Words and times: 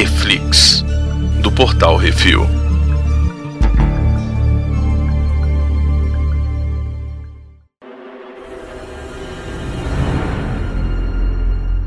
Reflix, 0.00 0.82
do 1.42 1.52
Portal 1.52 1.94
Refil. 1.98 2.40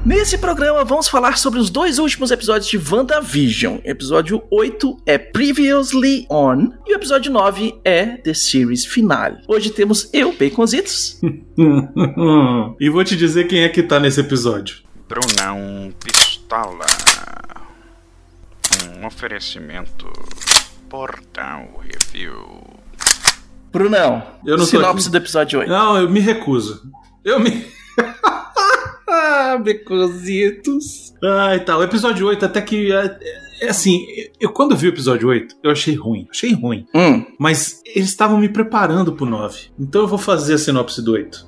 Nesse 0.05 0.38
programa 0.38 0.84
vamos 0.84 1.07
falar 1.07 1.39
sobre 1.39 1.60
os 1.60 1.71
dois 1.71 1.98
últimos 1.98 2.30
episódios 2.30 2.70
de 2.70 2.78
WandaVision. 2.78 3.80
Episódio 3.84 4.43
8 4.52 4.95
é 5.07 5.18
Previously 5.18 6.27
On 6.30 6.70
e 6.86 6.93
o 6.93 6.95
episódio 6.95 7.32
9 7.32 7.80
é 7.84 8.18
The 8.18 8.36
Series 8.36 8.86
Finale. 8.86 9.38
Hoje 9.48 9.71
temos 9.71 10.07
eu, 10.14 10.32
Baconzitos. 10.34 11.20
e 12.80 12.89
vou 12.91 13.04
te 13.04 13.18
dizer 13.18 13.48
quem 13.48 13.64
é 13.64 13.70
que 13.70 13.82
tá 13.82 14.00
nesse 14.00 14.20
episódio. 14.20 14.84
Brunão 15.10 15.92
Pistola. 16.06 16.86
Um 19.04 19.07
oferecimento 19.07 20.10
Portal 20.89 21.82
Review. 21.82 22.64
Brunão, 23.70 24.25
Eu 24.46 24.57
não 24.57 24.66
sinopse 24.66 25.10
do 25.11 25.18
episódio 25.18 25.60
8. 25.60 25.70
Não, 25.70 25.98
eu 25.98 26.10
me 26.10 26.21
recuso. 26.21 26.82
Eu 27.21 27.38
me. 27.38 27.68
Baconzitos. 29.61 31.11
Ah, 31.25 31.56
e 31.56 31.60
tal. 31.61 31.80
O 31.80 31.84
episódio 31.84 32.28
8, 32.28 32.45
até 32.45 32.61
que. 32.61 32.94
É, 32.94 33.17
é 33.64 33.70
assim, 33.70 34.06
eu 34.40 34.50
quando 34.50 34.76
vi 34.76 34.88
o 34.88 34.90
episódio 34.90 35.30
8, 35.30 35.56
eu 35.64 35.72
achei 35.72 35.95
ruim. 35.95 36.28
Achei 36.30 36.53
ruim. 36.53 36.86
Hum, 36.94 37.26
Mas 37.40 37.81
eles 37.86 38.09
estavam 38.09 38.38
me 38.38 38.50
preparando 38.50 39.14
pro 39.14 39.26
9. 39.26 39.67
Então 39.80 40.02
eu 40.02 40.08
vou 40.08 40.17
fazer 40.17 40.56
a 40.56 40.58
sinopse 40.58 41.02
do 41.02 41.14
8. 41.14 41.45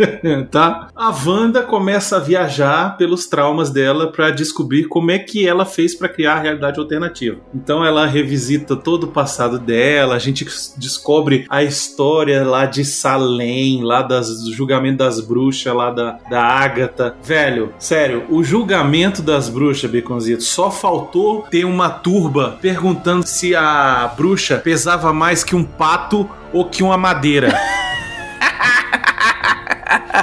tá? 0.50 0.88
A 0.94 1.10
Wanda 1.10 1.62
começa 1.62 2.16
a 2.16 2.20
viajar 2.20 2.96
pelos 2.98 3.26
traumas 3.26 3.70
dela 3.70 4.12
pra 4.12 4.30
descobrir 4.30 4.84
como 4.84 5.10
é 5.10 5.18
que 5.18 5.46
ela 5.46 5.64
fez 5.64 5.94
pra 5.94 6.08
criar 6.08 6.34
a 6.34 6.40
realidade 6.40 6.78
alternativa. 6.78 7.38
Então 7.54 7.84
ela 7.84 8.06
revisita 8.06 8.76
todo 8.76 9.04
o 9.04 9.12
passado 9.12 9.58
dela, 9.58 10.14
a 10.14 10.18
gente 10.18 10.44
descobre 10.76 11.46
a 11.48 11.62
história 11.62 12.44
lá 12.44 12.66
de 12.66 12.84
Salem, 12.84 13.82
lá 13.82 14.02
das, 14.02 14.42
do 14.42 14.52
julgamento 14.52 14.98
das 14.98 15.20
bruxas, 15.20 15.74
lá 15.74 15.90
da, 15.90 16.18
da 16.28 16.42
Ágata. 16.42 17.16
Velho, 17.22 17.72
sério, 17.78 18.24
o 18.28 18.42
julgamento 18.44 19.22
das 19.22 19.48
bruxas, 19.48 19.90
Beconzito, 19.90 20.42
só 20.42 20.70
faltou 20.70 21.46
ter 21.54 21.64
uma 21.64 21.88
turba 21.88 22.58
perguntando 22.60 23.24
se 23.24 23.54
a 23.54 24.12
bruxa 24.16 24.58
pesava 24.58 25.12
mais 25.12 25.44
que 25.44 25.54
um 25.54 25.62
pato 25.62 26.28
ou 26.52 26.68
que 26.68 26.82
uma 26.82 26.98
madeira. 26.98 27.56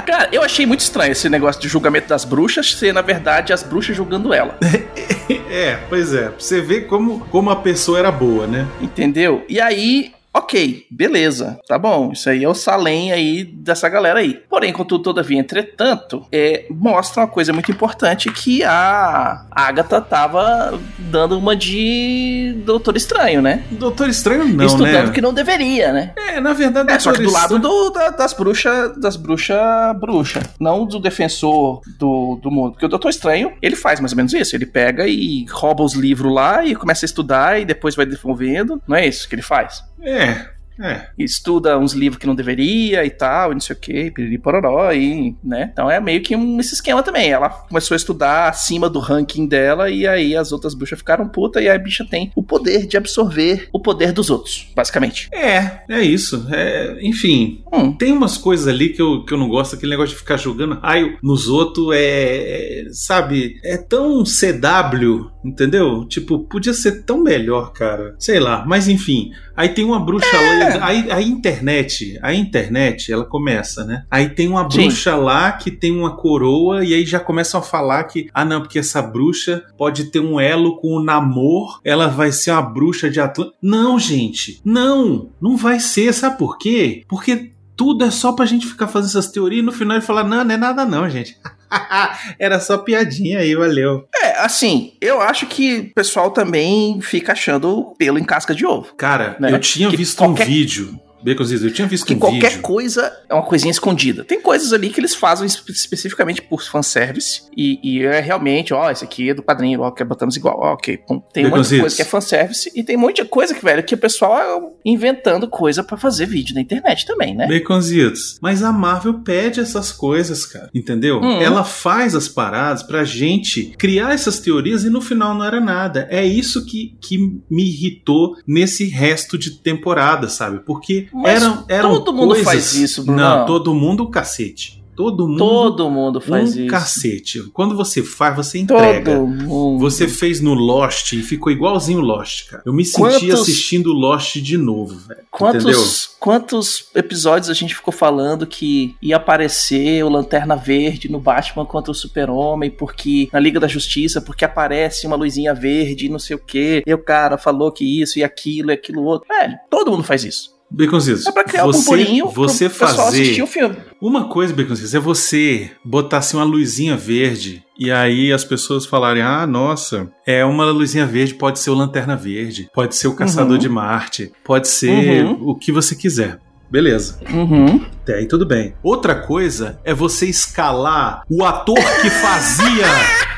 Cara, 0.04 0.28
eu 0.30 0.42
achei 0.42 0.66
muito 0.66 0.80
estranho 0.80 1.12
esse 1.12 1.30
negócio 1.30 1.58
de 1.58 1.68
julgamento 1.68 2.06
das 2.06 2.26
bruxas 2.26 2.74
ser, 2.74 2.92
na 2.92 3.00
verdade, 3.00 3.50
as 3.50 3.62
bruxas 3.62 3.96
julgando 3.96 4.34
ela. 4.34 4.58
é, 5.50 5.78
pois 5.88 6.12
é. 6.12 6.30
Você 6.38 6.60
ver 6.60 6.82
como, 6.82 7.20
como 7.30 7.48
a 7.48 7.56
pessoa 7.56 7.98
era 7.98 8.12
boa, 8.12 8.46
né? 8.46 8.68
Entendeu? 8.78 9.42
E 9.48 9.58
aí, 9.58 10.12
ok, 10.34 10.86
beleza, 10.90 11.58
tá 11.68 11.78
bom. 11.78 12.12
Isso 12.12 12.28
aí 12.30 12.42
é 12.44 12.48
o 12.48 12.54
Salem 12.54 13.12
aí 13.12 13.44
dessa 13.44 13.88
galera 13.88 14.20
aí. 14.20 14.34
Porém, 14.48 14.72
contudo, 14.72 15.02
todavia, 15.04 15.38
entretanto, 15.38 16.26
é, 16.32 16.66
mostra 16.70 17.22
uma 17.22 17.28
coisa 17.28 17.52
muito 17.52 17.70
importante 17.70 18.30
que 18.30 18.62
a 18.64 19.44
Agatha 19.50 20.00
tava 20.00 20.78
dando 20.98 21.38
uma 21.38 21.54
de 21.56 22.54
Doutor 22.64 22.96
Estranho, 22.96 23.42
né? 23.42 23.64
Doutor 23.70 24.08
Estranho 24.08 24.44
não, 24.48 24.64
Estudando 24.64 25.06
né? 25.08 25.12
que 25.12 25.20
não 25.20 25.32
deveria, 25.34 25.92
né? 25.92 26.12
É, 26.16 26.40
na 26.40 26.52
verdade, 26.52 26.90
É, 26.92 26.98
só 26.98 27.12
que 27.12 27.22
do 27.22 27.30
lado 27.32 27.58
do- 27.58 27.90
da- 27.90 28.10
das 28.10 28.32
bruxas, 28.32 28.96
das 28.98 29.16
bruxas 29.16 29.58
bruxa, 30.00 30.40
não 30.58 30.86
do 30.86 30.98
defensor 30.98 31.80
do, 31.98 32.38
do 32.42 32.50
mundo. 32.50 32.72
Porque 32.72 32.86
o 32.86 32.88
Doutor 32.88 33.08
Estranho, 33.10 33.52
ele 33.60 33.76
faz 33.76 34.00
mais 34.00 34.12
ou 34.12 34.16
menos 34.16 34.32
isso. 34.32 34.56
Ele 34.56 34.66
pega 34.66 35.06
e 35.06 35.44
rouba 35.50 35.82
os 35.82 35.94
livros 35.94 36.32
lá 36.32 36.64
e 36.64 36.74
começa 36.74 37.04
a 37.04 37.06
estudar 37.06 37.60
e 37.60 37.64
depois 37.64 37.94
vai 37.94 38.06
desenvolvendo. 38.06 38.80
Não 38.86 38.96
é 38.96 39.06
isso 39.06 39.28
que 39.28 39.34
ele 39.34 39.42
faz? 39.42 39.82
É, 40.04 40.21
é. 40.22 41.08
E 41.18 41.24
estuda 41.24 41.78
uns 41.78 41.92
livros 41.92 42.18
que 42.18 42.26
não 42.26 42.34
deveria 42.34 43.04
e 43.04 43.10
tal, 43.10 43.50
e 43.50 43.54
não 43.54 43.60
sei 43.60 43.76
o 43.76 43.78
que, 43.78 44.10
piriri 44.10 44.38
pororó, 44.38 44.92
e, 44.92 45.36
né? 45.42 45.70
Então 45.72 45.90
é 45.90 46.00
meio 46.00 46.22
que 46.22 46.34
um, 46.34 46.58
esse 46.58 46.74
esquema 46.74 47.02
também. 47.02 47.30
Ela 47.30 47.48
começou 47.48 47.94
a 47.94 47.96
estudar 47.96 48.48
acima 48.48 48.88
do 48.88 48.98
ranking 48.98 49.46
dela, 49.46 49.90
e 49.90 50.06
aí 50.06 50.34
as 50.36 50.52
outras 50.52 50.74
bruxas 50.74 50.98
ficaram 50.98 51.28
puta, 51.28 51.60
e 51.60 51.68
a 51.68 51.78
bicha 51.78 52.06
tem 52.08 52.32
o 52.34 52.42
poder 52.42 52.86
de 52.86 52.96
absorver 52.96 53.68
o 53.72 53.80
poder 53.80 54.12
dos 54.12 54.30
outros, 54.30 54.68
basicamente. 54.74 55.28
É, 55.32 55.82
é 55.88 56.02
isso. 56.02 56.46
É, 56.50 56.98
enfim, 57.02 57.62
Hum, 57.72 57.90
tem 57.90 58.12
umas 58.12 58.36
coisas 58.36 58.68
ali 58.68 58.90
que 58.90 59.00
eu, 59.00 59.24
que 59.24 59.32
eu 59.32 59.38
não 59.38 59.48
gosto, 59.48 59.74
aquele 59.74 59.92
negócio 59.92 60.14
de 60.14 60.20
ficar 60.20 60.36
jogando 60.36 60.78
raio 60.78 61.16
nos 61.22 61.48
outros 61.48 61.94
é, 61.94 62.82
é, 62.82 62.84
sabe, 62.92 63.58
é 63.64 63.78
tão 63.78 64.22
CW, 64.24 65.30
entendeu? 65.42 66.04
Tipo, 66.06 66.40
podia 66.40 66.74
ser 66.74 67.02
tão 67.04 67.22
melhor, 67.22 67.72
cara. 67.72 68.14
Sei 68.18 68.38
lá, 68.38 68.62
mas 68.66 68.88
enfim. 68.88 69.30
Aí 69.56 69.68
tem 69.68 69.84
uma 69.84 70.00
bruxa 70.00 70.26
É. 70.36 70.76
lá, 70.78 70.86
aí 70.86 71.10
a 71.10 71.20
internet, 71.20 72.18
a 72.22 72.34
internet, 72.34 73.12
ela 73.12 73.24
começa, 73.24 73.84
né? 73.84 74.04
Aí 74.10 74.28
tem 74.30 74.48
uma 74.48 74.68
Sim. 74.70 74.82
bruxa 74.82 75.16
lá 75.16 75.52
que 75.52 75.70
tem 75.70 75.90
uma 75.92 76.16
coroa 76.16 76.84
e 76.84 76.94
aí 76.94 77.04
já 77.04 77.20
começam 77.20 77.60
a 77.60 77.62
falar 77.62 78.04
que, 78.04 78.28
ah 78.32 78.44
não, 78.44 78.60
porque 78.60 78.78
essa 78.78 79.02
bruxa 79.02 79.64
pode 79.76 80.04
ter 80.04 80.20
um 80.20 80.40
elo 80.40 80.76
com 80.76 80.88
o 80.96 81.02
Namor, 81.02 81.80
ela 81.84 82.08
vai 82.08 82.32
ser 82.32 82.50
uma 82.52 82.62
bruxa 82.62 83.10
de 83.10 83.20
Atlântico. 83.20 83.56
Não, 83.62 83.98
gente, 83.98 84.60
não, 84.64 85.28
não 85.40 85.56
vai 85.56 85.78
ser, 85.80 86.12
sabe 86.12 86.38
por 86.38 86.58
quê? 86.58 87.04
Porque 87.08 87.50
tudo 87.82 88.04
é 88.04 88.10
só 88.12 88.30
pra 88.30 88.46
gente 88.46 88.64
ficar 88.64 88.86
fazendo 88.86 89.08
essas 89.10 89.32
teorias 89.32 89.60
e 89.60 89.66
no 89.66 89.72
final 89.72 89.96
ele 89.96 90.06
falar, 90.06 90.22
não, 90.22 90.44
não 90.44 90.54
é 90.54 90.56
nada 90.56 90.84
não, 90.84 91.10
gente. 91.10 91.36
Era 92.38 92.60
só 92.60 92.78
piadinha 92.78 93.40
aí, 93.40 93.56
valeu. 93.56 94.06
É, 94.22 94.38
assim, 94.44 94.92
eu 95.00 95.20
acho 95.20 95.46
que 95.46 95.78
o 95.90 95.94
pessoal 95.94 96.30
também 96.30 97.00
fica 97.00 97.32
achando 97.32 97.92
pelo 97.98 98.20
em 98.20 98.24
casca 98.24 98.54
de 98.54 98.64
ovo. 98.64 98.94
Cara, 98.96 99.36
Né? 99.40 99.52
eu 99.52 99.58
tinha 99.58 99.90
Que 99.90 99.96
visto 99.96 100.16
qualquer- 100.18 100.44
um 100.44 100.46
vídeo, 100.46 101.00
Baconzitos, 101.24 101.64
eu 101.64 101.72
tinha 101.72 101.86
visto 101.86 102.06
Que 102.06 102.14
um 102.14 102.18
qualquer 102.18 102.50
vídeo. 102.50 102.62
coisa 102.62 103.12
é 103.28 103.34
uma 103.34 103.42
coisinha 103.44 103.70
escondida. 103.70 104.24
Tem 104.24 104.40
coisas 104.40 104.72
ali 104.72 104.90
que 104.90 105.00
eles 105.00 105.14
fazem 105.14 105.46
espe- 105.46 105.72
especificamente 105.72 106.42
por 106.42 106.62
fanservice. 106.62 107.42
E, 107.56 107.78
e 107.82 108.02
é 108.04 108.20
realmente, 108.20 108.72
ó, 108.74 108.90
esse 108.90 109.04
aqui 109.04 109.30
é 109.30 109.34
do 109.34 109.42
padrinho, 109.42 109.80
ó, 109.80 109.90
que 109.90 110.02
botamos 110.04 110.36
igual, 110.36 110.58
ó, 110.60 110.72
ok. 110.74 110.96
Tem 110.96 111.06
um 111.06 111.14
monte 111.16 111.32
de 111.44 111.50
Baconzitos. 111.50 111.80
coisa 111.80 111.96
que 111.96 112.02
é 112.02 112.04
fanservice. 112.04 112.72
E 112.74 112.82
tem 112.82 112.96
um 112.96 113.00
monte 113.00 113.22
de 113.22 113.28
coisa 113.28 113.54
que, 113.54 113.64
velho, 113.64 113.82
que 113.82 113.94
o 113.94 113.98
pessoal 113.98 114.38
é 114.38 114.90
inventando 114.90 115.48
coisa 115.48 115.82
pra 115.82 115.96
fazer 115.96 116.26
vídeo 116.26 116.54
na 116.54 116.60
internet 116.60 117.06
também, 117.06 117.34
né? 117.34 117.46
Baconzitos. 117.46 118.38
Mas 118.40 118.62
a 118.62 118.72
Marvel 118.72 119.20
pede 119.20 119.60
essas 119.60 119.92
coisas, 119.92 120.44
cara. 120.46 120.70
Entendeu? 120.74 121.18
Uhum. 121.20 121.40
Ela 121.40 121.64
faz 121.64 122.14
as 122.14 122.28
paradas 122.28 122.82
pra 122.82 123.04
gente 123.04 123.74
criar 123.78 124.12
essas 124.12 124.40
teorias 124.40 124.84
e 124.84 124.90
no 124.90 125.00
final 125.00 125.34
não 125.34 125.44
era 125.44 125.60
nada. 125.60 126.06
É 126.10 126.24
isso 126.24 126.64
que, 126.66 126.96
que 127.00 127.18
me 127.50 127.64
irritou 127.68 128.36
nesse 128.46 128.84
resto 128.86 129.38
de 129.38 129.52
temporada, 129.62 130.28
sabe? 130.28 130.60
Porque 130.64 131.08
Mas 131.12 131.42
eram, 131.42 131.64
eram 131.68 131.92
todo 131.94 132.12
mundo 132.12 132.28
coisas... 132.28 132.44
faz 132.44 132.74
isso, 132.74 133.04
Bruno. 133.04 133.20
Não, 133.20 133.46
todo 133.46 133.74
mundo 133.74 134.08
cacete. 134.08 134.80
Todo 134.94 135.26
mundo 135.26 135.38
Todo 135.38 135.90
mundo 135.90 136.20
faz 136.20 136.54
um 136.54 136.60
isso. 136.60 136.70
cacete. 136.70 137.42
Quando 137.54 137.74
você 137.74 138.02
faz, 138.02 138.36
você 138.36 138.58
entrega. 138.58 139.14
Todo 139.16 139.26
mundo. 139.26 139.78
Você 139.80 140.06
fez 140.06 140.38
no 140.38 140.52
Lost 140.52 141.12
e 141.14 141.22
ficou 141.22 141.50
igualzinho 141.50 142.00
Lost, 142.00 142.50
cara. 142.50 142.62
Eu 142.66 142.74
me 142.74 142.84
senti 142.84 142.98
Quantos- 143.00 143.40
assistindo 143.40 143.90
Lost 143.90 144.36
de 144.36 144.58
novo, 144.58 144.94
velho. 145.08 145.20
Entendeu? 145.22 145.28
Quantos, 145.30 146.10
quantos 146.20 146.84
episódios 146.94 147.48
a 147.48 147.54
gente 147.54 147.74
ficou 147.74 147.90
falando 147.90 148.46
que 148.46 148.94
ia 149.00 149.16
aparecer 149.16 150.04
o 150.04 150.10
Lanterna 150.10 150.56
Verde 150.56 151.10
no 151.10 151.18
Batman 151.18 151.64
contra 151.64 151.90
o 151.90 151.94
Super-Homem, 151.94 152.70
porque 152.70 153.30
na 153.32 153.40
Liga 153.40 153.58
da 153.58 153.66
Justiça, 153.66 154.20
porque 154.20 154.44
aparece 154.44 155.06
uma 155.06 155.16
luzinha 155.16 155.54
verde 155.54 156.04
e 156.04 156.10
não 156.10 156.18
sei 156.18 156.36
o 156.36 156.38
quê, 156.38 156.82
e 156.86 156.92
o 156.92 156.98
cara 157.02 157.38
falou 157.38 157.72
que 157.72 158.02
isso 158.02 158.18
e 158.18 158.22
aquilo 158.22 158.70
e 158.70 158.74
aquilo 158.74 159.02
outro. 159.04 159.26
Velho, 159.26 159.54
todo 159.70 159.90
mundo 159.90 160.04
faz 160.04 160.22
isso. 160.22 160.52
Baconzitos, 160.74 161.26
É 161.26 161.32
pra 161.32 161.44
criar 161.44 161.64
um 161.64 161.72
você, 161.72 161.84
burburinho 161.90 162.28
você 162.30 162.68
pro 162.68 162.78
fazer 162.78 163.42
o 163.42 163.46
filme. 163.46 163.76
uma 164.00 164.28
coisa, 164.28 164.54
Baconzitos, 164.54 164.94
é 164.94 164.98
você 164.98 165.70
botar 165.84 166.18
assim 166.18 166.36
uma 166.36 166.44
luzinha 166.44 166.96
verde 166.96 167.62
e 167.78 167.90
aí 167.90 168.32
as 168.32 168.44
pessoas 168.44 168.86
falarem: 168.86 169.22
"Ah, 169.22 169.46
nossa, 169.46 170.10
é 170.26 170.44
uma 170.44 170.64
luzinha 170.70 171.04
verde, 171.06 171.34
pode 171.34 171.58
ser 171.58 171.70
o 171.70 171.74
Lanterna 171.74 172.16
Verde, 172.16 172.68
pode 172.74 172.94
ser 172.96 173.08
o 173.08 173.14
Caçador 173.14 173.52
Uhum. 173.52 173.58
de 173.58 173.68
Marte, 173.68 174.32
pode 174.44 174.66
ser 174.68 175.24
Uhum. 175.24 175.38
o 175.50 175.54
que 175.54 175.70
você 175.70 175.94
quiser." 175.94 176.38
Beleza. 176.70 177.20
Uhum. 177.30 177.84
Até 178.02 178.14
aí 178.14 178.26
tudo 178.26 178.46
bem. 178.46 178.72
Outra 178.82 179.14
coisa 179.14 179.78
é 179.84 179.92
você 179.92 180.24
escalar 180.26 181.22
o 181.28 181.44
ator 181.44 181.76
que 182.00 182.08
fazia 182.08 182.86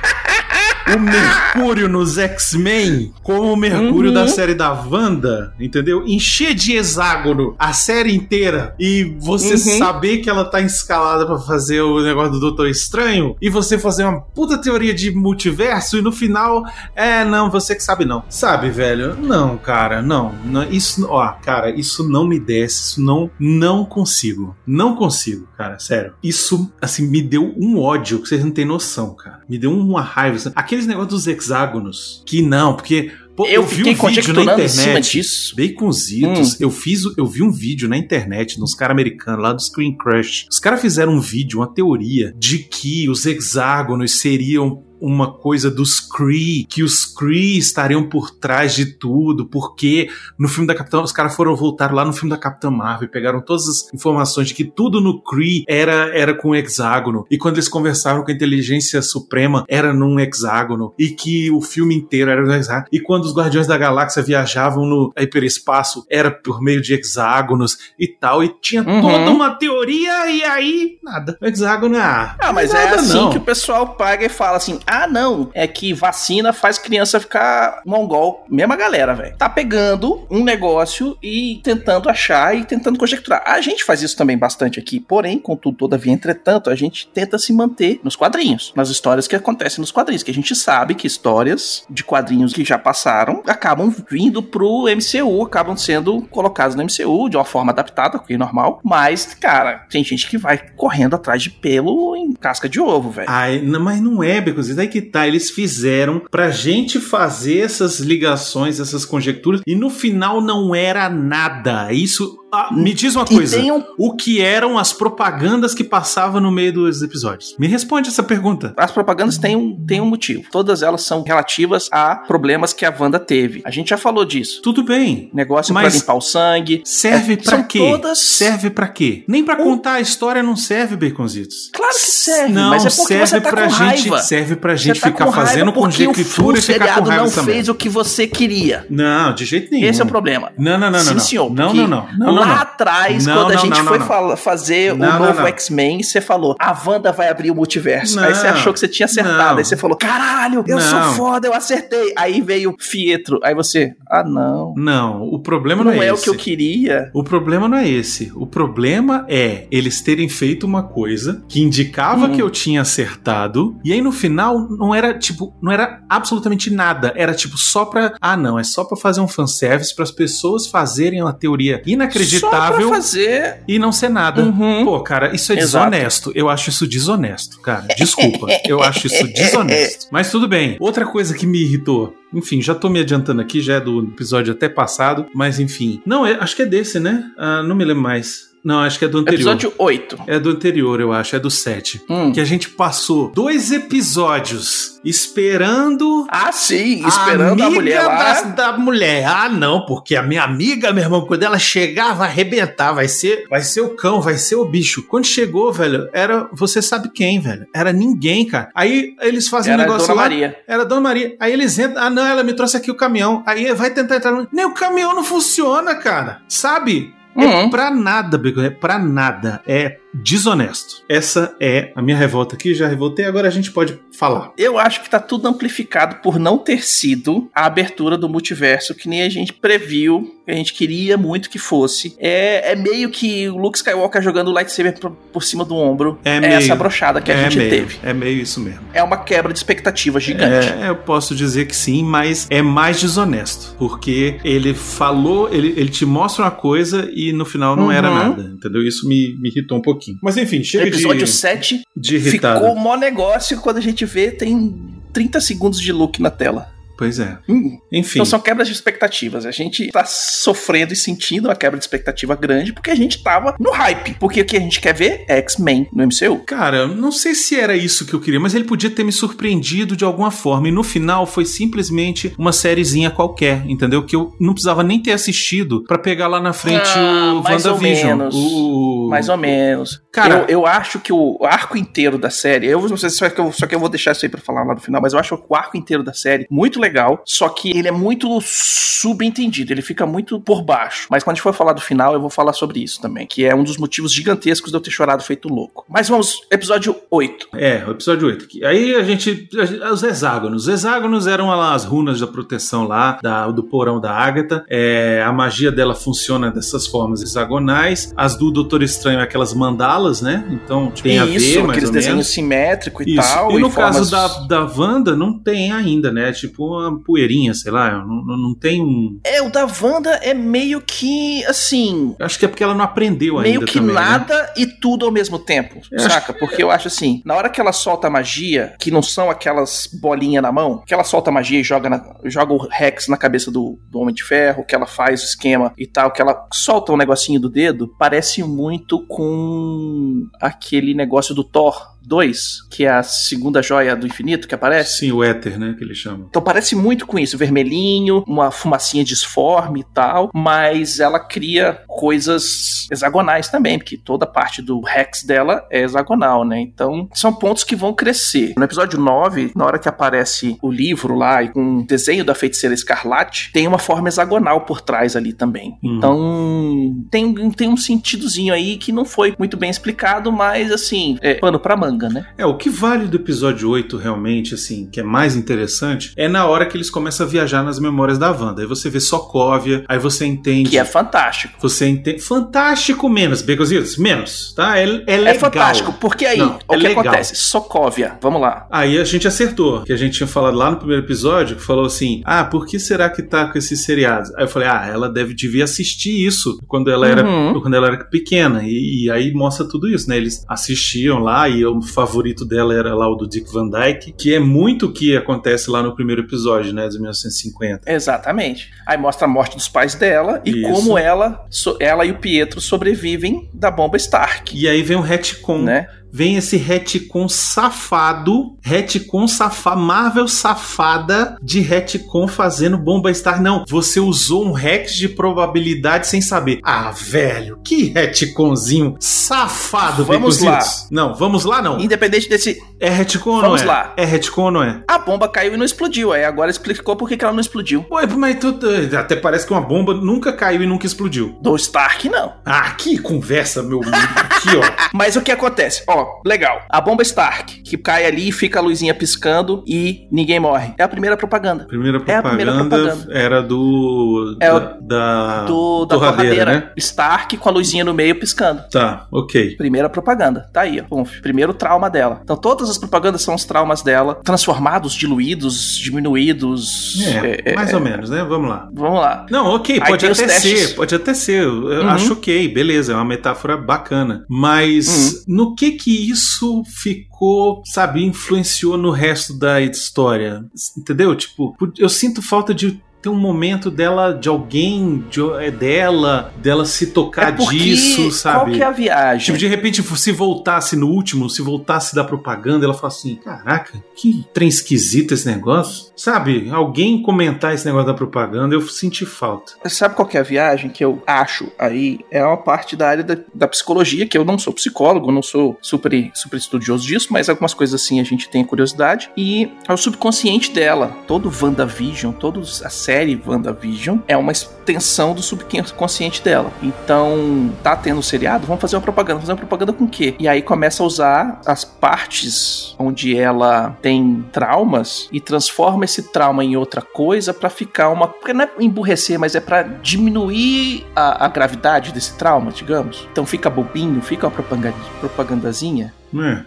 o 0.86 0.98
Mercúrio 0.98 1.88
nos 1.88 2.18
X-Men 2.18 3.12
como 3.22 3.52
o 3.52 3.56
Mercúrio 3.56 4.08
Uhum. 4.10 4.14
da 4.14 4.28
série 4.28 4.54
da 4.54 4.72
Wanda, 4.72 5.54
entendeu? 5.58 6.06
Encher 6.06 6.54
de 6.54 6.74
hexágono 6.76 7.54
a 7.58 7.72
série 7.72 8.14
inteira 8.14 8.74
e 8.78 9.16
você 9.18 9.54
Uhum. 9.54 9.78
saber 9.78 10.18
que 10.18 10.28
ela 10.28 10.44
tá 10.44 10.60
escalada 10.60 11.24
pra 11.26 11.38
fazer 11.38 11.80
o 11.80 12.02
negócio 12.02 12.32
do 12.32 12.40
Doutor 12.40 12.68
Estranho 12.68 13.36
e 13.40 13.48
você 13.48 13.78
fazer 13.78 14.04
uma 14.04 14.20
puta 14.20 14.58
teoria 14.58 14.92
de 14.94 15.10
multiverso 15.10 15.96
e 15.96 16.02
no 16.02 16.12
final, 16.12 16.64
é, 16.94 17.24
não, 17.24 17.50
você 17.50 17.74
que 17.74 17.82
sabe 17.82 18.04
não. 18.04 18.22
Sabe, 18.28 18.70
velho? 18.70 19.16
Não, 19.16 19.56
cara, 19.56 20.02
não. 20.02 20.34
não 20.44 20.64
isso, 20.64 21.06
ó, 21.08 21.28
cara, 21.32 21.70
isso 21.70 22.08
não 22.08 22.26
me 22.26 22.38
desce, 22.38 22.82
isso 22.90 23.00
não, 23.02 23.30
não 23.38 23.84
consigo. 23.84 24.54
Não 24.66 24.94
consigo, 24.94 25.48
cara, 25.56 25.78
sério. 25.78 26.12
Isso, 26.22 26.70
assim, 26.80 27.06
me 27.06 27.22
deu 27.22 27.54
um 27.56 27.78
ódio 27.80 28.18
que 28.20 28.28
vocês 28.28 28.44
não 28.44 28.50
têm 28.50 28.64
noção, 28.64 29.14
cara. 29.14 29.40
Me 29.48 29.58
deu 29.58 29.70
uma 29.72 30.00
raiva. 30.02 30.52
Aquele 30.54 30.73
aqueles 30.74 30.86
negócios 30.86 31.24
dos 31.24 31.26
hexágonos, 31.26 32.22
que 32.26 32.42
não, 32.42 32.74
porque 32.74 33.12
pô, 33.36 33.46
eu, 33.46 33.64
vi 33.64 33.76
fiquei 33.76 33.92
um 33.92 34.08
vídeo 34.08 34.34
na 34.34 34.40
em 34.40 34.44
internet. 34.44 35.12
disso. 35.12 35.54
Baconzitos, 35.56 36.60
eu 36.60 36.70
fiz, 36.70 37.02
eu 37.16 37.26
vi 37.26 37.42
um 37.42 37.50
vídeo 37.50 37.88
na 37.88 37.96
internet 37.96 38.58
dos 38.58 38.74
caras 38.74 38.92
americanos 38.92 39.42
lá 39.42 39.52
do 39.52 39.62
Screen 39.62 39.96
Crush. 39.96 40.46
Os 40.50 40.58
caras 40.58 40.80
fizeram 40.80 41.12
um 41.12 41.20
vídeo, 41.20 41.60
uma 41.60 41.72
teoria 41.72 42.34
de 42.36 42.58
que 42.58 43.08
os 43.08 43.24
hexágonos 43.24 44.18
seriam 44.20 44.82
uma 45.04 45.32
coisa 45.32 45.70
dos 45.70 46.00
Kree, 46.00 46.64
que 46.68 46.82
os 46.82 47.04
Kree 47.04 47.58
estariam 47.58 48.08
por 48.08 48.30
trás 48.30 48.74
de 48.74 48.86
tudo, 48.86 49.46
porque 49.46 50.08
no 50.38 50.48
filme 50.48 50.66
da 50.66 50.74
Capitã, 50.74 51.00
os 51.02 51.12
caras 51.12 51.34
foram 51.34 51.54
voltar 51.54 51.92
lá 51.92 52.04
no 52.04 52.12
filme 52.12 52.30
da 52.30 52.38
Capitã 52.38 52.70
Marvel 52.70 53.06
e 53.08 53.10
pegaram 53.10 53.40
todas 53.40 53.68
as 53.68 53.92
informações 53.94 54.48
de 54.48 54.54
que 54.54 54.64
tudo 54.64 55.00
no 55.00 55.22
Kree 55.22 55.64
era, 55.68 56.10
era 56.16 56.34
com 56.34 56.54
hexágono, 56.54 57.26
e 57.30 57.36
quando 57.38 57.56
eles 57.56 57.68
conversaram 57.68 58.22
com 58.24 58.30
a 58.30 58.34
inteligência 58.34 59.02
suprema, 59.02 59.64
era 59.68 59.92
num 59.92 60.18
hexágono, 60.18 60.94
e 60.98 61.08
que 61.08 61.50
o 61.50 61.60
filme 61.60 61.94
inteiro 61.94 62.30
era 62.30 62.42
num 62.42 62.52
hexágono, 62.54 62.86
e 62.92 63.00
quando 63.00 63.24
os 63.24 63.34
Guardiões 63.34 63.66
da 63.66 63.76
Galáxia 63.76 64.22
viajavam 64.22 64.86
no 64.86 65.12
hiperespaço, 65.18 66.04
era 66.10 66.30
por 66.30 66.60
meio 66.62 66.80
de 66.80 66.94
hexágonos 66.94 67.76
e 67.98 68.06
tal, 68.08 68.42
e 68.42 68.48
tinha 68.60 68.82
Uhum. 68.84 69.00
toda 69.02 69.30
uma 69.30 69.50
teoria, 69.54 70.30
e 70.30 70.42
aí, 70.44 70.98
nada. 71.02 71.36
O 71.40 71.46
hexágono, 71.46 71.96
ah, 71.98 72.36
Ah, 72.38 72.52
mas 72.52 72.72
não 72.72 72.78
é 72.80 72.84
nada, 72.84 72.96
assim 73.00 73.14
não. 73.14 73.30
que 73.30 73.38
o 73.38 73.40
pessoal 73.40 73.94
paga 73.96 74.26
e 74.26 74.28
fala 74.28 74.56
assim: 74.56 74.78
ah, 74.86 74.93
não, 75.08 75.50
é 75.52 75.66
que 75.66 75.92
vacina 75.92 76.52
faz 76.52 76.78
criança 76.78 77.20
ficar 77.20 77.82
mongol. 77.84 78.44
Mesma 78.48 78.76
galera, 78.76 79.14
velho. 79.14 79.36
Tá 79.36 79.48
pegando 79.48 80.26
um 80.30 80.42
negócio 80.42 81.16
e 81.22 81.60
tentando 81.62 82.08
achar 82.08 82.56
e 82.56 82.64
tentando 82.64 82.98
conjecturar. 82.98 83.42
A 83.46 83.60
gente 83.60 83.84
faz 83.84 84.02
isso 84.02 84.16
também 84.16 84.38
bastante 84.38 84.78
aqui, 84.78 85.00
porém, 85.00 85.38
contudo, 85.38 85.76
todavia, 85.76 86.12
entretanto, 86.12 86.70
a 86.70 86.74
gente 86.74 87.08
tenta 87.08 87.38
se 87.38 87.52
manter 87.52 88.00
nos 88.02 88.16
quadrinhos, 88.16 88.72
nas 88.76 88.88
histórias 88.88 89.26
que 89.26 89.36
acontecem 89.36 89.80
nos 89.80 89.90
quadrinhos, 89.90 90.22
que 90.22 90.30
a 90.30 90.34
gente 90.34 90.54
sabe 90.54 90.94
que 90.94 91.06
histórias 91.06 91.84
de 91.90 92.04
quadrinhos 92.04 92.52
que 92.52 92.64
já 92.64 92.78
passaram 92.78 93.42
acabam 93.46 93.94
vindo 94.08 94.42
pro 94.42 94.84
MCU, 94.84 95.42
acabam 95.44 95.76
sendo 95.76 96.22
colocados 96.22 96.76
no 96.76 96.82
MCU 96.84 97.28
de 97.28 97.36
uma 97.36 97.44
forma 97.44 97.72
adaptada, 97.72 98.18
que 98.18 98.34
é 98.34 98.38
normal, 98.38 98.80
mas, 98.82 99.34
cara, 99.34 99.86
tem 99.90 100.04
gente 100.04 100.28
que 100.28 100.38
vai 100.38 100.58
correndo 100.76 101.14
atrás 101.14 101.42
de 101.42 101.50
pelo 101.50 102.16
em 102.16 102.32
casca 102.32 102.68
de 102.68 102.80
ovo, 102.80 103.10
velho. 103.10 103.28
Ai, 103.30 103.60
não, 103.60 103.80
mas 103.80 104.00
não 104.00 104.22
é, 104.22 104.40
Becos. 104.40 104.68
Daí 104.84 104.88
que 104.88 105.00
tá. 105.00 105.26
Eles 105.26 105.50
fizeram 105.50 106.22
pra 106.30 106.50
gente 106.50 107.00
fazer 107.00 107.58
essas 107.58 108.00
ligações, 108.00 108.78
essas 108.78 109.04
conjecturas, 109.04 109.62
e 109.66 109.74
no 109.74 109.88
final 109.88 110.40
não 110.40 110.74
era 110.74 111.08
nada. 111.08 111.92
Isso. 111.92 112.43
Ah, 112.54 112.68
me 112.72 112.92
diz 112.94 113.14
uma 113.16 113.24
coisa. 113.24 113.58
um 113.60 113.82
O 113.98 114.14
que 114.14 114.40
eram 114.40 114.78
as 114.78 114.92
propagandas 114.92 115.74
que 115.74 115.84
passavam 115.84 116.40
no 116.40 116.50
meio 116.50 116.72
dos 116.72 117.02
episódios? 117.02 117.54
Me 117.58 117.66
responde 117.66 118.08
essa 118.08 118.22
pergunta. 118.22 118.72
As 118.76 118.90
propagandas 118.90 119.38
têm 119.38 119.56
um, 119.56 119.74
têm 119.86 120.00
um 120.00 120.06
motivo. 120.06 120.44
Todas 120.50 120.82
elas 120.82 121.02
são 121.02 121.22
relativas 121.22 121.88
a 121.92 122.16
problemas 122.16 122.72
que 122.72 122.84
a 122.84 122.94
Wanda 122.98 123.18
teve. 123.18 123.62
A 123.64 123.70
gente 123.70 123.88
já 123.90 123.96
falou 123.96 124.24
disso. 124.24 124.60
Tudo 124.62 124.82
bem. 124.82 125.30
Negócio 125.32 125.72
Mas- 125.74 125.88
pra 125.92 125.98
limpar 126.00 126.14
o 126.14 126.20
sangue. 126.20 126.82
Serve 126.84 127.34
É, 127.34 127.36
pra 127.36 127.50
são 127.56 127.62
quê? 127.64 127.78
todas- 127.78 128.18
Serve 128.18 128.70
pra 128.70 128.88
quê? 128.88 129.24
Nem 129.28 129.44
pra 129.44 129.54
Um- 129.60 129.64
contar 129.64 129.94
a 129.94 130.00
história 130.00 130.42
não 130.42 130.56
serve, 130.56 130.96
Baconzitos. 130.96 131.70
Claro 131.72 131.92
que 131.94 132.00
serve, 132.00 132.52
Não, 132.52 132.70
mas 132.70 132.84
é 132.86 132.90
porque 132.90 133.14
serve 133.14 133.26
você 133.26 133.40
tá 133.40 133.50
pra 133.50 133.62
com 133.64 133.68
gente, 133.70 133.78
raiva. 134.08 134.18
serve 134.18 134.56
pra 134.56 134.76
gente 134.76 135.00
tá 135.00 135.08
ficar 135.08 135.30
fazendo 135.32 135.72
conjectura 135.72 136.56
o 136.56 136.58
e 136.58 136.62
ficar 136.62 136.94
com 136.96 137.04
raiva 137.04 137.24
não 137.24 137.30
também. 137.30 137.54
fez 137.54 137.68
o 137.68 137.74
que 137.74 137.88
você 137.88 138.26
queria. 138.26 138.86
Não, 138.90 139.34
de 139.34 139.44
jeito 139.44 139.70
nenhum. 139.70 139.86
Esse 139.88 140.00
é 140.00 140.04
o 140.04 140.08
problema. 140.08 140.52
Não, 140.58 140.78
não, 140.78 140.90
não, 140.90 140.98
Sim, 141.00 141.06
não. 141.06 141.14
não. 141.14 141.20
senhor. 141.20 141.50
Não, 141.54 141.74
não, 141.74 141.86
não. 141.88 142.08
não, 142.18 142.32
não, 142.34 142.43
lá 142.44 142.60
atrás, 142.62 143.26
Não, 143.26 143.34
quando 143.34 143.50
a 143.50 143.54
não, 143.54 143.60
gente 143.60 143.78
não, 143.78 143.84
foi 143.86 144.36
fazer 144.36 144.92
o 144.92 144.96
novo. 144.96 145.46
X-Men, 145.46 146.02
você 146.02 146.20
falou, 146.20 146.56
a 146.58 146.76
Wanda 146.86 147.12
vai 147.12 147.28
abrir 147.28 147.50
o 147.50 147.54
multiverso. 147.54 148.18
Aí 148.20 148.34
você 148.34 148.46
achou 148.46 148.72
que 148.72 148.80
você 148.80 148.88
tinha 148.88 149.06
acertado. 149.06 149.58
Aí 149.58 149.64
você 149.64 149.76
falou, 149.76 149.96
caralho, 149.96 150.64
eu 150.66 150.80
sou 150.80 151.00
foda, 151.14 151.46
eu 151.48 151.54
acertei. 151.54 152.12
Aí 152.16 152.40
veio 152.40 152.74
Fietro. 152.78 153.38
Aí 153.42 153.54
você, 153.54 153.94
ah, 154.08 154.24
não. 154.24 154.74
Não, 154.76 155.22
o 155.22 155.38
problema 155.38 155.84
Não, 155.84 155.92
não, 155.92 156.02
é, 156.02 156.10
o 156.10 156.14
esse. 156.14 156.24
que 156.24 156.30
eu 156.30 156.34
queria. 156.34 157.10
O 157.14 157.22
problema 157.22 157.68
não 157.68 157.76
é 157.76 157.88
esse. 157.88 158.32
O 158.34 158.46
problema 158.46 159.24
é 159.28 159.66
eles 159.70 160.00
terem 160.00 160.28
feito 160.28 160.66
uma 160.66 160.82
coisa 160.82 161.42
que 161.48 161.60
indicava 161.60 162.26
Hum. 162.26 162.32
que 162.32 162.40
eu 162.42 162.50
tinha 162.50 162.80
acertado, 162.82 163.76
e 163.84 163.92
aí 163.92 164.00
no 164.00 164.12
final 164.12 164.68
não 164.68 164.94
era 164.94 165.16
tipo, 165.16 165.54
não 165.62 165.70
era 165.72 166.00
absolutamente 166.08 166.70
nada. 166.70 167.12
Era 167.16 167.34
tipo 167.34 167.56
só 167.58 167.84
pra. 167.84 168.14
Ah, 168.20 168.36
não, 168.36 168.58
é 168.58 168.64
só 168.64 168.84
pra 168.84 168.96
fazer 168.96 169.20
um 169.20 169.28
fanservice 169.28 169.94
para 169.94 170.02
as 170.04 170.10
pessoas 170.10 170.66
fazerem 170.66 171.22
uma 171.22 171.32
teoria 171.32 171.80
Só 172.23 172.23
inacreditável 172.24 172.88
fazer. 172.90 173.62
e 173.68 173.78
não 173.78 173.92
ser 173.92 174.08
nada. 174.08 174.42
Uhum. 174.42 174.84
Pô, 174.84 175.00
cara, 175.00 175.34
isso 175.34 175.52
é 175.52 175.58
Exato. 175.58 175.90
desonesto. 175.90 176.32
Eu 176.34 176.48
acho 176.48 176.70
isso 176.70 176.86
desonesto, 176.86 177.60
cara. 177.60 177.86
Desculpa. 177.96 178.46
eu 178.66 178.82
acho 178.82 179.06
isso 179.06 179.26
desonesto. 179.32 180.06
Mas 180.10 180.30
tudo 180.30 180.48
bem. 180.48 180.76
Outra 180.80 181.06
coisa 181.06 181.34
que 181.34 181.46
me 181.46 181.58
irritou. 181.62 182.14
Enfim, 182.32 182.60
já 182.60 182.74
tô 182.74 182.88
me 182.88 182.98
adiantando 183.00 183.40
aqui, 183.40 183.60
já 183.60 183.74
é 183.74 183.80
do 183.80 184.00
episódio 184.02 184.52
até 184.52 184.68
passado. 184.68 185.26
Mas 185.34 185.60
enfim. 185.60 186.00
Não, 186.04 186.26
é- 186.26 186.34
acho 186.40 186.56
que 186.56 186.62
é 186.62 186.66
desse, 186.66 186.98
né? 186.98 187.24
Ah, 187.38 187.62
não 187.62 187.74
me 187.76 187.84
lembro 187.84 188.02
mais. 188.02 188.53
Não, 188.64 188.80
acho 188.80 188.98
que 188.98 189.04
é 189.04 189.08
do 189.08 189.18
anterior. 189.18 189.52
Episódio 189.52 189.72
8. 189.76 190.18
É 190.26 190.40
do 190.40 190.50
anterior, 190.50 191.00
eu 191.00 191.12
acho. 191.12 191.36
É 191.36 191.38
do 191.38 191.50
7. 191.50 192.02
Hum. 192.08 192.32
Que 192.32 192.40
a 192.40 192.44
gente 192.44 192.70
passou 192.70 193.30
dois 193.30 193.70
episódios 193.70 194.98
esperando 195.04 196.26
Ah, 196.30 196.50
sim, 196.50 197.06
esperando 197.06 197.62
a, 197.62 197.66
amiga 197.66 197.70
mulher 197.70 198.02
lá. 198.02 198.40
Da, 198.40 198.70
da 198.70 198.78
mulher. 198.78 199.26
Ah, 199.26 199.50
não, 199.50 199.84
porque 199.84 200.16
a 200.16 200.22
minha 200.22 200.42
amiga, 200.42 200.92
meu 200.92 201.04
irmão, 201.04 201.26
quando 201.26 201.42
ela 201.42 201.58
chegar, 201.58 202.14
vai 202.14 202.28
arrebentar, 202.28 202.92
vai 202.92 203.06
ser, 203.06 203.46
vai 203.50 203.60
ser 203.60 203.82
o 203.82 203.90
cão, 203.90 204.20
vai 204.20 204.38
ser 204.38 204.56
o 204.56 204.64
bicho. 204.64 205.02
Quando 205.02 205.26
chegou, 205.26 205.70
velho, 205.70 206.08
era 206.12 206.48
você 206.52 206.80
sabe 206.80 207.10
quem, 207.10 207.38
velho. 207.38 207.66
Era 207.74 207.92
ninguém, 207.92 208.46
cara. 208.46 208.70
Aí 208.74 209.14
eles 209.20 209.46
fazem 209.46 209.74
Era 209.74 209.82
um 209.82 209.84
negócio 209.84 210.08
Dona 210.08 210.22
lá. 210.22 210.28
Maria. 210.28 210.56
Era 210.66 210.84
Dona 210.84 211.00
Maria. 211.02 211.36
Aí 211.38 211.52
eles 211.52 211.78
entram. 211.78 212.02
Ah, 212.02 212.08
não, 212.08 212.26
ela 212.26 212.42
me 212.42 212.54
trouxe 212.54 212.76
aqui 212.78 212.90
o 212.90 212.96
caminhão. 212.96 213.42
Aí 213.46 213.72
vai 213.74 213.90
tentar 213.90 214.16
entrar 214.16 214.32
no. 214.32 214.48
Nem 214.50 214.64
o 214.64 214.72
caminhão 214.72 215.14
não 215.14 215.24
funciona, 215.24 215.94
cara. 215.94 216.40
Sabe? 216.48 217.12
É 217.36 217.44
Uhum. 217.44 217.70
pra 217.70 217.90
nada, 217.90 218.38
Bacon. 218.38 218.62
É 218.62 218.70
pra 218.70 218.98
nada. 218.98 219.60
É 219.66 219.98
desonesto. 220.14 221.02
Essa 221.08 221.54
é 221.60 221.92
a 221.94 222.00
minha 222.00 222.16
revolta 222.16 222.54
aqui. 222.54 222.72
Já 222.74 222.86
revoltei, 222.88 223.24
agora 223.24 223.48
a 223.48 223.50
gente 223.50 223.70
pode 223.72 223.98
falar. 224.16 224.52
Eu 224.56 224.78
acho 224.78 225.02
que 225.02 225.10
tá 225.10 225.18
tudo 225.18 225.48
amplificado 225.48 226.16
por 226.22 226.38
não 226.38 226.56
ter 226.58 226.84
sido 226.84 227.48
a 227.54 227.66
abertura 227.66 228.16
do 228.16 228.28
multiverso 228.28 228.94
que 228.94 229.08
nem 229.08 229.22
a 229.22 229.28
gente 229.28 229.52
previu, 229.52 230.34
que 230.44 230.50
a 230.52 230.54
gente 230.54 230.72
queria 230.72 231.16
muito 231.16 231.50
que 231.50 231.58
fosse. 231.58 232.14
É, 232.18 232.72
é 232.72 232.76
meio 232.76 233.10
que 233.10 233.48
o 233.48 233.56
Luke 233.56 233.76
Skywalker 233.76 234.22
jogando 234.22 234.48
o 234.48 234.52
lightsaber 234.52 234.98
por, 234.98 235.10
por 235.10 235.42
cima 235.42 235.64
do 235.64 235.74
ombro. 235.74 236.18
É 236.24 236.36
É, 236.36 236.40
meio. 236.40 236.52
essa 236.54 236.74
brochada 236.76 237.20
que 237.20 237.30
a 237.32 237.34
é 237.34 237.44
gente 237.44 237.58
meio, 237.58 237.70
teve. 237.70 237.96
É 238.02 238.12
meio 238.12 238.40
isso 238.40 238.60
mesmo. 238.60 238.80
É 238.92 239.02
uma 239.02 239.16
quebra 239.16 239.52
de 239.52 239.58
expectativa 239.58 240.20
gigante. 240.20 240.68
É, 240.68 240.88
eu 240.88 240.96
posso 240.96 241.34
dizer 241.34 241.66
que 241.66 241.74
sim, 241.74 242.02
mas 242.04 242.46
é 242.50 242.60
mais 242.62 243.00
desonesto. 243.00 243.74
Porque 243.78 244.38
ele 244.44 244.74
falou, 244.74 245.52
ele, 245.52 245.74
ele 245.76 245.88
te 245.88 246.04
mostra 246.04 246.44
uma 246.44 246.50
coisa 246.50 247.08
e 247.14 247.32
no 247.32 247.44
final 247.44 247.74
não 247.76 247.90
era 247.90 248.08
Uhum. 248.08 248.14
nada. 248.14 248.42
Entendeu? 248.54 248.82
Isso 248.82 249.08
me, 249.08 249.36
me 249.40 249.48
irritou 249.48 249.78
um 249.78 249.82
pouquinho. 249.82 250.03
Mas 250.22 250.36
enfim, 250.36 250.62
chega 250.62 250.86
episódio 250.86 251.24
de, 251.24 251.32
7 251.32 251.82
de 251.96 252.16
irritado. 252.16 252.60
ficou 252.60 252.76
mó 252.76 252.96
negócio 252.96 253.60
quando 253.60 253.78
a 253.78 253.80
gente 253.80 254.04
vê 254.04 254.30
tem 254.30 255.02
30 255.12 255.40
segundos 255.40 255.80
de 255.80 255.92
Luke 255.92 256.20
na 256.20 256.30
tela. 256.30 256.73
Pois 256.96 257.18
é. 257.18 257.38
Hum, 257.48 257.78
Enfim. 257.92 258.18
Então 258.18 258.24
são 258.24 258.38
quebras 258.40 258.68
de 258.68 258.74
expectativas. 258.74 259.44
A 259.46 259.50
gente 259.50 259.88
tá 259.88 260.04
sofrendo 260.04 260.92
e 260.92 260.96
sentindo 260.96 261.48
uma 261.48 261.56
quebra 261.56 261.78
de 261.78 261.84
expectativa 261.84 262.34
grande 262.36 262.72
porque 262.72 262.90
a 262.90 262.94
gente 262.94 263.22
tava 263.22 263.54
no 263.58 263.70
hype. 263.70 264.14
Porque 264.20 264.40
o 264.40 264.44
que 264.44 264.56
a 264.56 264.60
gente 264.60 264.80
quer 264.80 264.94
ver 264.94 265.24
é 265.28 265.38
X-Men 265.38 265.88
no 265.92 266.04
MCU. 266.06 266.40
Cara, 266.46 266.86
não 266.86 267.10
sei 267.10 267.34
se 267.34 267.58
era 267.58 267.76
isso 267.76 268.06
que 268.06 268.14
eu 268.14 268.20
queria, 268.20 268.38
mas 268.40 268.54
ele 268.54 268.64
podia 268.64 268.90
ter 268.90 269.04
me 269.04 269.12
surpreendido 269.12 269.96
de 269.96 270.04
alguma 270.04 270.30
forma. 270.30 270.68
E 270.68 270.72
no 270.72 270.82
final 270.82 271.26
foi 271.26 271.44
simplesmente 271.44 272.32
uma 272.38 272.52
sériezinha 272.52 273.10
qualquer, 273.10 273.64
entendeu? 273.66 274.04
Que 274.04 274.14
eu 274.16 274.34
não 274.40 274.52
precisava 274.52 274.82
nem 274.82 275.00
ter 275.00 275.12
assistido 275.12 275.82
pra 275.84 275.98
pegar 275.98 276.28
lá 276.28 276.40
na 276.40 276.52
frente 276.52 276.88
Ah, 276.96 277.34
o 277.34 277.42
mais 277.42 277.66
ou 277.66 277.78
menos. 277.80 278.34
O... 278.36 279.08
Mais 279.10 279.28
ou 279.28 279.36
menos. 279.36 280.02
Cara- 280.12 280.44
eu, 280.48 280.60
eu 280.60 280.66
acho 280.66 281.00
que 281.00 281.12
o 281.12 281.38
arco 281.42 281.76
inteiro 281.76 282.18
da 282.18 282.30
série. 282.30 282.66
Eu 282.66 282.88
não 282.88 282.96
sei 282.96 283.10
se 283.10 283.16
só 283.16 283.28
que 283.28 283.40
eu, 283.40 283.50
só 283.52 283.66
que 283.66 283.74
eu 283.74 283.80
vou 283.80 283.88
deixar 283.88 284.12
isso 284.12 284.24
aí 284.24 284.28
pra 284.30 284.40
falar 284.40 284.62
lá 284.64 284.74
no 284.74 284.80
final, 284.80 285.00
mas 285.02 285.12
eu 285.12 285.18
acho 285.18 285.42
o 285.48 285.54
arco 285.56 285.76
inteiro 285.76 286.02
da 286.02 286.12
série 286.12 286.46
muito 286.50 286.78
legal. 286.84 287.22
Só 287.24 287.48
que 287.48 287.70
ele 287.76 287.88
é 287.88 287.92
muito 287.92 288.28
subentendido, 288.42 289.72
ele 289.72 289.82
fica 289.82 290.06
muito 290.06 290.40
por 290.40 290.62
baixo. 290.62 291.06
Mas 291.10 291.22
quando 291.22 291.32
a 291.32 291.34
gente 291.36 291.42
for 291.42 291.52
falar 291.54 291.72
do 291.72 291.80
final, 291.80 292.14
eu 292.14 292.20
vou 292.20 292.30
falar 292.30 292.52
sobre 292.52 292.82
isso 292.82 293.00
também. 293.00 293.26
Que 293.26 293.44
é 293.44 293.54
um 293.54 293.62
dos 293.64 293.76
motivos 293.76 294.12
gigantescos 294.12 294.70
de 294.70 294.76
eu 294.76 294.80
ter 294.80 294.90
chorado 294.90 295.22
feito 295.22 295.48
louco. 295.48 295.84
Mas 295.88 296.08
vamos, 296.08 296.42
episódio 296.50 296.96
8. 297.10 297.48
É, 297.54 297.84
o 297.86 297.90
episódio 297.92 298.28
8. 298.28 298.44
aqui. 298.44 298.64
Aí 298.64 298.94
a 298.94 299.02
gente. 299.02 299.48
a 299.82 299.92
Os 299.92 300.02
hexágonos. 300.02 300.62
Os 300.64 300.68
hexágonos 300.68 301.26
eram 301.26 301.46
lá 301.48 301.74
as 301.74 301.84
runas 301.84 302.20
da 302.20 302.26
proteção 302.26 302.86
lá, 302.86 303.18
da- 303.22 303.48
do 303.50 303.62
porão 303.64 304.00
da 304.00 304.10
Ágata. 304.12 304.64
É, 304.68 305.22
a 305.26 305.32
magia 305.32 305.70
dela 305.72 305.94
funciona 305.94 306.50
dessas 306.50 306.86
formas 306.86 307.22
hexagonais. 307.22 308.12
As 308.16 308.36
do 308.36 308.50
Doutor 308.50 308.82
Estranho 308.82 309.20
aquelas 309.20 309.52
mandalas, 309.54 310.20
né? 310.20 310.44
Então 310.50 310.90
tem 310.90 311.18
a 311.18 311.26
isso, 311.26 311.54
ver, 311.54 311.58
mais 311.62 311.70
aqueles 311.70 311.88
ou 311.88 311.94
desenhos 311.94 312.26
simétricos 312.28 313.06
e 313.06 313.16
Isso. 313.16 313.28
tal. 313.34 313.50
e 313.52 313.58
no 313.60 313.70
formas- 313.70 314.10
caso 314.10 314.10
da, 314.10 314.64
da 314.64 314.72
Wanda, 314.76 315.14
não 315.16 315.38
tem 315.38 315.72
ainda, 315.72 316.10
né? 316.12 316.32
Tipo, 316.32 316.73
uma 316.74 317.00
poeirinha, 317.02 317.54
sei 317.54 317.70
lá. 317.72 318.04
Não, 318.04 318.24
não, 318.36 318.54
tem 318.54 318.82
um. 318.82 319.18
É, 319.24 319.40
o 319.42 319.50
da 319.50 319.66
Wanda 319.82 320.10
é 320.22 320.34
meio 320.34 320.80
que, 320.80 321.44
assim, 321.46 322.14
Acho 322.20 322.38
que 322.38 322.44
é 322.44 322.48
porque 322.48 322.62
ela 322.64 322.74
não 322.74 322.84
aprendeu 322.84 323.36
ainda. 323.38 323.48
meio 323.48 323.60
que 323.64 323.74
também, 323.78 323.94
né? 323.94 324.00
nada 324.00 324.52
e 324.56 324.66
tudo 324.66 325.04
ao 325.06 325.12
mesmo 325.12 325.38
tempo, 325.38 325.80
Eu 325.90 325.98
saca? 326.00 326.32
Porque 326.32 326.62
eu 326.62 326.70
acho 326.70 326.88
assim, 326.88 327.22
na 327.24 327.34
hora 327.34 327.48
que 327.48 327.60
ela 327.60 327.72
solta 327.72 328.06
a 328.06 328.10
magia, 328.10 328.74
que 328.78 328.90
não 328.90 329.02
são 329.02 329.30
aquelas 329.30 329.88
bolinhas 330.00 330.42
na 330.42 330.52
mão, 330.52 330.82
que 330.86 330.92
ela 330.94 331.04
solta 331.04 331.30
a 331.30 331.32
magia 331.32 331.60
e 331.60 331.64
joga, 331.64 331.88
na- 331.90 332.04
joga 332.24 332.52
o 332.52 332.58
Rex 332.68 333.08
na 333.08 333.16
cabeça 333.16 333.50
do, 333.50 333.78
do 333.90 333.98
Homem 333.98 334.14
de 334.14 334.22
Ferro, 334.24 334.64
que 334.64 334.74
ela 334.74 334.86
faz 334.86 335.22
o 335.22 335.24
esquema 335.24 335.72
e 335.78 335.86
tal, 335.86 336.10
que 336.10 336.20
ela 336.22 336.46
solta 336.52 336.92
um 336.92 336.96
negocinho 336.96 337.40
do 337.40 337.48
dedo, 337.50 337.88
parece 337.98 338.42
muito 338.42 339.06
com 339.06 340.26
aquele 340.40 340.94
negócio 340.94 341.34
do 341.34 341.44
Thor 341.44 341.93
2, 342.06 342.68
que 342.70 342.84
é 342.84 342.90
a 342.90 343.02
segunda 343.02 343.62
joia 343.62 343.96
do 343.96 344.06
infinito 344.06 344.48
que 344.48 344.54
aparece. 344.54 344.98
Sim, 344.98 345.12
o 345.12 345.22
éter, 345.22 345.58
né? 345.58 345.74
Que 345.76 345.84
eles 345.84 345.98
chamam. 345.98 346.26
Então 346.28 346.42
parece 346.42 346.74
muito 346.76 347.06
com 347.06 347.18
isso, 347.18 347.38
vermelhinho, 347.38 348.24
uma 348.26 348.50
fumacinha 348.50 349.04
disforme 349.04 349.80
e 349.80 349.84
tal, 349.94 350.30
mas 350.34 351.00
ela 351.00 351.18
cria 351.18 351.80
coisas 351.86 352.86
hexagonais 352.90 353.48
também, 353.48 353.78
porque 353.78 353.96
toda 353.96 354.26
parte 354.26 354.60
do 354.60 354.80
Rex 354.80 355.22
dela 355.22 355.66
é 355.70 355.82
hexagonal, 355.82 356.44
né? 356.44 356.60
Então 356.60 357.08
são 357.12 357.32
pontos 357.32 357.64
que 357.64 357.76
vão 357.76 357.92
crescer. 357.92 358.54
No 358.56 358.64
episódio 358.64 358.98
9, 358.98 359.52
na 359.54 359.64
hora 359.64 359.78
que 359.78 359.88
aparece 359.88 360.58
o 360.62 360.70
livro 360.70 361.14
lá 361.14 361.42
e 361.42 361.48
com 361.48 361.78
o 361.78 361.86
desenho 361.86 362.24
da 362.24 362.34
feiticeira 362.34 362.74
escarlate, 362.74 363.50
tem 363.52 363.66
uma 363.66 363.78
forma 363.78 364.08
hexagonal 364.08 364.62
por 364.62 364.80
trás 364.80 365.16
ali 365.16 365.32
também. 365.32 365.78
Uhum. 365.82 365.96
Então 365.96 367.06
tem, 367.10 367.50
tem 367.50 367.68
um 367.68 367.76
sentidozinho 367.76 368.52
aí 368.52 368.76
que 368.76 368.92
não 368.92 369.04
foi 369.04 369.34
muito 369.38 369.56
bem 369.56 369.70
explicado, 369.70 370.30
mas 370.32 370.72
assim, 370.72 371.16
é 371.20 371.34
pano 371.34 371.58
pra 371.58 371.76
manga, 371.76 371.93
né? 372.08 372.26
É, 372.36 372.44
o 372.46 372.56
que 372.56 372.68
vale 372.70 373.06
do 373.06 373.16
episódio 373.16 373.68
8 373.70 373.96
realmente, 373.96 374.54
assim, 374.54 374.88
que 374.90 375.00
é 375.00 375.02
mais 375.02 375.36
interessante, 375.36 376.12
é 376.16 376.28
na 376.28 376.46
hora 376.46 376.66
que 376.66 376.76
eles 376.76 376.90
começam 376.90 377.26
a 377.26 377.28
viajar 377.28 377.62
nas 377.62 377.78
memórias 377.78 378.18
da 378.18 378.30
Wanda. 378.30 378.62
Aí 378.62 378.66
você 378.68 378.88
vê 378.90 379.00
Sokovia, 379.00 379.84
aí 379.88 379.98
você 379.98 380.24
entende. 380.26 380.70
Que 380.70 380.78
é 380.78 380.84
fantástico. 380.84 381.54
Você 381.60 381.86
entende. 381.86 382.20
Fantástico 382.20 383.08
menos, 383.08 383.42
Becositos, 383.42 383.96
menos, 383.96 384.52
tá? 384.54 384.78
É, 384.78 384.82
é 384.82 384.86
legal. 385.16 385.26
É 385.26 385.34
fantástico, 385.34 385.92
porque 386.00 386.24
aí, 386.26 386.38
Não, 386.38 386.58
o 386.68 386.74
é 386.74 386.76
que 386.78 386.82
legal. 386.88 387.00
acontece? 387.04 387.34
Sokovia, 387.36 388.18
vamos 388.20 388.40
lá. 388.40 388.66
Aí 388.70 388.98
a 388.98 389.04
gente 389.04 389.26
acertou, 389.26 389.82
que 389.82 389.92
a 389.92 389.96
gente 389.96 390.16
tinha 390.16 390.26
falado 390.26 390.56
lá 390.56 390.70
no 390.70 390.76
primeiro 390.76 391.02
episódio, 391.02 391.56
que 391.56 391.62
falou 391.62 391.84
assim: 391.86 392.22
ah, 392.24 392.44
por 392.44 392.66
que 392.66 392.78
será 392.78 393.08
que 393.10 393.22
tá 393.22 393.46
com 393.48 393.58
esses 393.58 393.82
seriados? 393.84 394.34
Aí 394.34 394.44
eu 394.44 394.48
falei: 394.48 394.68
ah, 394.68 394.86
ela 394.86 395.08
deve 395.08 395.34
devia 395.34 395.64
assistir 395.64 396.24
isso 396.26 396.58
quando 396.68 396.90
ela 396.90 397.06
era, 397.06 397.24
Uhum. 397.24 397.60
quando 397.60 397.74
ela 397.74 397.86
era 397.88 398.04
pequena. 398.04 398.62
E, 398.64 399.04
e 399.06 399.10
aí 399.10 399.32
mostra 399.32 399.66
tudo 399.66 399.88
isso, 399.88 400.08
né? 400.08 400.16
Eles 400.16 400.44
assistiam 400.48 401.18
lá 401.18 401.48
e 401.48 401.64
o 401.64 401.80
favorito 401.86 402.44
dela 402.44 402.74
era 402.74 402.94
lá 402.94 403.08
o 403.08 403.14
do 403.14 403.28
Dick 403.28 403.52
Van 403.52 403.68
Dyke, 403.68 404.12
que 404.12 404.34
é 404.34 404.38
muito 404.38 404.86
o 404.86 404.92
que 404.92 405.16
acontece 405.16 405.70
lá 405.70 405.82
no 405.82 405.94
primeiro 405.94 406.22
episódio, 406.22 406.72
né? 406.72 406.88
De 406.88 406.94
1950. 406.94 407.90
Exatamente. 407.90 408.70
Aí 408.86 408.96
mostra 408.98 409.26
a 409.26 409.28
morte 409.28 409.56
dos 409.56 409.68
pais 409.68 409.94
dela 409.94 410.40
e 410.44 410.62
Isso. 410.62 410.70
como 410.72 410.98
ela, 410.98 411.46
ela 411.80 412.04
e 412.04 412.10
o 412.10 412.18
Pietro 412.18 412.60
sobrevivem 412.60 413.48
da 413.52 413.70
bomba 413.70 413.96
Stark, 413.96 414.56
E 414.56 414.68
aí 414.68 414.82
vem 414.82 414.96
um 414.96 415.00
retcon. 415.00 415.58
né? 415.58 415.86
Vem 416.16 416.36
esse 416.36 416.56
retcon 416.56 417.28
safado, 417.28 418.56
retcon 418.62 419.26
safado, 419.26 419.80
Marvel 419.80 420.28
safada 420.28 421.36
de 421.42 421.58
retcon 421.58 422.28
fazendo 422.28 422.78
bomba 422.78 423.12
Star. 423.12 423.42
Não, 423.42 423.64
você 423.68 423.98
usou 423.98 424.46
um 424.46 424.52
rex 424.52 424.94
de 424.94 425.08
probabilidade 425.08 426.06
sem 426.06 426.20
saber. 426.20 426.60
Ah, 426.62 426.92
velho, 426.92 427.58
que 427.64 427.86
retconzinho 427.86 428.94
safado, 429.00 430.04
Vamos 430.04 430.38
Becositos. 430.38 430.86
Não, 430.88 431.16
vamos 431.16 431.44
lá 431.44 431.60
não. 431.60 431.80
Independente 431.80 432.28
desse. 432.28 432.62
É 432.78 432.88
retcon 432.88 433.30
ou 433.30 433.36
não 433.36 433.42
Vamos 433.48 433.62
é? 433.62 433.64
lá. 433.64 433.92
É 433.96 434.04
retcon 434.04 434.42
ou 434.42 434.50
não 434.52 434.62
é? 434.62 434.84
A 434.86 434.98
bomba 434.98 435.26
caiu 435.26 435.54
e 435.54 435.56
não 435.56 435.64
explodiu. 435.64 436.12
Aí 436.12 436.24
agora 436.24 436.48
explicou 436.48 436.94
por 436.94 437.08
que 437.08 437.16
que 437.16 437.24
ela 437.24 437.34
não 437.34 437.40
explodiu. 437.40 437.84
Ué, 437.90 438.06
mas 438.06 438.38
tu, 438.38 438.56
até 438.96 439.16
parece 439.16 439.44
que 439.44 439.52
uma 439.52 439.60
bomba 439.60 439.92
nunca 439.92 440.32
caiu 440.32 440.62
e 440.62 440.66
nunca 440.66 440.86
explodiu. 440.86 441.36
Do 441.40 441.56
Stark, 441.56 442.08
não. 442.08 442.34
Ah, 442.44 442.70
que 442.70 442.98
conversa, 442.98 443.64
meu 443.64 443.82
amigo. 443.82 443.96
Aqui, 444.14 444.56
ó. 444.56 444.62
Mas 444.94 445.16
o 445.16 445.22
que 445.22 445.32
acontece? 445.32 445.82
Ó, 445.88 446.03
legal. 446.24 446.60
A 446.70 446.80
bomba 446.80 447.02
Stark, 447.02 447.62
que 447.62 447.76
cai 447.76 448.06
ali 448.06 448.28
e 448.28 448.32
fica 448.32 448.58
a 448.58 448.62
luzinha 448.62 448.94
piscando 448.94 449.62
e 449.66 450.06
ninguém 450.10 450.38
morre. 450.40 450.72
É 450.78 450.82
a 450.82 450.88
primeira 450.88 451.16
propaganda. 451.16 451.64
Primeira 451.64 451.98
É 451.98 452.00
a 452.00 452.04
propaganda, 452.22 452.28
primeira 452.28 452.52
propaganda. 452.54 453.06
era 453.18 453.42
do. 453.42 454.36
É 454.40 454.48
da, 454.48 454.56
o- 454.56 454.60
da 454.82 455.44
Do, 455.44 455.84
da 455.86 455.94
torradeira, 455.96 456.44
torradeira, 456.44 456.54
né? 456.54 456.72
Stark 456.76 457.36
com 457.36 457.48
a 457.48 457.52
luzinha 457.52 457.84
no 457.84 457.94
meio 457.94 458.14
piscando. 458.18 458.62
Tá, 458.70 459.06
ok. 459.12 459.56
Primeira 459.56 459.88
propaganda. 459.88 460.48
Tá 460.52 460.62
aí, 460.62 460.82
ó. 460.90 461.04
Primeiro 461.22 461.52
trauma 461.54 461.88
dela. 461.90 462.20
Então 462.22 462.36
todas 462.36 462.68
as 462.70 462.78
propagandas 462.78 463.22
são 463.22 463.34
os 463.34 463.44
traumas 463.44 463.82
dela, 463.82 464.20
transformados, 464.24 464.92
diluídos, 464.94 465.78
diminuídos. 465.78 467.00
É, 467.06 467.52
é, 467.52 467.54
mais 467.54 467.70
é, 467.72 467.76
ou 467.76 467.80
menos, 467.82 468.10
né? 468.10 468.24
Vamos 468.28 468.48
lá. 468.48 468.68
Vamos 468.72 469.00
lá. 469.00 469.26
Não, 469.30 469.46
ok, 469.54 469.80
pode 469.80 470.06
até 470.06 470.28
ser, 470.28 470.74
pode 470.74 470.94
até 470.94 471.14
ser. 471.14 471.42
Eu 471.44 471.64
Uhum. 471.64 471.88
acho 471.88 472.12
ok, 472.14 472.48
beleza, 472.48 472.92
é 472.92 472.94
uma 472.96 473.04
metáfora 473.04 473.56
bacana. 473.56 474.24
Mas 474.28 475.24
Uhum. 475.28 475.34
no 475.36 475.54
que 475.54 475.72
que 475.72 475.93
isso 475.94 476.62
ficou, 476.64 477.62
sabe, 477.64 478.04
influenciou 478.04 478.76
no 478.76 478.90
resto 478.90 479.38
da 479.38 479.60
história? 479.60 480.44
Entendeu? 480.76 481.14
Tipo, 481.14 481.56
eu 481.78 481.88
sinto 481.88 482.22
falta 482.22 482.54
de 482.54 482.82
ter 483.04 483.10
um 483.10 483.14
momento 483.14 483.70
dela, 483.70 484.12
de 484.12 484.30
alguém, 484.30 485.04
de, 485.10 485.20
é 485.38 485.50
dela, 485.50 486.32
dela 486.38 486.64
se 486.64 486.86
tocar 486.86 487.28
é 487.28 487.32
porque, 487.32 487.58
disso, 487.58 488.10
sabe? 488.10 488.38
Qual 488.38 488.50
que 488.50 488.62
é 488.62 488.66
a 488.66 488.70
viagem? 488.70 489.26
Tipo, 489.26 489.36
de 489.36 489.46
repente, 489.46 489.82
se 489.82 490.10
voltasse 490.10 490.74
no 490.74 490.88
último, 490.88 491.28
se 491.28 491.42
voltasse 491.42 491.94
da 491.94 492.02
propaganda, 492.02 492.64
ela 492.64 492.72
fala 492.72 492.88
assim: 492.88 493.16
caraca, 493.16 493.78
que 493.94 494.24
trem 494.32 494.48
esquisito 494.48 495.12
esse 495.12 495.26
negócio. 495.26 495.92
Sabe, 495.94 496.48
alguém 496.50 497.02
comentar 497.02 497.52
esse 497.52 497.66
negócio 497.66 497.88
da 497.88 497.94
propaganda, 497.94 498.54
eu 498.54 498.62
senti 498.62 499.04
falta. 499.04 499.52
Sabe 499.66 499.94
qual 499.94 500.08
que 500.08 500.16
é 500.16 500.20
a 500.20 500.24
viagem 500.24 500.70
que 500.70 500.82
eu 500.82 501.02
acho 501.06 501.52
aí? 501.58 502.00
É 502.10 502.24
uma 502.24 502.38
parte 502.38 502.74
da 502.74 502.88
área 502.88 503.04
da, 503.04 503.18
da 503.34 503.46
psicologia, 503.46 504.06
que 504.06 504.16
eu 504.16 504.24
não 504.24 504.38
sou 504.38 504.52
psicólogo, 504.54 505.12
não 505.12 505.22
sou 505.22 505.58
super, 505.60 506.10
super 506.14 506.38
estudioso 506.38 506.86
disso, 506.86 507.08
mas 507.10 507.28
algumas 507.28 507.52
coisas 507.52 507.80
assim 507.80 508.00
a 508.00 508.04
gente 508.04 508.30
tem 508.30 508.42
curiosidade. 508.42 509.10
E 509.14 509.52
é 509.68 509.72
o 509.72 509.76
subconsciente 509.76 510.50
dela. 510.52 510.96
Todo 511.06 511.30
WandaVision, 511.30 512.12
toda 512.12 512.40
a 512.40 512.70
série 512.94 513.20
WandaVision 513.26 513.98
é 514.06 514.16
uma 514.16 514.30
extensão 514.30 515.14
do 515.14 515.20
subconsciente 515.20 516.22
dela. 516.22 516.52
Então, 516.62 517.50
tá 517.60 517.74
tendo 517.74 518.00
seriado, 518.04 518.46
vamos 518.46 518.60
fazer 518.60 518.76
uma 518.76 518.82
propaganda. 518.82 519.18
Fazer 519.18 519.32
uma 519.32 519.38
propaganda 519.38 519.72
com 519.72 519.82
o 519.82 519.88
quê? 519.88 520.14
E 520.16 520.28
aí 520.28 520.40
começa 520.40 520.80
a 520.80 520.86
usar 520.86 521.40
as 521.44 521.64
partes 521.64 522.76
onde 522.78 523.16
ela 523.16 523.76
tem 523.82 524.24
traumas 524.30 525.08
e 525.10 525.20
transforma 525.20 525.84
esse 525.84 526.04
trauma 526.12 526.44
em 526.44 526.56
outra 526.56 526.80
coisa 526.80 527.34
pra 527.34 527.50
ficar 527.50 527.88
uma. 527.88 528.06
Porque 528.06 528.32
não 528.32 528.44
é 528.44 528.50
emburrecer, 528.60 529.18
mas 529.18 529.34
é 529.34 529.40
pra 529.40 529.62
diminuir 529.62 530.86
a, 530.94 531.24
a 531.24 531.28
gravidade 531.28 531.92
desse 531.92 532.16
trauma, 532.16 532.52
digamos. 532.52 533.08
Então 533.10 533.26
fica 533.26 533.50
bobinho, 533.50 534.00
fica 534.00 534.26
uma 534.28 534.32
propaganda, 534.32 534.76
propagandazinha. 535.00 535.92
É, 536.16 536.44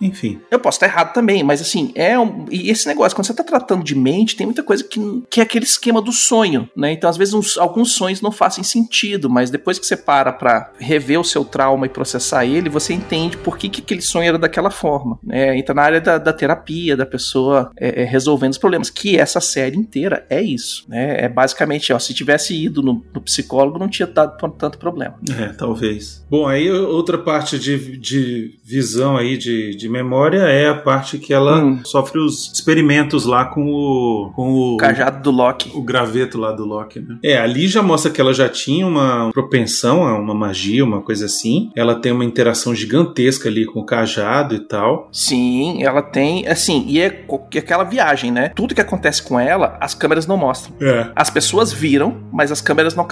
enfim. 0.00 0.40
Eu 0.50 0.58
posso 0.58 0.76
estar 0.76 0.86
errado 0.86 1.12
também, 1.12 1.42
mas 1.42 1.60
assim, 1.60 1.92
é 1.94 2.18
um. 2.18 2.46
E 2.50 2.70
esse 2.70 2.86
negócio, 2.86 3.16
quando 3.16 3.26
você 3.26 3.34
tá 3.34 3.44
tratando 3.44 3.82
de 3.84 3.94
mente, 3.94 4.36
tem 4.36 4.46
muita 4.46 4.62
coisa 4.62 4.84
que, 4.84 5.00
que 5.30 5.40
é 5.40 5.42
aquele 5.42 5.64
esquema 5.64 6.00
do 6.00 6.12
sonho, 6.12 6.68
né? 6.76 6.92
Então, 6.92 7.08
às 7.08 7.16
vezes, 7.16 7.34
uns- 7.34 7.58
alguns 7.58 7.92
sonhos 7.92 8.20
não 8.20 8.30
fazem 8.32 8.62
sentido, 8.64 9.28
mas 9.30 9.50
depois 9.50 9.78
que 9.78 9.86
você 9.86 9.96
para 9.96 10.32
pra 10.32 10.72
rever 10.78 11.18
o 11.20 11.24
seu 11.24 11.44
trauma 11.44 11.86
e 11.86 11.88
processar 11.88 12.44
ele, 12.44 12.68
você 12.68 12.92
entende 12.94 13.36
por 13.36 13.56
que, 13.58 13.68
que 13.68 13.80
aquele 13.80 14.00
sonho 14.02 14.28
era 14.28 14.38
daquela 14.38 14.70
forma. 14.70 15.18
Né? 15.22 15.56
Entra 15.58 15.74
na 15.74 15.82
área 15.82 16.00
da, 16.00 16.18
da 16.18 16.32
terapia, 16.32 16.96
da 16.96 17.06
pessoa 17.06 17.70
é, 17.76 18.02
é, 18.02 18.04
resolvendo 18.04 18.52
os 18.52 18.58
problemas, 18.58 18.90
que 18.90 19.18
essa 19.18 19.40
série 19.40 19.76
inteira 19.76 20.26
é 20.30 20.40
isso, 20.40 20.84
né? 20.88 21.24
É 21.24 21.28
basicamente, 21.28 21.92
ó, 21.92 21.98
se 21.98 22.14
tivesse 22.14 22.54
ido 22.54 22.82
no, 22.82 23.04
no 23.12 23.20
psicólogo, 23.20 23.78
não 23.78 23.88
tinha 23.88 24.06
dado 24.06 24.36
tanto 24.56 24.78
problema. 24.78 25.16
É, 25.38 25.48
talvez. 25.52 26.24
Bom, 26.30 26.46
aí 26.46 26.70
outra 26.70 27.18
parte 27.18 27.58
de, 27.58 27.96
de 27.98 28.58
visão 28.64 29.16
aí, 29.16 29.36
de, 29.36 29.74
de 29.74 29.87
memória, 29.88 30.38
é 30.42 30.68
a 30.68 30.74
parte 30.74 31.18
que 31.18 31.32
ela 31.32 31.58
Hum. 31.62 31.80
sofre 31.84 32.18
os 32.18 32.52
experimentos 32.52 33.24
lá 33.24 33.44
com 33.46 33.64
o. 33.66 34.32
com 34.34 34.52
o. 34.52 34.76
Cajado 34.76 35.22
do 35.22 35.30
Loki. 35.30 35.70
o 35.74 35.82
graveto 35.82 36.38
lá 36.38 36.52
do 36.52 36.64
Loki, 36.64 37.00
né? 37.00 37.18
É, 37.24 37.38
ali 37.38 37.66
já 37.68 37.82
mostra 37.82 38.10
que 38.10 38.20
ela 38.20 38.32
já 38.34 38.48
tinha 38.48 38.86
uma 38.86 39.30
propensão 39.32 40.04
a 40.06 40.18
uma 40.18 40.34
magia, 40.34 40.84
uma 40.84 41.00
coisa 41.00 41.26
assim. 41.26 41.70
Ela 41.76 41.94
tem 41.94 42.12
uma 42.12 42.24
interação 42.24 42.74
gigantesca 42.74 43.48
ali 43.48 43.64
com 43.66 43.80
o 43.80 43.84
cajado 43.86 44.54
e 44.54 44.60
tal. 44.60 45.08
Sim, 45.12 45.82
ela 45.82 46.02
tem, 46.02 46.46
assim, 46.46 46.84
e 46.86 47.00
é 47.00 47.10
co- 47.10 47.38
que 47.50 47.58
aquela 47.58 47.84
viagem, 47.84 48.30
né? 48.30 48.50
Tudo 48.54 48.74
que 48.74 48.80
acontece 48.80 49.22
com 49.22 49.38
ela, 49.38 49.76
as 49.80 49.94
câmeras 49.94 50.26
não 50.26 50.36
mostram. 50.36 50.74
É. 50.80 51.10
As 51.14 51.30
pessoas 51.30 51.72
viram, 51.72 52.16
mas 52.32 52.50
as 52.52 52.60
câmeras 52.60 52.94
não 52.94 53.04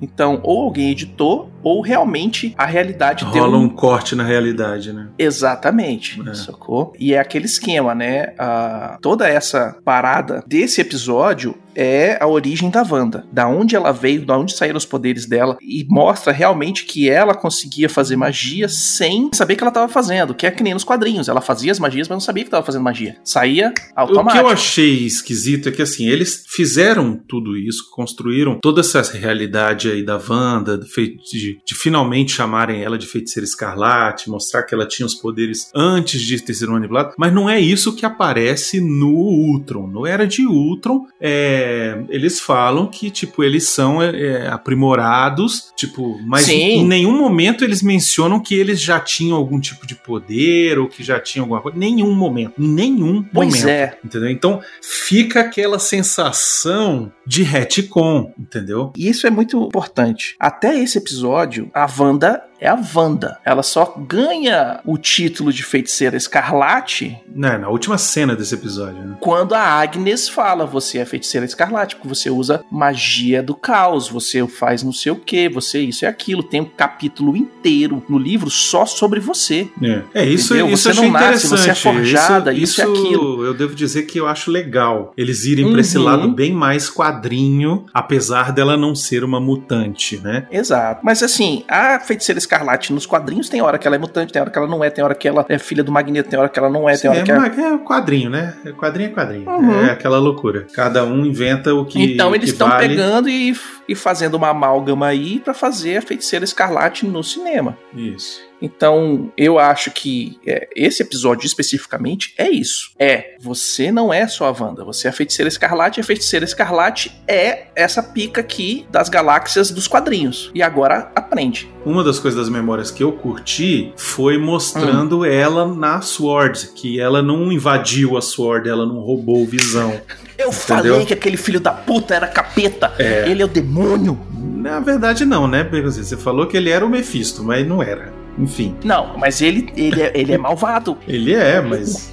Então, 0.00 0.40
ou 0.42 0.62
alguém 0.62 0.90
editou, 0.90 1.50
ou 1.62 1.80
realmente 1.80 2.54
a 2.58 2.66
realidade 2.66 3.24
deu 3.26 3.44
Rola 3.44 3.56
um 3.58 3.62
um 3.64 3.68
corte 3.68 4.16
na 4.16 4.24
realidade, 4.24 4.92
né? 4.92 5.08
Exatamente, 5.18 6.20
É. 6.28 6.34
sacou? 6.34 6.92
E 6.98 7.14
é 7.14 7.18
aquele 7.18 7.46
esquema, 7.46 7.94
né? 7.94 8.34
Ah, 8.38 8.98
toda 9.00 9.28
essa 9.28 9.76
parada 9.84 10.42
desse 10.46 10.80
episódio 10.80 11.54
é 11.74 12.18
a 12.22 12.26
origem 12.26 12.70
da 12.70 12.82
Wanda, 12.82 13.24
da 13.32 13.48
onde 13.48 13.76
ela 13.76 13.92
veio, 13.92 14.24
da 14.24 14.36
onde 14.38 14.56
saíram 14.56 14.76
os 14.76 14.84
poderes 14.84 15.26
dela 15.26 15.56
e 15.60 15.86
mostra 15.88 16.32
realmente 16.32 16.84
que 16.84 17.08
ela 17.08 17.34
conseguia 17.34 17.88
fazer 17.88 18.16
magia 18.16 18.68
sem 18.68 19.30
saber 19.32 19.56
que 19.56 19.62
ela 19.62 19.70
estava 19.70 19.92
fazendo, 19.92 20.34
que 20.34 20.46
é 20.46 20.50
que 20.50 20.62
nem 20.62 20.74
nos 20.74 20.84
quadrinhos, 20.84 21.28
ela 21.28 21.40
fazia 21.40 21.72
as 21.72 21.78
magias, 21.78 22.08
mas 22.08 22.16
não 22.16 22.20
sabia 22.20 22.44
que 22.44 22.48
estava 22.48 22.64
fazendo 22.64 22.82
magia. 22.82 23.16
Saía 23.24 23.72
automático. 23.94 24.30
O 24.30 24.32
que 24.32 24.46
eu 24.46 24.48
achei 24.48 25.06
esquisito 25.06 25.68
é 25.68 25.72
que 25.72 25.82
assim, 25.82 26.06
eles 26.06 26.44
fizeram 26.48 27.16
tudo 27.28 27.56
isso, 27.56 27.90
construíram 27.90 28.58
toda 28.60 28.80
essa 28.80 29.02
realidade 29.16 29.90
aí 29.90 30.04
da 30.04 30.20
Wanda, 30.28 30.78
de, 30.78 30.86
de, 30.86 31.58
de 31.64 31.74
finalmente 31.74 32.32
chamarem 32.32 32.82
ela 32.82 32.98
de 32.98 33.06
feiticeira 33.06 33.46
escarlate, 33.46 34.30
mostrar 34.30 34.62
que 34.62 34.74
ela 34.74 34.86
tinha 34.86 35.06
os 35.06 35.14
poderes 35.14 35.70
antes 35.74 36.20
de 36.20 36.40
ter 36.40 36.54
sido 36.54 36.72
manipulada, 36.72 37.14
mas 37.18 37.32
não 37.32 37.48
é 37.48 37.60
isso 37.60 37.94
que 37.94 38.04
aparece 38.04 38.80
no 38.80 39.12
Ultron. 39.12 39.86
No 39.86 40.06
Era 40.06 40.26
de 40.26 40.46
Ultron, 40.46 41.06
é, 41.20 41.61
eles 42.08 42.40
falam 42.40 42.86
que, 42.86 43.10
tipo, 43.10 43.42
eles 43.42 43.64
são 43.64 44.02
é, 44.02 44.10
é 44.10 44.48
aprimorados, 44.48 45.72
tipo, 45.76 46.18
mas 46.24 46.42
Sim. 46.42 46.54
em 46.54 46.86
nenhum 46.86 47.16
momento 47.16 47.64
eles 47.64 47.82
mencionam 47.82 48.40
que 48.40 48.54
eles 48.54 48.80
já 48.80 49.00
tinham 49.00 49.36
algum 49.36 49.60
tipo 49.60 49.86
de 49.86 49.94
poder 49.94 50.78
ou 50.78 50.88
que 50.88 51.02
já 51.02 51.18
tinham 51.20 51.44
alguma 51.44 51.60
coisa. 51.60 51.78
Nenhum 51.78 52.14
momento. 52.14 52.54
Em 52.58 52.68
nenhum 52.68 53.22
Pois 53.22 53.60
momento. 53.60 53.68
é. 53.68 53.98
Entendeu? 54.04 54.30
Então 54.30 54.60
fica 54.82 55.40
aquela 55.40 55.78
sensação 55.78 57.12
de 57.26 57.42
retcon, 57.42 58.32
entendeu? 58.38 58.92
E 58.96 59.08
isso 59.08 59.26
é 59.26 59.30
muito 59.30 59.60
importante. 59.62 60.36
Até 60.38 60.78
esse 60.78 60.98
episódio, 60.98 61.70
a 61.72 61.86
Wanda 61.98 62.42
é 62.62 62.68
a 62.68 62.78
Wanda. 62.94 63.38
Ela 63.44 63.62
só 63.62 63.94
ganha 63.98 64.80
o 64.84 64.96
título 64.96 65.52
de 65.52 65.62
feiticeira 65.62 66.16
escarlate 66.16 67.16
Né, 67.34 67.58
na 67.58 67.68
última 67.68 67.98
cena 67.98 68.36
desse 68.36 68.54
episódio, 68.54 69.02
né? 69.02 69.16
quando 69.20 69.54
a 69.54 69.60
Agnes 69.62 70.28
fala: 70.28 70.64
você 70.64 70.98
é 70.98 71.04
feiticeira 71.04 71.44
escarlate, 71.46 71.96
porque 71.96 72.08
você 72.08 72.30
usa 72.30 72.64
magia 72.70 73.42
do 73.42 73.54
caos, 73.54 74.08
você 74.08 74.46
faz 74.46 74.82
não 74.82 74.92
sei 74.92 75.12
o 75.12 75.16
que, 75.16 75.48
você 75.48 75.80
isso 75.80 76.04
e 76.04 76.06
aquilo. 76.06 76.42
Tem 76.42 76.60
um 76.60 76.64
capítulo 76.64 77.36
inteiro 77.36 78.02
no 78.08 78.18
livro 78.18 78.50
só 78.50 78.86
sobre 78.86 79.18
você. 79.20 79.68
É, 79.82 80.22
é 80.22 80.24
isso, 80.24 80.54
Entendeu? 80.54 80.72
isso 80.74 80.92
Você 80.92 81.00
não 81.00 81.10
nasce, 81.10 81.46
interessante. 81.46 81.60
você 81.60 81.70
é 81.70 81.74
forjada, 81.74 82.52
isso 82.52 82.80
e 82.80 82.84
aquilo. 82.84 83.44
Eu 83.44 83.54
devo 83.54 83.74
dizer 83.74 84.02
que 84.04 84.18
eu 84.18 84.26
acho 84.28 84.50
legal 84.50 85.12
eles 85.16 85.44
irem 85.44 85.70
pra 85.72 85.80
esse 85.80 85.98
Uhum. 85.98 86.04
lado 86.04 86.28
bem 86.32 86.52
mais 86.52 86.88
quadrinho, 86.90 87.86
apesar 87.92 88.52
dela 88.52 88.76
não 88.76 88.94
ser 88.94 89.24
uma 89.24 89.40
mutante, 89.40 90.16
né? 90.18 90.46
Exato. 90.50 91.00
Mas 91.04 91.22
assim, 91.22 91.64
a 91.68 91.98
feiticeira 92.00 92.38
escarlate 92.38 92.51
nos 92.90 93.06
quadrinhos 93.06 93.48
tem 93.48 93.60
hora 93.62 93.78
que 93.78 93.86
ela 93.86 93.96
é 93.96 93.98
mutante, 93.98 94.32
tem 94.32 94.40
hora 94.40 94.50
que 94.50 94.58
ela 94.58 94.66
não 94.66 94.82
é, 94.82 94.90
tem 94.90 95.04
hora 95.04 95.14
que 95.14 95.28
ela 95.28 95.44
é 95.48 95.58
filha 95.58 95.82
do 95.82 95.92
Magneto, 95.92 96.28
tem 96.28 96.38
hora 96.38 96.48
que 96.48 96.58
ela 96.58 96.68
não 96.68 96.88
é, 96.88 96.96
tem 96.96 97.10
hora 97.10 97.20
é, 97.20 97.22
que 97.22 97.30
ela. 97.30 97.40
mas 97.40 97.58
é 97.58 97.78
quadrinho, 97.78 98.30
né? 98.30 98.54
É 98.64 98.72
Quadrinho 98.72 99.10
é 99.10 99.12
quadrinho. 99.12 99.48
Uhum. 99.48 99.86
É 99.86 99.90
aquela 99.90 100.18
loucura. 100.18 100.66
Cada 100.72 101.04
um 101.04 101.24
inventa 101.24 101.74
o 101.74 101.84
que 101.84 102.02
então 102.02 102.30
o 102.30 102.34
eles 102.34 102.50
estão 102.50 102.68
vale. 102.68 102.88
pegando 102.88 103.28
e, 103.28 103.54
e 103.92 103.94
fazendo 103.94 104.34
uma 104.34 104.48
amálgama 104.48 105.06
aí 105.06 105.38
pra 105.38 105.52
fazer 105.52 105.98
a 105.98 106.02
feiticeira 106.02 106.44
escarlate 106.44 107.06
no 107.06 107.22
cinema. 107.22 107.76
Isso. 107.94 108.40
Então, 108.60 109.32
eu 109.36 109.58
acho 109.58 109.90
que 109.90 110.38
é, 110.46 110.68
esse 110.76 111.02
episódio 111.02 111.44
especificamente 111.44 112.32
é 112.38 112.48
isso. 112.48 112.92
É, 112.96 113.34
você 113.40 113.90
não 113.90 114.14
é 114.14 114.26
só 114.28 114.46
a 114.46 114.50
Wanda, 114.52 114.84
você 114.84 115.08
é 115.08 115.10
a 115.10 115.12
feiticeira 115.12 115.48
escarlate, 115.48 115.98
e 115.98 116.00
a 116.00 116.04
feiticeira 116.04 116.44
escarlate 116.44 117.12
é 117.26 117.64
essa 117.74 118.00
pica 118.02 118.40
aqui 118.40 118.86
das 118.88 119.08
galáxias 119.08 119.72
dos 119.72 119.88
quadrinhos. 119.88 120.50
E 120.54 120.62
agora 120.62 121.10
aprende. 121.14 121.68
Uma 121.84 122.04
das 122.04 122.20
coisas 122.20 122.38
das 122.38 122.48
memórias 122.48 122.92
que 122.92 123.02
eu 123.02 123.10
curti 123.12 123.92
foi 123.96 124.38
mostrando 124.38 125.20
Hum. 125.20 125.24
ela 125.24 125.66
na 125.66 126.00
Sword, 126.00 126.68
que 126.76 127.00
ela 127.00 127.20
não 127.20 127.50
invadiu 127.50 128.16
a 128.16 128.22
Sword, 128.22 128.68
ela 128.68 128.86
não 128.86 129.00
roubou 129.00 129.42
o 129.42 129.46
Visão. 129.46 130.00
Eu 130.38 130.50
falei 130.52 131.04
que 131.04 131.12
aquele 131.12 131.36
filho 131.36 131.60
da 131.60 131.72
puta 131.72 132.14
era 132.14 132.26
capeta. 132.26 132.92
É. 132.98 133.28
Ele 133.28 133.42
é 133.42 133.44
o 133.44 133.48
demônio. 133.48 134.18
Na 134.32 134.80
verdade, 134.80 135.24
não, 135.24 135.46
né? 135.48 135.64
Porque 135.64 135.82
Você 135.82 136.16
falou 136.16 136.46
que 136.46 136.56
ele 136.56 136.70
era 136.70 136.84
o 136.84 136.88
Mephisto, 136.88 137.42
mas 137.42 137.66
não 137.66 137.82
era. 137.82 138.12
Enfim, 138.38 138.74
Não, 138.82 139.18
mas 139.18 139.42
ele, 139.42 139.70
ele, 139.76 140.00
é, 140.00 140.10
ele 140.14 140.32
é 140.32 140.38
malvado. 140.38 140.96
ele 141.06 141.34
é, 141.34 141.60
mas. 141.60 142.12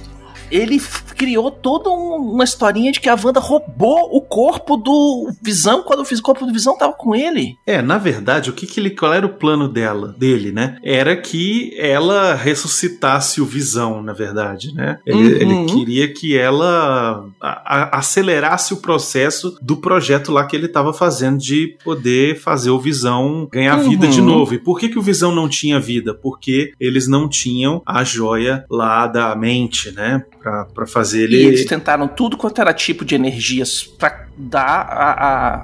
Ele 0.50 0.78
criou 1.20 1.50
toda 1.50 1.90
um- 1.90 2.32
uma 2.32 2.44
historinha 2.44 2.90
de 2.90 2.98
que 2.98 3.06
a 3.08 3.14
Wanda 3.14 3.38
roubou 3.40 4.08
o 4.10 4.22
corpo 4.22 4.74
do 4.78 5.30
Visão 5.42 5.82
quando 5.82 6.00
o 6.00 6.22
corpo 6.22 6.46
do 6.46 6.52
Visão 6.52 6.78
tava 6.78 6.94
com 6.94 7.14
ele. 7.14 7.58
É, 7.66 7.82
na 7.82 7.98
verdade, 7.98 8.48
o 8.48 8.54
que, 8.54 8.66
que 8.66 8.80
ele. 8.80 8.88
Qual 8.88 9.12
era 9.12 9.26
o 9.26 9.34
plano 9.34 9.68
dela, 9.68 10.14
dele, 10.16 10.50
né? 10.50 10.78
Era 10.82 11.14
que 11.14 11.74
ela 11.78 12.32
ressuscitasse 12.34 13.38
o 13.40 13.44
Visão, 13.44 14.02
na 14.02 14.14
verdade, 14.14 14.72
né? 14.74 14.98
Ele, 15.06 15.18
Uhum. 15.18 15.26
ele 15.62 15.66
queria 15.72 16.08
que 16.12 16.38
ela 16.38 17.26
a- 17.38 17.62
a- 17.84 17.98
acelerasse 17.98 18.72
o 18.72 18.78
processo 18.78 19.56
do 19.60 19.76
projeto 19.76 20.32
lá 20.32 20.44
que 20.46 20.56
ele 20.56 20.66
estava 20.66 20.92
fazendo 20.94 21.36
de 21.38 21.76
poder 21.84 22.38
fazer 22.40 22.70
o 22.70 22.78
Visão 22.78 23.46
ganhar 23.52 23.78
Uhum. 23.78 23.90
vida 23.90 24.06
de 24.08 24.22
novo. 24.22 24.54
E 24.54 24.58
por 24.58 24.78
que, 24.80 24.88
que 24.88 24.98
o 24.98 25.02
Visão 25.02 25.34
não 25.34 25.48
tinha 25.50 25.78
vida? 25.78 26.14
Porque 26.14 26.72
eles 26.80 27.06
não 27.06 27.28
tinham 27.28 27.82
a 27.84 28.02
joia 28.04 28.64
lá 28.70 29.06
da 29.06 29.34
mente, 29.36 29.90
né? 29.90 30.24
Pra, 30.40 30.64
pra 30.64 30.86
fazer 30.86 31.09
ele. 31.14 31.36
E 31.36 31.46
eles 31.46 31.64
tentaram 31.64 32.08
tudo 32.08 32.36
quanto 32.36 32.60
era 32.60 32.72
tipo 32.72 33.04
de 33.04 33.14
energias 33.14 33.82
pra 33.82 34.29
dar 34.40 34.86
a, 34.88 35.10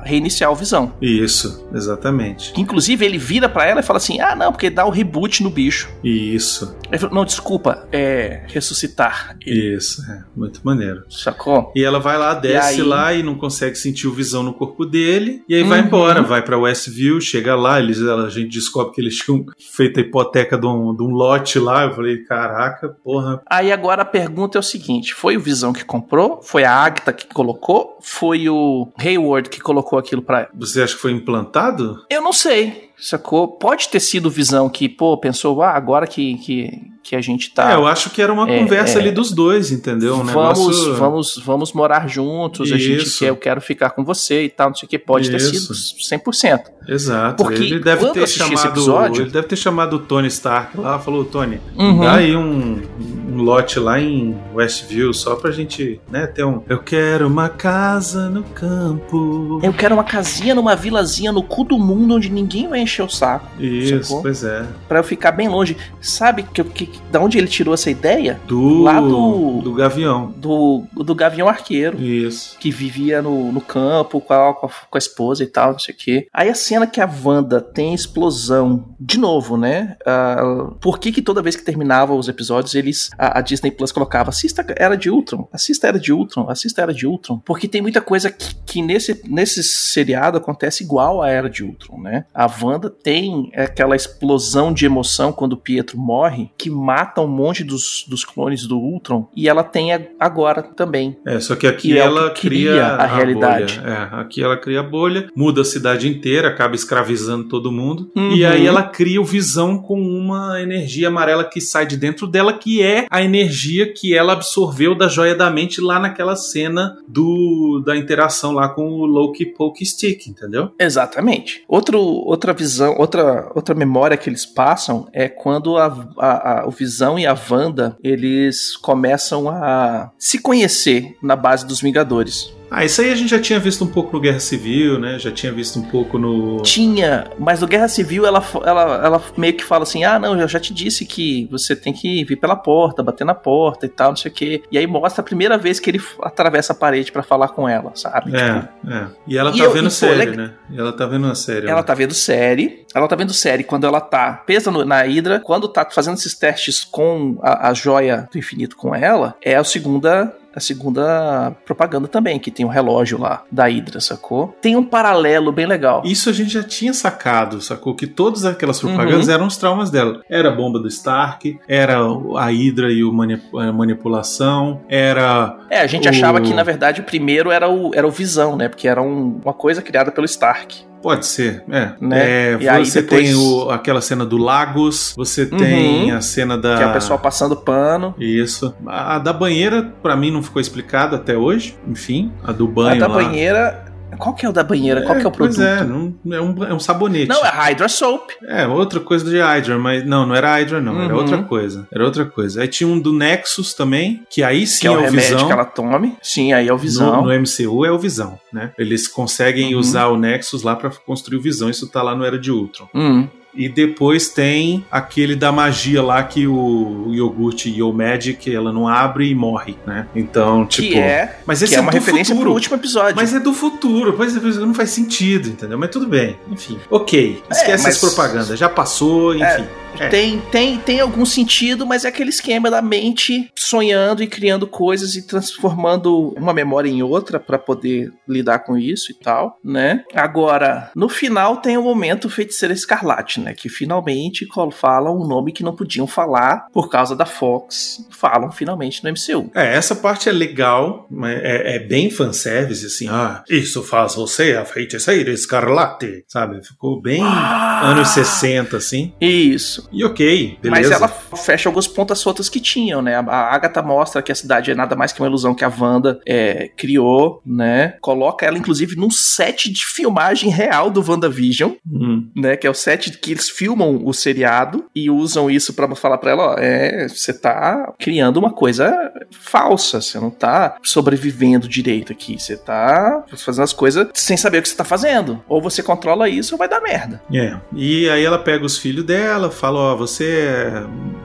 a 0.00 0.02
reiniciar 0.04 0.50
o 0.50 0.54
Visão. 0.54 0.92
Isso, 1.00 1.66
exatamente. 1.74 2.52
Que, 2.52 2.60
inclusive 2.60 3.04
ele 3.04 3.18
vira 3.18 3.48
pra 3.48 3.64
ela 3.66 3.80
e 3.80 3.82
fala 3.82 3.96
assim: 3.98 4.20
ah, 4.20 4.34
não, 4.34 4.52
porque 4.52 4.70
dá 4.70 4.84
o 4.84 4.90
reboot 4.90 5.42
no 5.42 5.50
bicho. 5.50 5.88
Isso, 6.04 6.76
Ele 6.90 6.98
falou, 6.98 7.14
não, 7.14 7.24
desculpa, 7.24 7.86
é 7.92 8.42
ressuscitar. 8.48 9.36
Ele, 9.44 9.76
isso, 9.76 10.02
é 10.10 10.22
muito 10.36 10.60
maneiro. 10.64 11.04
sacou? 11.08 11.72
E 11.74 11.82
ela 11.82 11.98
vai 11.98 12.18
lá, 12.18 12.34
desce 12.34 12.80
aí? 12.80 12.86
lá 12.86 13.12
e 13.14 13.22
não 13.22 13.34
consegue 13.36 13.76
sentir 13.76 14.06
o 14.06 14.12
visão 14.12 14.42
no 14.42 14.52
corpo 14.52 14.84
dele. 14.84 15.42
E 15.48 15.54
aí 15.54 15.62
vai 15.62 15.80
Uhum. 15.80 15.86
embora, 15.86 16.22
vai 16.22 16.42
pra 16.42 16.58
Westview, 16.58 17.20
chega 17.20 17.54
lá, 17.54 17.78
eles, 17.80 18.00
a 18.02 18.28
gente 18.28 18.48
descobre 18.48 18.94
que 18.94 19.00
eles 19.00 19.16
tinham 19.16 19.44
feito 19.58 19.98
a 20.00 20.02
hipoteca 20.02 20.56
de 20.58 20.66
um, 20.66 20.94
de 20.94 21.02
um 21.02 21.10
lote 21.10 21.58
lá. 21.58 21.84
Eu 21.84 21.94
falei, 21.94 22.18
caraca, 22.24 22.88
porra. 23.04 23.40
Aí 23.48 23.70
agora 23.72 24.02
a 24.02 24.06
pergunta 24.06 24.58
é 24.58 24.60
o 24.60 24.62
seguinte: 24.62 25.14
foi 25.14 25.36
o 25.36 25.40
Visão 25.40 25.72
que 25.72 25.84
comprou? 25.84 26.40
Foi 26.42 26.64
a 26.64 26.72
Agatha 26.72 27.12
que 27.12 27.26
colocou? 27.32 27.98
Foi 28.02 28.48
o 28.48 28.65
Hayward 28.98 29.48
que 29.48 29.60
colocou 29.60 29.98
aquilo 29.98 30.22
pra. 30.22 30.48
Você 30.54 30.82
acha 30.82 30.94
que 30.94 31.00
foi 31.00 31.12
implantado? 31.12 32.04
Eu 32.10 32.22
não 32.22 32.32
sei, 32.32 32.90
sacou? 32.96 33.48
Pode 33.48 33.88
ter 33.88 34.00
sido 34.00 34.30
Visão 34.30 34.68
que, 34.68 34.88
pô, 34.88 35.16
pensou, 35.18 35.62
ah, 35.62 35.70
agora 35.70 36.06
que, 36.06 36.36
que, 36.38 36.70
que 37.08 37.14
a 37.14 37.20
gente 37.20 37.50
tá. 37.52 37.70
É, 37.70 37.74
eu 37.76 37.86
acho 37.86 38.10
que 38.10 38.20
era 38.20 38.32
uma 38.32 38.50
É, 38.50 38.58
conversa 38.58 38.98
é. 38.98 39.00
ali 39.00 39.12
dos 39.12 39.30
dois, 39.30 39.70
entendeu? 39.70 40.14
Um 40.16 40.24
vamos, 40.24 40.58
negócio... 40.58 40.94
vamos, 40.96 41.42
vamos 41.44 41.72
morar 41.72 42.08
juntos, 42.08 42.72
a 42.72 42.76
gente 42.76 43.04
Isso. 43.04 43.18
quer, 43.20 43.28
eu 43.28 43.36
quero 43.36 43.60
ficar 43.60 43.90
com 43.90 44.04
você 44.04 44.44
e 44.44 44.48
tal, 44.48 44.70
não 44.70 44.74
sei 44.74 44.86
o 44.86 44.90
que. 44.90 44.98
Pode 44.98 45.30
ter 45.30 45.36
Isso. 45.36 45.72
sido 45.72 46.20
100%. 46.20 46.60
Exato. 46.88 47.44
Porque 47.44 47.62
ele 47.62 47.78
deve 47.80 48.10
ter 48.10 48.26
chamado. 48.28 48.68
episódio- 48.68 49.22
Ele 49.22 49.30
deve 49.30 49.46
ter 49.46 49.56
chamado 49.56 49.96
o 49.96 49.98
Tony 50.00 50.26
Stark 50.28 50.76
lá, 50.78 50.98
falou, 50.98 51.24
Tony, 51.24 51.60
Uhum. 51.76 52.00
dá 52.00 52.14
aí 52.16 52.34
um, 52.36 52.82
um 53.30 53.36
lote 53.42 53.78
lá 53.78 54.00
em 54.00 54.36
Westview, 54.54 55.12
só 55.12 55.34
pra 55.36 55.50
gente, 55.52 56.00
né, 56.10 56.26
ter 56.26 56.44
um. 56.44 56.62
Eu 56.68 56.78
quero 56.80 57.26
uma 57.28 57.48
casa 57.48 58.28
no 58.28 58.42
campo. 58.42 59.60
Eu 59.62 59.72
quero 59.72 59.94
uma 59.94 60.04
casinha 60.04 60.54
numa 60.54 60.74
vilazinha 60.76 61.32
no 61.32 61.42
cu 61.42 61.64
do 61.64 61.78
mundo 61.78 62.14
onde 62.14 62.30
ninguém 62.30 62.68
vai 62.68 62.80
encher 62.80 63.02
o 63.04 63.08
saco. 63.08 63.46
Isso, 63.62 64.04
Sacou? 64.04 64.22
pois 64.22 64.44
é. 64.44 64.64
Pra 64.88 65.00
eu 65.00 65.04
ficar 65.04 65.32
bem 65.32 65.48
longe. 65.48 65.76
Sabe 66.00 66.42
que, 66.42 66.62
que, 66.64 66.86
da 67.10 67.20
onde 67.20 67.38
ele 67.38 67.46
tirou 67.48 67.74
essa 67.74 67.90
ideia? 67.90 68.40
Do, 68.46 68.82
Lá 68.82 69.00
do- 69.00 69.60
do 69.62 69.72
Gavião. 69.74 70.32
Do, 70.36 70.84
do 70.94 71.14
Gavião 71.14 71.48
Arqueiro. 71.48 72.00
Isso. 72.02 72.56
que 72.58 72.70
vivia 72.70 73.20
no, 73.22 73.52
no 73.52 73.60
campo 73.60 74.20
com 74.20 74.32
a, 74.32 74.54
com 74.54 74.66
a- 74.66 74.98
esposa 74.98 75.42
e 75.42 75.46
tal, 75.46 75.72
não 75.72 75.78
sei 75.78 75.94
o 75.94 75.98
quê. 75.98 76.26
Aí 76.32 76.48
a 76.48 76.54
cena 76.54 76.86
que 76.86 77.00
a 77.00 77.08
Wanda 77.24 77.60
tem 77.60 77.94
explosão, 77.94 78.84
de 78.98 79.18
novo, 79.18 79.56
né? 79.56 79.96
Ah, 80.06 80.70
por 80.80 80.98
que 80.98 81.12
que 81.12 81.22
toda 81.22 81.42
vez 81.42 81.54
que 81.56 81.62
terminava 81.64 82.14
os 82.14 82.28
episódios, 82.28 82.74
eles, 82.74 83.10
a, 83.18 83.38
a 83.38 83.40
Disney 83.42 83.70
Plus 83.70 83.92
colocava, 83.92 84.30
assista 84.30 84.64
Era 84.76 84.96
de 84.96 85.10
Ultron, 85.10 85.48
assista 85.52 85.86
Era 85.88 85.98
de 85.98 86.12
Ultron, 86.12 86.48
assista 86.48 86.82
Era 86.82 86.92
de 86.94 87.06
Ultron. 87.06 87.38
Porque 87.44 87.68
tem 87.68 87.82
muita 87.82 88.00
coisa 88.00 88.30
que, 88.30 88.54
que 88.66 88.82
nesse, 88.82 89.22
nesse 89.28 89.62
seriado 89.62 90.38
acontece 90.38 90.82
igual 90.82 91.22
a 91.22 91.28
Era 91.28 91.48
de 91.50 91.62
Ultron, 91.62 92.00
né? 92.00 92.24
A 92.34 92.46
Wanda 92.46 92.88
tem 92.90 93.50
aquela 93.54 93.94
explosão 93.96 94.72
de 94.72 94.86
emoção 94.86 95.32
quando 95.32 95.52
o 95.52 95.56
Pietro 95.56 95.98
morre, 95.98 96.50
que 96.56 96.70
mata 96.86 97.20
um 97.20 97.26
monte 97.26 97.64
dos, 97.64 98.04
dos 98.08 98.24
clones 98.24 98.66
do 98.66 98.78
Ultron, 98.78 99.28
e 99.34 99.48
ela 99.48 99.62
tem 99.64 99.92
a- 99.92 100.00
agora 100.20 100.62
também. 100.62 101.16
É, 101.26 101.40
só 101.40 101.56
que 101.56 101.66
aqui 101.66 101.88
Que 101.88 101.98
é 101.98 102.02
ela 102.02 102.30
que 102.30 102.42
cria 102.48 102.70
cria 102.72 102.86
a 102.86 103.06
realidade. 103.06 103.78
bolha. 103.80 103.88
É, 104.14 104.20
aqui 104.20 104.42
ela 104.42 104.56
cria 104.56 104.80
a 104.80 104.82
bolha, 104.82 105.28
muda 105.34 105.60
a 105.62 105.64
cidade 105.64 106.08
inteira, 106.08 106.48
acaba 106.48 106.74
escravizando 106.74 107.44
todo 107.48 107.70
mundo. 107.72 108.10
Uhum. 108.16 108.32
E 108.32 108.44
aí 108.44 108.66
ela 108.66 108.82
cria 108.82 109.20
o 109.20 109.24
visão 109.24 109.78
com 109.78 110.00
uma 110.00 110.60
energia 110.60 111.08
amarela 111.08 111.44
que 111.44 111.60
sai 111.60 111.86
de 111.86 111.96
dentro 111.96 112.26
dela, 112.26 112.52
que 112.52 112.82
é 112.82 113.06
a 113.10 113.22
energia 113.22 113.92
que 113.92 114.14
ela 114.14 114.32
absorveu 114.32 114.94
da 114.94 115.08
joia 115.08 115.34
da 115.34 115.50
mente 115.50 115.80
lá 115.80 115.98
naquela 115.98 116.36
cena 116.36 116.96
do 117.08 117.82
da 117.84 117.96
interação 117.96 118.52
lá 118.52 118.68
com 118.68 118.88
o 118.88 119.06
Loki 119.06 119.46
Poke 119.46 119.84
Stick, 119.84 120.26
entendeu? 120.28 120.70
Exatamente. 120.78 121.62
Outro, 121.68 121.98
outra 122.00 122.52
visão, 122.52 122.94
outra, 122.98 123.50
outra 123.54 123.74
memória 123.74 124.16
que 124.16 124.28
eles 124.28 124.44
passam 124.46 125.06
é 125.12 125.28
quando 125.28 125.76
a, 125.76 125.86
a- 126.18 126.60
a- 126.60 126.65
o 126.66 126.70
Visão 126.70 127.18
e 127.18 127.26
a 127.26 127.36
Wanda 127.50 127.96
eles 128.02 128.76
começam 128.76 129.48
a 129.48 130.10
se 130.18 130.38
conhecer 130.38 131.16
na 131.22 131.36
base 131.36 131.66
dos 131.66 131.80
Vingadores. 131.80 132.55
Ah, 132.70 132.84
isso 132.84 133.00
aí 133.00 133.10
a 133.12 133.14
gente 133.14 133.30
já 133.30 133.40
tinha 133.40 133.60
visto 133.60 133.84
um 133.84 133.86
pouco 133.86 134.12
no 134.14 134.20
Guerra 134.20 134.40
Civil, 134.40 134.98
né? 134.98 135.18
Já 135.18 135.30
tinha 135.30 135.52
visto 135.52 135.78
um 135.78 135.82
pouco 135.82 136.18
no. 136.18 136.62
Tinha, 136.62 137.30
mas 137.38 137.60
no 137.60 137.66
Guerra 137.66 137.88
Civil 137.88 138.26
ela, 138.26 138.44
ela, 138.64 138.82
ela 139.06 139.22
meio 139.36 139.54
que 139.54 139.64
fala 139.64 139.84
assim: 139.84 140.04
ah, 140.04 140.18
não, 140.18 140.38
eu 140.38 140.48
já 140.48 140.58
te 140.58 140.74
disse 140.74 141.06
que 141.06 141.46
você 141.50 141.76
tem 141.76 141.92
que 141.92 142.24
vir 142.24 142.36
pela 142.36 142.56
porta, 142.56 143.02
bater 143.02 143.24
na 143.24 143.34
porta 143.34 143.86
e 143.86 143.88
tal, 143.88 144.08
não 144.10 144.16
sei 144.16 144.30
o 144.30 144.34
quê. 144.34 144.62
E 144.70 144.76
aí 144.78 144.86
mostra 144.86 145.20
a 145.20 145.24
primeira 145.24 145.56
vez 145.56 145.78
que 145.78 145.90
ele 145.90 146.00
atravessa 146.22 146.72
a 146.72 146.76
parede 146.76 147.12
para 147.12 147.22
falar 147.22 147.48
com 147.48 147.68
ela, 147.68 147.92
sabe? 147.94 148.34
É, 148.36 148.54
Tipo, 148.60 148.68
é. 148.92 149.06
E 149.26 149.38
ela 149.38 149.52
tá 149.52 149.58
eu- 149.58 149.70
vendo 149.72 149.82
e, 149.82 149.84
pô, 149.84 149.90
série, 149.90 150.24
le- 150.30 150.36
né? 150.36 150.50
E 150.70 150.78
ela 150.78 150.92
tá 150.92 151.06
vendo 151.06 151.26
a 151.28 151.34
série. 151.34 151.66
Ela 151.68 151.76
né? 151.80 151.82
tá 151.86 151.94
vendo 151.94 152.14
série. 152.14 152.84
Ela 152.94 153.06
tá 153.08 153.14
vendo 153.16 153.32
série 153.32 153.62
quando 153.64 153.86
ela 153.86 154.00
tá 154.00 154.42
presa 154.44 154.70
no- 154.70 154.84
na 154.84 155.02
Hydra. 155.02 155.40
Quando 155.40 155.68
tá 155.68 155.86
fazendo 155.90 156.14
esses 156.16 156.34
testes 156.34 156.82
com 156.84 157.38
a, 157.42 157.68
a 157.68 157.74
joia 157.74 158.28
do 158.32 158.38
infinito 158.38 158.76
com 158.76 158.94
ela, 158.94 159.36
é 159.42 159.54
a 159.54 159.62
segunda. 159.64 160.34
A 160.56 160.60
segunda 160.60 161.52
propaganda 161.66 162.08
também, 162.08 162.38
que 162.38 162.50
tem 162.50 162.64
o 162.64 162.68
relógio 162.68 163.20
lá 163.20 163.42
da 163.52 163.66
Hydra, 163.68 164.00
sacou? 164.00 164.56
Tem 164.62 164.74
um 164.74 164.82
paralelo 164.82 165.52
bem 165.52 165.66
legal. 165.66 166.00
Isso 166.04 166.30
a 166.30 166.32
gente 166.32 166.50
já 166.54 166.62
tinha 166.62 166.94
sacado, 166.94 167.60
sacou? 167.60 167.94
Que 167.94 168.06
todas 168.06 168.46
aquelas 168.46 168.80
propagandas 168.80 169.28
Uhum. 169.28 169.34
eram 169.34 169.46
os 169.46 169.56
traumas 169.58 169.90
dela. 169.90 170.22
Era 170.30 170.48
a 170.48 170.52
bomba 170.52 170.78
do 170.78 170.88
Stark, 170.88 171.58
era 171.68 171.98
a 171.98 172.44
Hydra 172.50 172.90
e 172.90 173.04
o 173.04 173.12
mani- 173.12 173.42
a 173.54 173.70
manipulação, 173.72 174.80
era. 174.88 175.58
É, 175.68 175.80
a 175.80 175.86
gente 175.86 176.06
O- 176.06 176.10
achava 176.10 176.40
que, 176.40 176.54
na 176.54 176.62
verdade, 176.62 177.00
o 177.00 177.04
primeiro 177.04 177.50
era 177.50 177.68
o, 177.68 177.90
era 177.94 178.06
o 178.06 178.10
Visão, 178.10 178.56
né? 178.56 178.68
Porque 178.68 178.88
era 178.88 179.02
um- 179.02 179.40
uma 179.44 179.52
coisa 179.52 179.82
criada 179.82 180.10
pelo 180.10 180.24
Stark. 180.24 180.84
Pode 181.06 181.24
ser, 181.24 181.62
é. 181.70 181.92
Né? 182.00 182.18
É, 182.20 182.58
E 182.60 182.68
aí 182.68 182.84
você 182.84 183.00
depois- 183.00 183.22
tem 183.28 183.34
o- 183.36 183.70
aquela 183.70 184.00
cena 184.00 184.26
do 184.26 184.36
Lagos, 184.36 185.14
você 185.16 185.42
Uhum. 185.44 185.56
tem 185.56 186.10
a 186.10 186.20
cena 186.20 186.58
da. 186.58 186.76
Que 186.78 186.82
é 186.82 186.86
o 186.88 186.92
pessoal 186.92 187.16
passando 187.16 187.54
pano. 187.54 188.12
Isso. 188.18 188.74
A, 188.84 189.14
a 189.14 189.18
da 189.20 189.32
banheira, 189.32 189.92
pra 190.02 190.16
mim, 190.16 190.32
não 190.32 190.42
ficou 190.42 190.60
explicada 190.60 191.14
até 191.14 191.36
hoje. 191.36 191.76
Enfim, 191.86 192.32
a 192.42 192.50
do 192.50 192.66
banho. 192.66 192.96
a 192.96 193.06
da 193.06 193.06
lá. 193.06 193.22
banheira. 193.22 193.84
Qual 194.18 194.34
que 194.34 194.44
é 194.44 194.48
o 194.48 194.52
da 194.52 194.62
banheira? 194.64 195.02
Qual 195.02 195.16
que 195.18 195.24
é 195.24 195.28
o 195.28 195.30
Pois 195.32 195.56
produto? 195.56 195.62
é, 195.62 195.84
não- 195.84 196.14
é, 196.32 196.40
um, 196.40 196.64
é 196.64 196.74
um 196.74 196.78
sabonete. 196.80 197.28
Não, 197.28 197.44
é 197.44 197.48
Hydra 197.48 197.88
Soap. 197.88 198.30
É, 198.46 198.66
outra 198.66 199.00
coisa 199.00 199.28
de 199.28 199.38
Hydra, 199.38 199.78
mas 199.78 200.04
não, 200.06 200.26
não 200.26 200.34
era 200.34 200.54
Hydra, 200.56 200.80
não, 200.80 201.00
era 201.02 201.14
Uhum. 201.14 201.20
outra 201.20 201.42
coisa. 201.42 201.86
Era 201.92 202.04
outra 202.04 202.24
coisa. 202.24 202.62
Aí 202.62 202.68
tinha 202.68 202.88
um 202.88 202.98
do 202.98 203.12
Nexus 203.12 203.74
também, 203.74 204.22
que 204.30 204.42
aí 204.42 204.66
sim 204.66 204.80
Que 204.80 204.86
é 204.86 204.90
o 204.90 204.94
o 204.94 205.00
remédio 205.00 205.20
Visão. 205.34 205.46
que 205.46 205.52
ela 205.52 205.64
tome. 205.64 206.16
Sim, 206.22 206.52
aí 206.52 206.68
é 206.68 206.72
o 206.72 206.78
Visão. 206.78 207.22
No, 207.22 207.28
no 207.28 207.32
MCU 207.40 207.84
é 207.84 207.90
o 207.92 207.98
Visão, 207.98 208.38
né? 208.52 208.72
Eles 208.78 209.06
conseguem 209.08 209.74
Uhum. 209.74 209.80
usar 209.80 210.06
o 210.08 210.16
Nexus 210.16 210.62
lá 210.62 210.74
pra 210.76 210.90
construir 210.90 211.38
o 211.38 211.42
Visão, 211.42 211.68
isso 211.70 211.86
tá 211.88 212.02
lá 212.02 212.14
no 212.14 212.24
Era 212.24 212.38
de 212.38 212.50
Ultron. 212.50 212.88
Hum. 212.94 213.28
E 213.56 213.68
depois 213.68 214.28
tem 214.28 214.84
aquele 214.90 215.34
da 215.34 215.50
magia 215.50 216.02
lá 216.02 216.22
que 216.22 216.46
o 216.46 217.10
iogurte 217.12 217.70
Yo 217.70 217.92
Magic, 217.92 218.54
ela 218.54 218.72
não 218.72 218.86
abre 218.86 219.30
e 219.30 219.34
morre, 219.34 219.76
né? 219.86 220.06
Então, 220.14 220.66
tipo. 220.66 220.88
que 220.92 220.98
é, 220.98 221.38
mas 221.46 221.58
que 221.60 221.64
esse 221.64 221.74
é 221.74 221.78
é, 221.78 221.80
uma 221.80 221.90
do 221.90 221.94
referência 221.94 222.34
futuro. 222.34 222.40
pro 222.50 222.52
último 222.54 222.76
episódio. 222.76 223.16
Mas 223.16 223.34
é 223.34 223.40
do 223.40 223.52
futuro, 223.52 224.12
pois 224.12 224.36
é, 224.36 224.40
não 224.60 224.74
faz 224.74 224.90
sentido, 224.90 225.48
entendeu? 225.48 225.78
Mas 225.78 225.90
tudo 225.90 226.06
bem, 226.06 226.36
enfim. 226.50 226.78
Ok, 226.90 227.42
esquece 227.50 227.84
mas- 227.84 227.94
as 227.94 228.00
propagandas, 228.00 228.58
já 228.58 228.68
passou, 228.68 229.34
enfim. 229.34 229.44
É. 229.44 229.85
Tem, 230.10 230.40
tem, 230.50 230.78
tem 230.78 231.00
algum 231.00 231.24
sentido, 231.26 231.86
mas 231.86 232.04
é 232.04 232.08
aquele 232.08 232.30
esquema 232.30 232.70
da 232.70 232.82
mente 232.82 233.50
sonhando 233.54 234.22
e 234.22 234.26
criando 234.26 234.66
coisas 234.66 235.14
e 235.14 235.26
transformando 235.26 236.34
uma 236.36 236.52
memória 236.52 236.88
em 236.88 237.02
outra 237.02 237.40
pra 237.40 237.58
poder 237.58 238.12
lidar 238.28 238.60
com 238.60 238.76
isso 238.76 239.10
e 239.12 239.14
tal, 239.14 239.58
né? 239.64 240.04
Agora, 240.14 240.90
no 240.94 241.08
final 241.08 241.56
tem 241.58 241.76
o 241.76 241.82
momento 241.82 242.30
Feiticeira 242.30 242.74
Escarlate, 242.74 243.40
né? 243.40 243.54
Que 243.54 243.68
finalmente 243.68 244.46
falam 244.72 245.16
um 245.20 245.26
nome 245.26 245.52
que 245.52 245.62
não 245.62 245.74
podiam 245.74 246.06
falar 246.06 246.66
por 246.72 246.88
causa 246.90 247.14
da 247.16 247.26
Fox. 247.26 248.06
Falam 248.10 248.50
finalmente 248.50 249.02
no 249.04 249.10
MCU. 249.10 249.50
É, 249.54 249.74
essa 249.74 249.94
parte 249.94 250.28
é 250.28 250.32
legal, 250.32 251.08
é, 251.24 251.76
é 251.76 251.78
bem 251.78 252.10
fanservice, 252.10 252.86
assim, 252.86 253.08
ah, 253.08 253.42
isso 253.48 253.82
faz 253.82 254.14
você 254.14 254.52
a 254.52 254.64
feiticeira 254.64 255.30
escarlate, 255.30 256.24
sabe? 256.28 256.64
Ficou 256.64 257.00
bem 257.00 257.22
Ah! 257.22 257.90
anos 257.90 258.08
60, 258.08 258.76
assim. 258.76 259.12
Isso. 259.20 259.85
E 259.92 260.04
ok, 260.04 260.58
beleza. 260.60 260.90
Mas 260.90 260.90
ela 260.90 261.08
fecha 261.08 261.68
algumas 261.68 261.86
pontas 261.86 262.18
soltas 262.18 262.48
que 262.48 262.60
tinham, 262.60 263.00
né? 263.02 263.16
A- 263.16 263.54
Agatha 263.54 263.82
mostra 263.82 264.22
que 264.22 264.32
a 264.32 264.34
cidade 264.34 264.70
é 264.70 264.74
nada 264.74 264.94
mais 264.96 265.12
que 265.12 265.20
uma 265.20 265.28
ilusão 265.28 265.54
que 265.54 265.64
a 265.64 265.72
Wanda 265.80 266.20
é, 266.26 266.68
criou, 266.76 267.40
né? 267.44 267.94
Coloca 268.00 268.44
ela, 268.46 268.58
inclusive, 268.58 268.96
num 268.96 269.10
set 269.10 269.70
de 269.72 269.84
filmagem 269.84 270.50
real 270.50 270.90
do 270.90 271.04
WandaVision, 271.06 271.72
Hum. 271.90 272.28
né? 272.34 272.56
Que 272.56 272.66
é 272.66 272.70
o 272.70 272.74
set 272.74 273.18
que 273.18 273.32
eles 273.32 273.48
filmam 273.48 274.00
o 274.04 274.12
seriado 274.12 274.84
e 274.94 275.10
usam 275.10 275.50
isso 275.50 275.72
pra 275.74 275.94
falar 275.94 276.18
pra 276.18 276.30
ela, 276.30 276.42
ó, 276.52 276.56
é, 276.58 277.08
você 277.08 277.32
tá 277.32 277.92
criando 277.98 278.36
uma 278.38 278.52
coisa 278.52 278.92
falsa, 279.30 280.00
você 280.00 280.18
não 280.18 280.30
tá 280.30 280.76
sobrevivendo 280.82 281.68
direito 281.68 282.12
aqui, 282.12 282.38
você 282.38 282.56
tá 282.56 283.24
fazendo 283.36 283.64
as 283.64 283.72
coisas 283.72 284.08
sem 284.14 284.36
saber 284.36 284.58
o 284.58 284.62
que 284.62 284.68
você 284.68 284.76
tá 284.76 284.84
fazendo. 284.84 285.42
Ou 285.48 285.60
você 285.60 285.82
controla 285.82 286.28
isso 286.28 286.54
ou 286.54 286.58
vai 286.58 286.68
dar 286.68 286.80
merda. 286.80 287.20
É. 287.32 287.56
E 287.74 288.08
aí 288.08 288.24
ela 288.24 288.38
pega 288.38 288.64
os 288.64 288.78
filhos 288.78 289.04
dela, 289.04 289.50
fala, 289.50 289.75
ó, 289.76 289.96
você 289.96 290.70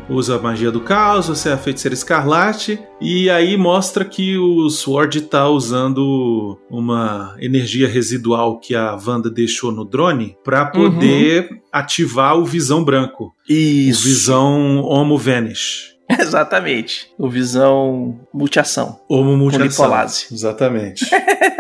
usa 0.10 0.36
a 0.36 0.40
magia 0.40 0.72
do 0.72 0.82
caos, 0.82 1.28
você 1.28 1.50
é 1.50 1.54
a 1.54 1.58
feiticeira 1.58 1.94
escarlate, 1.94 2.80
e 3.00 3.30
aí 3.30 3.56
mostra 3.56 4.04
que 4.04 4.38
o 4.38 4.70
Sword 4.70 5.22
tá 5.22 5.48
usando 5.50 6.58
uma 6.70 7.36
energia 7.40 7.88
residual 7.88 8.60
que 8.60 8.76
a 8.76 8.96
Wanda 8.96 9.30
deixou 9.30 9.72
no 9.72 9.86
drone 9.86 10.36
pra 10.44 10.66
poder 10.66 11.50
ativar 11.72 12.38
o 12.38 12.46
Visão 12.46 12.84
Branco. 12.84 13.34
Isso. 13.48 14.02
O 14.02 14.04
Visão 14.04 14.82
Homo 14.84 15.18
Vanish. 15.18 15.91
Exatamente. 16.20 17.12
O 17.18 17.30
Visão 17.30 18.20
multiação. 18.34 19.00
Homo 19.08 19.38
Multiação. 19.38 19.68
Lipolase. 19.68 20.26
Exatamente. 20.32 21.06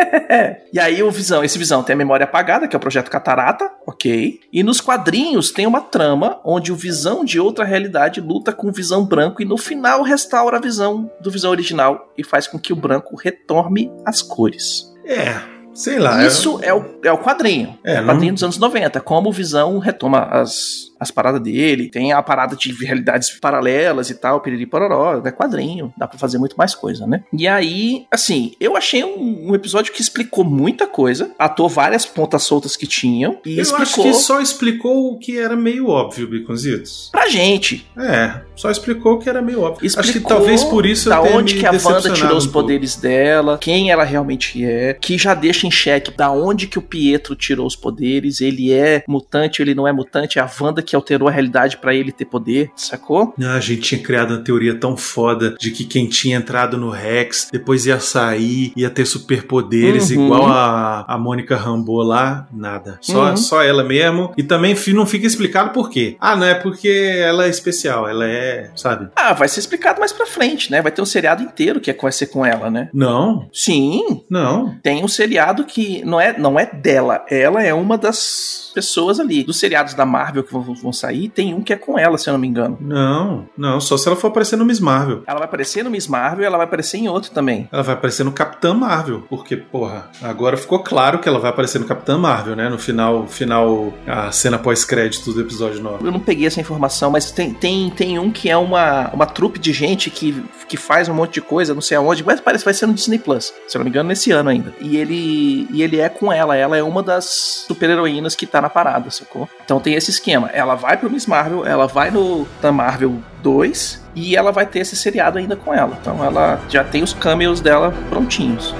e 0.73 0.79
aí 0.79 1.01
o 1.03 1.11
Visão, 1.11 1.43
esse 1.43 1.57
Visão 1.57 1.83
tem 1.83 1.93
a 1.93 1.97
memória 1.97 2.23
apagada, 2.23 2.67
que 2.67 2.75
é 2.75 2.77
o 2.77 2.79
projeto 2.79 3.09
Catarata, 3.09 3.69
ok. 3.85 4.39
E 4.51 4.63
nos 4.63 4.81
quadrinhos 4.81 5.51
tem 5.51 5.65
uma 5.65 5.81
trama 5.81 6.39
onde 6.43 6.71
o 6.71 6.75
Visão 6.75 7.23
de 7.23 7.39
outra 7.39 7.65
realidade 7.65 8.21
luta 8.21 8.51
com 8.51 8.69
o 8.69 8.71
Visão 8.71 9.05
branco 9.05 9.41
e 9.41 9.45
no 9.45 9.57
final 9.57 10.03
restaura 10.03 10.57
a 10.57 10.61
visão 10.61 11.09
do 11.21 11.31
Visão 11.31 11.51
original 11.51 12.11
e 12.17 12.23
faz 12.23 12.47
com 12.47 12.59
que 12.59 12.73
o 12.73 12.75
branco 12.75 13.15
retorne 13.15 13.91
as 14.05 14.21
cores. 14.21 14.91
é, 15.05 15.41
sei 15.73 15.99
lá. 15.99 16.25
Isso 16.25 16.59
é 16.61 16.73
o, 16.73 16.99
é 17.03 17.11
o 17.11 17.17
quadrinho. 17.17 17.77
É, 17.83 18.01
o 18.01 18.05
quadrinho 18.05 18.33
dos 18.33 18.43
anos 18.43 18.57
90. 18.57 18.99
Como 19.01 19.29
o 19.29 19.31
Visão 19.31 19.79
retoma 19.79 20.23
as, 20.23 20.90
as 21.01 21.09
paradas 21.09 21.41
dele. 21.41 21.89
Tem 21.89 22.13
a 22.13 22.21
parada 22.21 22.55
de 22.55 22.71
realidades 22.73 23.31
paralelas 23.39 24.11
e 24.11 24.13
tal, 24.13 24.39
piriri 24.39 24.67
pororó. 24.67 25.19
É 25.25 25.31
quadrinho. 25.31 25.91
Dá 25.97 26.07
pra 26.07 26.19
fazer 26.19 26.37
muito 26.37 26.55
mais 26.55 26.75
coisa, 26.75 27.07
né? 27.07 27.23
E 27.33 27.47
aí, 27.47 28.05
assim, 28.11 28.53
eu 28.59 28.77
achei 28.77 29.03
um, 29.03 29.49
um 29.49 29.55
episódio 29.55 29.91
que 29.91 30.01
explicou 30.01 30.45
muita 30.45 30.85
coisa. 30.85 31.31
Atou 31.39 31.67
várias 31.67 32.05
pontas 32.05 32.43
soltas 32.43 32.75
que 32.75 32.85
tinham. 32.85 33.39
E 33.43 33.57
Eu 33.57 33.63
explicou 33.63 33.83
acho 33.83 34.01
que 34.03 34.13
só 34.13 34.39
explicou 34.39 35.11
o 35.11 35.17
que 35.17 35.39
era 35.39 35.55
meio 35.55 35.87
óbvio, 35.87 36.27
Biconzitos. 36.27 37.09
pra 37.11 37.27
gente. 37.27 37.87
É, 37.97 38.41
só 38.55 38.69
explicou 38.69 39.13
o 39.13 39.17
que 39.17 39.27
era 39.27 39.41
meio 39.41 39.61
óbvio. 39.61 39.83
Explicou 39.85 40.11
acho 40.11 40.13
que 40.13 40.27
talvez 40.27 40.63
por 40.63 40.85
isso 40.85 41.09
da 41.09 41.15
eu 41.15 41.35
onde 41.35 41.55
que 41.55 41.65
a 41.65 41.71
Wanda 41.71 42.13
tirou 42.13 42.37
os 42.37 42.45
um 42.45 42.51
poderes 42.51 42.95
dela, 42.95 43.57
quem 43.57 43.89
ela 43.89 44.03
realmente 44.03 44.63
é, 44.63 44.93
que 44.93 45.17
já 45.17 45.33
deixa 45.33 45.65
em 45.65 45.71
xeque 45.71 46.11
da 46.11 46.29
onde 46.29 46.67
que 46.67 46.77
o 46.77 46.81
Pietro 46.81 47.35
tirou 47.35 47.65
os 47.65 47.75
poderes, 47.75 48.39
ele 48.39 48.71
é 48.71 49.03
mutante, 49.07 49.61
ele 49.61 49.73
não 49.73 49.87
é 49.87 49.91
mutante, 49.91 50.37
é 50.37 50.41
a 50.41 50.49
Wanda 50.59 50.81
que 50.81 50.90
alterou 50.95 51.27
a 51.27 51.31
realidade 51.31 51.77
pra 51.77 51.93
ele 51.93 52.11
ter 52.11 52.25
poder, 52.25 52.71
sacou? 52.75 53.33
Ah, 53.41 53.55
a 53.55 53.59
gente 53.59 53.81
tinha 53.81 54.01
criado 54.01 54.31
uma 54.31 54.43
teoria 54.43 54.75
tão 54.75 54.95
foda 54.97 55.55
de 55.59 55.71
que 55.71 55.83
quem 55.85 56.07
tinha 56.07 56.37
entrado 56.37 56.77
no 56.77 56.89
Rex 56.89 57.49
depois 57.51 57.85
ia 57.85 57.99
sair, 57.99 58.71
ia 58.75 58.89
ter 58.89 59.05
superpoderes 59.05 60.09
Uhum. 60.11 60.25
igual 60.25 60.47
a, 60.47 61.05
a 61.07 61.17
Mônica 61.17 61.55
Rambeau 61.55 61.97
lá. 62.03 62.47
Nada. 62.51 62.97
Só, 63.01 63.29
Uhum. 63.31 63.37
só 63.37 63.61
ela 63.63 63.83
mesmo. 63.83 64.33
E 64.37 64.43
também 64.43 64.75
não 64.93 65.05
fica 65.05 65.25
explicado 65.27 65.71
por 65.71 65.89
quê. 65.89 66.15
Ah, 66.19 66.35
não 66.35 66.45
é 66.45 66.53
porque 66.55 66.89
ela 66.89 67.45
é 67.45 67.49
especial. 67.49 68.07
Ela 68.07 68.25
é, 68.27 68.71
sabe? 68.75 69.09
Ah, 69.15 69.33
vai 69.33 69.47
ser 69.47 69.59
explicado 69.59 69.99
mais 69.99 70.11
pra 70.11 70.25
frente, 70.25 70.71
né? 70.71 70.81
Vai 70.81 70.91
ter 70.91 71.01
um 71.01 71.05
seriado 71.05 71.43
inteiro 71.43 71.79
que 71.79 71.89
é- 71.91 71.97
vai 72.01 72.11
ser 72.11 72.27
com 72.27 72.45
ela, 72.45 72.69
né? 72.69 72.89
Não, 72.93 73.47
Sim, 73.53 74.21
não. 74.29 74.75
tem 74.81 75.03
um 75.03 75.07
seriado 75.07 75.63
que 75.65 76.03
não 76.03 76.19
é, 76.19 76.37
não 76.37 76.59
é 76.59 76.65
dela, 76.65 77.23
ela 77.29 77.61
é 77.63 77.73
uma 77.73 77.97
das 77.97 78.71
pessoas 78.73 79.19
ali. 79.19 79.43
Dos 79.43 79.59
seriados 79.59 79.93
da 79.93 80.05
Marvel 80.05 80.43
que 80.43 80.51
vão, 80.51 80.61
vão 80.81 80.93
sair, 80.93 81.29
tem 81.29 81.53
um 81.53 81.61
que 81.61 81.73
é 81.73 81.75
com 81.75 81.97
ela, 81.97 82.17
se 82.17 82.29
eu 82.29 82.33
não 82.33 82.39
me 82.39 82.47
engano. 82.47 82.77
Não, 82.79 83.47
não. 83.57 83.79
Só 83.79 83.97
se 83.97 84.07
ela 84.07 84.15
for 84.15 84.27
aparecer 84.27 84.55
no 84.55 84.65
Miss 84.65 84.79
Marvel. 84.79 85.23
Ela 85.27 85.39
vai 85.39 85.47
aparecer 85.47 85.83
no 85.83 85.89
Miss 85.89 86.07
Marvel 86.07 86.43
e 86.43 86.45
ela 86.45 86.57
vai 86.57 86.65
aparecer 86.65 86.97
em 86.97 87.07
outro 87.07 87.31
também. 87.31 87.67
Ela 87.71 87.83
vai 87.83 87.95
aparecer 87.95 88.23
no 88.23 88.31
Capitã 88.31 88.73
Marvel, 88.73 89.23
porque, 89.29 89.55
porra, 89.55 90.09
agora 90.21 90.57
ficou 90.57 90.79
claro 90.79 91.19
que 91.19 91.27
ela 91.27 91.39
vai 91.39 91.49
aparecer 91.49 91.79
no 91.79 91.85
Capitã 91.85 92.17
Marvel, 92.17 92.55
né? 92.55 92.69
No 92.69 92.77
final, 92.77 93.27
final 93.27 93.93
a 94.07 94.31
cena 94.31 94.57
pós-crédito 94.57 95.31
do 95.33 95.41
episódio 95.41 95.81
9. 95.81 96.05
Eu 96.05 96.11
não 96.11 96.19
peguei 96.19 96.47
essa 96.47 96.59
informação, 96.59 97.11
mas 97.11 97.31
tem, 97.31 97.53
tem, 97.53 97.89
tem 97.89 98.19
um 98.19 98.31
que 98.31 98.49
é 98.49 98.57
uma, 98.57 99.09
uma 99.13 99.25
trupe 99.25 99.59
de 99.59 99.73
gente 99.73 100.09
que, 100.09 100.43
que 100.67 100.77
faz 100.77 101.07
um 101.09 101.13
monte 101.13 101.35
de 101.35 101.41
coisa, 101.41 101.73
não 101.73 101.81
sei 101.81 101.97
aonde, 101.97 102.23
mas 102.23 102.39
parece 102.39 102.63
que 102.63 102.65
vai 102.65 102.73
ser 102.73 102.87
no 102.87 102.93
Disney 102.93 103.19
Plus, 103.19 103.53
se 103.67 103.77
eu 103.77 103.79
não 103.79 103.83
me 103.85 103.89
engano, 103.89 104.09
nesse 104.09 104.31
ano 104.31 104.49
ainda. 104.49 104.73
E 104.79 104.97
ele, 104.97 105.67
e 105.71 105.83
ele 105.83 105.99
é 105.99 106.09
com 106.09 106.31
ela, 106.31 106.55
ela 106.55 106.77
é 106.77 106.83
uma 106.83 107.03
das 107.03 107.65
super-heroínas 107.67 108.35
que 108.35 108.45
tá 108.45 108.61
na 108.61 108.69
parada, 108.69 109.09
sacou? 109.09 109.47
Então 109.63 109.79
tem 109.79 109.93
esse 109.93 110.11
esquema. 110.11 110.49
Ela 110.71 110.79
vai 110.79 110.95
pro 110.95 111.09
Miss 111.09 111.25
Marvel, 111.25 111.65
ela 111.65 111.85
vai 111.85 112.11
no 112.11 112.47
da 112.61 112.71
Marvel 112.71 113.17
2 113.43 114.01
e 114.15 114.37
ela 114.37 114.53
vai 114.53 114.65
ter 114.65 114.79
esse 114.79 114.95
seriado 114.95 115.37
ainda 115.37 115.53
com 115.53 115.73
ela. 115.73 115.97
Então 115.99 116.23
ela 116.23 116.61
já 116.69 116.81
tem 116.81 117.03
os 117.03 117.13
cameos 117.13 117.59
dela 117.59 117.93
prontinhos. 118.09 118.73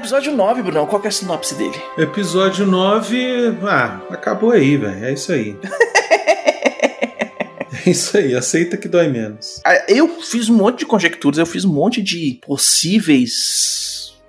Episódio 0.00 0.32
9, 0.32 0.62
Brunão. 0.62 0.86
Qual 0.86 1.00
que 1.00 1.06
é 1.06 1.10
a 1.10 1.12
sinopse 1.12 1.54
dele? 1.54 1.78
Episódio 1.98 2.66
9. 2.66 3.58
Ah, 3.62 4.00
acabou 4.10 4.50
aí, 4.50 4.76
velho. 4.76 5.04
É 5.04 5.12
isso 5.12 5.32
aí. 5.32 5.56
É 7.86 7.88
isso 7.90 8.14
aí, 8.18 8.34
aceita 8.34 8.76
que 8.76 8.86
dói 8.86 9.08
menos. 9.08 9.58
Ah, 9.64 9.84
Eu 9.88 10.06
fiz 10.20 10.50
um 10.50 10.54
monte 10.56 10.80
de 10.80 10.86
conjecturas, 10.86 11.38
eu 11.38 11.46
fiz 11.46 11.64
um 11.64 11.72
monte 11.72 12.02
de 12.02 12.38
possíveis 12.46 13.79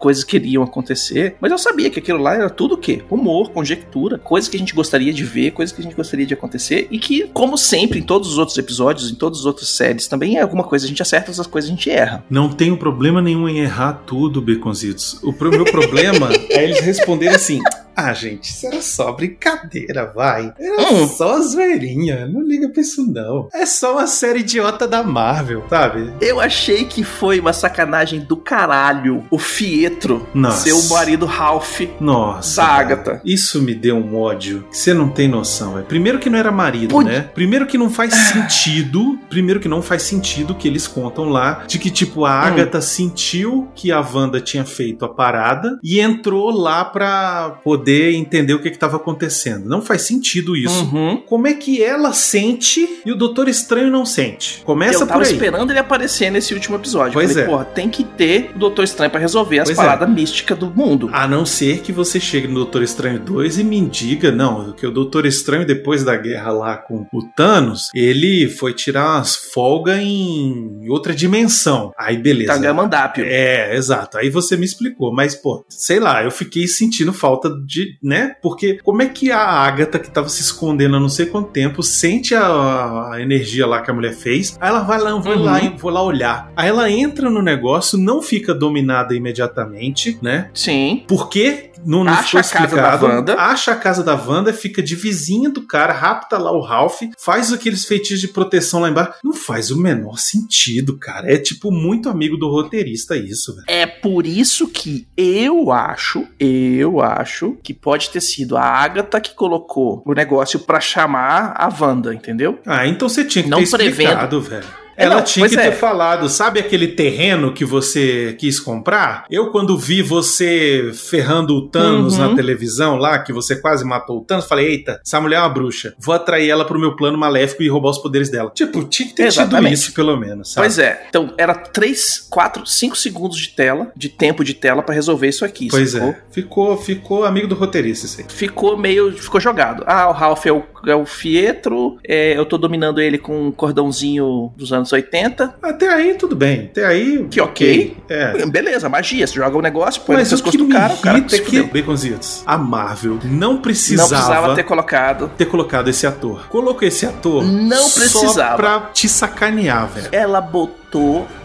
coisas 0.01 0.23
que 0.23 0.35
iriam 0.35 0.63
acontecer, 0.63 1.35
mas 1.39 1.51
eu 1.51 1.57
sabia 1.57 1.89
que 1.89 1.99
aquilo 1.99 2.19
lá 2.19 2.33
era 2.33 2.49
tudo 2.49 2.73
o 2.73 2.77
quê? 2.77 3.03
Humor, 3.09 3.51
conjectura, 3.51 4.17
coisas 4.17 4.49
que 4.49 4.57
a 4.57 4.59
gente 4.59 4.73
gostaria 4.73 5.13
de 5.13 5.23
ver, 5.23 5.51
coisas 5.51 5.73
que 5.73 5.79
a 5.79 5.83
gente 5.83 5.95
gostaria 5.95 6.25
de 6.25 6.33
acontecer 6.33 6.87
e 6.89 6.97
que, 6.97 7.29
como 7.33 7.57
sempre, 7.57 7.99
em 7.99 8.03
todos 8.03 8.29
os 8.31 8.37
outros 8.37 8.57
episódios, 8.57 9.11
em 9.11 9.15
todas 9.15 9.39
as 9.39 9.45
outras 9.45 9.69
séries, 9.69 10.07
também 10.07 10.37
é 10.37 10.41
alguma 10.41 10.63
coisa 10.63 10.85
a 10.85 10.89
gente 10.89 11.01
acerta, 11.01 11.29
outras 11.31 11.45
coisas 11.47 11.69
a 11.69 11.73
gente 11.73 11.89
erra. 11.89 12.23
Não 12.29 12.49
tenho 12.49 12.75
problema 12.77 13.21
nenhum 13.21 13.47
em 13.47 13.59
errar 13.59 14.01
tudo, 14.05 14.41
Beconzitos. 14.41 15.19
O 15.23 15.31
pro- 15.31 15.51
meu 15.51 15.65
problema 15.65 16.29
é 16.49 16.63
eles 16.63 16.79
responderem 16.79 17.35
assim. 17.35 17.59
Ah, 17.95 18.13
gente, 18.13 18.45
isso 18.49 18.67
era 18.67 18.81
só 18.81 19.11
brincadeira, 19.11 20.11
vai. 20.15 20.53
Era 20.59 20.81
Hum. 20.93 21.07
só 21.07 21.39
zoeirinha. 21.41 22.25
Não 22.27 22.41
liga 22.41 22.69
pra 22.69 22.81
isso, 22.81 23.05
não. 23.11 23.47
É 23.53 23.65
só 23.65 23.93
uma 23.93 24.07
série 24.07 24.39
idiota 24.39 24.87
da 24.87 25.03
Marvel, 25.03 25.63
sabe? 25.69 26.11
Eu 26.21 26.39
achei 26.39 26.85
que 26.85 27.03
foi 27.03 27.39
uma 27.39 27.53
sacanagem 27.53 28.19
do 28.21 28.37
caralho 28.37 29.23
o 29.29 29.37
Fietro 29.37 30.25
Nossa. 30.33 30.63
ser 30.69 30.73
o 30.73 30.89
marido 30.93 31.25
Ralph 31.25 31.81
Nossa. 31.99 32.61
da. 32.61 32.67
Agatha. 32.71 33.21
Isso 33.25 33.61
me 33.61 33.73
deu 33.75 33.95
um 33.97 34.15
ódio 34.19 34.65
que 34.71 34.77
você 34.77 34.93
não 34.93 35.09
tem 35.09 35.27
noção, 35.27 35.73
velho. 35.73 35.85
Primeiro 35.85 36.19
que 36.19 36.29
não 36.29 36.37
era 36.39 36.51
marido, 36.51 36.89
Pô. 36.91 37.01
né? 37.01 37.29
Primeiro 37.33 37.65
que 37.67 37.77
não 37.77 37.89
faz 37.89 38.13
sentido. 38.13 39.19
Primeiro 39.29 39.59
que 39.59 39.67
não 39.67 39.81
faz 39.81 40.03
sentido 40.03 40.55
que 40.55 40.67
eles 40.67 40.87
contam 40.87 41.29
lá 41.29 41.63
de 41.67 41.77
que, 41.77 41.89
tipo, 41.89 42.25
a 42.25 42.31
Agatha 42.31 42.81
sentiu 42.81 43.69
que 43.75 43.91
a 43.91 43.99
Wanda 44.01 44.39
tinha 44.41 44.65
feito 44.65 45.05
a 45.05 45.09
parada 45.09 45.77
e 45.83 45.99
entrou 45.99 46.49
lá 46.51 46.83
pra 46.85 47.59
poder 47.63 47.90
entender 47.91 48.53
o 48.53 48.61
que, 48.61 48.69
que 48.69 48.77
tava 48.77 48.97
acontecendo. 48.97 49.67
Não 49.67 49.81
faz 49.81 50.03
sentido 50.03 50.55
isso. 50.55 50.83
Uhum. 50.85 51.17
Como 51.27 51.47
é 51.47 51.53
que 51.53 51.81
ela 51.81 52.13
sente 52.13 53.01
e 53.05 53.11
o 53.11 53.15
Doutor 53.15 53.47
Estranho 53.47 53.89
não 53.89 54.05
sente? 54.05 54.61
Começa 54.63 55.03
eu 55.03 55.07
tava 55.07 55.19
por 55.19 55.27
aí. 55.27 55.33
esperando 55.33 55.69
ele 55.71 55.79
aparecer 55.79 56.31
nesse 56.31 56.53
último 56.53 56.75
episódio. 56.75 57.13
Pois 57.13 57.29
Falei, 57.31 57.43
é. 57.43 57.47
porra, 57.47 57.65
tem 57.65 57.89
que 57.89 58.03
ter 58.03 58.51
o 58.55 58.59
Doutor 58.59 58.83
Estranho 58.83 59.11
pra 59.11 59.19
resolver 59.19 59.59
as 59.59 59.67
Pois 59.67 59.77
é. 59.77 59.81
paradas 59.81 60.09
místicas 60.09 60.57
do 60.57 60.69
mundo. 60.69 61.09
A 61.11 61.27
não 61.27 61.45
ser 61.45 61.79
que 61.79 61.91
você 61.91 62.19
chegue 62.19 62.47
no 62.47 62.55
Doutor 62.55 62.83
Estranho 62.83 63.19
2 63.19 63.59
e 63.59 63.63
me 63.63 63.81
diga, 63.81 64.31
não, 64.31 64.71
que 64.73 64.85
o 64.85 64.91
Doutor 64.91 65.25
Estranho, 65.25 65.65
depois 65.65 66.03
da 66.03 66.15
guerra 66.15 66.51
lá 66.51 66.77
com 66.77 67.07
o 67.11 67.23
Thanos, 67.35 67.89
ele 67.93 68.47
foi 68.47 68.73
tirar 68.73 69.17
umas 69.17 69.35
folgas 69.35 69.99
em 69.99 70.87
outra 70.89 71.13
dimensão. 71.13 71.91
Aí 71.97 72.17
beleza. 72.17 72.53
Tangamandápio. 72.53 73.25
É, 73.25 73.75
exato. 73.75 74.17
Aí 74.17 74.29
você 74.29 74.55
me 74.55 74.65
explicou. 74.65 75.13
Mas, 75.13 75.35
pô, 75.35 75.65
sei 75.69 75.99
lá, 75.99 76.23
eu 76.23 76.31
fiquei 76.31 76.67
sentindo 76.67 77.13
falta 77.13 77.49
de, 77.71 77.97
né? 78.03 78.35
Porque 78.41 78.79
como 78.83 79.01
é 79.01 79.07
que 79.07 79.31
a 79.31 79.39
Agatha, 79.39 79.97
que 79.97 80.11
tava 80.11 80.27
se 80.29 80.41
escondendo 80.41 80.95
há 80.97 80.99
não 80.99 81.07
sei 81.09 81.25
quanto 81.25 81.49
tempo, 81.51 81.81
sente 81.81 82.35
a, 82.35 83.11
a 83.13 83.21
energia 83.21 83.65
lá 83.65 83.81
que 83.81 83.89
a 83.89 83.93
mulher 83.93 84.13
fez? 84.13 84.57
Aí 84.59 84.69
ela 84.69 84.81
vai 84.81 84.99
lá, 84.99 85.11
vou 85.15 85.31
Uhum. 85.33 85.43
lá, 85.43 85.59
vou 85.77 85.91
lá 85.91 86.03
olhar. 86.03 86.51
Aí 86.55 86.67
ela 86.67 86.91
entra 86.91 87.29
no 87.29 87.41
negócio, 87.41 87.97
não 87.97 88.21
fica 88.21 88.53
dominada 88.53 89.15
imediatamente, 89.15 90.17
né? 90.21 90.49
Sim. 90.53 91.03
Por 91.07 91.29
quê? 91.29 91.70
Não, 91.85 92.07
Acha 92.07 92.39
a 92.39 92.43
casa 92.43 92.75
da. 92.75 92.95
Wanda. 92.95 93.35
Acha 93.35 93.71
a 93.71 93.75
casa 93.75 94.03
da 94.03 94.15
Wanda, 94.15 94.53
fica 94.53 94.81
de 94.81 94.95
vizinha 94.95 95.49
do 95.49 95.61
cara, 95.61 95.93
rapta 95.93 96.37
lá 96.37 96.51
o 96.51 96.61
Ralph, 96.61 97.01
faz 97.17 97.51
aqueles 97.51 97.85
feitiços 97.85 98.21
de 98.21 98.27
proteção 98.27 98.81
lá 98.81 98.89
embaixo. 98.89 99.13
Não 99.23 99.33
faz 99.33 99.71
o 99.71 99.79
menor 99.79 100.17
sentido, 100.17 100.97
cara. 100.97 101.31
É 101.31 101.37
tipo 101.37 101.71
muito 101.71 102.09
amigo 102.09 102.37
do 102.37 102.49
roteirista 102.49 103.15
isso, 103.15 103.55
velho. 103.55 103.65
É 103.67 103.85
por 103.85 104.25
isso 104.25 104.67
que 104.67 105.07
eu 105.15 105.71
acho, 105.71 106.27
eu 106.39 107.01
acho 107.01 107.57
que 107.63 107.73
pode 107.73 108.09
ter 108.09 108.21
sido 108.21 108.57
a 108.57 108.63
Agatha 108.63 109.19
que 109.19 109.33
colocou 109.33 110.03
o 110.05 110.13
negócio 110.13 110.59
pra 110.59 110.79
chamar 110.79 111.53
a 111.57 111.69
Wanda, 111.79 112.13
entendeu? 112.13 112.59
Ah, 112.65 112.87
então 112.87 113.07
você 113.09 113.23
tinha 113.23 113.43
que 113.43 113.49
Não 113.49 113.59
ter 113.59 113.87
explicado, 113.87 114.41
velho. 114.41 114.80
É, 114.97 115.05
Ela 115.05 115.15
não, 115.15 115.23
tinha 115.23 115.47
que 115.47 115.55
pois 115.55 115.65
ter 115.67 115.73
é. 115.73 115.75
falado, 115.75 116.27
sabe 116.29 116.59
aquele 116.59 116.87
terreno 116.89 117.53
que 117.53 117.63
você 117.65 118.35
quis 118.37 118.59
comprar? 118.59 119.25
Eu, 119.29 119.51
quando 119.51 119.77
vi 119.77 120.01
você 120.01 120.91
ferrando 120.93 121.55
o 121.55 121.67
Thanos 121.67 122.17
Uhum. 122.17 122.29
na 122.29 122.35
televisão 122.35 122.95
lá, 122.97 123.19
que 123.19 123.31
você 123.33 123.55
quase 123.55 123.85
matou 123.85 124.19
o 124.19 124.21
Thanos, 124.21 124.45
falei, 124.45 124.67
eita, 124.67 124.99
essa 125.05 125.19
mulher 125.21 125.37
é 125.37 125.39
uma 125.39 125.49
bruxa. 125.49 125.93
Vou 125.97 126.13
atrair 126.13 126.49
ela 126.49 126.65
pro 126.65 126.79
meu 126.79 126.95
plano 126.95 127.17
maléfico 127.17 127.63
e 127.63 127.69
roubar 127.69 127.91
os 127.91 127.97
poderes 127.97 128.29
dela. 128.29 128.51
Tipo, 128.53 128.83
tinha 128.83 129.07
que 129.07 129.13
ter 129.15 129.29
tido 129.29 129.41
Exatamente. 129.41 129.73
isso, 129.73 129.93
pelo 129.93 130.17
menos, 130.17 130.51
sabe? 130.53 130.67
Pois 130.67 130.77
é. 130.79 131.05
Então, 131.09 131.33
era 131.37 131.53
3, 131.53 132.27
4, 132.29 132.65
5 132.65 132.95
segundos 132.97 133.37
de 133.37 133.49
tela, 133.49 133.91
de 133.95 134.09
tempo 134.09 134.43
de 134.43 134.53
tela 134.53 134.81
pra 134.81 134.93
resolver 134.93 135.27
isso 135.27 135.45
aqui. 135.45 135.67
Pois 135.69 135.95
é. 135.95 136.17
Ficou, 136.31 136.77
ficou 136.77 137.23
amigo 137.25 137.47
do 137.47 137.55
roteirista 137.55 138.05
isso 138.05 138.21
aí. 138.21 138.25
Ficou 138.29 138.77
meio. 138.77 139.11
Ficou 139.13 139.39
jogado. 139.39 139.83
Ah, 139.87 140.09
o 140.09 140.11
Ralph 140.13 140.45
é 140.45 140.51
o, 140.51 140.63
é 140.85 140.95
o 140.95 141.05
Fietro, 141.05 141.97
é, 142.07 142.37
eu 142.37 142.45
tô 142.45 142.57
dominando 142.57 142.99
ele 142.99 143.17
com 143.17 143.47
um 143.47 143.51
cordãozinho 143.51 144.51
dos 144.57 144.73
anos 144.73 144.80
80. 144.91 145.55
Até 145.61 145.89
aí, 145.89 146.13
tudo 146.15 146.35
bem. 146.35 146.69
Até 146.71 146.85
aí. 146.85 147.27
Que 147.29 147.41
ok. 147.41 147.97
É. 148.09 148.45
Beleza, 148.45 148.87
magia. 148.89 149.27
Você 149.27 149.33
joga 149.35 149.57
o 149.57 149.61
negócio, 149.61 150.01
põe 150.01 150.15
no 150.15 150.21
Mas 150.21 150.29
o 150.29 150.31
pescoço 150.35 150.57
que 150.57 150.63
do 150.63 150.69
cara, 150.69 150.93
o 150.93 150.97
cara 150.97 151.17
irrita 151.17 151.35
é 151.35 151.39
se 151.39 151.43
que. 151.45 151.61
Baconzitos, 151.63 152.43
a 152.45 152.57
Marvel 152.57 153.19
não 153.23 153.51
Não 153.51 153.57
precisava, 153.61 154.09
precisava 154.09 154.55
ter 154.55 154.63
colocado. 154.63 155.31
ter 155.37 155.45
colocado 155.45 155.89
esse 155.89 156.07
ator. 156.07 156.47
Colocou 156.47 156.87
esse 156.87 157.05
ator 157.05 157.43
Não 157.43 157.77
só 157.87 157.99
precisava. 157.99 158.55
pra 158.57 158.79
te 158.93 159.07
sacanear, 159.09 159.87
velho. 159.87 160.07
Ela 160.11 160.39
botou 160.41 160.80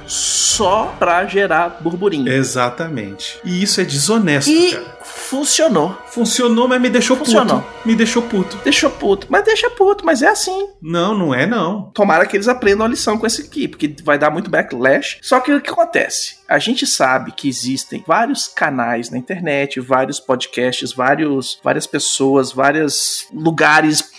só 0.07 0.95
pra 0.99 1.25
gerar 1.27 1.79
burburinho. 1.81 2.31
Exatamente. 2.33 3.39
E 3.45 3.63
isso 3.63 3.81
é 3.81 3.85
desonesto, 3.85 4.51
E 4.51 4.73
cara. 4.73 4.99
funcionou. 5.03 5.97
Funcionou, 6.07 6.67
mas 6.69 6.81
me 6.81 6.89
deixou 6.89 7.17
Funcionou. 7.17 7.61
puto. 7.61 7.73
Me 7.89 7.95
deixou 7.95 8.23
puto. 8.23 8.57
Deixou 8.65 8.91
puto. 8.91 9.27
Mas 9.31 9.45
deixa 9.45 9.69
puto, 9.71 10.05
mas 10.05 10.23
é 10.23 10.29
assim. 10.29 10.69
Não, 10.81 11.17
não 11.17 11.35
é 11.35 11.47
não. 11.47 11.91
Tomara 11.95 12.25
que 12.27 12.37
eles 12.37 12.49
aprendam 12.49 12.87
a 12.87 12.89
lição 12.89 13.19
com 13.19 13.27
esse 13.27 13.43
aqui, 13.43 13.67
porque 13.69 13.95
vai 14.05 14.19
dar 14.19 14.31
muito 14.31 14.51
backlash. 14.51 15.19
Só 15.23 15.41
que 15.41 15.53
o 15.53 15.61
que 15.61 15.71
acontece? 15.71 16.37
A 16.49 16.59
gente 16.59 16.87
sabe 16.87 17.33
que 17.33 17.49
existem 17.49 18.03
vários 18.07 18.47
canais 18.49 19.11
na 19.11 19.19
internet, 19.19 19.81
vários 19.81 20.21
podcasts, 20.21 20.93
vários, 20.93 21.59
várias 21.63 21.87
pessoas, 21.87 22.53
vários 22.53 23.27
lugares, 23.33 24.13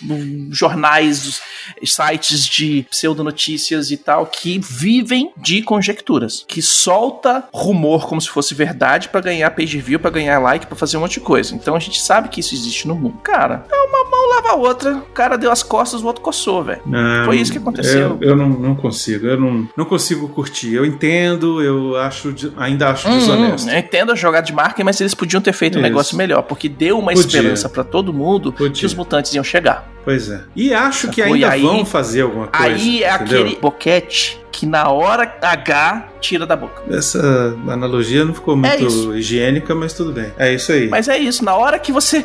jornais, 0.50 1.40
sites 1.84 2.46
de 2.46 2.86
pseudonotícias 2.90 3.90
e 3.90 3.96
tal, 3.96 4.26
que 4.26 4.58
vivem 4.58 5.32
de 5.36 5.62
conjecturas, 5.62 6.44
que 6.46 6.60
solta 6.60 7.48
rumor 7.52 8.06
como 8.06 8.20
se 8.20 8.28
fosse 8.28 8.54
verdade 8.54 9.08
pra 9.08 9.20
ganhar 9.20 9.50
page 9.50 9.78
view, 9.78 10.00
pra 10.00 10.10
ganhar 10.10 10.38
like, 10.38 10.66
pra 10.66 10.76
fazer 10.76 10.96
um 10.96 11.00
monte 11.00 11.14
de 11.14 11.20
coisa. 11.20 11.54
Então 11.54 11.74
a 11.74 11.78
gente 11.78 12.00
sabe 12.00 12.28
que 12.28 12.40
isso 12.40 12.54
existe 12.54 12.86
no 12.86 12.94
mundo. 12.94 13.18
Cara, 13.22 13.64
é 13.70 13.74
uma 13.74 14.10
mão 14.10 14.28
lava 14.28 14.48
a 14.50 14.54
outra. 14.56 14.96
O 14.96 15.12
cara 15.12 15.36
deu 15.36 15.50
as 15.50 15.62
costas, 15.62 16.02
o 16.02 16.06
outro 16.06 16.22
coçou, 16.22 16.64
velho. 16.64 16.82
Foi 17.24 17.38
isso 17.38 17.52
que 17.52 17.58
aconteceu. 17.58 18.18
Eu, 18.20 18.30
eu 18.30 18.36
não, 18.36 18.48
não 18.48 18.74
consigo, 18.74 19.26
eu 19.26 19.38
não, 19.38 19.68
não 19.76 19.84
consigo 19.84 20.28
curtir. 20.28 20.74
Eu 20.74 20.84
entendo, 20.84 21.62
eu 21.62 21.96
acho, 21.96 22.17
de- 22.32 22.52
ainda 22.56 22.90
acho 22.90 23.08
desonesto. 23.08 23.68
Hum, 23.68 23.72
eu 23.72 23.78
entendo 23.78 24.12
a 24.12 24.14
jogada 24.14 24.46
de 24.46 24.52
marketing, 24.52 24.84
mas 24.84 25.00
eles 25.00 25.14
podiam 25.14 25.40
ter 25.40 25.52
feito 25.52 25.76
um 25.76 25.80
Isso. 25.80 25.88
negócio 25.88 26.16
melhor, 26.16 26.42
porque 26.42 26.68
deu 26.68 26.98
uma 26.98 27.12
Podia. 27.12 27.20
esperança 27.26 27.68
pra 27.68 27.84
todo 27.84 28.12
mundo 28.12 28.52
que 28.52 28.58
Podia. 28.58 28.86
os 28.86 28.94
mutantes 28.94 29.32
iam 29.34 29.44
chegar. 29.44 29.88
Pois 30.04 30.30
é. 30.30 30.40
E 30.56 30.72
acho 30.72 31.08
que 31.08 31.20
ainda 31.22 31.50
aí- 31.50 31.62
vão 31.62 31.84
fazer 31.84 32.22
alguma 32.22 32.46
coisa. 32.48 32.66
Aí 32.74 33.02
é 33.04 33.14
entendeu? 33.14 33.40
aquele 33.42 33.56
boquete 33.60 34.38
que 34.58 34.66
na 34.66 34.90
hora 34.90 35.22
H 35.40 36.08
tira 36.20 36.44
da 36.44 36.56
boca. 36.56 36.82
Essa 36.90 37.56
analogia 37.68 38.24
não 38.24 38.34
ficou 38.34 38.56
muito 38.56 39.12
É 39.12 39.16
higiênica, 39.16 39.72
mas 39.72 39.92
tudo 39.92 40.12
bem. 40.12 40.32
É 40.36 40.52
isso 40.52 40.72
aí. 40.72 40.88
Mas 40.88 41.06
é 41.06 41.16
isso, 41.16 41.44
na 41.44 41.54
hora 41.54 41.78
que 41.78 41.92
você 41.92 42.24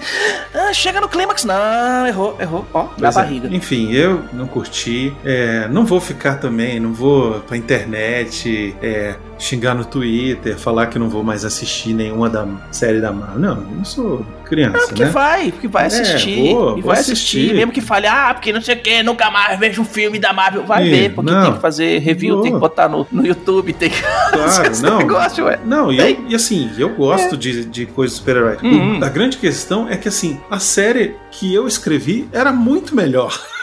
ah, 0.51 0.73
chega 0.73 0.99
no 0.99 1.07
clímax, 1.07 1.45
não, 1.45 2.07
errou, 2.07 2.35
errou, 2.39 2.65
ó, 2.73 2.85
na 2.85 2.89
Pois 2.97 3.15
é. 3.15 3.19
barriga. 3.19 3.55
Enfim, 3.55 3.91
eu 3.91 4.23
não 4.33 4.47
curti. 4.47 5.13
É, 5.23 5.67
não 5.67 5.85
vou 5.85 6.01
ficar 6.01 6.37
também, 6.39 6.79
não 6.79 6.91
vou 6.91 7.39
pra 7.41 7.55
internet 7.55 8.75
é, 8.81 9.13
xingar 9.37 9.75
no 9.75 9.85
Twitter, 9.85 10.57
falar 10.57 10.87
que 10.87 10.97
não 10.97 11.09
vou 11.09 11.23
mais 11.23 11.45
assistir 11.45 11.93
nenhuma 11.93 12.31
da 12.31 12.47
série 12.71 12.99
da 12.99 13.11
Marvel. 13.11 13.37
Não, 13.39 13.57
eu 13.57 13.77
não 13.77 13.85
sou 13.85 14.25
criança, 14.55 14.87
Porque 14.87 15.03
né? 15.05 15.09
vai, 15.09 15.51
porque 15.51 15.67
vai 15.67 15.83
É, 15.83 15.87
assistir. 15.87 16.53
vou, 16.53 16.77
e 16.77 16.81
vou 16.81 16.91
vai 16.91 16.99
assistir. 16.99 17.39
assistir. 17.39 17.53
Mesmo 17.55 17.71
que 17.71 17.81
fale, 17.81 18.07
ah, 18.07 18.33
porque 18.33 18.51
não 18.53 18.61
sei 18.61 18.75
o 18.75 18.79
que, 18.81 19.03
nunca 19.03 19.29
mais 19.31 19.59
vejo 19.59 19.81
um 19.81 19.85
filme 19.85 20.19
da 20.19 20.31
Marvel. 20.33 20.63
Vai 20.65 20.85
Ih, 20.87 20.89
ver, 20.91 21.09
porque 21.13 21.31
não. 21.31 21.43
tem 21.43 21.53
que 21.53 21.59
fazer 21.61 21.99
review, 21.99 22.35
Vou. 22.35 22.43
tem 22.43 22.53
que 22.53 22.59
botar 22.59 22.87
no, 22.89 23.07
no 23.11 23.25
YouTube, 23.25 23.73
tem 23.73 23.89
que 23.89 24.01
Claro, 24.31 24.81
não. 24.81 24.97
negócio, 24.99 25.45
ué. 25.45 25.59
Não, 25.65 25.91
e, 25.91 25.97
eu- 25.99 26.25
e 26.29 26.35
assim, 26.35 26.69
eu 26.77 26.89
gosto 26.89 27.35
de, 27.37 27.65
de 27.65 27.85
coisas 27.85 28.13
de 28.15 28.19
super-herói. 28.19 28.57
Uhum. 28.63 29.03
A 29.03 29.09
grande 29.09 29.37
questão 29.37 29.87
é 29.89 29.97
que, 29.97 30.07
assim, 30.07 30.39
a 30.49 30.59
série 30.59 31.15
que 31.31 31.53
eu 31.53 31.67
escrevi 31.67 32.27
era 32.31 32.51
muito 32.51 32.95
melhor. 32.95 33.39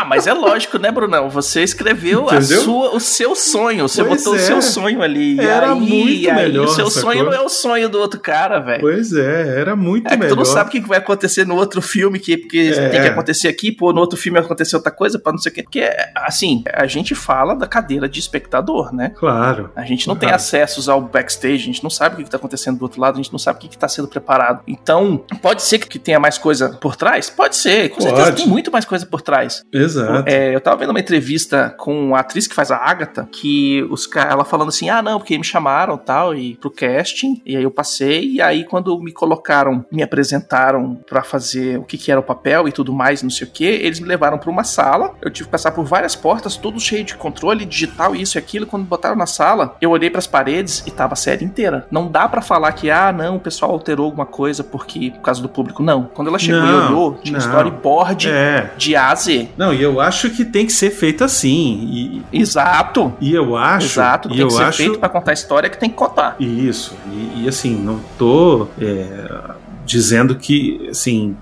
Ah, 0.00 0.04
mas 0.04 0.26
é 0.26 0.32
lógico, 0.32 0.78
né, 0.78 0.90
Brunão? 0.90 1.28
Você 1.28 1.62
escreveu 1.62 2.28
a 2.30 2.40
sua, 2.40 2.94
o 2.94 3.00
seu 3.00 3.34
sonho. 3.34 3.86
Você 3.88 4.02
Pois 4.02 4.24
botou 4.24 4.34
é. 4.38 4.42
o 4.42 4.46
seu 4.46 4.62
sonho 4.62 5.02
ali. 5.02 5.36
E 5.36 5.40
Era 5.40 5.72
aí, 5.72 5.78
muito 5.78 6.30
aí, 6.30 6.34
melhor, 6.34 6.64
O 6.66 6.68
seu 6.68 6.90
sonho 6.90 7.24
não 7.24 7.32
é 7.32 7.40
o 7.40 7.48
sonho 7.48 7.88
do 7.88 7.98
outro 7.98 8.18
cara, 8.18 8.58
velho. 8.60 8.80
Pois 8.80 9.12
é, 9.12 9.60
era 9.60 9.76
muito 9.76 10.06
É 10.12 10.16
melhor. 10.16 10.30
tu 10.34 10.36
não 10.36 10.44
sabe 10.44 10.68
o 10.68 10.72
que 10.72 10.80
vai 10.80 10.98
acontecer 10.98 11.46
no 11.46 11.54
outro 11.56 11.82
filme, 11.82 12.18
que, 12.18 12.36
porque 12.38 12.72
É. 12.74 12.88
tem 12.88 13.02
que 13.02 13.08
acontecer 13.08 13.48
aqui, 13.48 13.70
pô, 13.70 13.92
no 13.92 14.00
outro 14.00 14.18
filme 14.18 14.38
aconteceu 14.38 14.78
outra 14.78 14.90
coisa, 14.92 15.18
pra 15.18 15.32
não 15.32 15.38
sei 15.38 15.52
o 15.52 15.54
quê. 15.54 15.62
Porque, 15.62 15.90
assim, 16.16 16.64
a 16.72 16.86
gente 16.86 17.14
fala 17.14 17.54
da 17.54 17.66
cadeira 17.66 18.08
de 18.08 18.18
espectador, 18.20 18.94
né? 18.94 19.12
Claro. 19.18 19.70
A 19.76 19.84
gente 19.84 20.08
não 20.08 20.14
tem 20.16 20.28
Claro. 20.30 20.36
acessos 20.42 20.88
ao 20.88 21.00
backstage, 21.02 21.56
a 21.56 21.66
gente 21.66 21.82
não 21.82 21.90
sabe 21.90 22.14
o 22.14 22.16
que 22.18 22.22
está 22.24 22.36
acontecendo 22.38 22.78
do 22.78 22.82
outro 22.82 23.00
lado, 23.00 23.14
a 23.14 23.22
gente 23.22 23.32
não 23.32 23.38
sabe 23.38 23.58
o 23.58 23.60
que 23.68 23.74
está 23.74 23.88
sendo 23.88 24.08
preparado. 24.08 24.60
Então, 24.66 25.24
pode 25.42 25.62
ser 25.62 25.78
que 25.78 25.98
tenha 25.98 26.18
mais 26.18 26.38
coisa 26.38 26.70
por 26.80 26.96
trás? 26.96 27.28
Pode 27.28 27.56
ser, 27.56 27.90
com 27.90 28.00
certeza 28.00 28.24
Pode. 28.24 28.36
tem 28.36 28.46
muito 28.46 28.70
mais 28.72 28.84
coisa 28.86 29.04
por 29.04 29.20
trás. 29.20 29.62
Exato. 29.72 29.89
É, 30.26 30.54
eu 30.54 30.60
tava 30.60 30.76
vendo 30.78 30.90
uma 30.90 31.00
entrevista 31.00 31.74
com 31.78 32.14
a 32.14 32.20
atriz 32.20 32.46
que 32.46 32.54
faz 32.54 32.70
a 32.70 32.76
Agatha, 32.76 33.28
que 33.30 33.82
os 33.90 34.08
ela 34.14 34.44
falando 34.44 34.68
assim: 34.68 34.88
ah, 34.88 35.02
não, 35.02 35.18
porque 35.18 35.36
me 35.36 35.44
chamaram 35.44 35.96
tal, 35.96 36.34
e 36.34 36.56
pro 36.56 36.70
casting, 36.70 37.40
e 37.44 37.56
aí 37.56 37.62
eu 37.62 37.70
passei, 37.70 38.32
e 38.32 38.42
aí 38.42 38.64
quando 38.64 38.98
me 39.00 39.12
colocaram, 39.12 39.84
me 39.90 40.02
apresentaram 40.02 40.98
pra 41.08 41.22
fazer 41.22 41.78
o 41.78 41.82
que, 41.84 41.96
que 41.98 42.10
era 42.10 42.20
o 42.20 42.24
papel 42.24 42.68
e 42.68 42.72
tudo 42.72 42.92
mais, 42.92 43.22
não 43.22 43.30
sei 43.30 43.46
o 43.46 43.50
que, 43.50 43.64
eles 43.64 44.00
me 44.00 44.06
levaram 44.08 44.38
pra 44.38 44.50
uma 44.50 44.64
sala, 44.64 45.14
eu 45.22 45.30
tive 45.30 45.46
que 45.46 45.52
passar 45.52 45.70
por 45.72 45.84
várias 45.84 46.14
portas, 46.14 46.56
tudo 46.56 46.78
cheio 46.80 47.04
de 47.04 47.14
controle 47.14 47.64
digital, 47.64 48.14
isso 48.14 48.36
e 48.36 48.38
aquilo. 48.38 48.66
Quando 48.66 48.84
botaram 48.84 49.16
na 49.16 49.26
sala, 49.26 49.76
eu 49.80 49.90
olhei 49.90 50.10
pras 50.10 50.26
paredes 50.26 50.82
e 50.86 50.90
tava 50.90 51.14
a 51.14 51.16
série 51.16 51.44
inteira. 51.44 51.86
Não 51.90 52.06
dá 52.08 52.28
pra 52.28 52.40
falar 52.42 52.72
que, 52.72 52.90
ah, 52.90 53.12
não, 53.12 53.36
o 53.36 53.40
pessoal 53.40 53.72
alterou 53.72 54.06
alguma 54.06 54.26
coisa 54.26 54.62
porque 54.62 55.10
por 55.10 55.20
causa 55.22 55.42
do 55.42 55.48
público. 55.48 55.82
Não. 55.82 56.04
Quando 56.14 56.28
ela 56.28 56.38
chegou 56.38 56.60
Não, 56.60 56.68
e 56.68 56.86
olhou, 56.86 57.18
tinha 57.22 57.36
um 57.36 57.40
não. 57.40 57.46
storyboard 57.46 58.28
É. 58.28 58.70
de 58.76 58.94
A 58.96 59.10
a 59.10 59.14
Z. 59.14 59.48
Não, 59.56 59.72
e 59.80 59.82
eu 59.82 60.00
acho 60.00 60.30
que 60.30 60.44
tem 60.44 60.66
que 60.66 60.72
ser 60.72 60.90
feito 60.90 61.24
assim. 61.24 62.22
Exato. 62.32 63.14
E, 63.20 63.30
e 63.30 63.34
eu 63.34 63.56
acho. 63.56 63.86
Exato, 63.86 64.28
e 64.28 64.32
tem 64.32 64.40
eu 64.40 64.48
que 64.48 64.54
ser 64.54 64.62
acho. 64.64 64.78
feito 64.78 64.98
pra 64.98 65.08
contar 65.08 65.30
a 65.30 65.34
história 65.34 65.70
que 65.70 65.78
tem 65.78 65.88
que 65.88 65.96
contar. 65.96 66.36
Isso. 66.38 66.94
E, 67.10 67.44
e, 67.44 67.48
assim, 67.48 67.74
não 67.74 68.00
tô 68.18 68.68
é, 68.80 69.54
dizendo 69.86 70.34
que 70.36 70.88
assim 70.90 71.36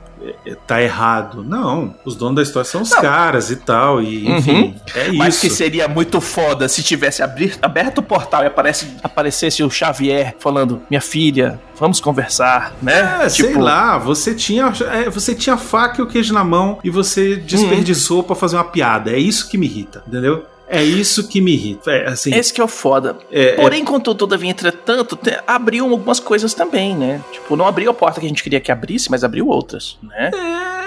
tá 0.66 0.80
errado. 0.82 1.42
Não. 1.44 1.94
Os 2.04 2.14
donos 2.16 2.36
da 2.36 2.42
história 2.42 2.68
são 2.68 2.82
os 2.82 2.90
Não. 2.90 3.00
caras 3.00 3.50
e 3.50 3.56
tal. 3.56 4.02
E 4.02 4.26
Uhum. 4.26 4.36
enfim, 4.38 4.74
é 4.94 5.12
Mas 5.12 5.34
isso. 5.34 5.40
que 5.42 5.50
seria 5.50 5.88
muito 5.88 6.20
foda 6.20 6.68
se 6.68 6.82
tivesse 6.82 7.22
abrir- 7.22 7.56
aberto 7.62 7.98
o 7.98 8.02
portal 8.02 8.42
e 8.42 8.46
aparece, 8.46 8.86
aparecesse 9.02 9.62
o 9.62 9.70
Xavier 9.70 10.34
falando: 10.38 10.80
Minha 10.90 11.00
filha, 11.00 11.60
vamos 11.78 12.00
conversar, 12.00 12.74
né? 12.82 13.20
É, 13.24 13.28
sei 13.28 13.54
lá, 13.54 13.98
você 13.98 14.34
tinha, 14.34 14.72
é, 14.92 15.10
você 15.10 15.34
tinha 15.34 15.54
a 15.54 15.58
faca 15.58 16.00
e 16.00 16.04
o 16.04 16.06
queijo 16.06 16.32
na 16.32 16.44
mão 16.44 16.78
e 16.84 16.90
você 16.90 17.36
desperdiçou 17.36 18.22
pra 18.22 18.34
fazer 18.36 18.56
uma 18.56 18.64
piada. 18.64 19.10
É 19.10 19.18
isso 19.18 19.48
que 19.48 19.58
me 19.58 19.66
irrita, 19.66 20.02
entendeu? 20.06 20.44
É 20.70 20.82
isso 20.82 21.26
que 21.28 21.40
me 21.40 21.52
irrita. 21.52 21.90
É, 21.90 22.08
assim, 22.08 22.34
Esse 22.34 22.52
que 22.52 22.60
é 22.60 22.64
o 22.64 22.68
foda. 22.68 23.16
é- 23.30 23.50
é- 23.50 23.56
Porém, 23.56 23.84
contudo, 23.84 24.18
todavia, 24.18 24.50
entretanto, 24.50 25.18
abriu 25.46 25.84
algumas 25.90 26.20
coisas 26.20 26.52
também, 26.54 26.94
né? 26.94 27.22
Tipo, 27.32 27.56
não 27.56 27.66
abriu 27.66 27.90
a 27.90 27.94
porta 27.94 28.20
que 28.20 28.26
a 28.26 28.28
gente 28.28 28.42
queria 28.42 28.60
que 28.60 28.70
abrisse, 28.70 29.10
mas 29.10 29.24
abriu 29.24 29.48
outras, 29.48 29.96
né? 30.02 30.30
é, 30.34 30.77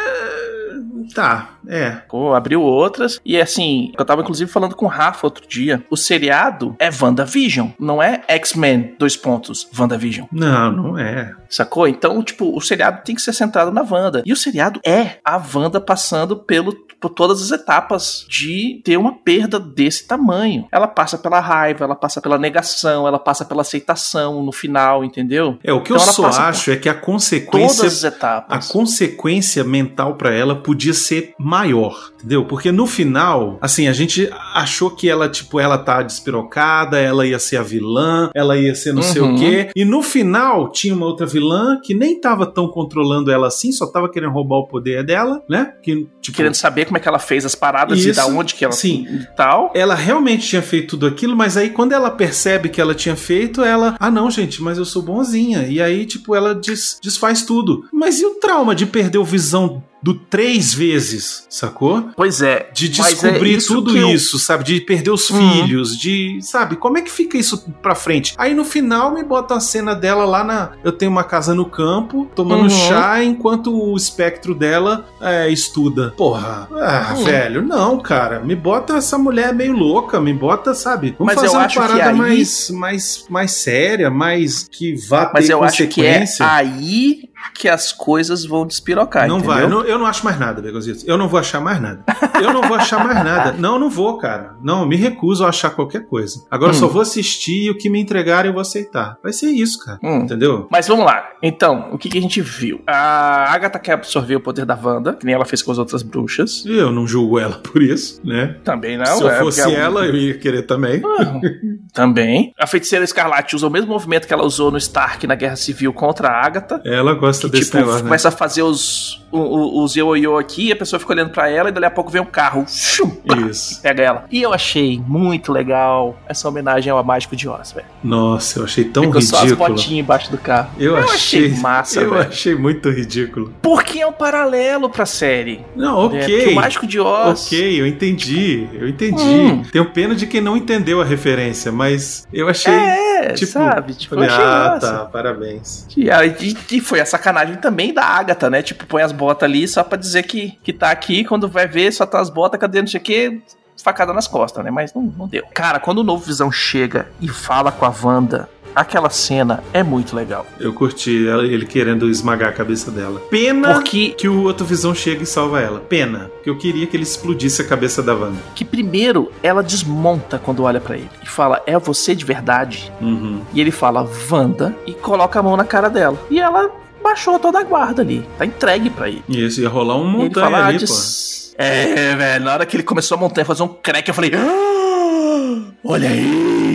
tá, 1.14 1.52
é. 1.68 1.98
Abriu 2.36 2.62
outras. 2.62 3.20
E 3.26 3.40
assim, 3.40 3.92
eu 3.98 4.06
tava 4.06 4.22
inclusive 4.22 4.50
falando 4.52 4.76
com 4.76 4.86
o 4.86 4.90
Rafa 4.90 5.28
outro 5.28 5.48
dia. 5.48 5.84
O 5.90 5.98
seriado 5.98 6.76
é 6.80 6.90
WandaVision, 6.90 7.70
não 7.80 8.02
é 8.02 8.22
X-Men, 8.28 8.96
dois 8.98 9.16
pontos, 9.16 9.68
WandaVision. 9.78 10.28
Não, 10.32 10.72
não 10.72 10.98
é. 10.98 11.34
Sacou? 11.50 11.88
Então, 11.88 12.22
tipo, 12.24 12.56
o 12.56 12.62
seriado 12.62 13.02
tem 13.04 13.14
que 13.16 13.22
ser 13.22 13.34
centrado 13.34 13.72
na 13.72 13.82
Wanda. 13.82 14.24
E 14.26 14.32
o 14.32 14.38
seriado 14.38 14.80
é 14.86 15.18
a 15.24 15.42
Wanda 15.54 15.82
passando 15.82 16.38
pelo, 16.38 16.74
por 17.00 17.10
todas 17.10 17.42
as 17.42 17.52
etapas 17.52 18.26
de 18.30 18.82
ter 18.86 18.98
uma 18.98 19.14
perda 19.14 19.60
desse 19.60 20.08
tamanho. 20.08 20.68
Ela 20.72 20.88
passa 20.88 21.18
pela 21.18 21.40
raiva, 21.40 21.84
ela 21.84 21.96
passa 21.96 22.22
pela 22.22 22.38
negação, 22.38 23.08
ela 23.08 23.20
passa 23.20 23.44
pela 23.44 23.62
aceitação 23.62 24.44
no 24.44 24.52
final, 24.52 25.04
entendeu? 25.04 25.58
É, 25.64 25.74
o 25.74 25.82
que 25.82 25.92
Então 25.92 26.06
eu 26.06 26.14
só 26.14 26.28
acho 26.28 26.72
é 26.72 26.76
que 26.78 26.88
a 26.88 26.94
Todas 26.94 27.06
consequência 27.06 27.88
as 27.88 28.06
a 28.06 28.08
etapas. 28.08 28.68
consequência 28.70 29.64
mental 29.64 30.16
pra 30.16 30.34
ela 30.34 30.56
podia 30.56 30.91
ser 30.94 31.34
maior, 31.40 32.12
entendeu? 32.16 32.46
Porque 32.46 32.72
no 32.72 32.86
final, 32.88 33.58
assim, 33.62 33.88
a 33.88 33.94
gente 33.94 34.30
achou 34.54 34.90
que 34.92 35.10
ela, 35.10 35.28
tipo, 35.30 35.60
ela 35.60 35.78
tá 35.78 36.02
despirocada, 36.02 36.98
ela 37.00 37.26
ia 37.26 37.40
ser 37.40 37.58
a 37.58 37.64
vilã, 37.64 38.30
ela 38.34 38.58
ia 38.58 38.74
ser 38.76 38.94
não 38.94 39.02
sei 39.02 39.22
Uhum. 39.22 39.36
o 39.36 39.40
quê. 39.40 39.70
E 39.76 39.84
no 39.86 40.02
final 40.02 40.72
tinha 40.72 40.94
uma 40.94 41.06
outra 41.06 41.26
vilã 41.26 41.80
que 41.84 41.94
nem 41.94 42.20
tava 42.20 42.46
tão 42.46 42.68
controlando 42.68 43.32
ela 43.32 43.48
assim, 43.48 43.72
só 43.72 43.86
tava 43.88 44.10
querendo 44.10 44.32
roubar 44.32 44.58
o 44.58 44.68
poder 44.68 45.04
dela, 45.06 45.42
né? 45.50 45.74
Que, 45.82 46.08
tipo, 46.22 46.38
Querendo 46.38 46.56
saber 46.56 46.86
como 46.86 46.98
é 46.98 47.00
que 47.00 47.08
ela 47.08 47.20
fez 47.20 47.46
as 47.46 47.56
paradas 47.56 48.00
e 48.04 48.10
Isso, 48.10 48.20
da 48.20 48.28
onde 48.28 48.56
que 48.56 48.64
ela 48.66 48.74
sim. 48.74 49.06
e 49.10 49.36
tal. 49.36 49.72
ela 49.76 49.96
realmente 49.96 50.48
tinha 50.48 50.62
feito 50.62 50.92
tudo 50.92 51.06
aquilo, 51.08 51.36
mas 51.36 51.58
aí 51.58 51.70
quando 51.70 51.94
ela 51.94 52.10
percebe 52.12 52.70
que 52.70 52.82
ela 52.82 52.94
tinha 52.96 53.16
feito, 53.16 53.64
ela, 53.64 53.96
ah 54.00 54.10
não, 54.12 54.30
gente, 54.32 54.62
mas 54.62 54.78
eu 54.78 54.86
sou 54.86 55.02
bonzinha. 55.02 55.68
E 55.68 55.82
aí, 55.82 56.06
tipo, 56.06 56.36
ela 56.36 56.54
des- 56.56 57.00
desfaz 57.02 57.44
tudo. 57.44 57.84
Mas 57.94 58.20
e 58.20 58.26
o 58.26 58.36
trauma 58.36 58.74
de 58.76 58.86
perder 58.86 59.18
o 59.18 59.24
visão 59.24 59.84
do 60.02 60.14
três 60.14 60.74
vezes, 60.74 61.46
sacou? 61.50 62.10
Pois 62.16 62.42
é. 62.42 62.70
De 62.74 62.92
mas 62.98 63.08
é 63.08 63.12
descobrir 63.28 63.56
isso 63.58 63.74
tudo 63.76 63.98
eu- 63.98 64.10
isso, 64.10 64.40
sabe? 64.40 64.64
De 64.64 64.82
perder 64.82 65.12
os 65.12 65.30
Uhum. 65.30 65.38
filhos, 65.64 65.98
de. 65.98 66.40
Sabe? 66.42 66.76
Como 66.76 66.98
é 66.98 67.02
que 67.02 67.12
fica 67.12 67.38
isso 67.38 67.64
pra 67.82 67.94
frente? 67.96 68.34
Aí 68.38 68.54
no 68.54 68.66
final 68.66 69.14
me 69.14 69.24
bota 69.24 69.56
a 69.56 69.60
cena 69.60 69.94
dela 69.96 70.26
lá 70.26 70.44
na. 70.44 70.72
Eu 70.84 70.92
tenho 70.92 71.12
uma 71.12 71.24
casa 71.24 71.54
no 71.54 71.66
campo, 71.66 72.30
tomando 72.36 72.64
Uhum. 72.64 72.70
chá, 72.70 73.24
enquanto 73.24 73.72
o 73.74 73.96
espectro 73.96 74.56
dela 74.56 75.06
é, 75.22 75.50
estuda. 75.50 76.14
Porra, 76.18 76.68
ah, 76.74 77.14
Hum. 77.18 77.24
velho, 77.24 77.62
não, 77.62 78.00
cara. 78.00 78.40
Me 78.40 78.56
bota 78.56 78.96
essa 78.98 79.18
mulher 79.18 79.54
meio 79.54 79.74
louca, 79.74 80.20
me 80.20 80.34
bota, 80.34 80.74
sabe? 80.74 81.16
Vamos 81.18 81.34
Mas 81.34 81.36
fazer 81.36 81.56
eu 81.56 81.60
uma 81.60 81.70
parada 81.70 82.10
aí- 82.10 82.16
mais, 82.18 82.70
mais, 82.72 83.26
mais 83.30 83.52
séria, 83.52 84.10
mais 84.10 84.68
que 84.72 84.96
vá 85.08 85.30
Mas 85.34 85.48
ter 85.48 85.54
eu 85.54 85.64
acho 85.64 85.78
que 85.88 86.02
é 86.06 86.20
consequência. 86.20 86.46
aí 86.52 87.30
que 87.54 87.68
as 87.70 87.92
coisas 87.92 88.46
vão 88.46 88.66
despirocar, 88.66 89.28
Não 89.28 89.38
entendeu? 89.38 89.54
vai, 89.56 89.64
eu 89.64 89.70
não, 89.70 89.84
eu 89.84 89.98
não 90.00 90.06
acho 90.06 90.24
mais 90.26 90.40
nada, 90.40 90.62
Begozito. 90.62 91.04
Eu 91.08 91.18
não 91.18 91.28
vou 91.28 91.40
achar 91.40 91.60
mais 91.60 91.82
nada. 91.82 92.04
Eu 92.42 92.54
não 92.54 92.62
vou 92.64 92.76
achar 92.76 93.04
mais 93.04 93.24
nada. 93.24 93.52
Não, 93.62 93.74
eu 93.76 93.80
não 93.80 93.90
vou, 93.90 94.18
cara. 94.18 94.56
Não, 94.64 94.86
me 94.88 94.96
recuso 94.96 95.46
a 95.46 95.50
achar 95.50 95.70
qualquer 95.72 96.06
coisa. 96.08 96.44
Agora 96.50 96.72
eu 96.72 96.76
Hum. 96.76 96.80
só 96.80 96.88
vou 96.88 97.02
assistir 97.02 97.66
e 97.66 97.70
o 97.70 97.78
que 97.78 97.90
me 97.90 98.00
entregarem 98.02 98.50
eu 98.50 98.54
vou 98.54 98.62
aceitar. 98.62 99.18
Vai 99.22 99.32
ser 99.34 99.48
isso, 99.52 99.84
cara. 99.86 100.00
Hum. 100.04 100.20
Entendeu? 100.22 100.68
Mas 100.72 100.88
vamos 100.88 101.06
lá. 101.06 101.24
Então, 101.44 101.90
o 101.92 101.98
que, 101.98 102.10
que 102.10 102.18
a 102.18 102.22
gente 102.22 102.42
viu? 102.42 102.82
A 102.88 103.52
Agatha 103.54 103.78
quer 103.80 103.94
absorver 103.94 104.36
o 104.36 104.40
poder 104.42 104.66
da 104.66 104.76
Wanda, 104.82 105.14
que 105.14 105.26
nem 105.26 105.36
ela 105.36 105.46
fez 105.46 105.62
com 105.62 105.72
as 105.72 105.78
outras 105.78 106.02
bruxas. 106.02 106.64
Eu 106.66 106.92
não 106.92 107.06
julgo 107.06 107.38
ela 107.40 107.56
por 107.62 107.82
isso, 107.82 108.20
né? 108.24 108.58
Também 108.64 108.98
não. 108.98 109.06
Se 109.06 109.24
eu 109.24 109.30
é, 109.30 109.40
fosse 109.40 109.62
a- 109.62 109.70
ela, 109.72 110.06
eu 110.06 110.16
ia 110.16 110.38
querer 110.38 110.64
também. 110.64 111.02
Também. 111.94 112.54
A 112.58 112.66
feiticeira 112.66 113.04
Escarlate 113.04 113.56
usa 113.56 113.68
o 113.68 113.70
mesmo 113.70 113.90
movimento 113.92 114.26
que 114.28 114.34
ela 114.34 114.44
usou 114.46 114.72
no 114.72 114.78
Stark 114.78 115.26
na 115.28 115.36
Guerra 115.36 115.56
Civil 115.56 115.92
contra 115.94 116.30
a 116.30 116.46
Agatha. 116.46 116.82
Ela 116.86 117.14
gosta 117.32 117.48
Que, 117.50 117.52
desse 117.58 117.66
tipo, 117.66 117.78
negócio, 117.78 118.00
né? 118.04 118.10
começa 118.10 118.30
a 118.30 118.32
fazer 118.32 118.64
os, 118.64 119.21
o- 119.32 119.40
o- 119.40 119.84
os 119.84 119.96
aqui, 120.40 120.72
a 120.72 120.76
pessoa 120.76 121.00
fica 121.00 121.14
olhando 121.14 121.30
pra 121.32 121.50
ela 121.50 121.70
e 121.70 121.72
dali 121.72 121.86
a 121.86 121.92
pouco 121.92 122.10
vem 122.12 122.22
um 122.22 122.26
carro. 122.26 122.66
Shum, 122.68 123.12
Isso. 123.50 123.82
Pega 123.82 124.04
ela. 124.04 124.26
E 124.32 124.42
eu 124.42 124.54
achei 124.54 125.02
muito 125.08 125.52
legal 125.52 126.18
essa 126.28 126.48
homenagem 126.48 126.92
ao 126.92 127.04
Mágico 127.04 127.36
de 127.36 127.48
Oz, 127.48 127.72
velho. 127.72 127.86
Nossa, 128.04 128.60
eu 128.60 128.64
achei 128.66 128.84
tão 128.84 129.04
Ficou 129.04 129.22
só 129.22 129.38
as 129.38 129.44
ridículo. 129.44 129.70
botinhas 129.70 130.00
embaixo 130.00 130.32
do 130.32 130.38
carro. 130.38 130.72
Eu, 130.80 130.98
Eu 130.98 131.04
achei, 131.10 131.46
achei 131.48 131.60
massa, 131.62 132.00
Eu 132.02 132.12
velho. 132.12 132.28
achei 132.30 132.56
muito 132.56 132.90
ridículo. 132.90 133.54
Porque 133.62 134.00
é 134.00 134.08
um 134.08 134.12
paralelo 134.14 134.90
pra 134.90 135.06
série. 135.06 135.62
Não, 135.76 136.04
É, 136.04 136.06
ok. 136.06 136.20
porque 136.20 136.50
o 136.50 136.56
Mágico 136.56 136.88
de 136.88 137.00
Oz. 137.00 137.46
Ok, 137.48 137.82
eu 137.82 137.86
entendi. 137.88 138.68
Eu 138.74 138.88
entendi. 138.88 139.22
Hum. 139.24 139.64
Tenho 139.72 139.86
pena 139.92 140.16
de 140.16 140.26
quem 140.28 140.42
não 140.42 140.56
entendeu 140.58 141.02
a 141.02 141.06
referência, 141.06 141.72
mas 141.72 142.28
eu 142.34 142.48
achei. 142.50 142.74
É, 142.74 143.34
tipo, 143.34 143.52
sabe? 143.52 143.94
Tipo, 143.94 144.16
falei, 144.16 144.30
ah, 144.30 144.72
massa. 144.74 144.92
tá, 144.94 145.06
parabéns. 145.06 145.86
E, 145.96 146.08
e- 146.10 146.58
e 146.78 146.82
foi 146.82 147.00
a 147.00 147.06
sacanagem 147.06 147.56
também 147.56 147.94
da 147.94 148.04
Agatha, 148.04 148.50
né? 148.50 148.62
Tipo, 148.62 148.86
põe 148.86 149.02
as 149.04 149.12
botas 149.22 149.48
ali 149.48 149.68
só 149.68 149.84
pra 149.84 149.98
dizer 149.98 150.24
que, 150.24 150.58
que 150.64 150.74
tá 150.74 150.90
aqui, 150.90 151.24
quando 151.24 151.48
vai 151.48 151.68
ver, 151.68 151.92
só 151.94 152.06
tá 152.06 152.20
as 152.20 152.30
botas, 152.30 152.60
cadê 152.60 152.82
não 152.82 152.88
sei 152.88 153.00
o 153.00 153.04
quê, 153.04 153.42
facada 153.84 154.14
nas 154.14 154.28
costas, 154.28 154.64
né? 154.64 154.72
Mas 154.72 154.94
não, 154.94 155.04
não 155.04 155.28
deu. 155.28 155.44
Cara, 155.54 155.80
quando 155.80 156.00
o 156.00 156.04
novo 156.04 156.24
Visão 156.26 156.52
chega 156.52 157.08
e 157.22 157.28
fala 157.28 157.72
com 157.72 157.86
a 157.86 157.94
Wanda, 158.04 158.50
aquela 158.76 159.10
cena 159.10 159.64
é 159.74 159.84
muito 159.84 160.16
legal. 160.16 160.46
Eu 160.60 160.74
curti 160.74 161.12
ele 161.12 161.66
querendo 161.66 162.10
esmagar 162.10 162.50
a 162.50 162.54
cabeça 162.54 162.90
dela. 162.92 163.20
Pena 163.30 163.74
Porque 163.76 164.10
que 164.12 164.28
o 164.28 164.44
outro 164.44 164.66
visão 164.66 164.94
chega 164.96 165.24
e 165.24 165.26
salva 165.26 165.60
ela. 165.60 165.80
Pena. 165.80 166.30
Que 166.44 166.50
eu 166.50 166.58
queria 166.58 166.88
que 166.88 166.96
ele 166.96 167.04
explodisse 167.04 167.62
a 167.62 167.66
cabeça 167.68 168.02
da 168.02 168.14
Wanda. 168.14 168.38
que 168.56 168.64
primeiro 168.66 169.32
ela 169.44 169.62
desmonta 169.64 170.40
quando 170.40 170.64
olha 170.64 170.80
pra 170.80 170.96
ele 170.96 171.10
e 171.22 171.28
fala, 171.28 171.62
é 171.66 171.78
você 171.78 172.16
de 172.16 172.26
verdade? 172.26 172.92
Uhum. 173.02 173.42
E 173.54 173.60
ele 173.60 173.72
fala, 173.72 174.08
Wanda, 174.30 174.76
e 174.86 174.94
coloca 174.94 175.40
a 175.40 175.44
mão 175.44 175.58
na 175.58 175.66
cara 175.66 175.90
dela. 175.90 176.18
E 176.30 176.40
ela 176.40 176.72
baixou 177.02 177.38
toda 177.40 177.60
a 177.60 177.64
guarda 177.64 178.02
ali, 178.02 178.26
tá 178.38 178.46
entregue 178.46 178.90
pra 178.90 179.10
ele. 179.10 179.24
E 179.28 179.46
isso 179.46 179.62
ia 179.62 179.70
rolar 179.70 179.96
um 179.98 180.02
ele 180.08 180.24
montanha 180.26 180.46
fala, 180.46 180.58
ah, 180.60 180.68
ali, 180.68 180.78
des- 180.78 181.52
É, 181.58 182.16
velho, 182.16 182.46
na 182.46 182.54
hora 182.54 182.66
que 182.66 182.76
ele 182.76 182.84
começou 182.84 183.16
a 183.18 183.20
montanha, 183.22 183.46
fazer 183.46 183.62
um 183.64 183.68
crack, 183.68 184.08
eu 184.08 184.14
falei, 184.16 184.32
ah, 184.34 185.62
olha 185.84 186.10
aí, 186.10 186.71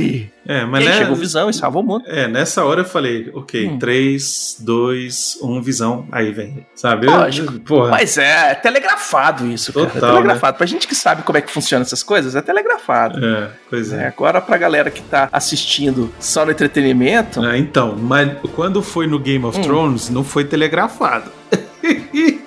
É, 0.49 0.63
E 0.63 0.67
mas 0.67 0.83
aí 0.83 0.89
né, 0.89 0.99
chega 0.99 1.13
o 1.13 1.17
Visão 1.17 1.51
e 1.51 1.55
salva 1.55 1.79
o 1.79 1.83
mundo. 1.83 2.05
É, 2.07 2.27
nessa 2.29 2.65
hora 2.65 2.81
eu 2.83 2.85
falei, 2.85 3.31
ok, 3.35 3.69
Hum. 3.69 3.79
3, 3.79 4.57
2, 4.61 5.39
1, 5.43 5.63
visão, 5.63 6.07
aí 6.13 6.31
vem, 6.33 6.67
sabe? 6.75 7.07
Lógico. 7.07 7.53
Porra. 7.61 7.91
Mas 7.91 8.17
é 8.19 8.55
telegrafado 8.55 9.47
isso, 9.47 9.73
cara. 9.73 9.87
Total, 9.87 10.11
é 10.11 10.13
telegrafado. 10.15 10.57
Pra 10.59 10.67
gente 10.67 10.87
que 10.87 10.95
sabe 10.95 11.23
como 11.23 11.39
é 11.39 11.41
que 11.41 11.51
funciona 11.51 11.83
essas 11.85 12.03
coisas, 12.03 12.35
é 12.37 12.43
telegrafado. 12.43 13.25
É, 13.25 13.49
pois 13.69 13.93
É, 13.93 14.05
é. 14.05 14.07
agora 14.09 14.41
pra 14.41 14.57
galera 14.57 14.91
que 14.91 15.03
tá 15.03 15.29
assistindo 15.33 16.13
só 16.21 16.45
no 16.45 16.51
entretenimento, 16.53 17.41
Ah, 17.43 17.57
então, 17.59 17.97
mas 17.97 18.33
quando 18.55 18.83
foi 18.83 19.07
no 19.07 19.19
Game 19.19 19.45
of 19.45 19.59
Hum. 19.59 19.63
Thrones, 19.63 20.09
não 20.11 20.23
foi 20.25 20.45
telegrafado. 20.45 21.31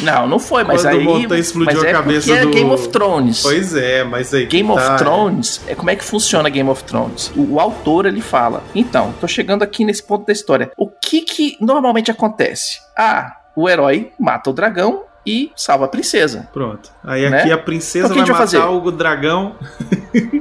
não, 0.00 0.26
não 0.26 0.38
foi, 0.38 0.64
mas 0.64 0.82
Quando 0.82 0.94
aí. 0.94 0.98
o 0.98 1.04
Montanha 1.04 1.40
explodiu 1.40 1.74
mas 1.76 1.84
é 1.84 1.90
a 1.90 1.92
cabeça 1.92 2.32
é 2.32 2.40
do- 2.44 2.50
Game 2.50 2.70
of 2.70 2.88
Thrones. 2.88 3.42
pois 3.42 3.74
é, 3.74 4.04
mas 4.04 4.32
aí. 4.34 4.46
Game 4.46 4.70
of 4.70 4.82
tá, 4.82 4.96
Thrones, 4.96 5.60
é 5.66 5.74
como 5.74 5.90
é 5.90 5.96
que 5.96 6.04
funciona 6.04 6.48
Game 6.48 6.68
of 6.68 6.82
Thrones? 6.84 7.30
O, 7.36 7.54
o 7.54 7.60
autor 7.60 8.06
ele 8.06 8.20
fala: 8.20 8.62
"Então, 8.74 9.12
tô 9.20 9.26
chegando 9.26 9.62
aqui 9.62 9.84
nesse 9.84 10.02
ponto 10.02 10.26
da 10.26 10.32
história. 10.32 10.70
O 10.76 10.88
que 10.88 11.22
que 11.22 11.56
normalmente 11.60 12.10
acontece? 12.10 12.78
Ah, 12.96 13.36
o 13.56 13.68
herói 13.68 14.12
mata 14.18 14.50
o 14.50 14.52
dragão 14.52 15.02
e 15.26 15.50
salva 15.56 15.84
a 15.84 15.88
princesa. 15.88 16.48
Pronto. 16.52 16.90
Aí 17.04 17.28
Né? 17.28 17.40
aqui 17.40 17.52
a 17.52 17.58
princesa 17.58 18.06
Então, 18.08 18.22
o 18.22 18.26
vai 18.26 18.38
matar 18.46 18.70
o 18.70 18.90
dragão. 18.90 19.54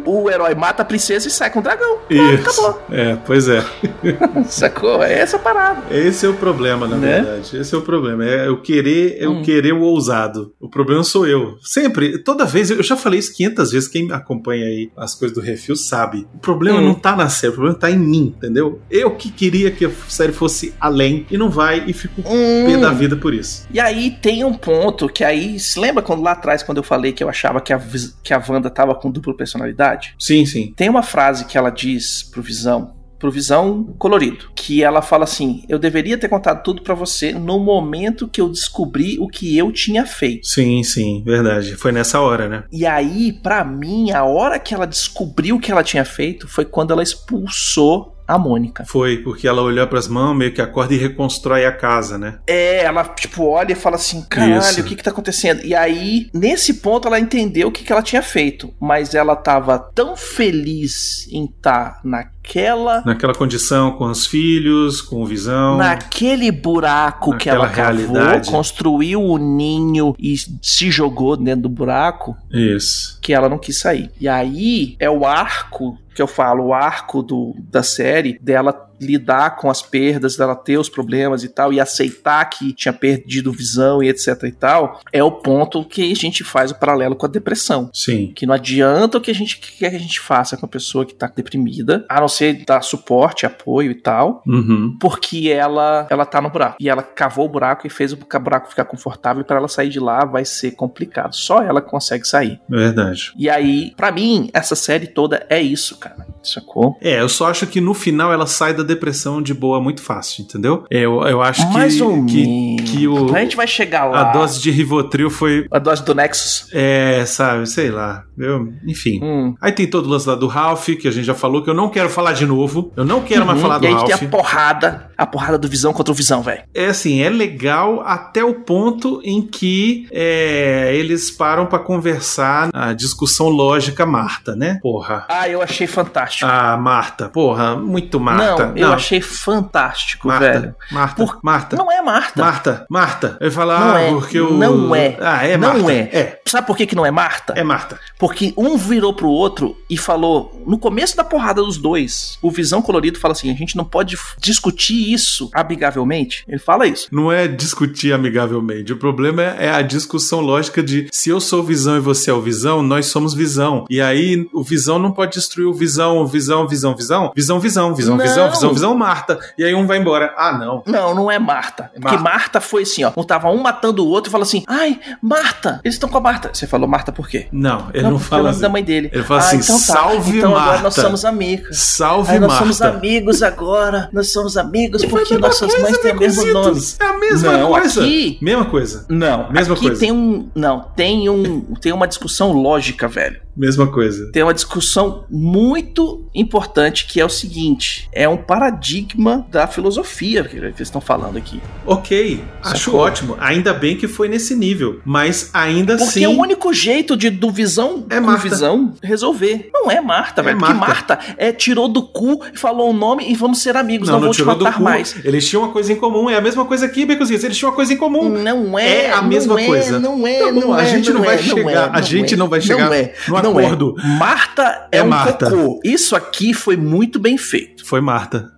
O 0.06 0.30
herói 0.30 0.56
mata 0.56 0.82
a 0.82 0.86
princesa 0.86 1.28
e 1.28 1.32
sai 1.32 1.50
com 1.52 1.60
o 1.60 1.62
dragão. 1.62 1.98
Isso. 2.10 2.50
acabou. 2.66 2.82
É, 2.92 3.18
pois 3.26 3.48
é. 3.48 3.64
Sacou? 4.48 5.04
É 5.04 5.14
essa 5.20 5.38
a 5.38 5.40
parada. 5.40 5.84
Esse 5.96 6.26
é 6.26 6.30
o 6.30 6.34
problema, 6.34 6.88
na 6.88 6.96
Né? 6.98 7.22
verdade. 7.22 7.58
Esse 7.58 7.76
é 7.76 7.78
o 7.78 7.82
problema. 7.82 8.26
É 8.26 8.48
eu 8.48 8.62
querer, 8.62 9.18
eu 9.22 9.32
Hum. 9.32 9.42
querer 9.44 9.74
o 9.74 9.82
ousado. 9.82 10.54
O 10.60 10.70
problema 10.70 11.04
sou 11.04 11.28
eu. 11.28 11.58
Sempre, 11.62 12.18
toda 12.20 12.46
vez, 12.46 12.70
eu 12.72 12.82
já 12.82 12.96
falei 12.96 13.20
isso 13.20 13.34
500 13.36 13.72
vezes. 13.72 13.88
Quem 13.88 14.12
acompanha 14.12 14.66
aí 14.66 14.92
as 14.98 15.14
coisas 15.16 15.36
do 15.36 15.42
refil 15.44 15.76
sabe. 15.76 16.28
O 16.36 16.40
problema 16.40 16.80
Hum. 16.80 16.86
não 16.86 16.94
tá 16.96 17.16
na 17.16 17.30
série, 17.30 17.52
o 17.52 17.56
problema 17.56 17.78
tá 17.78 17.92
em 17.92 17.98
mim, 18.00 18.34
entendeu? 18.38 18.80
Eu 18.90 19.12
que 19.12 19.32
queria 19.32 19.70
que 19.72 19.86
a 19.86 19.92
série 20.08 20.32
fosse 20.34 20.74
além 20.80 21.26
e 21.30 21.38
não 21.38 21.50
vai 21.50 21.84
e 21.88 21.94
fico 21.94 22.22
pé 22.24 22.30
Hum. 22.30 22.82
da 22.82 22.92
vida 22.92 23.16
por 23.16 23.34
isso. 23.34 23.68
E 23.72 23.80
aí 23.80 24.12
tem 24.22 24.44
um 24.44 24.54
ponto 24.70 25.10
que 25.10 25.24
aí. 25.24 25.60
Se 25.60 25.80
lembra 25.80 26.04
quando 26.04 26.22
lá 26.22 26.32
atrás, 26.32 26.64
quando 26.64 26.78
eu 26.78 26.84
falei 26.84 27.12
que 27.12 27.24
eu 27.24 27.30
achava 27.30 27.62
que 27.62 27.74
a, 27.74 27.82
que 28.24 28.34
a 28.34 28.44
Wanda 28.48 28.70
tava 28.70 28.96
com 28.96 29.12
dupla 29.12 29.36
personalidade? 29.36 30.16
Sim, 30.20 30.46
sim. 30.46 30.74
Tem 30.76 30.90
uma 30.90 31.04
frase 31.04 31.46
que 31.46 31.58
ela 31.58 31.70
diz 31.70 32.24
pro 32.24 32.42
Visão, 32.42 32.96
pro 33.18 33.32
Visão 33.32 33.96
colorido, 33.98 34.52
que 34.56 34.84
ela 34.84 35.02
fala 35.02 35.24
assim: 35.24 35.64
"Eu 35.68 35.80
deveria 35.80 36.18
ter 36.18 36.30
contado 36.30 36.64
tudo 36.64 36.82
pra 36.82 36.94
você 36.94 37.32
no 37.32 37.60
momento 37.60 38.28
que 38.28 38.40
eu 38.42 38.50
descobri 38.50 39.18
o 39.20 39.28
que 39.28 39.58
eu 39.58 39.72
tinha 39.72 40.06
feito". 40.06 40.48
Sim, 40.48 40.84
sim, 40.84 41.24
verdade. 41.26 41.76
Foi 41.76 41.92
nessa 41.92 42.20
hora, 42.22 42.48
né? 42.48 42.64
E 42.72 42.86
aí, 42.86 43.34
pra 43.34 43.64
mim, 43.64 44.12
a 44.12 44.24
hora 44.24 44.60
que 44.60 44.74
ela 44.74 44.88
descobriu 44.88 45.56
o 45.56 45.60
que 45.60 45.72
ela 45.72 45.84
tinha 45.84 46.06
feito 46.06 46.48
foi 46.48 46.66
quando 46.66 46.92
ela 46.92 47.04
expulsou 47.04 48.16
a 48.30 48.38
Mônica. 48.38 48.86
Foi, 48.88 49.18
porque 49.18 49.48
ela 49.48 49.64
olhou 49.64 49.88
pras 49.88 50.08
mãos, 50.08 50.36
meio 50.36 50.54
que 50.54 50.62
acorda 50.62 50.94
e 50.94 50.98
reconstrói 50.98 51.66
a 51.66 51.72
casa, 51.72 52.16
né? 52.16 52.38
É, 52.46 52.84
ela, 52.84 53.04
tipo, 53.04 53.44
olha 53.44 53.72
e 53.72 53.76
fala 53.76 53.96
assim: 53.96 54.22
caralho, 54.30 54.60
Isso. 54.60 54.82
o 54.82 54.84
que 54.84 54.96
que 54.96 55.04
tá 55.04 55.10
acontecendo? 55.10 55.66
E 55.66 55.74
aí, 55.74 56.30
nesse 56.32 56.76
ponto, 56.76 57.08
ela 57.08 57.20
entendeu 57.20 57.70
o 57.70 57.72
que 57.72 57.84
que 57.84 57.92
ela 57.92 58.04
tinha 58.04 58.22
feito. 58.22 58.72
Mas 58.80 59.16
ela 59.16 59.36
tava 59.36 59.80
tão 59.80 60.16
feliz 60.16 61.28
em 61.32 61.46
estar 61.46 62.00
naquela. 62.04 63.02
Naquela 63.04 63.34
condição 63.34 63.94
com 63.94 64.06
os 64.06 64.28
filhos, 64.28 65.02
com 65.02 65.24
o 65.24 65.26
visão. 65.26 65.78
Naquele 65.78 66.52
buraco 66.52 67.36
que 67.36 67.50
ela 67.50 67.68
cavou, 67.68 68.06
realidade. 68.06 68.52
construiu 68.52 69.24
o 69.24 69.40
ninho 69.40 70.16
e 70.20 70.36
se 70.62 70.92
jogou 70.92 71.36
dentro 71.36 71.64
do 71.64 71.70
buraco, 71.70 72.38
Isso. 72.52 73.18
que 73.22 73.34
ela 73.34 73.50
não 73.50 73.58
quis 73.58 73.80
sair. 73.80 74.12
E 74.22 74.28
aí 74.28 74.96
é 75.00 75.10
o 75.10 75.26
arco 75.26 75.98
que 76.20 76.24
eu 76.24 76.28
falo, 76.28 76.66
o 76.66 76.74
arco 76.74 77.24
do, 77.24 77.56
da 77.60 77.82
série 77.82 78.38
dela 78.40 78.89
lidar 79.00 79.56
com 79.58 79.70
as 79.70 79.82
perdas, 79.82 80.36
dela 80.36 80.56
ter 80.56 80.78
os 80.78 80.90
problemas 80.90 81.44
e 81.44 81.50
tal, 81.50 81.72
e 81.74 81.80
aceitar 81.80 82.44
que 82.50 82.74
tinha 82.74 82.94
perdido 82.94 83.52
visão 83.52 84.02
e 84.04 84.10
etc 84.10 84.44
e 84.44 84.52
tal, 84.52 85.00
é 85.12 85.24
o 85.24 85.32
ponto 85.32 85.84
que 85.86 86.12
a 86.12 86.16
gente 86.16 86.44
faz 86.44 86.72
o 86.72 86.76
paralelo 86.80 87.16
com 87.16 87.26
a 87.26 87.30
depressão. 87.30 87.90
Sim. 87.94 88.32
Que 88.36 88.46
não 88.46 88.54
adianta 88.54 89.18
o 89.18 89.22
que 89.22 89.32
a 89.32 89.36
gente 89.36 89.60
quer 89.60 89.90
que 89.90 89.96
a 89.96 90.00
gente 90.00 90.20
faça 90.20 90.58
com 90.58 90.66
a 90.66 90.70
pessoa 90.70 91.06
que 91.06 91.14
tá 91.14 91.32
deprimida, 91.34 92.06
a 92.10 92.20
não 92.20 92.28
ser 92.28 92.64
dar 92.66 92.82
suporte, 92.82 93.46
apoio 93.46 93.92
e 93.92 93.96
tal, 93.96 94.44
Uhum. 94.48 94.98
porque 95.00 95.50
ela 95.50 96.08
ela 96.10 96.26
tá 96.26 96.42
no 96.42 96.50
buraco. 96.50 96.78
E 96.80 96.90
ela 96.90 97.02
cavou 97.04 97.46
o 97.46 97.50
buraco 97.50 97.86
e 97.88 97.90
fez 97.90 98.12
o 98.14 98.18
buraco 98.18 98.70
ficar 98.70 98.86
confortável 98.86 99.42
e 99.42 99.46
para 99.46 99.58
ela 99.58 99.68
sair 99.68 99.90
de 99.90 100.00
lá 100.00 100.26
vai 100.26 100.46
ser 100.46 100.72
complicado. 100.72 101.34
Só 101.36 101.62
ela 101.62 101.82
consegue 101.82 102.28
sair. 102.28 102.60
Verdade. 102.70 103.34
E 103.38 103.50
aí, 103.50 103.94
pra 103.96 104.12
mim, 104.12 104.50
essa 104.54 104.76
série 104.76 105.08
toda 105.08 105.46
é 105.50 105.62
isso, 105.62 105.98
cara. 105.98 106.28
Sacou? 106.44 106.98
É, 107.02 107.20
eu 107.22 107.30
só 107.30 107.50
acho 107.50 107.68
que 107.68 107.82
no 107.82 107.94
final 107.94 108.32
ela 108.32 108.48
sai 108.48 108.74
da 108.74 108.84
depressão 108.90 109.42
de 109.42 109.54
boa 109.54 109.80
muito 109.82 110.02
fácil, 110.02 110.44
entendeu? 110.44 110.84
Eu, 110.90 111.22
eu 111.24 111.42
acho 111.42 111.66
que, 111.68 111.74
Mais 111.74 111.96
que, 111.96 112.04
menos. 112.04 112.92
que 112.92 113.08
o, 113.08 113.36
A 113.36 113.40
gente 113.40 113.56
vai 113.56 113.68
chegar 113.68 114.06
lá. 114.06 114.22
a 114.30 114.32
dose 114.34 114.62
de 114.62 114.70
Rivotril 114.72 115.30
foi. 115.30 115.66
A 115.72 115.80
dose 115.80 116.04
do 116.04 116.14
Nexus. 116.14 116.68
É, 116.74 117.24
sabe, 117.26 117.66
sei 117.68 117.90
lá. 117.90 118.24
Eu, 118.38 118.72
enfim. 118.88 119.20
Hum. 119.24 119.56
Aí 119.62 119.72
tem 119.72 119.88
todo 119.88 120.06
o 120.06 120.10
lance 120.10 120.28
lá 120.28 120.36
do 120.36 120.48
Ralph, 120.48 120.88
que 121.00 121.08
a 121.08 121.12
gente 121.12 121.26
já 121.26 121.36
falou, 121.36 121.62
que 121.64 121.70
eu 121.70 121.74
não 121.74 121.90
quero 121.90 122.10
falar 122.10 122.34
de 122.34 122.46
novo. 122.46 122.92
Eu 122.96 123.06
não 123.06 123.22
quero 123.22 123.46
mais 123.46 123.58
Uhum. 123.60 123.64
falar 123.64 123.78
do 123.80 123.84
e 123.86 123.88
aí 123.88 123.94
Ralph. 123.94 124.06
tem 124.08 124.28
a 124.28 124.32
porrada, 124.32 125.12
a 125.18 125.26
porrada 125.26 125.58
do 125.58 125.68
Visão 125.68 125.92
contra 125.94 126.12
o 126.12 126.16
Visão, 126.16 126.42
velho. 126.42 126.64
É 126.74 126.88
assim, 126.88 127.22
é 127.22 127.30
legal 127.30 128.02
até 128.06 128.44
o 128.44 128.54
ponto 128.54 129.22
em 129.24 129.42
que 129.42 130.08
é, 130.12 130.92
eles 130.96 131.30
param 131.32 131.66
pra 131.66 131.80
conversar 131.80 132.70
a 132.74 132.94
discussão 132.94 133.48
lógica 133.50 134.06
Marta, 134.06 134.56
né? 134.56 134.80
Porra. 134.82 135.26
Ah, 135.30 135.48
eu 135.50 135.62
achei 135.62 135.86
fantástico. 135.88 136.50
Ah, 136.50 136.78
Marta. 136.78 137.30
Porra, 137.30 137.76
muito 137.76 138.20
Marta. 138.20 138.68
não, 138.68 138.78
eu 138.82 138.92
achei 138.94 139.22
fantástico, 139.22 140.28
Marta, 140.28 140.52
velho. 140.52 140.76
Marta, 140.92 141.16
Por- 141.16 141.40
Marta. 141.44 141.76
Não 141.78 141.92
é 141.92 142.02
Marta. 142.02 142.42
Marta, 142.44 142.86
Marta. 142.90 143.38
Eu 143.40 143.48
ia 143.48 143.52
falar, 143.52 143.80
Não 143.80 143.96
ah, 143.96 144.02
é, 144.02 144.10
porque 144.12 144.40
o. 144.40 144.54
não 144.58 144.96
é, 144.96 145.18
Ah, 145.22 145.46
é 145.48 145.58
não 145.58 145.74
Marta. 145.74 145.92
é. 145.94 145.98
É, 146.12 146.42
Sabe 146.46 146.66
por 146.68 146.76
que, 146.76 146.86
que 146.88 146.96
não 146.96 147.06
é 147.06 147.12
Marta? 147.12 147.54
é 147.56 147.64
Marta. 147.64 148.00
Porque 148.18 148.54
um 148.58 148.78
virou 148.78 149.14
pro 149.14 149.30
outro 149.30 149.78
e 149.90 149.98
falou, 149.98 150.64
no 150.66 150.78
começo 150.78 151.16
da 151.16 151.24
porrada 151.24 151.62
dos 151.62 151.78
dois, 151.78 152.38
o 152.42 152.50
Visão 152.52 152.82
Colorido 152.82 153.20
fala 153.20 153.32
assim: 153.34 153.52
a 153.52 153.56
gente 153.56 153.76
não 153.78 153.86
pode 153.86 154.18
discutir 154.40 155.14
isso 155.14 155.50
amigavelmente. 155.54 156.44
Ele 156.48 156.60
fala 156.60 156.88
isso. 156.88 157.08
Não 157.12 157.32
é 157.32 157.48
discutir 157.48 158.12
amigavelmente. 158.14 158.92
O 158.94 158.98
problema 158.98 159.42
é 159.44 159.70
é 159.70 159.72
a 159.72 159.82
discussão 159.84 160.40
lógica 160.42 160.82
de 160.82 161.08
se 161.12 161.30
eu 161.30 161.40
sou 161.40 161.62
visão 161.62 161.96
e 161.98 162.00
você 162.00 162.32
é 162.32 162.34
o 162.34 162.42
visão, 162.42 162.82
nós 162.82 163.06
somos 163.06 163.36
visão. 163.36 163.86
E 163.88 164.02
aí 164.02 164.48
o 164.52 164.64
visão 164.64 164.98
não 164.98 165.12
pode 165.12 165.34
destruir 165.34 165.68
o 165.68 165.74
visão, 165.74 166.18
o 166.18 166.26
visão, 166.26 166.68
visão, 166.68 166.96
visão. 166.96 167.32
Visão, 167.36 167.60
visão, 167.60 167.94
visão, 167.94 168.18
Não. 168.18 168.24
visão, 168.26 168.50
visão, 168.50 168.69
visão, 168.74 168.96
Marta. 168.96 169.40
E 169.58 169.64
aí 169.64 169.74
um 169.74 169.86
vai 169.88 169.98
embora. 169.98 170.34
Ah, 170.38 170.58
não. 170.58 170.84
Não, 170.86 171.14
não 171.16 171.32
é 171.32 171.38
Marta. 171.40 171.92
Porque 171.94 172.16
Marta. 172.18 172.24
Marta 172.40 172.62
foi 172.62 172.84
assim, 172.84 173.04
ó. 173.04 173.12
Um 173.18 173.24
tava 173.24 173.50
um 173.50 173.58
matando 173.62 174.04
o 174.06 174.08
outro 174.10 174.30
e 174.30 174.32
fala 174.32 174.44
assim: 174.44 174.64
ai, 174.68 175.00
Marta, 175.22 175.80
eles 175.84 175.96
estão 175.96 176.10
com 176.10 176.18
a 176.18 176.22
Marta. 176.22 176.50
Você 176.54 176.66
falou 176.68 176.88
Marta 176.88 177.12
por 177.12 177.28
quê? 177.28 177.48
Não, 177.52 177.90
ele 177.94 178.04
não, 178.04 178.12
porque 178.12 178.26
é 178.26 178.30
fala 178.30 178.50
assim. 178.52 178.62
da 178.62 178.70
mãe 178.70 178.84
dele. 178.84 179.10
Ele 179.14 179.24
fala 179.24 179.42
Ah, 179.42 179.44
assim, 179.46 179.58
então 179.58 179.76
tá. 179.76 179.82
salve 179.82 180.38
então 180.38 180.52
agora 180.52 180.66
Marta. 180.68 180.84
nós 180.84 180.94
somos 180.96 181.26
amigas. 181.26 181.78
Salve 181.78 182.32
Aí 182.32 182.40
nós 182.40 182.50
Marta. 182.50 182.64
somos 182.64 182.82
amigos 182.82 183.44
agora. 183.44 184.10
Nós 184.14 184.32
somos 184.32 184.58
amigos 184.58 185.04
a 185.04 185.08
porque 185.08 185.38
nossas 185.38 185.70
coisa, 185.74 185.82
mães 185.82 185.98
têm 186.00 186.12
o 186.14 186.20
mesmo 186.20 186.54
nome. 186.54 186.82
É 187.00 187.06
a 187.06 187.18
mesma 187.18 187.58
Não, 187.58 187.70
coisa. 187.72 188.02
aqui- 188.02 188.38
Mesma 188.42 188.66
coisa. 188.66 189.06
Não, 189.10 189.52
Mesma 189.52 189.74
aqui 189.76 189.86
coisa. 189.86 190.00
tem 190.00 190.12
um, 190.12 190.50
não, 190.56 190.82
tem 190.96 191.30
um, 191.30 191.62
tem 191.76 191.92
uma 191.92 192.08
discussão 192.08 192.52
lógica, 192.52 193.08
velho. 193.08 193.42
Mesma 193.56 193.88
coisa. 193.88 194.32
Tem 194.32 194.42
uma 194.44 194.54
discussão 194.54 195.26
muito 195.30 196.30
importante 196.34 197.06
que 197.06 197.20
é 197.20 197.26
o 197.26 197.30
seguinte: 197.30 198.08
é 198.14 198.28
um 198.30 198.38
paradigma 198.60 199.46
da 199.50 199.66
filosofia 199.68 200.44
que 200.44 200.58
eles 200.58 200.80
estão 200.80 201.00
falando 201.00 201.38
aqui. 201.38 201.62
Ok, 201.86 202.44
acho 202.62 202.86
Sacou? 202.86 203.00
ótimo. 203.00 203.38
Ainda 203.40 203.74
bem 203.74 203.96
que 203.96 204.08
foi 204.08 204.28
nesse 204.28 204.54
nível. 204.54 205.00
Mas 205.06 205.50
ainda 205.54 205.94
Porque 205.96 206.10
assim. 206.10 206.24
é 206.26 206.28
o 206.30 206.38
único 206.38 206.74
jeito 206.74 207.16
de 207.16 207.30
do 207.30 207.50
visão 207.50 208.06
É 208.10 208.20
Marta. 208.20 208.42
visão 208.50 208.94
resolver. 209.02 209.70
Não 209.74 209.90
é 209.90 210.02
Marta, 210.02 210.42
É 210.42 210.44
velho. 210.44 210.58
Porque 210.58 210.74
Marta. 210.74 211.16
Marta 211.16 211.36
é 211.38 211.52
tirou 211.54 211.88
do 211.88 212.04
cu 212.04 212.42
e 212.54 212.58
falou 212.58 212.90
o 212.90 212.94
nome 212.94 213.32
e 213.32 213.36
vamos 213.36 213.62
ser 213.62 213.78
amigos. 213.78 214.08
Não, 214.08 214.16
Não, 214.16 214.20
não 214.22 214.28
vou 214.28 214.34
te 214.34 214.38
tirou 214.38 214.56
do 214.56 214.64
matar 214.66 214.78
cu. 214.78 214.84
mais. 214.84 215.16
Eles 215.24 215.48
tinham 215.48 215.64
uma 215.64 215.72
coisa 215.72 215.94
em 215.94 215.96
comum. 215.96 216.30
É 216.30 216.36
a 216.36 216.42
mesma 216.42 216.66
coisa 216.66 216.86
aqui, 216.86 217.06
Becozinhos. 217.06 217.44
Eles 217.44 217.58
tinham 217.58 217.70
uma 217.70 217.76
coisa 217.76 217.94
em 217.94 217.98
comum. 217.98 218.30
Não 218.30 218.78
é, 218.78 219.06
É 219.06 219.12
a 219.14 219.22
mesma 219.22 219.60
é, 219.60 219.66
coisa. 219.66 220.00
Não 220.00 220.28
é, 220.28 220.40
Tá 220.40 220.52
bom, 220.52 220.60
não 220.60 220.74
a 220.74 220.84
gente 220.84 221.12
não 221.12 221.22
vai 221.24 221.38
chegar- 221.38 221.92
a 221.94 222.02
gente 222.02 222.36
não 222.36 222.48
vai 222.50 222.62
chegar 222.62 222.92
é, 222.94 223.14
no 223.28 223.42
não 223.42 223.58
acordo. 223.58 223.96
Marta 224.20 224.88
é, 224.92 224.98
É 225.00 225.04
um 225.04 225.08
Marta. 225.08 225.50
cocô. 225.50 225.80
Isso 225.84 226.16
aqui 226.16 226.54
foi 226.54 226.76
muito 226.78 227.20
bem 227.20 227.38
feito. 227.38 227.86
Foi 227.86 228.02
Marta. 228.02 228.49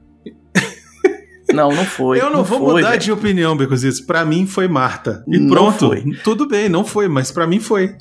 Não, 1.54 1.72
não 1.72 1.86
foi. 1.86 2.20
Eu 2.22 2.30
não, 2.30 2.44
vou 2.44 2.60
foi, 2.60 2.76
mudar 2.76 2.90
velho. 2.92 3.02
de 3.02 3.12
opinião, 3.12 3.56
Becozinhos. 3.58 4.00
Pra 4.02 4.24
mim 4.26 4.46
foi 4.48 4.68
Marta. 4.68 5.24
E 5.28 5.38
Não 5.40 5.50
pronto. 5.50 5.88
foi. 5.88 6.04
Tudo 6.24 6.48
bem, 6.48 6.70
não 6.70 6.84
foi, 6.86 7.08
mas 7.08 7.32
pra 7.32 7.46
mim 7.48 7.60
foi. 7.60 7.96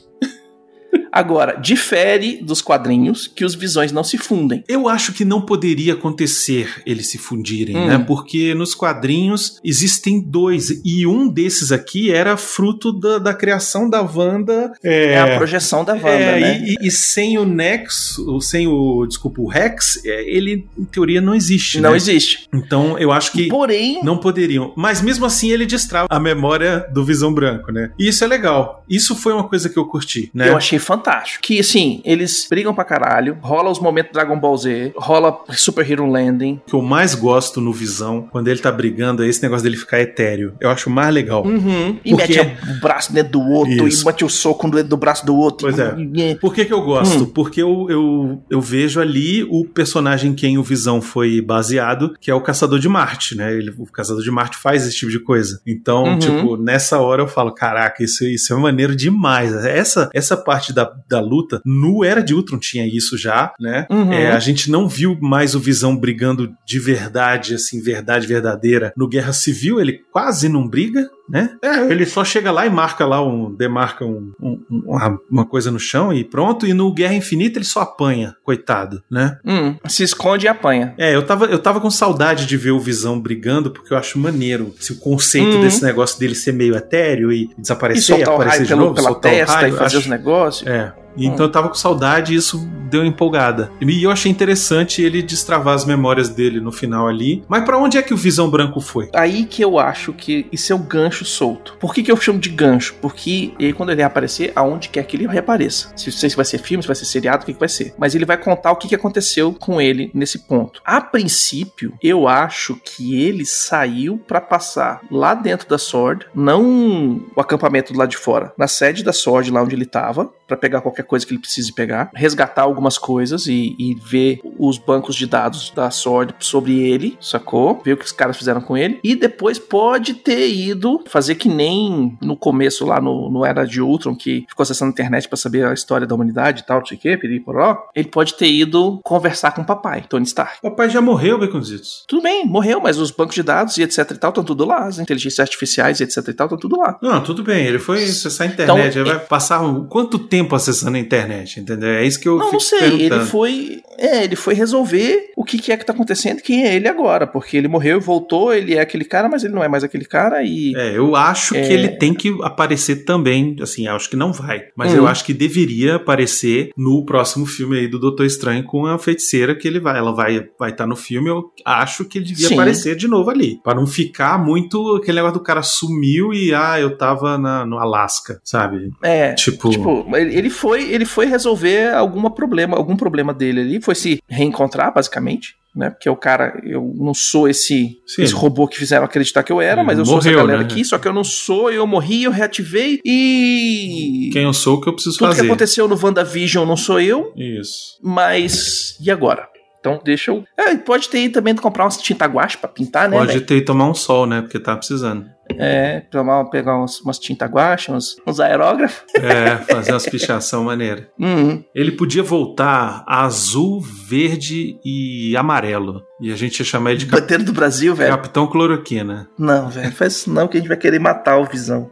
Agora, 1.13 1.57
difere 1.57 2.41
dos 2.43 2.63
quadrinhos 2.63 3.27
que 3.27 3.45
os 3.45 3.55
visões 3.55 3.93
não 3.93 4.05
se 4.05 4.17
fundem. 4.19 4.65
Eu 4.69 4.89
acho 4.89 5.13
que 5.13 5.25
não 5.25 5.41
poderia 5.41 5.95
acontecer 5.95 6.83
eles 6.87 7.09
se 7.11 7.19
fundirem, 7.19 7.77
Hum. 7.77 7.87
né? 7.87 7.99
Porque 8.07 8.55
nos 8.55 8.75
quadrinhos 8.75 9.59
existem 9.65 10.21
dois, 10.21 10.81
e 10.85 11.07
um 11.07 11.29
desses 11.29 11.73
aqui 11.73 12.11
era 12.11 12.37
fruto 12.37 12.93
da, 12.93 13.19
da 13.19 13.35
criação 13.35 13.89
da 13.89 14.01
Wanda. 14.03 14.73
É, 14.83 15.19
a 15.19 15.37
projeção 15.37 15.85
da 15.85 15.95
Wanda, 15.95 16.09
é, 16.09 16.41
né? 16.41 16.65
e, 16.65 16.87
e 16.87 16.91
sem 16.91 17.39
o 17.39 17.45
Nexo, 17.45 18.41
sem 18.41 18.67
o, 18.67 19.07
desculpa, 19.07 19.41
o 19.41 19.49
Rex, 19.49 20.05
é, 20.05 20.23
ele 20.31 20.67
em 20.79 20.85
teoria 20.85 21.21
não 21.21 21.35
existe, 21.35 21.81
não 21.81 21.91
né? 21.91 21.97
existe. 21.97 22.49
Então 22.53 22.99
eu 22.99 23.13
acho 23.13 23.33
que 23.33 23.49
Porém, 23.49 24.01
não 24.03 24.17
poderiam. 24.17 24.73
Mas 24.77 25.01
mesmo 25.01 25.25
assim 25.27 25.51
ele 25.51 25.67
destrava 25.67 26.09
a 26.11 26.21
memória 26.21 26.87
do 26.93 27.05
Visão 27.05 27.33
Branco, 27.33 27.73
né? 27.73 27.91
E 27.99 28.09
isso 28.09 28.23
é 28.25 28.27
legal. 28.27 28.85
Isso 28.89 29.15
foi 29.17 29.33
uma 29.33 29.45
coisa 29.45 29.69
que 29.69 29.79
eu 29.79 29.85
curti, 29.85 30.31
né? 30.35 30.49
eu 30.49 30.57
achei 30.57 30.79
fantástico. 30.79 31.00
Que, 31.41 31.59
assim, 31.61 32.01
eles 32.05 32.47
brigam 32.49 32.75
pra 32.75 32.85
caralho, 32.85 33.39
rola 33.41 33.71
os 33.71 33.79
momentos 33.81 34.13
Dragon 34.13 34.39
Ball 34.39 34.57
Z, 34.57 34.93
rola 34.97 35.39
Super 35.51 35.89
Hero 35.91 36.07
Landing. 36.07 36.61
O 36.67 36.71
que 36.71 36.75
eu 36.75 36.83
mais 36.83 37.15
gosto 37.15 37.61
no 37.61 37.73
Visão, 37.73 38.29
quando 38.31 38.49
ele 38.49 38.61
tá 38.61 38.71
brigando, 38.71 39.23
é 39.25 39.29
esse 39.29 39.43
negócio 39.43 39.63
dele 39.65 39.77
ficar 39.77 40.01
etéreo. 40.01 40.55
Eu 40.61 40.71
acho 40.71 40.89
mais 40.91 41.13
legal. 41.15 41.45
Uhum. 41.45 41.99
E 42.05 42.11
Porque- 42.11 42.39
mete 42.43 42.59
o 42.77 42.81
braço 42.81 43.13
dentro 43.13 43.33
do 43.33 43.41
outro, 43.43 43.87
Isso. 43.89 44.03
e 44.03 44.07
mete 44.07 44.25
o 44.25 44.29
soco 44.29 44.67
no 44.67 44.75
dedo 44.75 44.89
do 44.89 44.97
braço 44.97 45.25
do 45.25 45.35
outro. 45.37 45.67
Pois 45.69 45.79
é. 45.79 46.35
Por 46.41 46.55
que, 46.55 46.65
que 46.65 46.73
eu 46.73 46.83
gosto? 46.83 47.25
Hum. 47.25 47.27
Porque 47.27 47.63
eu, 47.63 47.87
eu, 47.89 48.43
eu 48.51 48.61
vejo 48.61 49.01
ali 49.01 49.45
o 49.45 49.65
personagem 49.65 50.31
em 50.31 50.35
quem 50.35 50.59
o 50.59 50.63
Visão 50.63 51.01
foi 51.01 51.41
baseado, 51.41 52.15
que 52.21 52.31
é 52.31 52.35
o 52.35 52.41
Caçador 52.41 52.79
de 52.79 52.89
Marte, 52.89 53.37
né? 53.37 53.53
Ele, 53.55 53.73
o 53.79 53.87
Caçador 53.87 54.23
de 54.23 54.31
Marte 54.31 54.57
faz 54.57 54.87
esse 54.87 54.97
tipo 54.97 55.11
de 55.11 55.19
coisa. 55.21 55.61
Então, 55.67 56.05
Uhum. 56.05 56.19
tipo, 56.19 56.57
nessa 56.57 56.99
hora 56.99 57.23
eu 57.23 57.29
falo, 57.29 57.53
caraca, 57.53 58.03
isso, 58.03 58.25
isso 58.25 58.53
é 58.53 58.57
maneiro 58.57 58.95
demais. 58.97 59.53
Essa, 59.65 60.09
essa 60.13 60.37
parte 60.37 60.73
da, 60.73 60.89
da 61.09 61.20
luta, 61.20 61.61
no 61.64 62.05
Era 62.05 62.22
de 62.22 62.34
Ultron 62.34 62.59
tinha 62.59 62.86
isso 62.86 63.16
já, 63.16 63.53
né? 63.61 63.86
Uhum. 63.91 64.12
É, 64.12 64.30
a 64.32 64.38
gente 64.38 64.70
não 64.70 64.88
viu 64.88 65.16
mais 65.20 65.55
o 65.55 65.61
Visão 65.61 65.97
brigando 65.97 66.51
de 66.66 66.78
verdade, 66.78 67.55
assim, 67.55 67.80
verdade 67.82 68.26
verdadeira. 68.26 68.93
No 68.97 69.09
Guerra 69.09 69.32
Civil 69.32 69.80
ele 69.80 70.01
quase 70.12 70.49
não 70.49 70.66
briga, 70.68 71.09
né? 71.28 71.51
É, 71.62 71.91
ele 71.93 72.05
só 72.07 72.24
chega 72.24 72.51
lá 72.51 72.66
e 72.66 72.70
marca 72.70 73.07
lá 73.07 73.24
um. 73.24 73.55
demarca 73.55 74.05
um, 74.05 74.32
um- 74.41 74.61
uma, 74.70 75.18
uma 75.30 75.47
coisa 75.47 75.70
no 75.70 75.78
chão 75.78 76.12
e 76.12 76.24
pronto. 76.24 76.66
E 76.66 76.74
no 76.74 76.93
Guerra 76.93 77.14
Infinita 77.14 77.59
ele 77.59 77.64
só 77.64 77.80
apanha, 77.82 78.34
coitado, 78.43 79.03
né? 79.11 79.38
Hum, 79.45 79.76
se 79.86 80.03
esconde 80.03 80.47
e 80.47 80.49
apanha. 80.49 80.95
É, 80.99 81.14
eu 81.14 81.22
tava, 81.24 81.47
eu 81.47 81.59
tava 81.59 81.80
com 81.80 81.91
saudade 81.91 82.47
de 82.47 82.57
ver 82.57 82.72
o 82.72 82.80
Visão 82.80 83.20
brigando, 83.20 83.70
porque 83.70 83.93
eu 83.95 83.99
acho 83.99 84.18
maneiro 84.18 84.74
se 84.80 84.93
o 84.93 84.97
conceito 84.99 85.55
Uhum. 85.57 85.61
desse 85.62 85.82
negócio 85.82 86.18
dele 86.18 86.34
ser 86.34 86.53
meio 86.53 86.74
etéreo 86.76 87.30
e 87.32 87.45
E 87.45 87.61
desaparecer, 87.61 88.16
soltar 88.16 88.32
o 88.32 88.36
aparecer 88.36 88.62
de 88.62 88.68
pelo, 88.68 88.80
novo, 88.80 88.95
pela 88.95 89.09
soltar 89.11 89.32
testa 89.32 89.53
raio, 89.55 89.68
e 89.68 89.78
fazer 89.78 89.84
acho- 89.84 89.99
os 89.99 90.07
negócios. 90.07 90.66
é. 90.68 90.80
Então 91.17 91.47
eu 91.47 91.53
tava 91.53 91.69
com 91.69 91.75
saudade 91.75 92.33
e 92.33 92.37
isso 92.37 92.59
deu 92.91 93.05
empolgada. 93.05 93.71
E 93.81 94.03
eu 94.03 94.11
achei 94.11 94.31
interessante 94.31 95.01
ele 95.01 95.23
destravar 95.23 95.75
as 95.75 95.85
memórias 95.85 96.29
dele 96.29 96.61
no 96.61 96.73
final 96.73 97.07
ali. 97.07 97.45
Mas 97.49 97.65
pra 97.65 97.79
onde 97.79 97.97
é 97.97 98.03
que 98.03 98.13
o 98.13 98.17
Visão 98.17 98.51
Branco 98.51 98.81
foi? 98.81 99.09
Aí 99.15 99.45
que 99.45 99.63
eu 99.63 99.79
acho 99.79 100.13
que 100.13 100.47
isso 100.51 100.73
é 100.73 100.77
o 100.77 100.79
gancho 100.79 101.25
solto. 101.25 101.77
Por 101.79 101.95
que, 101.95 102.03
que 102.03 102.11
eu 102.11 102.17
chamo 102.17 102.39
de 102.39 102.49
gancho? 102.49 102.95
Porque 103.01 103.53
e 103.59 103.67
aí, 103.67 103.73
quando 103.73 103.91
ele 103.91 104.01
reaparecer, 104.01 104.53
aonde 104.55 104.89
quer 104.89 105.05
que 105.05 105.17
ele 105.17 105.27
reapareça. 105.27 105.93
Se 105.97 106.11
sei 106.11 106.31
se 106.31 106.37
vai 106.37 106.45
ser 106.45 106.59
filme, 106.59 106.83
se 106.83 106.87
vai 106.87 106.97
ser 106.97 107.05
seriado, 107.05 107.43
o 107.43 107.47
que, 107.47 107.53
que 107.53 107.61
vai 107.61 107.69
ser. 107.69 107.95
Mas 107.97 108.15
ele 108.15 108.25
vai 108.25 108.37
contar 108.37 108.73
o 108.73 108.77
que, 108.77 108.89
que 108.89 108.95
aconteceu 108.95 109.53
com 109.53 109.81
ele 109.81 110.11
nesse 110.13 110.41
ponto. 110.41 110.81
A 110.85 111.01
princípio, 111.01 111.95
eu 112.03 112.27
acho 112.27 112.77
que 112.85 113.23
ele 113.23 113.45
saiu 113.45 114.19
pra 114.19 114.41
passar 114.41 115.01
lá 115.11 115.35
dentro 115.35 115.69
da 115.69 115.79
Sword, 115.79 116.27
não 116.35 117.21
o 117.37 117.41
acampamento 117.41 117.93
do 117.93 117.99
lado 117.99 118.11
de 118.11 118.17
fora, 118.17 118.53
na 118.57 118.67
sede 118.67 119.05
da 119.05 119.13
Sword, 119.13 119.51
lá 119.51 119.63
onde 119.63 119.75
ele 119.75 119.87
tava, 119.87 120.31
pra 120.51 120.57
pegar 120.57 120.81
qualquer 120.81 121.05
coisa 121.05 121.25
que 121.25 121.33
ele 121.33 121.41
precise 121.41 121.73
pegar, 121.73 122.11
resgatar 122.15 122.63
algumas 122.63 122.99
coisas 122.99 123.47
e, 123.47 123.77
e 123.79 123.95
ver 123.95 124.41
os 124.59 124.79
bancos 124.79 125.15
de 125.15 125.27
dados 125.27 125.71
da 125.75 125.91
Sword 125.91 126.35
sobre 126.41 126.79
ele, 126.81 127.17
sacou? 127.21 127.81
Ver 127.85 127.93
o 127.93 127.97
que 127.97 128.05
os 128.05 128.11
caras 128.13 128.37
fizeram 128.37 128.61
com 128.61 128.77
ele. 128.77 128.99
E 129.05 129.15
depois 129.15 129.59
pode 129.59 130.15
ter 130.15 130.49
ido 130.49 131.03
fazer 131.07 131.37
que 131.37 131.49
nem 131.49 132.19
no 132.21 132.37
começo 132.37 132.85
lá 132.85 133.01
no, 133.01 133.31
no 133.31 133.45
Era 133.45 133.65
de 133.65 133.81
Ultron, 133.81 134.15
que 134.17 134.45
ficou 134.49 134.63
acessando 134.65 134.91
a 134.91 134.93
internet 134.93 135.29
pra 135.29 135.37
saber 135.37 135.65
a 135.67 135.73
história 135.73 136.07
da 136.07 136.15
humanidade 136.15 136.63
e 136.63 136.67
tal, 136.67 136.81
não 136.81 136.87
sei 136.87 136.97
o 136.99 137.01
que, 137.01 137.17
piriporó. 137.17 137.77
Ele 137.95 138.09
pode 138.09 138.35
ter 138.35 138.51
ido 138.51 138.99
conversar 139.05 139.53
com 139.53 139.63
o 139.63 139.65
papai, 139.65 140.05
Tony 140.09 140.25
Stark. 140.27 140.59
O 140.63 140.71
papai 140.71 140.91
já 140.91 141.01
morreu, 141.01 141.39
Baconzitos. 141.39 142.05
Tudo 142.09 142.23
bem, 142.23 142.45
morreu, 142.45 142.81
mas 142.81 142.99
os 142.99 143.11
bancos 143.11 143.35
de 143.37 143.43
dados 143.43 143.77
e 143.79 143.83
etc 143.83 143.99
e 144.11 144.15
tal 144.15 144.31
estão 144.31 144.43
tudo 144.45 144.65
lá. 144.65 144.87
As 144.87 144.99
inteligências 144.99 145.41
artificiais 145.41 146.01
e 146.01 146.05
etc 146.05 146.17
e 146.29 146.33
tal 146.33 146.47
estão 146.47 146.59
tudo 146.59 146.77
lá. 146.77 146.99
Não, 147.01 147.23
tudo 147.23 147.43
bem, 147.45 147.65
ele 147.67 147.79
foi 147.79 148.03
acessar 148.03 148.49
a 148.49 148.51
internet. 148.51 148.89
Então, 148.91 149.03
ele 149.03 149.11
vai 149.13 149.19
passar 149.21 149.61
um- 149.61 149.85
quanto 149.87 150.19
tempo 150.19 150.39
acessando 150.57 150.97
a 150.97 151.01
internet, 151.01 151.61
entendeu? 151.61 151.91
É 151.91 152.05
isso 152.07 152.20
que 152.20 152.28
eu 152.28 152.38
Não, 152.38 152.53
não 152.53 152.61
sei. 152.61 153.03
Ele 153.03 153.20
foi. 153.20 153.80
É, 153.99 154.24
ele 154.24 154.36
foi 154.36 154.55
resolver 154.55 155.30
o 155.36 155.45
que, 155.45 155.59
que 155.59 155.70
é 155.72 155.76
que 155.76 155.84
tá 155.84 155.93
acontecendo 155.93 156.41
quem 156.41 156.64
é 156.66 156.74
ele 156.74 156.88
agora. 156.88 157.26
Porque 157.26 157.57
ele 157.57 157.68
morreu 157.68 157.99
e 157.99 158.01
voltou, 158.01 158.53
ele 158.53 158.74
é 158.74 158.80
aquele 158.80 159.05
cara, 159.05 159.28
mas 159.28 159.45
ele 159.45 159.53
não 159.55 159.62
é 159.62 159.68
mais 159.68 159.84
aquele 159.84 160.05
cara 160.05 160.43
e. 160.43 160.72
É, 160.76 160.97
eu 160.97 161.14
acho 161.16 161.55
É. 161.55 161.62
que 161.66 161.72
ele 161.72 161.88
tem 161.88 162.14
que 162.14 162.36
aparecer 162.43 163.05
também, 163.05 163.57
assim, 163.61 163.86
acho 163.86 164.09
que 164.09 164.16
não 164.16 164.32
vai, 164.32 164.62
mas 164.76 164.93
Hum. 164.93 164.97
eu 164.99 165.07
acho 165.07 165.24
que 165.24 165.34
deveria 165.34 165.97
aparecer 165.97 166.70
no 166.76 167.05
próximo 167.05 167.47
filme 167.47 167.78
aí 167.78 167.88
do 167.88 167.99
Doutor 167.99 168.24
Estranho 168.26 168.64
com 168.64 168.86
a 168.86 168.99
feiticeira 168.99 169.55
que 169.55 169.66
ele 169.68 169.80
vai, 169.80 169.99
ela 169.99 170.12
vai 170.14 170.49
vai 170.59 170.70
estar 170.70 170.86
no 170.86 170.97
filme, 170.97 171.28
eu 171.28 171.51
acho 171.64 172.05
que 172.05 172.18
ele 172.18 172.24
devia 172.26 172.49
Sim. 172.49 172.55
aparecer 172.55 172.97
de 172.97 173.07
novo 173.09 173.30
ali, 173.30 173.59
Pra 173.62 173.74
não 173.74 173.86
ficar 173.86 174.38
muito 174.43 174.97
aquele 174.97 175.16
negócio 175.16 175.38
do 175.38 175.43
cara 175.45 175.62
sumiu 175.62 176.32
e 176.32 176.55
ah, 176.55 176.78
eu 176.80 176.97
tava 176.97 177.36
na, 177.38 177.64
no 177.66 177.78
Alasca, 177.78 178.41
sabe? 178.45 178.91
É. 179.03 179.34
Tipo, 179.34 179.70
Tipo, 179.70 180.07
ele 180.16 180.30
ele 180.33 180.51
foi, 180.51 180.91
ele 180.93 181.05
foi 181.05 181.26
resolver 181.26 181.93
alguma 181.95 182.31
problema, 182.31 182.76
algum 182.76 182.97
problema 182.97 183.33
dele 183.35 183.61
ali, 183.61 183.83
foi 183.83 183.95
se 183.95 184.20
reencontrar, 184.28 184.93
basicamente, 184.93 185.55
né? 185.74 185.91
Porque 185.91 186.09
o 186.09 186.16
cara, 186.16 186.61
eu 186.64 186.93
não 186.97 187.14
sou 187.14 187.49
esse, 187.49 187.99
Sim. 188.07 188.22
esse 188.22 188.33
robô 188.35 188.66
que 188.66 188.76
fizeram 188.78 189.05
acreditar 189.05 189.43
que 189.43 189.53
eu 189.53 189.61
era, 189.61 189.81
Ele 189.81 189.87
mas 189.87 189.99
eu 189.99 190.05
sou 190.05 190.18
essa 190.18 190.28
morreu, 190.28 190.47
galera 190.47 190.62
né? 190.62 190.64
aqui, 190.64 190.85
só 190.85 190.99
que 190.99 191.07
eu 191.07 191.12
não 191.12 191.24
sou, 191.24 191.70
eu 191.70 191.87
morri, 191.87 192.24
eu 192.24 192.31
reativei 192.31 193.01
e. 193.05 194.31
quem 194.33 194.45
eu 194.45 194.53
sou 194.53 194.76
o 194.76 194.81
que 194.81 194.89
eu 194.89 194.93
preciso 194.95 195.18
Tudo 195.18 195.31
que 195.31 195.37
fazer. 195.37 195.49
aconteceu 195.49 195.87
no 195.87 195.99
WandaVision 196.03 196.66
não 196.66 196.76
sou 196.76 197.01
eu, 197.01 197.33
Isso. 197.37 197.99
mas. 198.03 198.97
E 199.01 199.11
agora? 199.11 199.50
Então 199.81 199.99
deixa 200.05 200.31
eu. 200.31 200.45
É, 200.57 200.76
pode 200.76 201.09
ter 201.09 201.28
também 201.31 201.55
de 201.55 201.61
comprar 201.61 201.85
umas 201.85 201.97
tinta 201.97 202.26
guache 202.26 202.59
pra 202.59 202.68
pintar, 202.68 203.09
né? 203.09 203.16
Pode 203.16 203.33
velho? 203.33 203.47
ter 203.47 203.61
que 203.61 203.64
tomar 203.64 203.89
um 203.89 203.95
sol, 203.95 204.26
né? 204.26 204.43
Porque 204.43 204.59
tá 204.61 204.76
precisando. 204.76 205.24
É, 205.59 206.01
tomar, 206.12 206.45
pegar 206.45 206.76
umas, 206.76 207.01
umas 207.01 207.18
tinta 207.18 207.45
guache, 207.47 207.91
uns, 207.91 208.14
uns 208.26 208.39
aerógrafos. 208.39 209.03
É, 209.14 209.57
fazer 209.72 209.93
umas 209.93 210.07
pichação 210.07 210.64
maneira. 210.64 211.09
Uhum. 211.18 211.64
Ele 211.74 211.93
podia 211.93 212.22
voltar 212.22 213.05
azul, 213.07 213.81
verde 213.81 214.78
e 214.85 215.37
amarelo. 215.37 216.03
E 216.20 216.33
a 216.33 216.37
gente 216.37 216.59
ia 216.61 216.64
chamar 216.64 216.91
ele 216.91 217.01
de 217.01 217.07
Cap- 217.07 217.20
Bateiro 217.22 217.45
do 217.45 217.53
Brasil, 217.53 217.95
velho. 217.95 218.11
Capitão 218.11 218.47
Cloroquina. 218.47 219.28
Não, 219.39 219.68
velho, 219.68 219.93
faz 219.93 220.14
isso 220.16 220.31
não 220.33 220.47
que 220.47 220.57
a 220.57 220.61
gente 220.61 220.68
vai 220.68 220.76
querer 220.76 220.99
matar 220.99 221.39
o 221.39 221.45
Visão. 221.47 221.91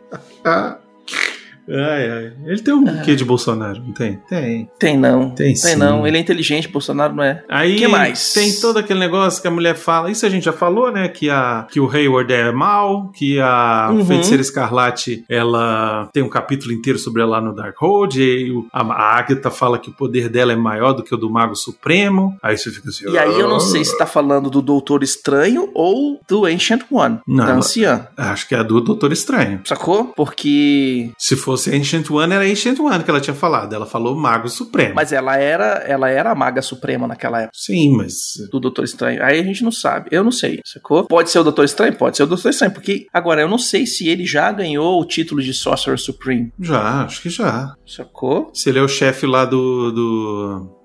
Ai, 1.70 2.10
ai. 2.10 2.32
Ele 2.46 2.60
tem 2.60 2.74
um 2.74 2.88
É. 2.88 3.02
quê 3.02 3.14
de 3.14 3.24
Bolsonaro? 3.24 3.80
Não 3.84 3.92
tem? 3.92 4.18
Tem. 4.28 4.68
Tem 4.78 4.96
não. 4.96 5.30
Tem 5.30 5.54
sim. 5.54 5.76
não. 5.76 6.06
Ele 6.06 6.16
é 6.16 6.20
inteligente, 6.20 6.68
Bolsonaro 6.68 7.14
não 7.14 7.22
é. 7.24 7.42
Aí 7.48 7.76
Que 7.76 7.86
mais? 7.88 8.32
tem 8.32 8.52
todo 8.60 8.78
aquele 8.78 8.98
negócio 9.00 9.40
que 9.42 9.48
a 9.48 9.50
mulher 9.50 9.74
fala. 9.76 10.10
Isso 10.10 10.24
a 10.24 10.28
gente 10.30 10.44
já 10.44 10.52
falou, 10.52 10.90
né? 10.90 11.08
Que, 11.08 11.28
a, 11.30 11.66
que 11.70 11.78
o 11.80 11.90
Hayward 11.90 12.32
é 12.32 12.50
mal, 12.52 13.10
que 13.14 13.38
a 13.40 13.88
Uhum. 13.92 14.04
Feiticeira 14.04 14.40
Escarlate 14.42 15.24
ela 15.28 16.08
tem 16.12 16.22
um 16.22 16.28
capítulo 16.28 16.72
inteiro 16.72 16.98
sobre 16.98 17.22
ela 17.22 17.40
no 17.40 17.54
Darkhold. 17.54 18.20
E 18.20 18.52
a, 18.72 18.80
a 18.82 19.18
Agatha 19.18 19.50
fala 19.50 19.78
que 19.78 19.90
o 19.90 19.92
poder 19.92 20.28
dela 20.28 20.52
é 20.52 20.56
maior 20.56 20.92
do 20.92 21.02
que 21.02 21.14
o 21.14 21.18
do 21.18 21.28
Mago 21.30 21.54
Supremo. 21.56 22.36
Aí 22.42 22.56
você 22.56 22.70
fica 22.70 22.88
assim. 22.88 23.08
E 23.10 23.18
aí 23.18 23.38
eu 23.38 23.48
não 23.48 23.60
sei 23.60 23.84
se 23.84 23.96
tá 23.98 24.06
falando 24.06 24.48
do 24.50 24.60
Doutor 24.62 25.02
Estranho 25.02 25.70
ou 25.74 26.20
do 26.28 26.44
Ancient 26.44 26.82
One, 26.90 27.18
Não, 27.26 27.44
da 27.46 27.54
anciã. 27.54 28.06
Acho 28.16 28.48
que 28.48 28.54
é 28.54 28.58
a 28.58 28.62
do 28.62 28.80
Doutor 28.80 29.12
Estranho. 29.12 29.60
Sacou? 29.64 30.06
Porque. 30.16 31.10
Se 31.18 31.36
fosse 31.58 31.74
Ancient 31.76 32.10
One, 32.10 32.32
era 32.32 32.44
Ancient 32.44 32.78
One 32.78 33.02
que 33.04 33.10
ela 33.10 33.20
tinha 33.20 33.34
falado. 33.34 33.74
Ela 33.74 33.86
falou 33.86 34.16
Mago 34.16 34.48
Supremo. 34.48 34.94
Mas 34.94 35.12
ela 35.12 35.36
era, 35.36 35.82
ela 35.86 36.08
era 36.08 36.30
a 36.30 36.34
maga 36.34 36.62
suprema 36.62 37.06
naquela 37.06 37.38
época. 37.42 37.52
Sim, 37.54 37.96
mas. 37.96 38.14
Do 38.50 38.60
Doutor 38.60 38.84
Estranho. 38.84 39.22
Aí 39.22 39.38
a 39.38 39.42
gente 39.42 39.62
não 39.64 39.72
sabe. 39.72 40.08
Eu 40.12 40.22
não 40.24 40.30
sei, 40.32 40.60
sacou? 40.64 41.04
Pode 41.06 41.30
ser 41.30 41.38
o 41.38 41.44
Doutor 41.44 41.64
Estranho? 41.64 41.94
Pode 41.96 42.16
ser 42.16 42.22
o 42.22 42.26
Doutor 42.26 42.48
Estranho. 42.50 42.72
Porque, 42.72 43.06
agora, 43.12 43.40
eu 43.40 43.48
não 43.48 43.58
sei 43.58 43.86
se 43.86 44.08
ele 44.08 44.24
já 44.24 44.50
ganhou 44.52 45.00
o 45.00 45.04
título 45.04 45.42
de 45.42 45.52
Sorcerer 45.52 45.98
Supreme. 45.98 46.52
Já, 46.60 47.04
acho 47.04 47.22
que 47.22 47.28
já. 47.30 47.74
Sacou? 47.86 48.50
Se 48.54 48.68
ele 48.68 48.78
é 48.78 48.82
o 48.82 48.88
chefe 48.88 49.26
lá 49.26 49.44
do. 49.44 49.90
do, 49.92 50.78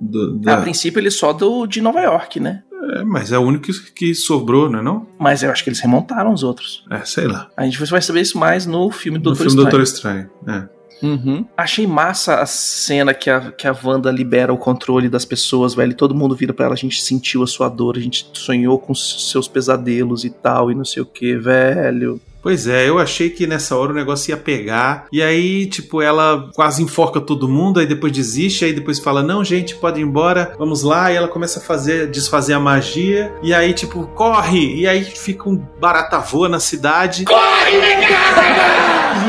do- 0.00 0.38
da- 0.40 0.58
A 0.58 0.60
princípio 0.62 1.00
ele 1.00 1.08
é 1.08 1.10
só 1.10 1.32
do 1.32 1.66
de 1.66 1.80
Nova 1.80 2.00
York, 2.00 2.38
né? 2.40 2.62
É, 2.92 3.04
mas 3.04 3.32
é 3.32 3.38
o 3.38 3.42
único 3.42 3.64
que, 3.64 3.92
que 3.92 4.14
sobrou, 4.14 4.68
não 4.68 4.78
é 4.78 4.82
não? 4.82 5.06
Mas 5.18 5.42
eu 5.42 5.50
acho 5.50 5.62
que 5.62 5.70
eles 5.70 5.80
remontaram 5.80 6.32
os 6.32 6.42
outros. 6.42 6.84
É, 6.90 7.04
sei 7.04 7.26
lá. 7.26 7.48
A 7.56 7.64
gente 7.64 7.78
vai 7.78 8.02
saber 8.02 8.20
isso 8.20 8.38
mais 8.38 8.66
no 8.66 8.90
filme 8.90 9.18
do 9.18 9.30
No 9.30 9.36
Doutor 9.36 9.50
filme 9.50 9.62
Doutor 9.62 9.82
Estranho. 9.82 10.30
É. 10.46 10.74
Uhum. 11.02 11.44
Achei 11.56 11.86
massa 11.86 12.36
a 12.36 12.46
cena 12.46 13.12
que 13.12 13.28
a, 13.28 13.52
que 13.52 13.68
a 13.68 13.76
Wanda 13.84 14.10
libera 14.10 14.52
o 14.52 14.56
controle 14.56 15.08
das 15.08 15.24
pessoas, 15.24 15.74
velho. 15.74 15.94
Todo 15.94 16.14
mundo 16.14 16.34
vira 16.34 16.54
pra 16.54 16.66
ela, 16.66 16.74
a 16.74 16.78
gente 16.78 17.02
sentiu 17.02 17.42
a 17.42 17.46
sua 17.46 17.68
dor, 17.68 17.96
a 17.96 18.00
gente 18.00 18.26
sonhou 18.32 18.78
com 18.78 18.94
seus 18.94 19.46
pesadelos 19.46 20.24
e 20.24 20.30
tal, 20.30 20.70
e 20.70 20.74
não 20.74 20.84
sei 20.84 21.02
o 21.02 21.06
que, 21.06 21.36
velho. 21.36 22.20
Pois 22.44 22.66
é, 22.66 22.86
eu 22.86 22.98
achei 22.98 23.30
que 23.30 23.46
nessa 23.46 23.74
hora 23.74 23.90
o 23.90 23.94
negócio 23.94 24.30
ia 24.30 24.36
pegar. 24.36 25.06
E 25.10 25.22
aí, 25.22 25.64
tipo, 25.64 26.02
ela 26.02 26.50
quase 26.54 26.82
enforca 26.82 27.18
todo 27.18 27.48
mundo, 27.48 27.80
aí 27.80 27.86
depois 27.86 28.12
desiste, 28.12 28.66
aí 28.66 28.74
depois 28.74 28.98
fala: 28.98 29.22
Não, 29.22 29.42
gente, 29.42 29.74
pode 29.76 29.98
ir 29.98 30.02
embora, 30.02 30.54
vamos 30.58 30.82
lá. 30.82 31.10
E 31.10 31.16
ela 31.16 31.26
começa 31.26 31.58
a 31.58 31.62
fazer, 31.62 32.10
desfazer 32.10 32.52
a 32.52 32.60
magia. 32.60 33.32
E 33.42 33.54
aí, 33.54 33.72
tipo, 33.72 34.06
corre! 34.08 34.74
E 34.76 34.86
aí 34.86 35.02
fica 35.02 35.48
um 35.48 35.56
barata 35.56 36.18
voa 36.18 36.46
na 36.46 36.60
cidade. 36.60 37.24
Corre, 37.24 37.78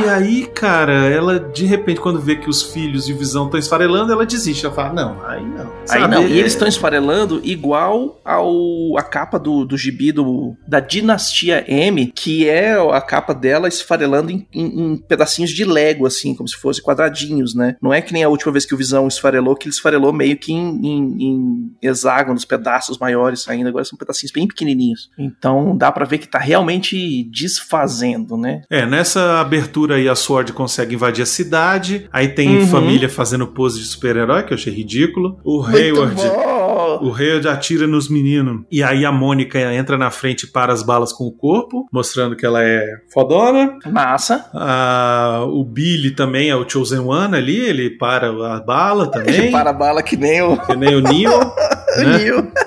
E 0.04 0.10
aí, 0.10 0.46
cara, 0.48 1.06
ela 1.06 1.40
de 1.40 1.66
repente, 1.66 2.02
quando 2.02 2.20
vê 2.20 2.36
que 2.36 2.50
os 2.50 2.64
filhos 2.64 3.08
e 3.08 3.14
o 3.14 3.18
Visão 3.18 3.46
estão 3.46 3.58
esfarelando, 3.58 4.12
ela 4.12 4.26
desiste. 4.26 4.66
Ela 4.66 4.76
fala: 4.76 4.92
Não, 4.92 5.26
aí 5.26 5.42
não. 5.42 5.72
Aí 5.90 6.02
Sabe? 6.02 6.14
não, 6.14 6.28
e 6.28 6.38
eles 6.38 6.52
estão 6.52 6.68
esfarelando 6.68 7.40
igual 7.46 8.20
ao 8.26 8.98
a 8.98 9.04
capa 9.04 9.40
do, 9.40 9.64
do 9.64 9.78
gibi 9.78 10.12
do, 10.12 10.54
da 10.68 10.82
Dinastia 10.82 11.64
M, 11.66 12.08
que 12.08 12.50
é 12.50 12.74
a 12.74 13.05
capa 13.06 13.34
dela 13.34 13.68
esfarelando 13.68 14.32
em, 14.32 14.48
em- 14.54 14.82
em 14.94 14.98
pedacinhos 14.98 15.52
de 15.52 15.64
Lego, 15.64 16.06
assim, 16.06 16.36
como 16.36 16.48
se 16.50 16.56
fosse 16.56 16.82
quadradinhos, 16.82 17.54
né? 17.56 17.76
Não 17.82 17.94
é 17.94 18.02
que 18.02 18.12
nem 18.14 18.24
a 18.24 18.30
última 18.30 18.52
vez 18.52 18.66
que 18.66 18.74
o 18.74 18.78
Visão 18.78 19.08
esfarelou, 19.08 19.56
que 19.56 19.68
ele 19.68 19.74
esfarelou 19.74 20.12
meio 20.12 20.38
que 20.38 20.52
em, 20.52 20.80
em- 21.22 21.72
hexágonos, 21.82 22.46
pedaços 22.46 22.98
maiores 22.98 23.42
saindo, 23.44 23.68
agora 23.70 23.86
são 23.86 23.98
pedacinhos 23.98 24.32
bem 24.32 24.48
pequenininhos. 24.48 25.10
Então 25.18 25.76
dá 25.78 25.92
pra 25.92 26.06
ver 26.06 26.18
que 26.18 26.28
tá 26.28 26.40
realmente 26.40 27.24
desfazendo, 27.32 28.38
né? 28.38 28.62
É, 28.70 28.86
nessa 28.86 29.40
abertura 29.40 29.96
aí 29.96 30.10
a 30.10 30.16
Sword 30.16 30.54
consegue 30.54 30.96
invadir 30.96 31.22
a 31.24 31.26
cidade. 31.26 32.08
Aí 32.12 32.28
tem 32.30 32.58
Uhum. 32.60 32.68
família 32.68 33.10
fazendo 33.10 33.48
pose 33.48 33.80
de 33.80 33.86
super-herói, 33.86 34.44
que 34.44 34.54
eu 34.54 34.58
achei 34.58 34.74
ridículo. 34.74 35.40
O 35.44 35.62
Muito 35.62 35.76
Hayward. 35.78 36.16
bom! 36.16 36.55
O 37.02 37.14
Hayward 37.14 37.48
atira 37.48 37.88
nos 37.88 38.10
meninos. 38.10 38.64
E 38.72 38.84
aí 38.84 39.06
a 39.06 39.12
Mônica 39.12 39.60
entra 39.74 39.98
na 39.98 40.12
frente 40.12 40.44
e 40.44 40.48
para 40.52 40.74
as 40.74 40.84
balas 40.84 41.12
com 41.14 41.26
o 41.26 41.32
corpo, 41.32 41.88
mostrando 41.92 42.36
que 42.36 42.46
ela 42.46 42.64
é 42.64 42.86
fodona. 43.14 43.78
Massa. 43.92 44.50
Ah, 44.54 45.44
o 45.48 45.64
Billy 45.64 46.12
também 46.12 46.50
é 46.50 46.56
o 46.56 46.68
Chosen 46.68 47.00
One 47.00 47.36
ali, 47.36 47.58
ele 47.58 47.90
para 47.92 48.28
a 48.30 48.60
bala 48.60 49.08
também. 49.12 49.34
Ele 49.36 49.52
para 49.52 49.70
a 49.70 49.74
bala 49.74 50.04
que 50.04 50.18
nem 50.18 50.42
o, 50.42 50.58
Que 50.58 50.76
nem 50.76 50.96
o 50.96 51.02
Neo. 51.02 51.32
o 51.40 52.02
né? 52.02 52.18
Neo. 52.18 52.52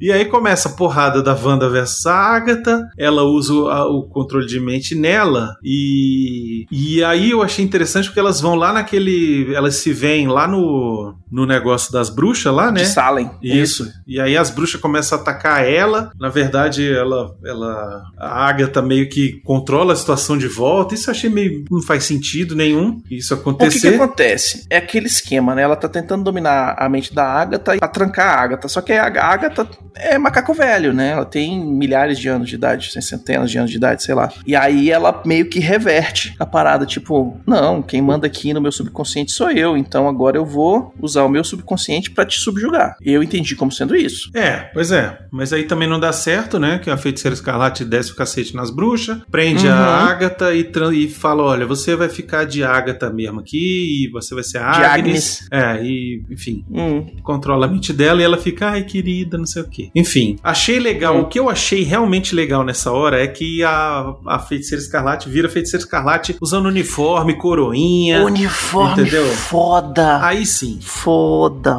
E 0.00 0.10
aí 0.10 0.24
começa 0.24 0.70
a 0.70 0.72
porrada 0.72 1.22
da 1.22 1.34
Wanda 1.34 1.68
versus 1.68 2.06
a 2.06 2.14
Agatha. 2.14 2.80
Ela 2.98 3.24
usa 3.24 3.52
o, 3.52 3.68
a- 3.68 3.86
o 3.86 4.02
controle 4.04 4.46
de 4.46 4.58
mente 4.58 4.94
nela. 4.94 5.54
E, 5.62 6.64
e 6.72 7.04
aí 7.04 7.30
eu 7.32 7.42
achei 7.42 7.62
interessante 7.62 8.06
porque 8.06 8.18
elas 8.20 8.40
vão 8.40 8.54
lá 8.54 8.72
naquele. 8.72 9.54
Elas 9.54 9.76
se 9.76 9.92
veem 9.92 10.28
lá 10.28 10.48
no, 10.48 11.14
no 11.34 11.44
negócio 11.44 11.92
das 11.92 12.08
bruxas 12.08 12.54
lá, 12.54 12.70
né? 12.70 12.82
De 12.82 12.86
Salem. 12.86 13.28
Isso. 13.42 13.90
E 14.06 14.20
aí 14.20 14.36
as 14.36 14.50
bruxas 14.50 14.80
começam 14.80 15.18
a 15.18 15.20
atacar 15.20 15.66
ela. 15.68 16.12
Na 16.18 16.28
verdade, 16.28 16.88
ela, 16.88 17.36
ela. 17.44 18.04
A 18.16 18.46
Agatha 18.48 18.80
meio 18.80 19.08
que 19.08 19.40
controla 19.44 19.94
a 19.94 19.96
situação 19.96 20.38
de 20.38 20.46
volta. 20.46 20.94
Isso 20.94 21.10
eu 21.10 21.12
achei 21.12 21.28
meio. 21.28 21.64
Não 21.68 21.82
faz 21.82 22.04
sentido 22.04 22.54
nenhum 22.54 23.02
isso 23.10 23.34
O 23.34 23.36
que, 23.38 23.42
que 23.42 23.50
acontecer. 23.50 23.94
acontece? 23.96 24.64
É 24.70 24.76
aquele 24.76 25.06
esquema, 25.06 25.56
né? 25.56 25.62
Ela 25.62 25.74
tá 25.74 25.88
tentando 25.88 26.22
dominar 26.22 26.76
a 26.78 26.88
mente 26.88 27.12
da 27.12 27.24
Agatha 27.24 27.76
pra 27.78 27.88
trancar 27.88 28.38
a 28.38 28.42
Agatha. 28.42 28.68
Só 28.68 28.80
que 28.80 28.92
a 28.92 29.24
Agatha 29.24 29.66
é 29.96 30.16
macaco 30.16 30.54
velho, 30.54 30.92
né? 30.94 31.10
Ela 31.10 31.24
tem 31.24 31.58
milhares 31.64 32.16
de 32.16 32.28
anos 32.28 32.48
de 32.48 32.54
idade, 32.54 32.92
centenas 33.02 33.50
de 33.50 33.58
anos 33.58 33.70
de 33.72 33.76
idade, 33.76 34.04
sei 34.04 34.14
lá. 34.14 34.30
E 34.46 34.54
aí 34.54 34.88
ela 34.88 35.20
meio 35.26 35.46
que 35.48 35.58
reverte 35.58 36.34
a 36.38 36.46
parada, 36.46 36.86
tipo, 36.86 37.36
não, 37.44 37.82
quem 37.82 38.00
manda 38.00 38.26
aqui 38.26 38.52
no 38.52 38.60
meu 38.60 38.70
subconsciente 38.70 39.32
sou 39.32 39.50
eu, 39.50 39.76
então 39.76 40.08
agora 40.08 40.36
eu 40.36 40.44
vou 40.44 40.94
usar 41.00 41.23
o 41.24 41.28
meu 41.28 41.44
subconsciente 41.44 42.10
pra 42.10 42.24
te 42.24 42.38
subjugar. 42.38 42.96
Eu 43.02 43.22
entendi 43.22 43.54
como 43.56 43.72
sendo 43.72 43.94
isso. 43.96 44.30
É, 44.34 44.70
pois 44.72 44.90
é. 44.92 45.18
Mas 45.30 45.52
aí 45.52 45.64
também 45.64 45.88
não 45.88 45.98
dá 46.00 46.12
certo, 46.12 46.58
né? 46.58 46.78
Que 46.78 46.90
a 46.90 46.96
feiticeira 46.96 47.34
escarlate 47.34 47.84
desce 47.84 48.12
o 48.12 48.14
cacete 48.16 48.54
nas 48.54 48.70
bruxas, 48.70 49.18
prende 49.30 49.66
Uhum. 49.66 49.72
a 49.72 50.10
Agatha 50.10 50.52
e, 50.54 50.70
e 50.94 51.08
fala: 51.08 51.42
olha, 51.42 51.66
você 51.66 51.94
vai 51.96 52.08
ficar 52.08 52.44
de 52.44 52.62
Agatha 52.62 53.10
mesmo 53.10 53.40
aqui, 53.40 54.04
e 54.06 54.10
você 54.10 54.34
vai 54.34 54.44
ser 54.44 54.58
a 54.58 54.72
De 54.72 54.84
Agnes. 54.84 55.46
É, 55.50 55.82
e 55.82 56.22
enfim, 56.30 56.64
Hum, 56.70 57.06
controla 57.22 57.66
a 57.66 57.68
mente 57.68 57.92
dela 57.92 58.20
e 58.20 58.24
ela 58.24 58.36
fica, 58.38 58.70
ai 58.70 58.82
querida, 58.84 59.38
não 59.38 59.46
sei 59.46 59.62
o 59.62 59.68
quê. 59.68 59.90
Enfim, 59.94 60.36
achei 60.42 60.78
legal. 60.78 61.16
Hum. 61.16 61.20
O 61.22 61.26
que 61.26 61.38
eu 61.38 61.48
achei 61.48 61.82
realmente 61.82 62.34
legal 62.34 62.64
nessa 62.64 62.90
hora 62.92 63.22
é 63.22 63.26
que 63.26 63.62
a, 63.62 64.14
a 64.26 64.38
feiticeira 64.38 64.82
escarlate 64.82 65.28
vira 65.28 65.48
feiticeira 65.48 65.84
escarlate 65.84 66.36
usando 66.40 66.66
uniforme, 66.66 67.34
coroinha. 67.36 68.22
uniforme 68.24 69.02
entendeu? 69.02 69.26
foda. 69.26 70.24
Aí 70.24 70.44
sim. 70.46 70.78
Foda, 70.80 71.13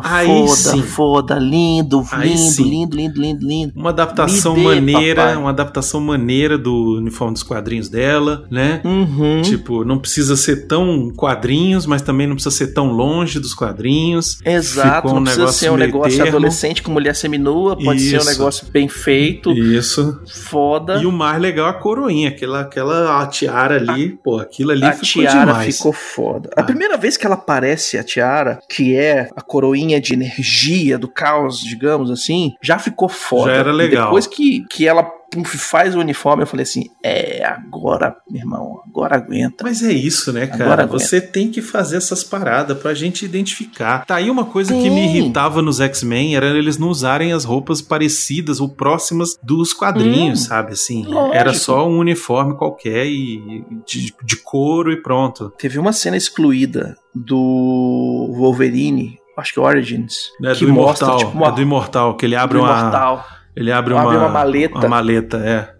Aí 0.04 0.28
foda, 0.28 0.56
sim. 0.56 0.82
foda, 0.82 1.36
lindo, 1.36 2.04
lindo, 2.22 2.64
lindo, 2.64 2.96
lindo, 2.96 3.22
lindo, 3.22 3.48
lindo. 3.48 3.74
Uma 3.76 3.90
adaptação 3.90 4.54
dê, 4.56 4.62
maneira, 4.62 5.22
papai. 5.22 5.36
uma 5.38 5.50
adaptação 5.50 6.00
maneira 6.02 6.58
do 6.58 6.98
uniforme 6.98 7.34
dos 7.34 7.44
quadrinhos 7.44 7.90
dela, 7.90 8.46
né? 8.50 8.82
Uhum. 8.84 9.42
Tipo, 9.42 9.84
não 9.84 9.98
precisa 9.98 10.36
ser 10.36 10.68
tão 10.68 11.12
quadrinhos, 11.16 11.86
mas 11.86 12.02
também 12.02 12.28
não 12.28 12.36
precisa 12.36 12.56
ser 12.56 12.68
tão 12.74 12.92
longe 12.92 13.40
dos 13.40 13.54
quadrinhos. 13.54 14.40
Exato, 14.46 14.96
Ficou 15.08 15.12
um 15.12 15.16
não 15.16 15.24
precisa 15.24 15.48
ser 15.52 15.72
um 15.72 15.78
negócio 15.78 16.12
termo. 16.18 16.30
adolescente 16.30 16.82
com 16.82 16.92
mulher 16.92 17.16
seminua, 17.16 17.76
pode 17.78 18.00
ser 18.02 18.18
um 18.18 18.20
Isso. 18.20 18.30
negócio 18.30 18.68
bem 18.72 18.88
feito, 18.88 19.52
Isso. 19.52 20.20
foda. 20.28 21.02
E 21.02 21.06
o 21.06 21.12
mais 21.12 21.42
legal 21.42 21.68
é 21.68 21.70
a 21.72 21.74
coroinha, 21.74 22.30
aquela, 22.30 22.62
aquela 22.62 23.22
a 23.22 23.28
tiara 23.28 23.76
ali, 23.76 24.18
pô, 24.24 24.40
aquilo 24.40 24.72
ali 24.72 24.86
a 24.86 24.94
ficou 24.94 25.24
tiara 25.24 25.46
demais. 25.46 25.78
ficou 25.78 25.94
foda. 25.94 26.50
Ah. 26.56 26.62
A 26.62 26.64
primeira 26.64 26.98
vez 26.98 27.18
que 27.18 27.26
ela 27.26 27.36
aparece, 27.36 27.98
a 27.98 28.04
tiara, 28.04 28.60
que 28.70 28.96
é 28.96 29.15
a 29.36 29.42
coroinha 29.42 30.00
de 30.00 30.14
energia 30.14 30.98
do 30.98 31.08
caos, 31.08 31.60
digamos 31.60 32.10
assim, 32.12 32.54
já 32.62 32.78
ficou 32.80 33.10
foda. 33.10 33.52
Já 33.54 33.58
era 33.58 33.70
E 33.72 33.74
legal. 33.74 34.06
Depois 34.06 34.28
que, 34.28 34.66
que 34.70 34.88
ela 34.88 35.10
faz 35.44 35.94
o 35.96 36.00
uniforme, 36.00 36.44
eu 36.44 36.48
falei 36.48 36.64
assim: 36.64 36.86
é, 37.04 37.44
agora, 37.46 38.16
meu 38.30 38.42
irmão, 38.42 38.82
agora 38.88 39.16
aguenta. 39.18 39.64
Mas 39.66 39.84
é 39.84 39.92
isso, 39.92 40.32
né, 40.32 40.48
cara? 40.48 40.86
Você 40.86 41.20
tem 41.20 41.52
que 41.52 41.62
fazer 41.62 41.98
essas 41.98 42.24
paradas 42.24 42.78
pra 42.78 42.94
gente 42.94 43.26
identificar. 43.26 44.06
Tá 44.06 44.16
aí 44.16 44.30
uma 44.30 44.46
coisa 44.46 44.74
que 44.74 44.82
Sim. 44.84 44.90
me 44.92 45.04
irritava 45.06 45.62
nos 45.62 45.82
X-Men 45.82 46.36
era 46.38 46.46
eles 46.58 46.78
não 46.78 46.88
usarem 46.88 47.34
as 47.34 47.44
roupas 47.44 47.82
parecidas 47.82 48.62
ou 48.62 48.70
próximas 48.70 49.38
dos 49.44 49.74
quadrinhos, 49.74 50.42
Hum. 50.44 50.48
sabe? 50.48 50.72
Assim, 50.74 51.04
Lógico. 51.06 51.36
era 51.36 51.54
só 51.54 51.88
um 51.88 51.98
uniforme 52.00 52.56
qualquer 52.56 53.06
e 53.08 53.64
de, 53.86 54.14
de 54.24 54.38
couro 54.38 54.92
e 54.92 55.02
pronto. 55.02 55.52
Teve 55.58 55.78
uma 55.80 55.92
cena 55.92 56.16
excluída 56.16 56.96
do 57.16 58.34
Wolverine, 58.38 59.18
acho 59.38 59.54
que 59.54 59.60
Origins, 59.60 60.32
É 60.44 60.54
que 60.54 60.66
do 60.66 60.74
mostra 60.74 61.08
Imortal, 61.08 61.18
tipo 61.18 61.38
uma 61.38 61.48
é 61.48 61.52
do 61.52 61.62
Imortal, 61.62 62.18
que 62.18 62.26
ele 62.26 62.36
abre 62.36 62.58
do 62.58 62.64
uma 62.64 62.80
imortal. 62.80 63.26
ele 63.56 63.72
abre 63.72 63.94
Abre 63.96 64.16
uma, 64.18 64.26
uma 64.26 64.30
maleta. 64.30 64.78
uma 64.78 64.88
maleta, 64.90 65.38
é. 65.38 65.74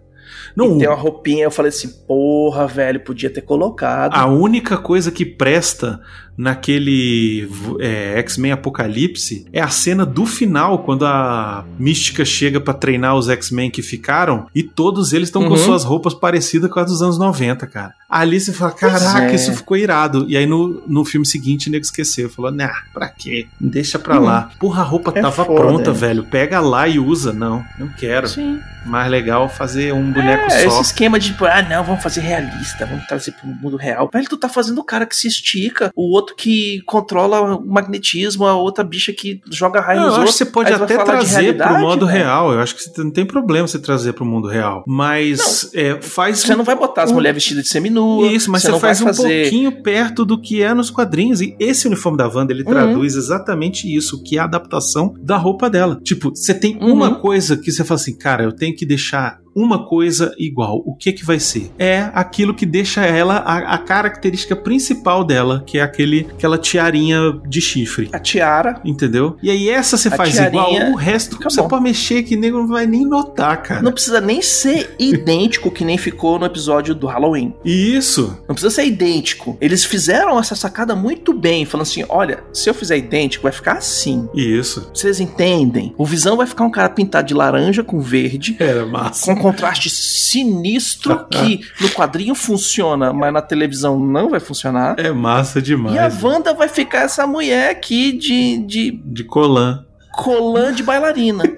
Não, 0.56 0.78
tem 0.78 0.88
uma 0.88 0.96
roupinha, 0.96 1.44
eu 1.44 1.50
falei 1.50 1.68
assim, 1.68 1.88
porra, 2.06 2.66
velho, 2.66 3.00
podia 3.00 3.28
ter 3.28 3.42
colocado. 3.42 4.14
A 4.14 4.24
única 4.24 4.78
coisa 4.78 5.12
que 5.12 5.26
presta 5.26 6.00
naquele 6.36 7.48
é, 7.80 8.18
X-Men 8.18 8.52
Apocalipse 8.52 9.46
é 9.52 9.60
a 9.60 9.68
cena 9.68 10.04
do 10.06 10.26
final, 10.26 10.80
quando 10.80 11.04
a 11.06 11.64
Mística 11.78 12.24
chega 12.24 12.60
pra 12.60 12.74
treinar 12.74 13.16
os 13.16 13.28
X-Men 13.28 13.70
que 13.70 13.82
ficaram 13.82 14.46
e 14.54 14.62
todos 14.62 15.12
eles 15.12 15.28
estão 15.28 15.42
com 15.44 15.50
Uhum. 15.50 15.56
suas 15.56 15.84
roupas 15.84 16.12
parecidas 16.14 16.70
com 16.70 16.80
as 16.80 16.86
dos 16.86 17.02
anos 17.02 17.18
90, 17.18 17.66
cara. 17.66 17.94
Ali 18.08 18.38
você 18.40 18.52
fala, 18.52 18.70
caraca, 18.72 19.32
é. 19.32 19.34
isso 19.34 19.52
ficou 19.54 19.76
irado. 19.76 20.26
E 20.28 20.36
aí 20.36 20.46
no, 20.46 20.82
no 20.86 21.04
filme 21.04 21.26
seguinte 21.26 21.68
o 21.68 21.72
nego 21.72 21.84
esqueceu. 21.84 22.28
Falou, 22.30 22.50
nah, 22.52 22.72
pra 22.92 23.08
quê? 23.08 23.46
Deixa 23.60 23.98
pra 23.98 24.20
Hum. 24.20 24.24
lá. 24.24 24.50
Porra, 24.60 24.82
a 24.82 24.84
roupa 24.84 25.12
É 25.14 25.20
tava 25.22 25.44
foda, 25.44 25.60
pronta, 25.60 25.90
é. 25.90 25.92
velho. 25.92 26.24
Pega 26.24 26.60
lá 26.60 26.86
e 26.88 26.98
usa. 26.98 27.32
Não, 27.32 27.64
não 27.78 27.88
quero. 27.88 28.28
Sim. 28.28 28.60
Mais 28.84 29.10
legal 29.10 29.48
fazer 29.48 29.92
um 29.92 30.12
boneco 30.12 30.44
É, 30.44 30.50
só. 30.50 30.68
esse 30.68 30.82
esquema 30.82 31.18
de, 31.18 31.28
tipo, 31.32 31.44
ah, 31.44 31.60
não, 31.62 31.82
vamos 31.82 32.02
fazer 32.02 32.20
realista, 32.20 32.86
vamos 32.86 33.04
trazer 33.06 33.32
pro 33.32 33.46
mundo 33.48 33.76
real. 33.76 34.08
Velho, 34.12 34.28
tu 34.28 34.36
tá 34.36 34.48
fazendo 34.48 34.78
o 34.80 34.84
cara 34.84 35.04
que 35.04 35.16
se 35.16 35.26
estica, 35.26 35.90
o 35.96 36.12
outro 36.14 36.25
que 36.34 36.80
controla 36.86 37.56
o 37.56 37.66
magnetismo, 37.66 38.46
a 38.46 38.54
outra 38.56 38.82
bicha 38.82 39.12
que 39.12 39.40
joga 39.50 39.80
raio 39.80 40.00
Não, 40.00 40.06
nos 40.08 40.16
eu 40.16 40.22
acho 40.24 40.32
que 40.32 40.38
você 40.38 40.46
pode 40.46 40.72
até 40.72 40.96
trazer 41.04 41.56
pro 41.56 41.78
modo 41.78 42.06
velho? 42.06 42.18
real. 42.18 42.52
Eu 42.52 42.60
acho 42.60 42.74
que 42.74 42.82
você 42.82 43.04
não 43.04 43.10
tem 43.10 43.24
problema 43.26 43.68
você 43.68 43.78
trazer 43.78 44.12
pro 44.14 44.24
mundo 44.24 44.48
real. 44.48 44.82
Mas 44.86 45.70
é, 45.74 46.00
faz. 46.00 46.40
Você 46.40 46.54
não 46.56 46.64
vai 46.64 46.74
botar 46.76 47.04
as 47.04 47.10
um- 47.10 47.14
mulheres 47.14 47.36
vestidas 47.42 47.64
de 47.64 47.70
seminua. 47.70 48.26
Isso, 48.28 48.50
mas 48.50 48.62
você, 48.62 48.70
não 48.70 48.80
faz 48.80 49.00
um 49.00 49.06
fazer... 49.06 49.42
pouquinho 49.42 49.82
perto 49.82 50.24
do 50.24 50.40
que 50.40 50.62
é 50.62 50.72
nos 50.74 50.90
quadrinhos. 50.90 51.40
E 51.40 51.54
esse 51.58 51.86
uniforme 51.86 52.16
da 52.18 52.26
Wanda, 52.28 52.52
ele 52.52 52.62
Uhum. 52.62 52.70
traduz 52.70 53.14
exatamente 53.14 53.86
isso, 53.94 54.22
que 54.22 54.36
é 54.36 54.40
a 54.40 54.44
adaptação 54.44 55.14
da 55.20 55.36
roupa 55.36 55.68
dela. 55.70 56.00
Tipo, 56.02 56.30
você 56.34 56.54
tem 56.54 56.76
Uhum. 56.80 56.92
uma 56.92 57.14
coisa 57.16 57.56
que 57.56 57.70
você 57.70 57.84
fala 57.84 58.00
assim, 58.00 58.16
cara, 58.16 58.42
eu 58.44 58.52
tenho 58.52 58.74
que 58.74 58.86
deixar 58.86 59.38
uma 59.56 59.86
coisa 59.86 60.34
igual. 60.38 60.82
O 60.84 60.94
que 60.94 61.12
que 61.12 61.24
vai 61.24 61.40
ser? 61.40 61.70
É 61.78 62.10
aquilo 62.12 62.54
que 62.54 62.66
deixa 62.66 63.04
ela 63.06 63.36
a, 63.38 63.74
a 63.74 63.78
característica 63.78 64.54
principal 64.54 65.24
dela, 65.24 65.62
que 65.66 65.78
é 65.78 65.82
aquele 65.82 66.26
aquela 66.30 66.58
tiarinha 66.58 67.40
de 67.48 67.60
chifre. 67.62 68.10
A 68.12 68.18
tiara. 68.18 68.80
Entendeu? 68.84 69.36
E 69.42 69.50
aí 69.50 69.70
essa 69.70 69.96
você 69.96 70.10
faz 70.10 70.34
tiarinha 70.34 70.78
igual, 70.78 70.92
o 70.92 70.96
resto 70.96 71.38
você 71.42 71.62
bom. 71.62 71.68
pode 71.68 71.82
mexer 71.82 72.22
que 72.22 72.36
nego 72.36 72.58
não 72.58 72.68
vai 72.68 72.86
nem 72.86 73.06
notar, 73.06 73.62
cara. 73.62 73.80
Não 73.82 73.92
precisa 73.92 74.20
nem 74.20 74.42
ser 74.42 74.94
idêntico 74.98 75.70
que 75.70 75.84
nem 75.84 75.96
ficou 75.96 76.38
no 76.38 76.44
episódio 76.44 76.94
do 76.94 77.06
Halloween. 77.06 77.54
Isso. 77.64 78.38
Não 78.46 78.54
precisa 78.54 78.70
ser 78.70 78.84
idêntico. 78.84 79.56
Eles 79.60 79.84
fizeram 79.84 80.38
essa 80.38 80.54
sacada 80.54 80.94
muito 80.94 81.32
bem, 81.32 81.64
falando 81.64 81.86
assim: 81.86 82.04
olha, 82.08 82.44
se 82.52 82.68
eu 82.68 82.74
fizer 82.74 82.98
idêntico, 82.98 83.44
vai 83.44 83.52
ficar 83.52 83.74
assim. 83.74 84.28
Isso. 84.34 84.90
Vocês 84.92 85.20
entendem? 85.20 85.94
O 85.96 86.04
Visão 86.04 86.36
vai 86.36 86.46
ficar 86.46 86.64
um 86.64 86.70
cara 86.70 86.88
pintado 86.90 87.28
de 87.28 87.34
laranja 87.34 87.82
com 87.82 88.00
verde, 88.00 88.56
Era 88.58 88.84
massa. 88.84 89.34
com 89.34 89.45
contraste 89.50 89.90
sinistro 89.90 91.26
que 91.30 91.60
no 91.80 91.88
quadrinho 91.90 92.34
funciona, 92.34 93.12
mas 93.12 93.32
na 93.32 93.42
televisão 93.42 93.98
não 93.98 94.30
vai 94.30 94.40
funcionar. 94.40 94.96
É 94.98 95.10
massa 95.12 95.60
demais. 95.60 95.94
E 95.94 95.98
a 95.98 96.08
né? 96.08 96.18
Wanda 96.22 96.52
vai 96.54 96.68
ficar 96.68 97.02
essa 97.02 97.26
mulher 97.26 97.70
aqui 97.70 98.12
de, 98.12 98.58
de 98.58 98.90
De 98.90 99.24
colã. 99.24 99.84
Colã 100.16 100.72
de 100.72 100.82
bailarina. 100.82 101.44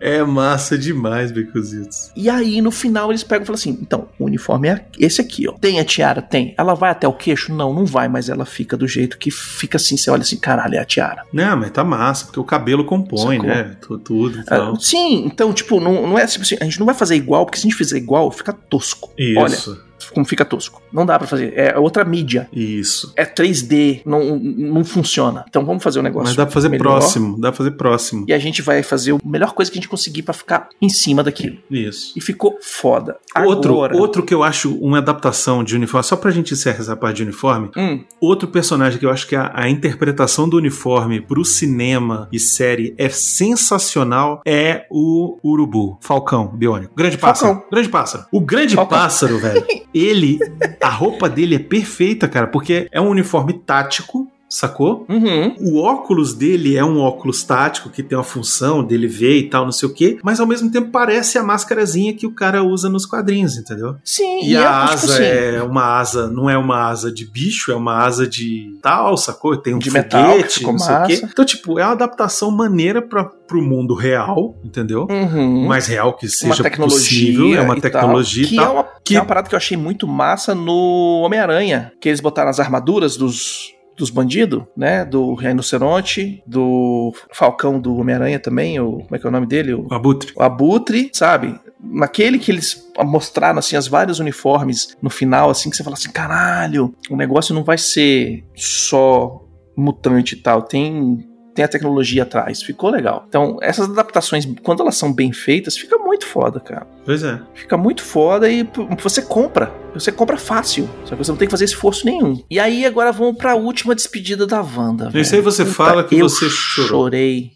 É 0.00 0.22
massa 0.22 0.78
demais, 0.78 1.32
Becositos. 1.32 2.10
E 2.14 2.30
aí, 2.30 2.60
no 2.62 2.70
final, 2.70 3.10
eles 3.10 3.24
pegam 3.24 3.42
e 3.42 3.46
falam 3.46 3.58
assim: 3.58 3.76
então, 3.82 4.08
o 4.18 4.24
uniforme 4.26 4.68
é 4.68 4.84
esse 4.98 5.20
aqui, 5.20 5.48
ó. 5.48 5.52
Tem 5.54 5.80
a 5.80 5.84
tiara? 5.84 6.22
Tem. 6.22 6.54
Ela 6.56 6.72
vai 6.74 6.90
até 6.90 7.06
o 7.08 7.12
queixo? 7.12 7.52
Não, 7.52 7.74
não 7.74 7.84
vai, 7.84 8.08
mas 8.08 8.28
ela 8.28 8.46
fica 8.46 8.76
do 8.76 8.86
jeito 8.86 9.18
que 9.18 9.30
fica 9.30 9.76
assim. 9.76 9.96
Você 9.96 10.08
olha 10.10 10.22
assim, 10.22 10.36
caralho, 10.36 10.76
é 10.76 10.78
a 10.78 10.84
tiara. 10.84 11.24
Não, 11.32 11.56
mas 11.56 11.70
tá 11.72 11.82
massa, 11.84 12.26
porque 12.26 12.38
o 12.40 12.44
cabelo 12.44 12.84
compõe, 12.84 13.36
Sacou? 13.38 13.50
né? 13.50 13.76
Tu- 13.80 13.98
Tudo 13.98 14.38
e 14.38 14.40
Ah, 14.42 14.44
tal. 14.44 14.80
sim, 14.80 15.24
então, 15.26 15.52
tipo, 15.52 15.80
não, 15.80 16.06
não 16.06 16.18
é 16.18 16.24
tipo 16.26 16.44
assim, 16.44 16.56
a 16.60 16.64
gente 16.64 16.78
não 16.78 16.86
vai 16.86 16.94
fazer 16.94 17.16
igual, 17.16 17.44
porque 17.44 17.58
se 17.58 17.66
a 17.66 17.68
gente 17.68 17.76
fizer 17.76 17.98
igual, 17.98 18.30
fica 18.30 18.52
tosco. 18.52 19.12
Olha, 19.36 19.52
Isso, 19.52 19.78
como 20.12 20.26
fica 20.26 20.44
tosco. 20.44 20.82
Não 20.92 21.04
dá 21.06 21.18
pra 21.18 21.26
fazer. 21.28 21.52
É 21.56 21.78
outra 21.78 22.04
mídia. 22.04 22.48
isso. 22.52 23.12
É 23.16 23.24
3D, 23.24 24.02
não, 24.04 24.36
não 24.38 24.84
funciona. 24.84 25.44
Então 25.48 25.64
vamos 25.64 25.82
fazer 25.82 26.00
um 26.00 26.02
negócio. 26.02 26.28
Mas 26.28 26.36
dá 26.36 26.44
pra 26.46 26.52
fazer 26.54 26.68
melhor, 26.68 26.82
próximo, 26.84 27.40
dá 27.40 27.50
pra 27.50 27.56
fazer 27.58 27.70
próximo. 27.72 28.24
E 28.28 28.32
a 28.32 28.38
gente 28.38 28.62
vai 28.62 28.82
fazer 28.82 29.12
a 29.14 29.18
melhor 29.24 29.52
coisa 29.52 29.70
que 29.70 29.78
a 29.78 29.80
gente 29.80 29.88
conseguir 29.88 30.22
pra 30.22 30.34
ficar 30.34 30.68
em 30.80 30.88
cima 30.88 31.22
daquilo. 31.22 31.56
Isso. 31.70 32.12
E 32.16 32.20
ficou 32.20 32.58
foda. 32.60 33.16
Outro, 33.44 33.72
Agora, 33.74 33.96
outro 33.96 34.22
que 34.22 34.34
eu 34.34 34.42
acho 34.42 34.74
uma 34.76 34.98
adaptação 34.98 35.62
de 35.64 35.74
uniforme, 35.76 36.04
só 36.04 36.16
pra 36.16 36.30
gente 36.30 36.54
encerrar 36.54 36.78
essa 36.80 36.96
parte 36.96 37.16
de 37.18 37.22
uniforme, 37.24 37.70
Hum, 37.76 38.04
outro 38.20 38.48
personagem 38.48 38.98
que 38.98 39.06
eu 39.06 39.10
acho 39.10 39.26
que 39.26 39.36
a, 39.36 39.50
a 39.54 39.68
interpretação 39.68 40.48
do 40.48 40.56
uniforme 40.56 41.20
pro 41.20 41.44
cinema 41.44 42.28
e 42.32 42.38
série 42.38 42.94
é 42.98 43.08
sensacional 43.08 44.40
é 44.46 44.86
o 44.90 45.38
Urubu, 45.44 45.98
Falcão, 46.00 46.48
Biônico. 46.48 46.94
Grande 46.96 47.18
pássaro. 47.18 47.52
Falcão. 47.54 47.70
Grande 47.70 47.88
pássaro. 47.88 48.24
O 48.32 48.40
grande 48.40 48.74
Falcão. 48.74 48.98
pássaro, 48.98 49.38
velho, 49.38 49.64
ele, 49.98 50.38
a 50.80 50.88
roupa 50.88 51.28
dele 51.28 51.56
é 51.56 51.58
perfeita, 51.58 52.28
cara, 52.28 52.46
porque 52.46 52.88
é 52.90 53.00
um 53.00 53.08
uniforme 53.08 53.52
tático, 53.52 54.30
sacou? 54.48 55.04
uhum. 55.08 55.54
O 55.60 55.78
óculos 55.82 56.32
dele 56.34 56.76
é 56.76 56.84
um 56.84 57.00
óculos 57.00 57.42
tático 57.42 57.90
que 57.90 58.02
tem 58.02 58.16
uma 58.16 58.24
função 58.24 58.82
dele 58.82 59.06
ver 59.06 59.38
e 59.38 59.48
tal, 59.48 59.64
não 59.64 59.72
sei 59.72 59.88
o 59.88 59.92
quê, 59.92 60.18
mas 60.22 60.40
ao 60.40 60.46
mesmo 60.46 60.70
tempo 60.70 60.90
parece 60.90 61.36
a 61.38 61.42
máscarazinha 61.42 62.14
que 62.14 62.26
o 62.26 62.30
cara 62.32 62.62
usa 62.64 62.88
nos 62.88 63.04
quadrinhos, 63.04 63.56
entendeu? 63.56 63.96
Sim, 64.02 64.44
E, 64.44 64.56
a 64.56 64.60
é, 64.60 64.64
asa 64.66 64.96
tipo 65.00 65.12
assim, 65.12 65.22
é 65.22 65.62
uma 65.62 65.82
asa, 65.98 66.28
não 66.28 66.48
é 66.48 66.56
uma 66.56 66.88
asa 66.88 67.12
de 67.12 67.26
bicho, 67.26 67.70
é 67.70 67.76
uma 67.76 67.98
asa 68.04 68.26
de 68.26 68.78
tal, 68.82 69.16
sacou? 69.16 69.56
Tem 69.56 69.74
um 69.74 69.78
De 69.78 69.90
metal, 69.90 70.22
que 70.24 70.30
foguete, 70.36 70.54
ficou 70.60 70.72
não 70.72 70.78
sei 70.78 70.94
o 70.94 71.06
quê. 71.06 71.12
massa. 71.14 71.28
Então, 71.30 71.44
tipo, 71.44 71.78
é 71.78 71.84
uma 71.84 71.92
adaptação 71.92 72.50
maneira 72.50 73.02
para 73.02 73.24
pro 73.24 73.62
mundo 73.62 73.94
real, 73.94 74.56
entendeu? 74.62 75.06
Uhum. 75.10 75.64
O 75.64 75.68
mais 75.68 75.86
real 75.86 76.12
que 76.14 76.28
seja 76.28 76.62
uma 76.62 76.70
possível, 76.70 77.54
é 77.54 77.60
uma 77.62 77.78
e 77.78 77.80
tecnologia 77.80 78.44
tal, 78.44 78.46
e 78.46 78.48
que, 78.50 78.58
é 78.58 78.62
tal. 78.62 78.74
uma, 78.74 78.82
que- 78.84 78.90
que 79.04 79.16
é 79.16 79.20
uma 79.20 79.26
parada 79.26 79.48
que 79.48 79.54
eu 79.54 79.56
achei 79.56 79.74
muito 79.76 80.06
massa 80.06 80.54
no 80.54 81.22
Homem-Aranha, 81.24 81.90
que 81.98 82.08
eles 82.10 82.20
botaram 82.20 82.50
as 82.50 82.60
armaduras 82.60 83.16
dos 83.16 83.72
dos 83.98 84.10
bandidos, 84.10 84.62
né, 84.76 85.04
do 85.04 85.34
Rinoceronte, 85.34 86.42
do 86.46 87.12
Falcão 87.32 87.80
do 87.80 87.96
Homem-Aranha 87.96 88.38
também, 88.38 88.78
o, 88.80 88.98
como 88.98 89.16
é 89.16 89.18
que 89.18 89.26
é 89.26 89.28
o 89.28 89.32
nome 89.32 89.46
dele? 89.46 89.74
O, 89.74 89.86
O 89.90 89.94
abutre. 89.94 90.32
o 90.36 90.42
Abutre, 90.42 91.10
sabe? 91.12 91.58
Naquele 91.80 92.38
que 92.38 92.50
eles 92.50 92.90
mostraram, 93.04 93.58
assim, 93.58 93.76
as 93.76 93.86
vários 93.88 94.18
uniformes 94.18 94.96
no 95.02 95.10
final, 95.10 95.50
assim, 95.50 95.68
que 95.70 95.76
você 95.76 95.84
fala 95.84 95.94
assim, 95.94 96.10
caralho, 96.10 96.94
o 97.10 97.16
negócio 97.16 97.54
não 97.54 97.64
vai 97.64 97.78
ser 97.78 98.44
só 98.54 99.44
mutante 99.76 100.34
e 100.34 100.38
tal, 100.38 100.62
tem... 100.62 101.27
Tem 101.58 101.64
a 101.64 101.68
tecnologia 101.68 102.22
atrás, 102.22 102.62
ficou 102.62 102.88
legal. 102.88 103.24
Então, 103.28 103.58
essas 103.60 103.90
adaptações, 103.90 104.46
quando 104.62 104.80
elas 104.80 104.96
são 104.96 105.12
bem 105.12 105.32
feitas, 105.32 105.76
fica 105.76 105.98
muito 105.98 106.24
foda, 106.24 106.60
cara. 106.60 106.86
Pois 107.04 107.24
é. 107.24 107.40
Fica 107.52 107.76
muito 107.76 108.00
foda 108.00 108.48
e 108.48 108.64
você 109.02 109.20
compra. 109.22 109.72
Você 109.92 110.12
compra 110.12 110.36
fácil. 110.36 110.88
Só 111.04 111.16
que 111.16 111.24
você 111.24 111.32
não 111.32 111.36
tem 111.36 111.48
que 111.48 111.50
fazer 111.50 111.64
esforço 111.64 112.06
nenhum. 112.06 112.40
E 112.48 112.60
aí, 112.60 112.86
agora 112.86 113.10
vamos 113.10 113.36
pra 113.36 113.56
última 113.56 113.92
despedida 113.92 114.46
da 114.46 114.60
Wanda. 114.60 115.10
Isso 115.12 115.34
aí 115.34 115.40
você 115.40 115.64
Puta, 115.64 115.74
fala 115.74 116.04
que 116.04 116.14
eu 116.14 116.28
você 116.28 116.48
chorou. 116.48 116.88
chorei. 116.88 117.50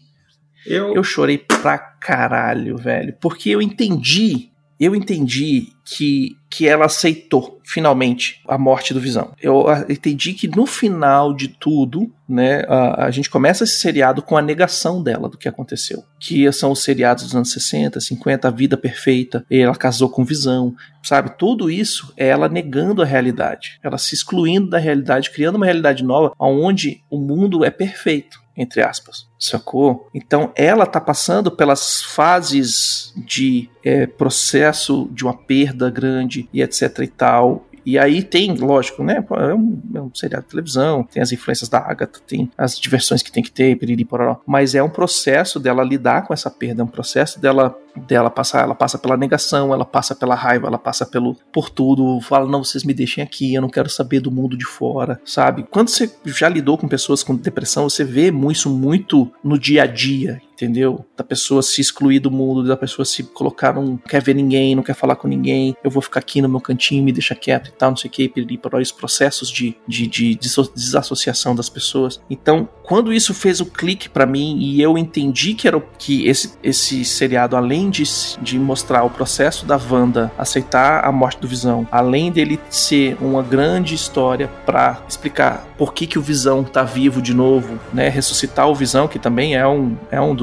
Eu, 0.67 0.93
Eu 0.95 1.03
chorei 1.03 1.37
pra 1.37 1.77
caralho, 1.77 2.75
velho. 2.75 3.15
Porque 3.21 3.49
eu 3.51 3.61
entendi. 3.61 4.49
Eu 4.83 4.93
entendi 4.93 5.69
que, 5.85 6.35
que 6.49 6.67
ela 6.67 6.87
aceitou, 6.87 7.61
finalmente, 7.63 8.41
a 8.45 8.57
morte 8.57 8.93
do 8.93 8.99
Visão. 8.99 9.31
Eu 9.41 9.65
entendi 9.87 10.33
que 10.33 10.45
no 10.45 10.65
final 10.65 11.33
de 11.33 11.47
tudo, 11.47 12.11
né, 12.27 12.65
a, 12.67 13.05
a 13.05 13.11
gente 13.11 13.29
começa 13.29 13.63
esse 13.63 13.79
seriado 13.79 14.21
com 14.21 14.35
a 14.35 14.41
negação 14.41 15.01
dela 15.01 15.29
do 15.29 15.37
que 15.37 15.47
aconteceu. 15.47 16.03
Que 16.19 16.51
são 16.51 16.69
os 16.69 16.83
seriados 16.83 17.23
dos 17.23 17.33
anos 17.33 17.51
60, 17.53 18.01
50, 18.01 18.45
a 18.45 18.51
vida 18.51 18.75
perfeita, 18.75 19.45
ela 19.49 19.73
casou 19.73 20.09
com 20.09 20.25
Visão, 20.25 20.75
sabe? 21.01 21.37
Tudo 21.37 21.71
isso 21.71 22.13
é 22.17 22.27
ela 22.27 22.49
negando 22.49 23.01
a 23.01 23.05
realidade. 23.05 23.79
Ela 23.81 23.97
se 23.97 24.13
excluindo 24.13 24.69
da 24.69 24.79
realidade, 24.79 25.31
criando 25.31 25.55
uma 25.55 25.65
realidade 25.65 26.03
nova, 26.03 26.33
onde 26.37 27.01
o 27.09 27.17
mundo 27.17 27.63
é 27.63 27.71
perfeito 27.71 28.42
entre 28.55 28.81
aspas, 28.81 29.27
sacou? 29.39 30.07
Então 30.13 30.51
ela 30.55 30.85
tá 30.85 31.01
passando 31.01 31.51
pelas 31.51 32.01
fases 32.03 33.11
de 33.15 33.69
é, 33.83 34.05
processo 34.05 35.09
de 35.11 35.23
uma 35.23 35.35
perda 35.35 35.89
grande 35.89 36.47
e 36.53 36.61
etc 36.61 36.99
e 36.99 37.07
tal. 37.07 37.65
E 37.85 37.97
aí 37.97 38.23
tem, 38.23 38.55
lógico, 38.55 39.03
né? 39.03 39.23
É 39.31 39.53
um, 39.53 39.81
é 39.95 40.01
um 40.01 40.11
seriado 40.13 40.45
de 40.45 40.51
televisão, 40.51 41.03
tem 41.03 41.21
as 41.21 41.31
influências 41.31 41.69
da 41.69 41.79
Agatha, 41.79 42.19
tem 42.25 42.49
as 42.57 42.79
diversões 42.79 43.21
que 43.21 43.31
tem 43.31 43.43
que 43.43 43.51
ter, 43.51 43.75
piriri, 43.77 44.05
pororó. 44.05 44.39
Mas 44.45 44.75
é 44.75 44.81
um 44.83 44.89
processo 44.89 45.59
dela 45.59 45.83
lidar 45.83 46.25
com 46.25 46.33
essa 46.33 46.49
perda, 46.49 46.81
é 46.81 46.85
um 46.85 46.87
processo 46.87 47.39
dela 47.39 47.75
dela 47.95 48.29
passar, 48.29 48.63
ela 48.63 48.75
passa 48.75 48.97
pela 48.97 49.15
negação, 49.15 49.73
ela 49.73 49.85
passa 49.85 50.15
pela 50.15 50.35
raiva, 50.35 50.67
ela 50.67 50.79
passa 50.79 51.05
pelo 51.05 51.35
por 51.51 51.69
tudo, 51.69 52.19
fala 52.21 52.49
não, 52.49 52.63
vocês 52.63 52.83
me 52.83 52.93
deixem 52.93 53.23
aqui, 53.23 53.53
eu 53.53 53.61
não 53.61 53.69
quero 53.69 53.89
saber 53.89 54.19
do 54.19 54.31
mundo 54.31 54.57
de 54.57 54.65
fora, 54.65 55.21
sabe? 55.23 55.63
Quando 55.69 55.89
você 55.89 56.11
já 56.25 56.49
lidou 56.49 56.77
com 56.77 56.87
pessoas 56.87 57.23
com 57.23 57.35
depressão, 57.35 57.89
você 57.89 58.03
vê 58.03 58.33
isso 58.51 58.69
muito 58.69 59.31
no 59.43 59.57
dia 59.59 59.83
a 59.83 59.85
dia, 59.85 60.41
entendeu? 60.53 61.05
Da 61.15 61.23
pessoa 61.23 61.61
se 61.61 61.81
excluir 61.81 62.19
do 62.19 62.31
mundo, 62.31 62.63
da 62.63 62.77
pessoa 62.77 63.05
se 63.05 63.23
colocar, 63.23 63.73
não 63.73 63.97
quer 63.97 64.21
ver 64.21 64.35
ninguém, 64.35 64.75
não 64.75 64.83
quer 64.83 64.95
falar 64.95 65.15
com 65.15 65.27
ninguém, 65.27 65.75
eu 65.83 65.91
vou 65.91 66.01
ficar 66.01 66.19
aqui 66.19 66.41
no 66.41 66.49
meu 66.49 66.61
cantinho, 66.61 67.03
me 67.03 67.11
deixa 67.11 67.35
quieto 67.35 67.67
e 67.67 67.71
tal, 67.71 67.91
não 67.91 67.97
sei 67.97 68.09
o 68.09 68.11
que, 68.11 68.29
piriri, 68.29 68.57
pororó, 68.57 68.81
os 68.81 68.91
processos 68.91 69.49
de, 69.49 69.75
de, 69.87 70.07
de 70.07 70.35
desassociação 70.35 71.55
das 71.55 71.69
pessoas. 71.69 72.21
Então, 72.29 72.67
quando 72.83 73.13
isso 73.13 73.33
fez 73.33 73.59
o 73.59 73.65
clique 73.65 74.09
pra 74.09 74.25
mim 74.25 74.57
e 74.59 74.81
eu 74.81 74.97
entendi 74.97 75.53
que 75.53 75.67
era 75.67 75.81
que 75.97 76.27
esse, 76.27 76.53
esse 76.61 77.03
seriado, 77.05 77.55
além 77.55 77.89
de, 77.89 78.03
de 78.41 78.59
mostrar 78.59 79.03
o 79.03 79.09
processo 79.09 79.65
da 79.65 79.77
Wanda 79.77 80.31
aceitar 80.37 81.05
a 81.05 81.11
morte 81.11 81.39
do 81.39 81.47
Visão, 81.47 81.87
além 81.91 82.31
dele 82.31 82.59
ser 82.69 83.17
uma 83.21 83.41
grande 83.41 83.95
história 83.95 84.47
pra 84.65 85.01
explicar 85.07 85.67
por 85.77 85.93
que, 85.93 86.07
que 86.07 86.19
o 86.19 86.21
Visão 86.21 86.63
tá 86.63 86.83
vivo 86.83 87.21
de 87.21 87.33
novo, 87.33 87.79
né? 87.93 88.09
Ressuscitar 88.09 88.69
o 88.69 88.75
Visão, 88.75 89.07
que 89.07 89.19
também 89.19 89.55
é 89.55 89.67
um, 89.67 89.97
é 90.11 90.21
um 90.21 90.35
dos 90.35 90.42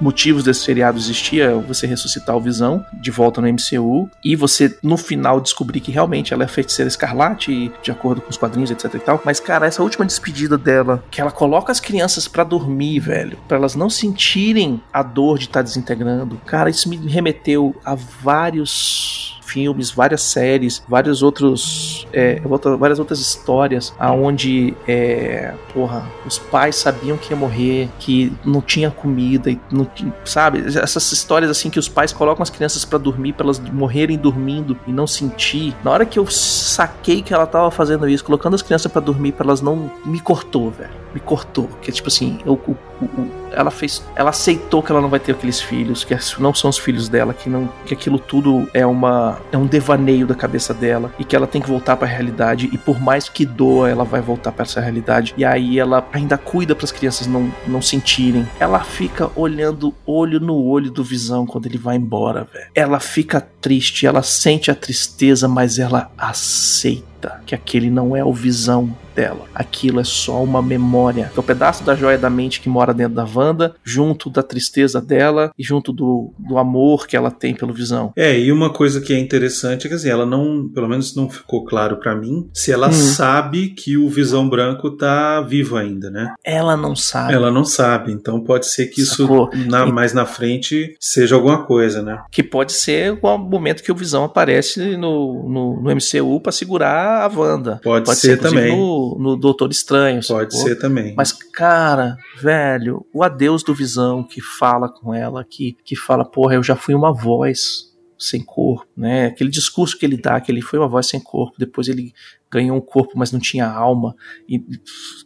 motivos 0.00 0.44
desse 0.44 0.60
seriado 0.60 0.98
existir 0.98 1.40
é 1.40 1.54
você 1.54 1.86
ressuscitar 1.86 2.36
o 2.36 2.40
Visão 2.40 2.84
de 2.92 3.10
volta 3.10 3.40
no 3.40 3.48
MCU 3.48 4.10
e 4.24 4.34
você 4.34 4.76
no 4.82 4.96
final 4.96 5.40
descobrir 5.40 5.80
que 5.80 5.92
realmente 5.92 6.32
ela 6.34 6.44
é 6.44 6.48
feiticeira 6.48 6.88
escarlate 6.88 7.70
de 7.82 7.90
acordo 7.90 8.20
com 8.20 8.30
os 8.30 8.36
quadrinhos 8.36 8.70
etc 8.70 8.92
e 8.94 8.98
tal. 8.98 9.22
Mas 9.24 9.40
cara 9.40 9.66
essa 9.66 9.82
última 9.82 10.04
despedida 10.04 10.58
dela 10.58 11.02
que 11.10 11.20
ela 11.20 11.30
coloca 11.30 11.70
as 11.70 11.80
crianças 11.80 12.26
pra 12.26 12.44
dormir 12.44 12.98
velho 13.00 13.38
pra 13.48 13.56
elas 13.56 13.74
não 13.74 13.88
sentirem 13.88 14.80
a 14.92 15.02
dor 15.02 15.38
de 15.38 15.44
estar 15.44 15.62
desintegrando 15.62 16.40
cara 16.44 16.70
isso 16.70 16.88
me 16.88 16.96
remeteu 16.96 17.74
a 17.84 17.94
vários 17.94 19.33
filmes, 19.54 19.92
várias 19.92 20.22
séries, 20.22 20.82
vários 20.88 21.22
outros, 21.22 22.08
é, 22.12 22.40
várias 22.78 22.98
outras 22.98 23.20
histórias, 23.20 23.94
aonde, 23.98 24.74
é, 24.88 25.54
porra, 25.72 26.04
os 26.26 26.38
pais 26.38 26.74
sabiam 26.74 27.16
que 27.16 27.32
ia 27.32 27.36
morrer, 27.36 27.88
que 28.00 28.32
não 28.44 28.60
tinha 28.60 28.90
comida, 28.90 29.50
e 29.50 29.60
não, 29.70 29.86
sabe? 30.24 30.64
Essas 30.66 31.12
histórias 31.12 31.50
assim 31.50 31.70
que 31.70 31.78
os 31.78 31.88
pais 31.88 32.12
colocam 32.12 32.42
as 32.42 32.50
crianças 32.50 32.84
pra 32.84 32.98
dormir, 32.98 33.32
pra 33.34 33.44
elas 33.46 33.60
morrerem 33.60 34.18
dormindo 34.18 34.76
e 34.86 34.92
não 34.92 35.06
sentir. 35.06 35.74
Na 35.84 35.92
hora 35.92 36.04
que 36.04 36.18
eu 36.18 36.26
saquei 36.26 37.22
que 37.22 37.32
ela 37.32 37.46
tava 37.46 37.70
fazendo 37.70 38.08
isso, 38.08 38.24
colocando 38.24 38.54
as 38.54 38.62
crianças 38.62 38.90
pra 38.90 39.00
dormir, 39.00 39.32
pra 39.32 39.46
elas 39.46 39.60
não 39.60 39.90
me 40.04 40.18
cortou, 40.20 40.70
velho. 40.70 41.03
Me 41.14 41.20
cortou, 41.20 41.68
que 41.80 41.92
tipo 41.92 42.08
assim, 42.08 42.38
eu, 42.44 42.54
o- 42.66 42.76
o- 43.04 43.44
ela 43.52 43.70
fez, 43.70 44.02
ela 44.16 44.30
aceitou 44.30 44.82
que 44.82 44.90
ela 44.90 45.00
não 45.00 45.08
vai 45.08 45.20
ter 45.20 45.30
aqueles 45.32 45.60
filhos, 45.60 46.02
que 46.02 46.12
não 46.40 46.52
são 46.52 46.68
os 46.70 46.76
filhos 46.76 47.08
dela, 47.08 47.32
que 47.32 47.48
não, 47.48 47.68
que 47.86 47.94
aquilo 47.94 48.18
tudo 48.18 48.68
é 48.74 48.84
uma, 48.84 49.38
é 49.52 49.56
um 49.56 49.64
devaneio 49.66 50.26
da 50.26 50.34
cabeça 50.34 50.74
dela 50.74 51.12
e 51.18 51.24
que 51.24 51.36
ela 51.36 51.46
tem 51.46 51.62
que 51.62 51.68
voltar 51.68 51.96
pra 51.96 52.08
realidade 52.08 52.68
e 52.72 52.76
por 52.78 53.00
mais 53.00 53.28
que 53.28 53.46
doa, 53.46 53.88
ela 53.88 54.02
vai 54.04 54.20
voltar 54.20 54.50
pra 54.50 54.64
essa 54.64 54.80
realidade. 54.80 55.32
E 55.36 55.44
aí 55.44 55.78
ela 55.78 56.04
ainda 56.12 56.36
cuida 56.36 56.74
para 56.74 56.84
as 56.84 56.90
crianças 56.90 57.28
não, 57.28 57.52
não 57.66 57.80
sentirem. 57.80 58.44
Ela 58.58 58.80
fica 58.80 59.30
olhando 59.36 59.94
olho 60.04 60.40
no 60.40 60.56
olho 60.56 60.90
do 60.90 61.04
Visão 61.04 61.46
quando 61.46 61.66
ele 61.66 61.78
vai 61.78 61.94
embora, 61.96 62.48
velho. 62.52 62.66
Ela 62.74 62.98
fica 62.98 63.40
triste, 63.60 64.04
ela 64.04 64.22
sente 64.22 64.68
a 64.70 64.74
tristeza, 64.74 65.46
mas 65.46 65.78
ela 65.78 66.10
aceita 66.18 67.40
que 67.46 67.54
aquele 67.54 67.88
não 67.90 68.16
é 68.16 68.24
o 68.24 68.32
visão 68.32 68.94
dela. 69.14 69.44
Aquilo 69.54 70.00
é 70.00 70.04
só 70.04 70.42
uma 70.42 70.60
memória. 70.62 71.30
É 71.34 71.40
o 71.40 71.42
pedaço 71.42 71.84
da 71.84 71.94
joia 71.94 72.18
da 72.18 72.28
mente 72.30 72.60
que 72.60 72.68
mora 72.68 72.92
dentro 72.94 73.14
da 73.14 73.24
Wanda, 73.34 73.74
junto 73.84 74.28
da 74.30 74.42
tristeza 74.42 75.00
dela 75.00 75.50
e 75.58 75.62
junto 75.62 75.92
do, 75.92 76.32
do 76.38 76.58
amor 76.58 77.06
que 77.06 77.16
ela 77.16 77.30
tem 77.30 77.54
pelo 77.54 77.72
visão. 77.72 78.12
É, 78.16 78.38
e 78.38 78.50
uma 78.52 78.70
coisa 78.70 79.00
que 79.00 79.12
é 79.12 79.18
interessante 79.18 79.86
é 79.86 79.88
que 79.88 79.94
assim, 79.94 80.08
ela 80.08 80.26
não, 80.26 80.68
pelo 80.74 80.88
menos 80.88 81.14
não 81.14 81.28
ficou 81.28 81.64
claro 81.64 81.98
para 81.98 82.14
mim, 82.14 82.48
se 82.52 82.72
ela 82.72 82.88
Hum. 82.88 82.92
sabe 82.92 83.68
que 83.68 83.96
o 83.96 84.08
Visão 84.08 84.48
Branco 84.48 84.90
tá 84.90 85.40
vivo 85.40 85.76
ainda, 85.76 86.10
né? 86.10 86.34
Ela 86.44 86.76
não 86.76 86.94
sabe. 86.94 87.32
Ela 87.32 87.50
não 87.50 87.64
sabe, 87.64 88.12
então 88.12 88.40
pode 88.40 88.66
ser 88.66 88.86
que 88.86 89.00
isso 89.00 89.22
Sacou? 89.22 89.50
na- 89.66 89.86
E- 89.86 89.92
mais 89.92 90.12
na 90.12 90.26
frente 90.26 90.94
seja 91.00 91.34
alguma 91.34 91.64
coisa, 91.64 92.02
né? 92.02 92.22
Que 92.30 92.42
pode 92.42 92.72
ser 92.72 93.18
o 93.22 93.38
momento 93.38 93.82
que 93.82 93.92
o 93.92 93.94
Visão 93.94 94.24
aparece 94.24 94.96
no, 94.96 95.48
no, 95.48 95.80
no 95.82 95.90
MCU 95.90 96.40
pra 96.40 96.52
segurar 96.52 97.22
a 97.22 97.26
Wanda. 97.38 97.80
Pode 97.82 98.06
ser 98.14 98.34
inclusive, 98.34 98.36
também. 98.56 98.76
No, 98.76 99.03
no 99.18 99.36
Doutor 99.36 99.70
Estranho. 99.70 100.20
Pode 100.26 100.54
sacou? 100.54 100.68
ser 100.68 100.76
também. 100.76 101.14
Mas, 101.16 101.32
cara, 101.32 102.16
velho, 102.40 103.06
o 103.12 103.22
adeus 103.22 103.62
do 103.62 103.74
Visão 103.74 104.22
que 104.22 104.40
fala 104.40 104.88
com 104.88 105.12
ela, 105.14 105.44
que, 105.44 105.76
que 105.84 105.94
fala, 105.96 106.24
porra, 106.24 106.54
eu 106.54 106.62
já 106.62 106.74
fui 106.76 106.94
uma 106.94 107.12
voz 107.12 107.92
sem 108.18 108.42
corpo, 108.42 108.86
né? 108.96 109.26
Aquele 109.26 109.50
discurso 109.50 109.98
que 109.98 110.06
ele 110.06 110.16
dá, 110.16 110.40
que 110.40 110.50
ele 110.50 110.62
foi 110.62 110.78
uma 110.78 110.88
voz 110.88 111.06
sem 111.08 111.20
corpo, 111.20 111.56
depois 111.58 111.88
ele 111.88 112.12
ganhou 112.50 112.76
um 112.76 112.80
corpo, 112.80 113.12
mas 113.16 113.32
não 113.32 113.40
tinha 113.40 113.66
alma. 113.68 114.14
E, 114.48 114.62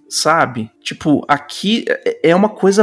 sabe? 0.08 0.70
Tipo, 0.82 1.24
aqui 1.28 1.84
é- 1.88 2.30
é 2.30 2.34
uma 2.34 2.48
coisa 2.48 2.82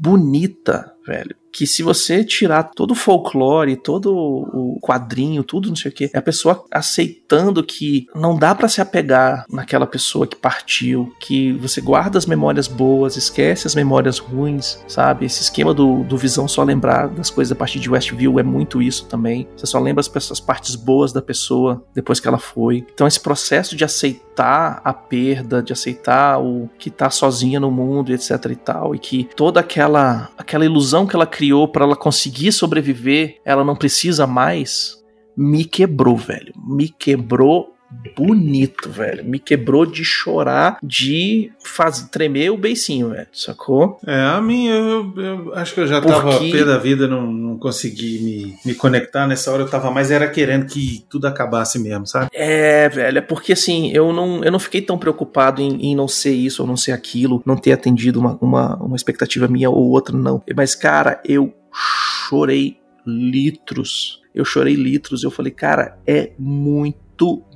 bonita, 0.00 0.92
velho. 1.06 1.36
Que 1.52 1.66
se 1.66 1.82
você 1.82 2.24
tirar 2.24 2.64
todo 2.64 2.92
o 2.92 2.94
folclore, 2.94 3.76
todo 3.76 4.12
o 4.14 4.78
quadrinho, 4.80 5.42
tudo 5.42 5.68
não 5.68 5.76
sei 5.76 5.90
o 5.90 5.94
que, 5.94 6.10
é 6.12 6.18
a 6.18 6.22
pessoa 6.22 6.64
aceitando 6.70 7.62
que 7.62 8.06
não 8.14 8.36
dá 8.36 8.54
pra 8.54 8.68
se 8.68 8.80
apegar 8.80 9.44
naquela 9.50 9.86
pessoa 9.86 10.26
que 10.26 10.36
partiu, 10.36 11.12
que 11.20 11.52
você 11.52 11.80
guarda 11.80 12.18
as 12.18 12.26
memórias 12.26 12.66
boas, 12.68 13.16
esquece 13.16 13.66
as 13.66 13.74
memórias 13.74 14.18
ruins, 14.18 14.82
sabe? 14.86 15.26
Esse 15.26 15.42
esquema 15.42 15.74
do, 15.74 16.02
do 16.04 16.16
Visão 16.16 16.46
só 16.48 16.62
lembrar 16.62 17.08
das 17.08 17.30
coisas 17.30 17.52
a 17.52 17.56
partir 17.56 17.80
de 17.80 17.90
Westview 17.90 18.38
é 18.38 18.42
muito 18.42 18.80
isso 18.80 19.06
também. 19.06 19.48
Você 19.56 19.66
só 19.66 19.78
lembra 19.78 20.00
as, 20.00 20.30
as 20.30 20.40
partes 20.40 20.74
boas 20.74 21.12
da 21.12 21.22
pessoa 21.22 21.84
depois 21.94 22.20
que 22.20 22.28
ela 22.28 22.38
foi. 22.38 22.86
Então 22.92 23.06
esse 23.06 23.20
processo 23.20 23.76
de 23.76 23.84
aceitar 23.84 24.80
a 24.84 24.92
perda, 24.92 25.62
de 25.62 25.72
aceitar 25.72 26.40
o 26.40 26.68
que 26.78 26.90
tá 26.90 27.10
sozinha 27.10 27.60
no 27.60 27.70
mundo, 27.70 28.12
etc 28.12 28.46
e 28.50 28.56
tal, 28.56 28.94
e 28.94 28.98
que 28.98 29.28
toda 29.36 29.60
aquela 29.60 30.30
aquela 30.36 30.64
ilusão 30.64 31.06
que 31.06 31.14
ela 31.14 31.26
criou 31.40 31.66
pra 31.66 31.86
ela 31.86 31.96
conseguir 31.96 32.52
sobreviver, 32.52 33.40
ela 33.46 33.64
não 33.64 33.74
precisa 33.74 34.26
mais, 34.26 35.02
me 35.34 35.64
quebrou, 35.64 36.14
velho. 36.14 36.52
Me 36.68 36.90
quebrou 36.90 37.72
bonito, 38.16 38.88
velho. 38.90 39.24
Me 39.24 39.38
quebrou 39.38 39.84
de 39.84 40.04
chorar, 40.04 40.78
de 40.82 41.50
faz, 41.62 42.02
tremer 42.10 42.50
o 42.50 42.56
beicinho, 42.56 43.10
velho. 43.10 43.26
Sacou? 43.32 43.98
É, 44.06 44.20
a 44.20 44.40
mim, 44.40 44.66
eu, 44.68 45.12
eu 45.16 45.54
acho 45.54 45.74
que 45.74 45.80
eu 45.80 45.86
já 45.86 46.00
Porque- 46.00 46.14
tava 46.14 46.38
pé 46.38 46.64
da 46.64 46.78
vida, 46.78 47.06
não, 47.08 47.30
não 47.30 47.58
consegui 47.58 48.18
me, 48.20 48.56
me 48.64 48.74
conectar. 48.74 49.26
Nessa 49.26 49.50
hora 49.52 49.62
eu 49.62 49.68
tava 49.68 49.90
mais 49.90 50.10
era 50.10 50.28
querendo 50.28 50.66
que 50.66 51.04
tudo 51.08 51.26
acabasse 51.26 51.78
mesmo, 51.78 52.06
sabe? 52.06 52.28
É, 52.32 52.88
velho, 52.88 53.18
é 53.18 53.22
porque 53.22 53.52
assim, 53.52 53.90
eu 53.92 54.12
não, 54.12 54.42
eu 54.44 54.52
não 54.52 54.58
fiquei 54.58 54.80
tão 54.82 54.98
preocupado 54.98 55.60
em, 55.60 55.90
em 55.90 55.94
não 55.94 56.06
ser 56.08 56.32
isso 56.32 56.62
ou 56.62 56.68
não 56.68 56.76
ser 56.76 56.92
aquilo, 56.92 57.42
não 57.44 57.56
ter 57.56 57.72
atendido 57.72 58.20
uma, 58.20 58.38
uma, 58.40 58.76
uma 58.76 58.96
expectativa 58.96 59.48
minha 59.48 59.70
ou 59.70 59.88
outra, 59.90 60.16
não. 60.16 60.42
Mas, 60.54 60.74
cara, 60.74 61.20
eu 61.24 61.52
chorei 61.72 62.78
litros. 63.06 64.20
Eu 64.34 64.44
chorei 64.44 64.74
litros. 64.74 65.22
Eu 65.24 65.30
falei, 65.30 65.52
cara, 65.52 65.98
é 66.06 66.30
muito 66.38 66.98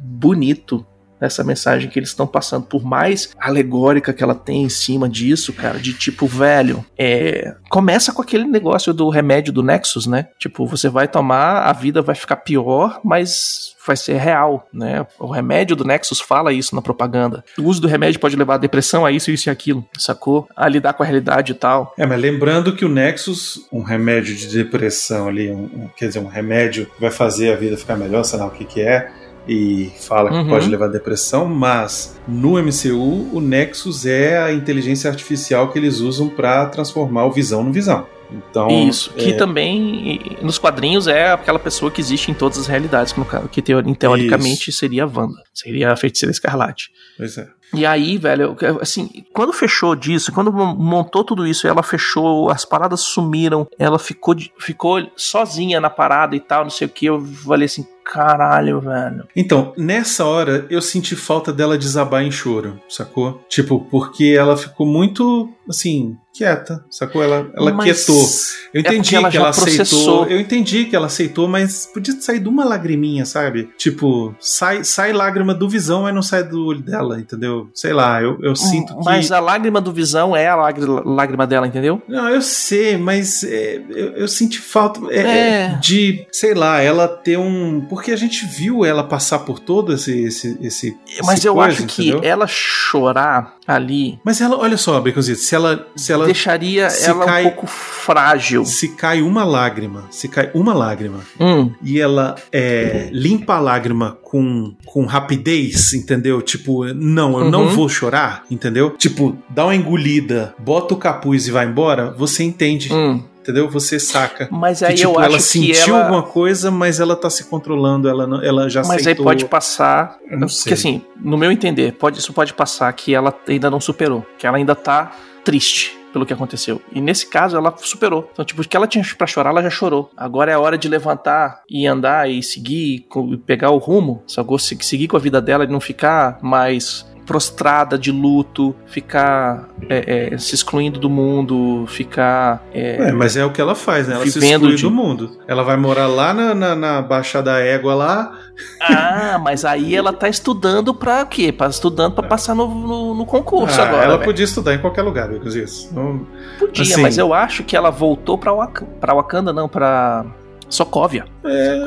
bonito 0.00 0.86
essa 1.20 1.42
mensagem 1.42 1.88
que 1.88 1.98
eles 1.98 2.10
estão 2.10 2.26
passando, 2.26 2.66
por 2.66 2.84
mais 2.84 3.30
alegórica 3.40 4.12
que 4.12 4.22
ela 4.22 4.34
tem 4.34 4.64
em 4.64 4.68
cima 4.68 5.08
disso, 5.08 5.54
cara, 5.54 5.78
de 5.78 5.94
tipo, 5.94 6.26
velho, 6.26 6.84
é. 6.98 7.54
Começa 7.70 8.12
com 8.12 8.20
aquele 8.20 8.44
negócio 8.44 8.92
do 8.92 9.08
remédio 9.08 9.50
do 9.52 9.62
Nexus, 9.62 10.06
né? 10.06 10.26
Tipo, 10.38 10.66
você 10.66 10.88
vai 10.88 11.08
tomar, 11.08 11.62
a 11.62 11.72
vida 11.72 12.02
vai 12.02 12.14
ficar 12.14 12.36
pior, 12.36 13.00
mas 13.02 13.74
vai 13.86 13.96
ser 13.96 14.18
real, 14.18 14.68
né? 14.72 15.06
O 15.18 15.30
remédio 15.30 15.74
do 15.74 15.84
Nexus 15.84 16.20
fala 16.20 16.52
isso 16.52 16.74
na 16.74 16.82
propaganda. 16.82 17.42
O 17.58 17.62
uso 17.62 17.80
do 17.80 17.88
remédio 17.88 18.20
pode 18.20 18.36
levar 18.36 18.54
a 18.56 18.58
depressão, 18.58 19.06
a 19.06 19.10
isso, 19.10 19.30
isso 19.30 19.48
e 19.48 19.50
aquilo, 19.50 19.86
sacou? 19.96 20.46
A 20.54 20.68
lidar 20.68 20.92
com 20.92 21.02
a 21.02 21.06
realidade 21.06 21.52
e 21.52 21.54
tal. 21.54 21.94
É, 21.96 22.04
mas 22.04 22.20
lembrando 22.20 22.74
que 22.76 22.84
o 22.84 22.88
Nexus, 22.88 23.66
um 23.72 23.82
remédio 23.82 24.34
de 24.36 24.46
depressão 24.48 25.28
ali, 25.28 25.50
um- 25.50 25.64
um- 25.64 25.88
quer 25.96 26.08
dizer, 26.08 26.18
um 26.18 26.28
remédio 26.28 26.84
que 26.86 27.00
vai 27.00 27.10
fazer 27.10 27.52
a 27.52 27.56
vida 27.56 27.78
ficar 27.78 27.96
melhor, 27.96 28.24
sei 28.24 28.38
lá 28.38 28.46
o 28.46 28.50
que 28.50 28.64
que 28.66 28.82
é, 28.82 29.10
e 29.46 29.92
fala 30.00 30.30
que 30.30 30.36
Uhum. 30.36 30.48
pode 30.48 30.68
levar 30.68 30.86
a 30.86 30.88
depressão, 30.88 31.46
mas 31.46 32.18
no 32.26 32.58
MCU 32.58 33.28
o 33.32 33.40
Nexus 33.40 34.06
é 34.06 34.42
a 34.42 34.52
inteligência 34.52 35.10
artificial 35.10 35.70
que 35.70 35.78
eles 35.78 36.00
usam 36.00 36.28
pra 36.28 36.66
transformar 36.66 37.26
o 37.26 37.30
Visão 37.32 37.62
no 37.62 37.72
Visão. 37.72 38.06
Então, 38.32 38.68
Isso, 38.88 39.12
que 39.12 39.30
é, 39.32 39.36
também 39.36 40.38
nos 40.40 40.58
quadrinhos 40.58 41.06
é 41.06 41.30
aquela 41.30 41.58
pessoa 41.58 41.90
que 41.90 42.00
existe 42.00 42.30
em 42.30 42.34
todas 42.34 42.58
as 42.58 42.66
realidades, 42.66 43.14
que, 43.52 43.60
teoricamente 43.62 44.72
seria 44.72 45.04
a 45.04 45.06
Wanda, 45.06 45.42
seria 45.52 45.92
a 45.92 45.96
feiticeira 45.96 46.32
escarlate. 46.32 46.90
pois 47.16 47.36
é. 47.36 47.46
E 47.74 47.84
aí, 47.84 48.16
velho, 48.18 48.56
assim, 48.80 49.10
quando 49.32 49.52
fechou 49.52 49.94
disso, 49.96 50.32
quando 50.32 50.52
mon- 50.52 50.74
montou 50.76 51.24
tudo 51.24 51.44
isso, 51.46 51.66
ela 51.66 51.82
fechou, 51.82 52.48
as 52.48 52.64
paradas 52.64 53.00
sumiram, 53.00 53.66
ela 53.78 53.98
ficou, 53.98 54.34
ficou 54.58 55.02
sozinha 55.16 55.80
na 55.80 55.90
parada 55.90 56.36
e 56.36 56.40
tal, 56.40 56.62
não 56.62 56.70
sei 56.70 56.86
o 56.86 56.90
que, 56.90 57.06
eu 57.06 57.20
falei 57.24 57.66
assim, 57.66 57.84
caralho, 58.04 58.80
velho. 58.80 59.24
Então, 59.34 59.72
nessa 59.76 60.24
hora, 60.24 60.66
eu 60.70 60.80
senti 60.82 61.16
falta 61.16 61.52
dela 61.52 61.76
desabar 61.78 62.22
em 62.22 62.30
choro, 62.30 62.80
sacou? 62.88 63.40
Tipo, 63.48 63.80
porque 63.90 64.34
ela 64.38 64.56
ficou 64.56 64.86
muito, 64.86 65.48
assim, 65.68 66.16
quieta, 66.32 66.84
sacou? 66.90 67.22
Ela, 67.22 67.48
ela 67.56 67.72
Mas 67.72 68.04
quietou. 68.04 68.26
Eu 68.74 68.78
é 68.78 68.80
entendi 68.80 69.14
ela 69.16 69.30
que 69.30 69.36
ela 69.36 69.48
aceitou. 69.50 69.76
processou. 69.76 70.26
Eu 70.26 70.40
entendi 70.40 70.84
que 70.86 70.96
ela 70.96 71.06
aceitou, 71.06 71.46
mas 71.46 71.86
podia 71.86 72.20
sair 72.20 72.40
de 72.40 72.48
uma 72.48 72.64
lagriminha, 72.64 73.24
sabe? 73.24 73.70
Tipo, 73.78 74.34
sai, 74.40 74.82
sai 74.84 75.12
lágrima 75.12 75.54
do 75.54 75.68
visão, 75.68 76.02
mas 76.02 76.14
não 76.14 76.22
sai 76.22 76.42
do 76.42 76.66
olho 76.66 76.82
dela, 76.82 77.20
entendeu? 77.20 77.68
Sei 77.72 77.92
lá, 77.92 78.20
eu, 78.20 78.36
eu 78.42 78.56
sinto 78.56 78.96
que. 78.98 79.04
Mas 79.04 79.30
a 79.30 79.38
lágrima 79.38 79.80
do 79.80 79.92
visão 79.92 80.36
é 80.36 80.48
a 80.48 80.56
lágri- 80.56 80.84
lágrima 81.04 81.46
dela, 81.46 81.66
entendeu? 81.68 82.02
Não, 82.08 82.28
eu 82.28 82.42
sei, 82.42 82.96
mas 82.96 83.44
é, 83.44 83.80
eu, 83.88 84.08
eu 84.14 84.28
senti 84.28 84.58
falta 84.60 85.00
é, 85.12 85.20
É. 85.20 85.78
de, 85.80 86.26
sei 86.32 86.52
lá, 86.54 86.80
ela 86.80 87.06
ter 87.06 87.38
um. 87.38 87.80
Porque 87.94 88.10
a 88.12 88.16
gente 88.16 88.44
viu 88.46 88.84
ela 88.84 89.02
passar 89.04 89.40
por 89.40 89.58
todo 89.58 89.92
esse. 89.94 90.24
esse, 90.24 90.58
esse 90.60 90.96
Mas 91.24 91.44
eu 91.44 91.54
coisa, 91.54 91.68
acho 91.70 91.86
que 91.86 92.08
entendeu? 92.10 92.20
ela 92.28 92.46
chorar 92.46 93.54
ali 93.66 94.18
Mas 94.24 94.40
ela, 94.40 94.56
olha 94.58 94.76
só, 94.76 95.00
Baconzito, 95.00 95.40
se 95.40 95.54
ela. 95.54 95.86
Se 95.96 96.12
ela 96.12 96.26
deixaria 96.26 96.90
se 96.90 97.08
ela 97.08 97.24
cai- 97.24 97.42
um 97.46 97.50
pouco 97.50 97.66
frágil. 97.66 98.64
se 98.64 98.88
cai 98.88 99.22
uma 99.22 99.44
lágrima, 99.44 100.04
se 100.10 100.28
cai 100.28 100.50
uma 100.54 100.74
lágrima 100.74 101.20
Hum, 101.40 101.72
e 101.82 101.98
ela 102.00 102.34
é, 102.52 103.08
limpa 103.12 103.54
a 103.54 103.60
lágrima 103.60 104.18
com, 104.22 104.74
com 104.84 105.04
rapidez, 105.06 105.92
entendeu? 105.94 106.42
Tipo, 106.42 106.84
não, 106.92 107.38
eu 107.38 107.50
não 107.50 107.62
Uhum. 107.64 107.68
vou 107.68 107.88
chorar, 107.88 108.44
entendeu? 108.50 108.90
Tipo, 108.90 109.36
dá 109.48 109.64
uma 109.64 109.74
engolida, 109.74 110.54
bota 110.58 110.94
o 110.94 110.96
capuz 110.96 111.46
e 111.46 111.50
vai 111.50 111.66
embora, 111.66 112.10
você 112.12 112.42
entende, 112.42 112.92
hum. 112.92 113.22
Entendeu? 113.44 113.68
Você 113.70 114.00
saca. 114.00 114.48
Mas 114.50 114.78
Que, 114.80 114.84
aí 114.86 114.94
tipo, 114.94 115.10
eu 115.10 115.14
ela 115.20 115.26
acho 115.36 115.36
que 115.36 115.42
sentiu 115.74 115.94
ela... 115.94 116.04
alguma 116.06 116.22
coisa, 116.22 116.70
mas 116.70 116.98
ela 116.98 117.14
tá 117.14 117.28
se 117.30 117.44
controlando, 117.44 118.08
ela, 118.08 118.26
não, 118.26 118.42
ela 118.42 118.68
já 118.68 118.80
Mas 118.80 118.90
aí 118.92 118.96
aceitou. 119.00 119.24
pode 119.24 119.44
passar. 119.44 120.16
Eu 120.28 120.38
não 120.38 120.46
Porque 120.48 120.54
sei. 120.62 120.72
assim, 120.72 121.02
no 121.20 121.36
meu 121.36 121.52
entender, 121.52 121.92
pode, 121.92 122.18
isso 122.18 122.32
pode 122.32 122.54
passar 122.54 122.92
que 122.94 123.14
ela 123.14 123.32
ainda 123.46 123.70
não 123.70 123.80
superou. 123.80 124.26
Que 124.38 124.46
ela 124.46 124.56
ainda 124.56 124.74
tá 124.74 125.12
triste 125.44 125.96
pelo 126.12 126.24
que 126.24 126.32
aconteceu. 126.32 126.80
E 126.92 127.00
nesse 127.00 127.26
caso 127.26 127.56
ela 127.56 127.74
superou. 127.76 128.28
Então, 128.32 128.44
tipo, 128.44 128.62
o 128.62 128.64
que 128.68 128.76
ela 128.76 128.86
tinha 128.86 129.04
pra 129.18 129.26
chorar, 129.26 129.50
ela 129.50 129.62
já 129.62 129.68
chorou. 129.70 130.10
Agora 130.16 130.50
é 130.50 130.54
a 130.54 130.60
hora 130.60 130.78
de 130.78 130.88
levantar 130.88 131.60
e 131.68 131.86
andar 131.86 132.30
e 132.30 132.42
seguir, 132.42 133.00
co- 133.08 133.36
pegar 133.38 133.70
o 133.70 133.78
rumo, 133.78 134.22
sacou? 134.26 134.58
Se- 134.58 134.78
Seguir 134.80 135.08
com 135.08 135.16
a 135.16 135.20
vida 135.20 135.40
dela 135.42 135.64
e 135.64 135.66
não 135.66 135.80
ficar 135.80 136.38
mais 136.40 137.04
prostrada 137.26 137.98
de 137.98 138.10
luto, 138.12 138.74
ficar 138.86 139.68
é, 139.88 140.32
é, 140.34 140.38
se 140.38 140.54
excluindo 140.54 140.98
do 141.00 141.08
mundo, 141.10 141.84
ficar. 141.88 142.62
é, 142.72 143.08
É, 143.08 143.12
mas 143.12 143.36
é 143.36 143.44
o 143.44 143.50
que 143.50 143.60
ela 143.60 143.74
faz, 143.74 144.06
né? 144.08 144.14
Ela 144.14 144.26
se 144.26 144.38
exclui 144.38 144.76
de- 144.76 144.82
do 144.82 144.90
mundo. 144.90 145.38
Ela 145.48 145.62
vai 145.62 145.76
morar 145.76 146.06
lá 146.06 146.32
na, 146.34 146.54
na, 146.54 146.74
na 146.74 147.02
Baixada 147.02 147.58
Égua 147.60 147.94
lá. 147.94 148.38
Ah, 148.80 149.38
mas 149.42 149.64
aí 149.64 149.94
ela 149.96 150.12
tá 150.12 150.28
estudando 150.28 150.94
pra 150.94 151.24
quê? 151.26 151.50
Pra, 151.50 151.66
estudando 151.68 152.12
pra 152.14 152.22
passar 152.28 152.54
no, 152.54 152.68
no, 152.68 153.14
no 153.14 153.26
concurso 153.26 153.80
Ah, 153.80 153.84
agora. 153.84 154.04
ela 154.04 154.12
velho. 154.14 154.24
podia 154.24 154.44
estudar 154.44 154.74
em 154.74 154.78
qualquer 154.78 155.02
lugar, 155.02 155.28
Lucas, 155.30 155.54
isso. 155.54 155.92
Não- 155.94 156.26
Podia, 156.58 156.82
assim- 156.82 157.02
mas 157.02 157.18
eu 157.18 157.34
acho 157.34 157.64
que 157.64 157.76
ela 157.76 157.90
voltou 157.90 158.38
pra, 158.38 158.52
Wak 158.52 158.84
pra 159.00 159.14
Wakanda, 159.14 159.52
não, 159.52 159.68
pra 159.68 160.24
Sokovia. 160.68 161.24
É, 161.44 161.86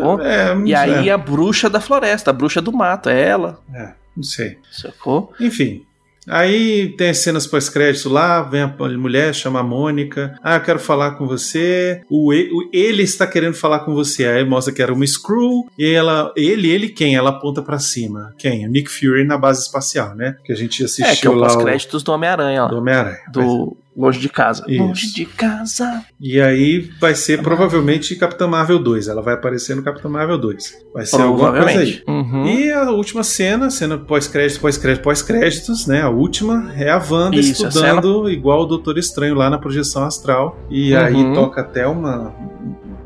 não 0.53 0.65
E 0.65 0.73
aí 0.75 1.03
sei. 1.03 1.09
a 1.09 1.17
bruxa 1.17 1.69
da 1.69 1.79
floresta, 1.79 2.31
a 2.31 2.33
bruxa 2.33 2.61
do 2.61 2.71
mato, 2.73 3.09
é 3.09 3.21
ela, 3.21 3.59
É, 3.73 3.89
não 4.18 4.24
sei. 4.24 4.57
sacou? 4.70 5.32
Enfim. 5.39 5.84
Aí 6.30 6.89
tem 6.97 7.11
as 7.11 7.20
cenas 7.20 7.47
pós-crédito 7.47 8.09
lá, 8.09 8.41
vem 8.41 8.61
a 8.63 8.68
mulher, 8.97 9.34
chama 9.34 9.61
a 9.61 9.63
Mônica. 9.63 10.38
Ah, 10.43 10.55
eu 10.55 10.61
quero 10.61 10.78
falar 10.78 11.11
com 11.11 11.26
você. 11.26 12.01
O, 12.09 12.34
o- 12.34 12.70
ele 12.74 13.03
está 13.03 13.26
querendo 13.26 13.53
falar 13.53 13.80
com 13.80 13.93
você. 13.95 14.26
Aí 14.26 14.43
mostra 14.43 14.74
que 14.74 14.82
era 14.82 14.93
uma 14.93 15.07
Screw. 15.07 15.70
E 15.80 15.89
ela, 15.93 16.34
ele, 16.36 16.70
ele 16.70 16.89
quem? 16.89 17.15
Ela 17.15 17.30
aponta 17.30 17.61
pra 17.61 17.80
cima. 17.80 18.34
Quem? 18.38 18.68
O 18.68 18.70
Nick 18.70 18.89
Fury 18.91 19.24
na 19.24 19.38
base 19.38 19.61
espacial, 19.61 20.15
né? 20.15 20.36
Que 20.43 20.51
a 20.51 20.55
gente 20.55 20.84
assistiu 20.84 21.05
É, 21.05 21.15
que 21.15 21.26
é 21.26 21.30
o 21.30 21.34
lá. 21.36 21.47
pós-créditos 21.47 22.03
do 22.03 22.11
Homem-Aranha, 22.11 22.65
ó. 22.65 22.68
do 22.68 22.78
Homem-Aranha. 22.80 23.20
Do 23.32 23.78
Longe 23.98 24.20
de 24.20 24.30
Casa. 24.30 24.64
Isso. 24.68 24.84
Longe 24.84 25.12
de 25.14 25.26
Casa. 25.26 26.06
E 26.22 26.39
aí 26.39 26.88
vai 27.02 27.16
ser 27.16 27.41
provavelmente 27.41 28.16
Capitã 28.16 28.45
Marvel 28.48 28.78
2. 28.78 29.08
Ela 29.08 29.24
vai 29.24 29.34
aparecer 29.34 29.76
no 29.76 29.82
Capitã 29.82 30.08
Marvel 30.08 30.38
2. 30.38 30.86
Vai 30.93 31.06
ser 31.06 31.20
alguma 31.22 31.52
coisa 31.52 31.80
aí. 31.80 32.04
Uhum. 32.08 32.45
E 32.45 32.72
a 32.72 32.91
última 32.91 33.24
cena, 33.24 33.72
cena 33.72 33.98
pós-crédito, 33.98 34.60
pós-crédito, 34.62 35.02
pós-créditos, 35.02 35.88
né? 35.88 36.04
A 36.04 36.10
última 36.10 36.72
é 36.78 36.91
a 36.91 36.98
Wanda 37.10 37.38
Isso, 37.38 37.66
a 37.66 37.70
estudando 37.70 38.30
igual 38.30 38.62
o 38.62 38.66
Doutor 38.68 39.00
Estranho 39.00 39.34
lá 39.34 39.50
na 39.50 39.58
projeção 39.58 40.04
astral. 40.04 40.60
E 40.70 40.93
Uhum. 40.93 41.00
aí 41.00 41.34
toca 41.34 41.62
até 41.62 41.88
uma 41.88 42.36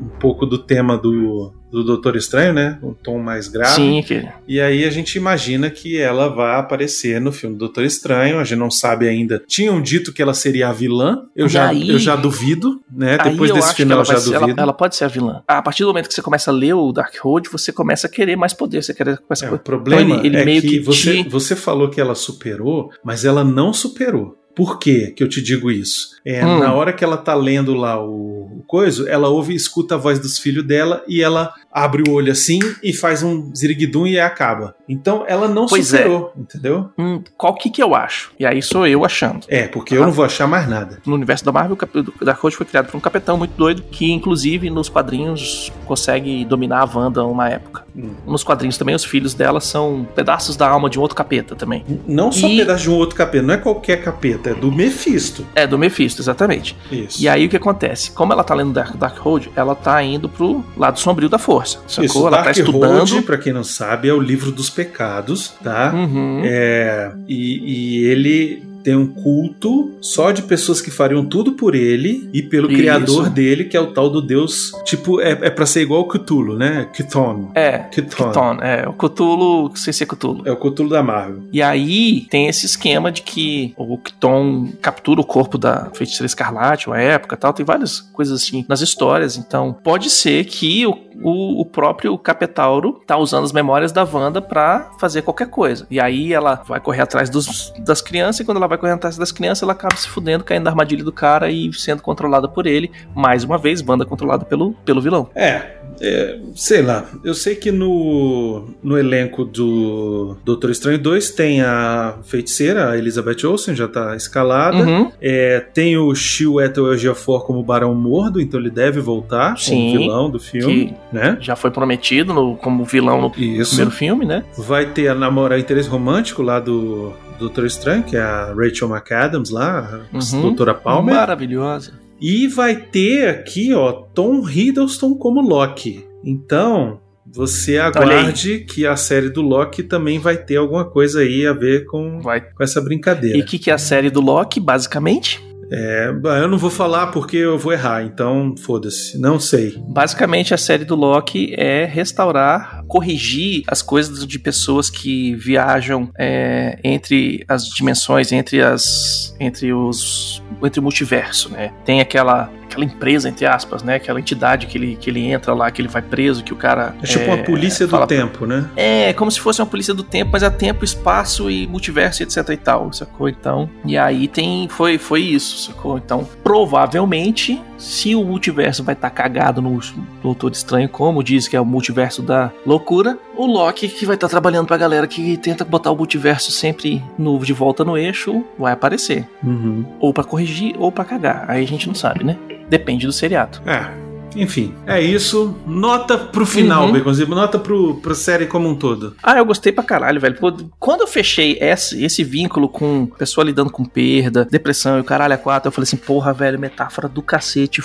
um 0.00 0.08
pouco 0.20 0.44
do 0.44 0.58
tema 0.58 0.98
do, 0.98 1.52
do 1.72 1.82
Doutor 1.82 2.14
Estranho, 2.16 2.52
né? 2.52 2.78
Um 2.82 2.92
tom 2.92 3.18
mais 3.18 3.48
grave. 3.48 3.74
Sim, 3.74 4.02
que 4.06 4.28
E 4.46 4.60
aí 4.60 4.84
a 4.84 4.90
gente 4.90 5.16
imagina 5.16 5.70
que 5.70 5.98
ela 5.98 6.28
vai 6.28 6.60
aparecer 6.60 7.20
no 7.20 7.32
filme 7.32 7.56
do 7.56 7.60
Doutor 7.60 7.84
Estranho. 7.84 8.38
A 8.38 8.44
gente 8.44 8.58
não 8.58 8.70
sabe 8.70 9.08
ainda. 9.08 9.42
Tinham 9.46 9.80
dito 9.80 10.12
que 10.12 10.20
ela 10.20 10.34
seria 10.34 10.68
a 10.68 10.72
vilã. 10.72 11.22
Eu, 11.34 11.46
E 11.46 11.48
já, 11.48 11.68
aí- 11.70 11.88
eu 11.88 11.98
já 11.98 12.14
duvido, 12.14 12.80
né? 12.92 13.16
Aí 13.20 13.30
Depois 13.32 13.50
desse 13.52 13.74
final 13.74 13.98
ela 13.98 14.02
eu 14.02 14.04
já 14.14 14.20
ser- 14.20 14.30
ela- 14.34 14.40
duvido. 14.40 14.60
Ela, 14.60 14.72
pode 14.72 14.94
ser 14.96 15.04
a 15.04 15.08
vilã. 15.08 15.42
A 15.48 15.62
partir 15.62 15.82
do 15.82 15.88
momento 15.88 16.08
que 16.08 16.14
você 16.14 16.22
começa 16.22 16.50
a 16.50 16.54
ler 16.54 16.74
o 16.74 16.92
Darkhold, 16.92 17.48
você 17.50 17.72
começa 17.72 18.06
a 18.06 18.10
querer 18.10 18.36
mais 18.36 18.52
poder. 18.52 18.82
Você 18.82 18.92
quer, 18.92 19.16
começa 19.18 19.46
É, 19.46 19.48
a... 19.48 19.54
o 19.54 19.58
problema 19.58 20.02
Então 20.02 20.18
ele- 20.18 20.28
ele 20.28 20.36
é 20.36 20.44
meio 20.44 20.60
que, 20.60 20.68
que 20.68 20.80
você, 20.80 21.22
te- 21.22 21.28
você 21.28 21.56
falou 21.56 21.88
que 21.88 22.00
ela 22.00 22.14
superou, 22.14 22.90
mas 23.02 23.24
ela 23.24 23.42
não 23.42 23.72
superou. 23.72 24.36
Por 24.54 24.78
que 24.78 25.12
que 25.12 25.22
eu 25.24 25.28
te 25.30 25.40
digo 25.40 25.70
isso? 25.70 26.08
É, 26.26 26.44
Hum. 26.44 26.58
Na 26.58 26.74
hora 26.74 26.92
que 26.92 27.02
ela 27.02 27.16
tá 27.16 27.34
lendo 27.34 27.72
lá 27.72 27.98
o, 28.04 28.58
o 28.58 28.64
coisa, 28.66 29.08
ela 29.08 29.30
ouve 29.30 29.54
e 29.54 29.56
escuta 29.56 29.94
a 29.94 29.98
voz 29.98 30.18
dos 30.18 30.38
filhos 30.38 30.62
dela 30.66 31.02
e 31.08 31.22
ela 31.22 31.54
abre 31.72 32.02
o 32.08 32.12
olho 32.12 32.30
assim 32.30 32.60
e 32.82 32.92
faz 32.92 33.22
um 33.22 33.50
ziriguidum 33.54 34.06
e 34.06 34.20
acaba. 34.20 34.74
Então 34.88 35.24
ela 35.26 35.48
não 35.48 35.66
Pois 35.66 35.92
é. 35.94 35.98
superou, 35.98 36.32
entendeu? 36.36 36.90
Hum, 36.98 37.22
qual 37.36 37.54
que 37.54 37.70
que 37.70 37.82
eu 37.82 37.94
acho? 37.94 38.32
E 38.38 38.44
aí 38.44 38.60
sou 38.62 38.86
eu 38.86 39.04
achando. 39.04 39.46
É, 39.48 39.66
porque 39.66 39.96
eu 39.96 40.02
não 40.02 40.12
vou 40.12 40.24
achar 40.24 40.46
mais 40.46 40.68
nada. 40.68 41.00
No 41.06 41.14
universo 41.14 41.44
da 41.44 41.52
Marvel, 41.52 41.76
o 41.80 42.22
o 42.22 42.24
Darkhold 42.24 42.56
foi 42.56 42.66
criado 42.66 42.86
por 42.90 42.96
um 42.96 43.00
capitão 43.00 43.36
muito 43.36 43.52
doido 43.56 43.82
que, 43.90 44.12
inclusive, 44.12 44.68
nos 44.70 44.88
quadrinhos 44.88 45.72
consegue 45.86 46.44
dominar 46.44 46.82
a 46.82 46.98
Wanda 46.98 47.24
uma 47.24 47.48
época. 47.48 47.84
Nos 48.26 48.42
quadrinhos 48.42 48.78
também, 48.78 48.94
os 48.94 49.04
filhos 49.04 49.34
dela 49.34 49.60
são 49.60 50.06
pedaços 50.14 50.56
da 50.56 50.66
alma 50.68 50.88
de 50.88 50.98
um 50.98 51.02
outro 51.02 51.16
capeta 51.16 51.54
também. 51.54 51.84
Não 52.06 52.32
só 52.32 52.46
E- 52.48 52.56
pedaço 52.58 52.84
de 52.84 52.90
um 52.90 52.94
outro 52.94 53.14
capeta, 53.16 53.44
não 53.46 53.54
é 53.54 53.58
qualquer 53.58 54.02
capeta, 54.02 54.50
é 54.50 54.54
do 54.54 54.72
Mephisto. 54.72 55.46
É, 55.54 55.66
do 55.66 55.78
Mephisto, 55.78 56.22
exatamente. 56.22 56.76
Isso. 56.90 57.22
E 57.22 57.28
aí 57.28 57.44
o 57.44 57.48
que 57.48 57.56
acontece? 57.56 58.10
Como 58.12 58.32
ela 58.32 58.42
tá 58.42 58.54
lendo 58.54 58.72
Dark, 58.72 58.96
Darkhold, 58.96 59.50
ela 59.54 59.74
tá 59.74 60.02
indo 60.02 60.28
pro 60.28 60.64
lado 60.76 60.98
sombrio 60.98 61.28
da 61.28 61.38
força. 61.38 61.80
Sacou? 61.86 62.04
Isso, 62.04 62.18
ela 62.26 62.38
tá 62.38 62.42
Darkhold, 62.52 63.00
estudando. 63.02 63.22
pra 63.24 63.36
quem 63.38 63.52
não 63.52 63.64
sabe, 63.64 64.08
é 64.08 64.12
o 64.14 64.20
livro 64.20 64.50
dos 64.50 64.70
pecados, 64.70 65.52
tá? 65.62 65.92
Uhum. 65.94 66.40
É, 66.44 67.12
e, 67.28 68.00
e 68.02 68.04
ele 68.06 68.62
tem 68.82 68.96
um 68.96 69.06
culto 69.06 69.92
só 70.00 70.30
de 70.32 70.42
pessoas 70.42 70.80
que 70.80 70.90
fariam 70.90 71.24
tudo 71.24 71.52
por 71.52 71.74
ele 71.74 72.28
e 72.32 72.42
pelo 72.42 72.68
Isso. 72.68 72.76
criador 72.76 73.30
dele, 73.30 73.64
que 73.64 73.76
é 73.76 73.80
o 73.80 73.88
tal 73.88 74.10
do 74.10 74.20
deus. 74.20 74.72
Tipo, 74.84 75.20
é, 75.20 75.30
é 75.30 75.50
pra 75.50 75.66
ser 75.66 75.82
igual 75.82 76.02
o 76.02 76.08
Cthulhu, 76.08 76.56
né? 76.56 76.88
Chthon. 76.92 77.50
É. 77.54 77.78
Kiton, 77.78 78.58
é, 78.60 78.88
o 78.88 78.92
Cthulhu, 78.92 79.72
sem 79.76 79.92
ser 79.92 80.06
Cthulhu. 80.06 80.42
É 80.44 80.52
o 80.52 80.56
Cthulhu 80.56 80.88
da 80.88 81.02
Marvel. 81.02 81.42
E 81.52 81.62
aí 81.62 82.26
tem 82.30 82.48
esse 82.48 82.66
esquema 82.66 83.10
de 83.10 83.22
que 83.22 83.74
o 83.76 83.98
Kiton 83.98 84.72
captura 84.80 85.20
o 85.20 85.24
corpo 85.24 85.58
da 85.58 85.90
feiticeira 85.94 86.26
escarlate, 86.26 86.88
uma 86.88 87.00
época 87.00 87.34
e 87.34 87.38
tal, 87.38 87.52
tem 87.52 87.64
várias 87.64 88.00
coisas 88.00 88.42
assim 88.42 88.64
nas 88.68 88.80
histórias. 88.80 89.36
Então 89.36 89.76
pode 89.82 90.10
ser 90.10 90.44
que 90.44 90.86
o, 90.86 90.96
o, 91.22 91.60
o 91.60 91.64
próprio 91.64 92.16
Capetauro 92.18 93.00
tá 93.06 93.16
usando 93.16 93.44
as 93.44 93.52
memórias 93.52 93.92
da 93.92 94.04
Wanda 94.04 94.40
pra 94.40 94.90
fazer 94.98 95.22
qualquer 95.22 95.48
coisa. 95.48 95.86
E 95.90 96.00
aí 96.00 96.32
ela 96.32 96.62
vai 96.66 96.80
correr 96.80 97.02
atrás 97.02 97.28
dos, 97.28 97.72
das 97.78 98.00
crianças 98.00 98.40
e 98.40 98.44
quando 98.44 98.58
ela 98.58 98.68
vai 98.68 98.78
correr 98.78 98.92
atrás 98.92 99.16
das 99.16 99.32
crianças, 99.32 99.62
ela 99.62 99.72
acaba 99.72 99.96
se 99.96 100.08
fudendo, 100.08 100.44
caindo 100.44 100.64
na 100.64 100.70
armadilha 100.70 101.04
do 101.04 101.12
cara 101.12 101.50
e 101.50 101.72
sendo 101.72 102.02
controlada 102.02 102.48
por 102.48 102.66
ele. 102.66 102.90
Mais 103.14 103.44
uma 103.44 103.58
vez, 103.58 103.82
Wanda 103.86 104.04
controlada 104.04 104.44
pelo, 104.44 104.72
pelo 104.84 105.00
vilão. 105.00 105.28
É, 105.34 105.76
é, 106.00 106.38
sei 106.54 106.82
lá. 106.82 107.06
Eu 107.24 107.34
sei 107.34 107.54
que 107.54 107.70
no, 107.70 108.68
no 108.82 108.98
elenco 108.98 109.44
do 109.44 110.36
Doutor 110.44 110.70
Estranho 110.70 110.98
2 110.98 111.30
tem 111.30 111.62
a 111.62 112.18
feiticeira, 112.24 112.90
a 112.90 112.98
Elizabeth 112.98 113.46
Olsen, 113.46 113.74
já 113.74 113.88
tá 113.88 114.16
escalada. 114.16 114.78
Uhum. 114.78 115.12
É, 115.20 115.60
tem 115.60 115.96
o 115.96 116.14
Shio 116.14 116.60
Ethel 116.60 116.92
Ejiofor 116.92 117.44
como 117.44 117.62
Barão 117.62 117.94
Mordo, 117.94 118.40
então 118.40 118.58
ele 118.58 118.70
deve 118.70 119.00
voltar 119.00 119.56
Sim, 119.58 119.70
como 119.70 119.98
vilão 119.98 120.30
do 120.30 120.40
filme, 120.40 120.94
né? 121.12 121.36
Já 121.40 121.54
foi 121.56 121.70
prometido 121.70 122.32
no- 122.32 122.56
como 122.56 122.84
vilão 122.84 123.20
no 123.20 123.32
Isso. 123.36 123.70
primeiro 123.72 123.90
filme, 123.90 124.24
né? 124.24 124.44
Vai 124.56 124.86
ter 124.86 125.08
a 125.08 125.14
namorada 125.14 125.60
interesse 125.60 125.88
romântico 125.88 126.42
lá 126.42 126.58
do 126.60 127.12
Doutor 127.38 127.66
Estranho, 127.66 128.02
que 128.02 128.16
é 128.16 128.20
a 128.22 128.54
Rachel 128.56 128.88
McAdams 128.88 129.50
lá, 129.52 130.00
a 130.12 130.16
Uhum. 130.36 130.42
Doutora 130.42 130.74
Palmer. 130.74 131.14
Maravilhosa. 131.14 131.92
E 132.20 132.46
vai 132.46 132.76
ter 132.76 133.28
aqui, 133.28 133.74
ó, 133.74 133.90
Tom 133.92 134.48
Hiddleston 134.48 135.14
como 135.16 135.40
Loki. 135.40 136.04
Então, 136.24 137.00
você 137.26 137.78
aguarde 137.78 138.60
que 138.60 138.86
a 138.86 138.94
série 138.94 139.28
do 139.28 139.42
Loki 139.42 139.82
também 139.82 140.18
vai 140.20 140.36
ter 140.36 140.56
alguma 140.56 140.84
coisa 140.84 141.20
aí 141.20 141.44
a 141.46 141.52
ver 141.52 141.84
com, 141.86 142.20
Vai. 142.20 142.40
com 142.40 142.62
essa 142.62 142.80
brincadeira. 142.80 143.36
E 143.36 143.40
o 143.40 143.44
que, 143.44 143.58
que 143.58 143.70
é 143.70 143.74
a 143.74 143.78
série 143.78 144.08
do 144.10 144.20
Loki, 144.20 144.60
basicamente? 144.60 145.42
É, 145.72 146.12
eu 146.42 146.48
não 146.48 146.58
vou 146.58 146.70
falar 146.70 147.06
porque 147.08 147.38
eu 147.38 147.58
vou 147.58 147.72
errar, 147.72 148.02
então 148.02 148.54
foda-se. 148.56 149.18
Não 149.18 149.40
sei. 149.40 149.82
Basicamente, 149.88 150.52
a 150.52 150.58
série 150.58 150.84
do 150.84 150.94
Loki 150.94 151.54
é 151.56 151.86
restaurar, 151.86 152.84
corrigir 152.86 153.62
as 153.66 153.80
coisas 153.80 154.26
de 154.26 154.38
pessoas 154.38 154.90
que 154.90 155.34
viajam 155.34 156.10
é, 156.18 156.78
entre 156.84 157.44
as 157.48 157.64
dimensões, 157.64 158.32
entre 158.32 158.60
as. 158.60 159.34
entre 159.40 159.72
os. 159.72 160.42
entre 160.62 160.80
o 160.80 160.82
multiverso, 160.82 161.48
né? 161.50 161.72
Tem 161.84 162.00
aquela. 162.00 162.50
aquela 162.64 162.84
empresa, 162.84 163.28
entre 163.28 163.46
aspas, 163.46 163.82
né? 163.82 163.96
Aquela 163.96 164.20
entidade 164.20 164.66
que 164.66 164.76
ele, 164.76 164.96
que 164.96 165.08
ele 165.08 165.20
entra 165.20 165.54
lá, 165.54 165.70
que 165.70 165.80
ele 165.80 165.88
vai 165.88 166.02
preso, 166.02 166.44
que 166.44 166.52
o 166.52 166.56
cara. 166.56 166.94
É 167.02 167.06
tipo 167.06 167.24
uma 167.24 167.38
polícia 167.38 167.86
do 167.86 168.06
tempo, 168.06 168.46
né? 168.46 168.68
É, 168.76 169.12
como 169.12 169.30
se 169.30 169.40
fosse 169.40 169.60
uma 169.60 169.66
polícia 169.66 169.94
do 169.94 170.02
tempo, 170.02 170.30
mas 170.32 170.42
é 170.42 170.50
tempo, 170.50 170.84
espaço 170.84 171.50
e 171.50 171.66
multiverso, 171.66 172.22
etc 172.22 172.48
e 172.50 172.56
tal, 172.56 172.92
sacou? 172.92 173.28
Então, 173.28 173.70
e 173.84 173.96
aí 173.96 174.28
tem, 174.28 174.68
foi, 174.68 174.98
foi 174.98 175.22
isso, 175.22 175.61
sacou? 175.62 175.98
Então, 175.98 176.28
provavelmente, 176.42 177.60
se 177.78 178.14
o 178.14 178.24
multiverso 178.24 178.82
vai 178.82 178.94
estar 178.94 179.10
cagado 179.10 179.60
no 179.60 179.80
Doutor 180.22 180.52
Estranho, 180.52 180.88
como 180.88 181.22
diz 181.22 181.48
que 181.48 181.56
é 181.56 181.60
o 181.60 181.64
multiverso 181.64 182.22
da 182.22 182.50
loucura, 182.66 183.18
o 183.36 183.46
Loki, 183.46 183.88
que 183.88 184.06
vai 184.06 184.14
estar 184.14 184.28
trabalhando 184.28 184.66
pra 184.66 184.76
galera 184.76 185.06
que 185.06 185.36
tenta 185.36 185.64
botar 185.64 185.90
o 185.90 185.96
multiverso 185.96 186.50
sempre 186.50 187.02
no, 187.18 187.38
de 187.38 187.52
volta 187.52 187.84
no 187.84 187.96
eixo, 187.96 188.44
vai 188.58 188.72
aparecer. 188.72 189.28
Uhum. 189.42 189.84
Ou 190.00 190.12
pra 190.12 190.24
corrigir, 190.24 190.74
ou 190.78 190.92
pra 190.92 191.04
cagar. 191.04 191.44
Aí 191.48 191.62
a 191.62 191.66
gente 191.66 191.86
não 191.86 191.94
sabe, 191.94 192.24
né? 192.24 192.36
Depende 192.68 193.06
do 193.06 193.12
seriado. 193.12 193.60
É. 193.66 194.01
Enfim, 194.34 194.74
é 194.86 195.00
isso. 195.00 195.54
Nota 195.66 196.16
pro 196.18 196.46
final, 196.46 196.86
Uhum. 196.86 196.92
Baconzitos. 196.92 197.34
Nota 197.34 197.58
pro, 197.58 197.96
pra 197.96 198.14
série 198.14 198.46
como 198.46 198.68
um 198.68 198.74
todo. 198.74 199.14
Ah, 199.22 199.36
eu 199.38 199.44
gostei 199.44 199.72
pra 199.72 199.84
caralho, 199.84 200.20
velho. 200.20 200.36
Pô, 200.36 200.52
quando 200.78 201.02
eu 201.02 201.06
fechei 201.06 201.58
esse, 201.60 202.02
esse 202.04 202.24
vínculo 202.24 202.68
com 202.68 203.06
pessoa 203.06 203.44
lidando 203.44 203.70
com 203.70 203.84
perda, 203.84 204.44
depressão 204.44 204.98
e 204.98 205.00
o 205.00 205.04
caralho 205.04 205.34
a 205.34 205.38
quatro, 205.38 205.68
eu 205.68 205.72
falei 205.72 205.84
assim, 205.84 205.96
porra, 205.96 206.32
velho, 206.32 206.58
metáfora 206.58 207.08
do 207.08 207.22
cacete, 207.22 207.82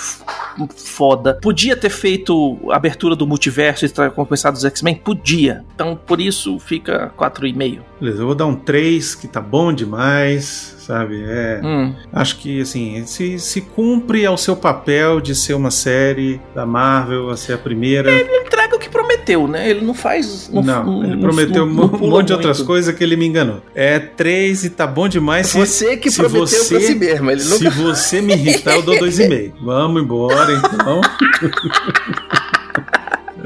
foda. 0.76 1.38
Podia 1.40 1.76
ter 1.76 1.90
feito 1.90 2.58
a 2.70 2.76
abertura 2.76 3.14
do 3.14 3.26
multiverso 3.26 3.84
e 3.84 4.10
compensado 4.10 4.56
os 4.56 4.64
X-Men? 4.64 4.96
Podia. 4.96 5.64
Então, 5.74 5.96
por 5.96 6.20
isso, 6.20 6.58
fica 6.58 7.12
4,5. 7.18 7.80
Beleza, 8.00 8.22
eu 8.22 8.26
vou 8.26 8.34
dar 8.34 8.46
um 8.46 8.54
3, 8.54 9.14
que 9.16 9.26
tá 9.26 9.40
bom 9.40 9.72
demais, 9.72 10.76
sabe? 10.78 11.20
É. 11.26 11.60
Hum. 11.64 11.92
Acho 12.12 12.36
que, 12.38 12.60
assim, 12.60 13.04
se, 13.06 13.38
se 13.40 13.60
cumpre 13.60 14.24
ao 14.24 14.38
seu 14.38 14.54
papel 14.54 15.20
de 15.20 15.34
ser 15.34 15.54
uma 15.54 15.70
série 15.72 16.40
da 16.54 16.64
Marvel, 16.64 17.28
a 17.30 17.36
ser 17.36 17.54
a 17.54 17.58
primeira. 17.58 18.10
Ele 18.10 18.36
entrega 18.38 18.76
o 18.76 18.78
que 18.78 18.88
prometeu, 18.88 19.48
né? 19.48 19.68
Ele 19.68 19.84
não 19.84 19.94
faz... 19.94 20.48
Não, 20.52 21.02
ele 21.04 21.16
prometeu 21.20 21.66
não- 21.66 21.72
um 21.72 21.74
não 21.76 21.88
pula 21.88 22.10
monte 22.18 22.28
de 22.28 22.32
outras 22.34 22.62
coisas 22.62 22.94
que 22.94 23.02
ele 23.02 23.16
me 23.16 23.26
enganou. 23.26 23.62
É 23.74 23.98
3 23.98 24.64
e 24.66 24.70
tá 24.70 24.86
bom 24.86 25.08
demais. 25.08 25.48
Se, 25.48 25.58
Você 25.58 25.96
que 25.96 26.08
se 26.10 26.18
prometeu 26.18 26.46
você- 26.46 26.68
pra 26.78 26.80
si 26.86 26.94
mesmo. 26.94 27.30
Ele 27.32 27.40
se 27.40 27.64
nunca... 27.64 27.70
você 27.76 28.20
me 28.20 28.32
irritar, 28.34 28.76
eu 28.76 28.82
dou 28.82 28.94
2,5. 28.96 29.54
Vamos 29.60 30.02
embora, 30.02 30.52
então. 30.52 31.00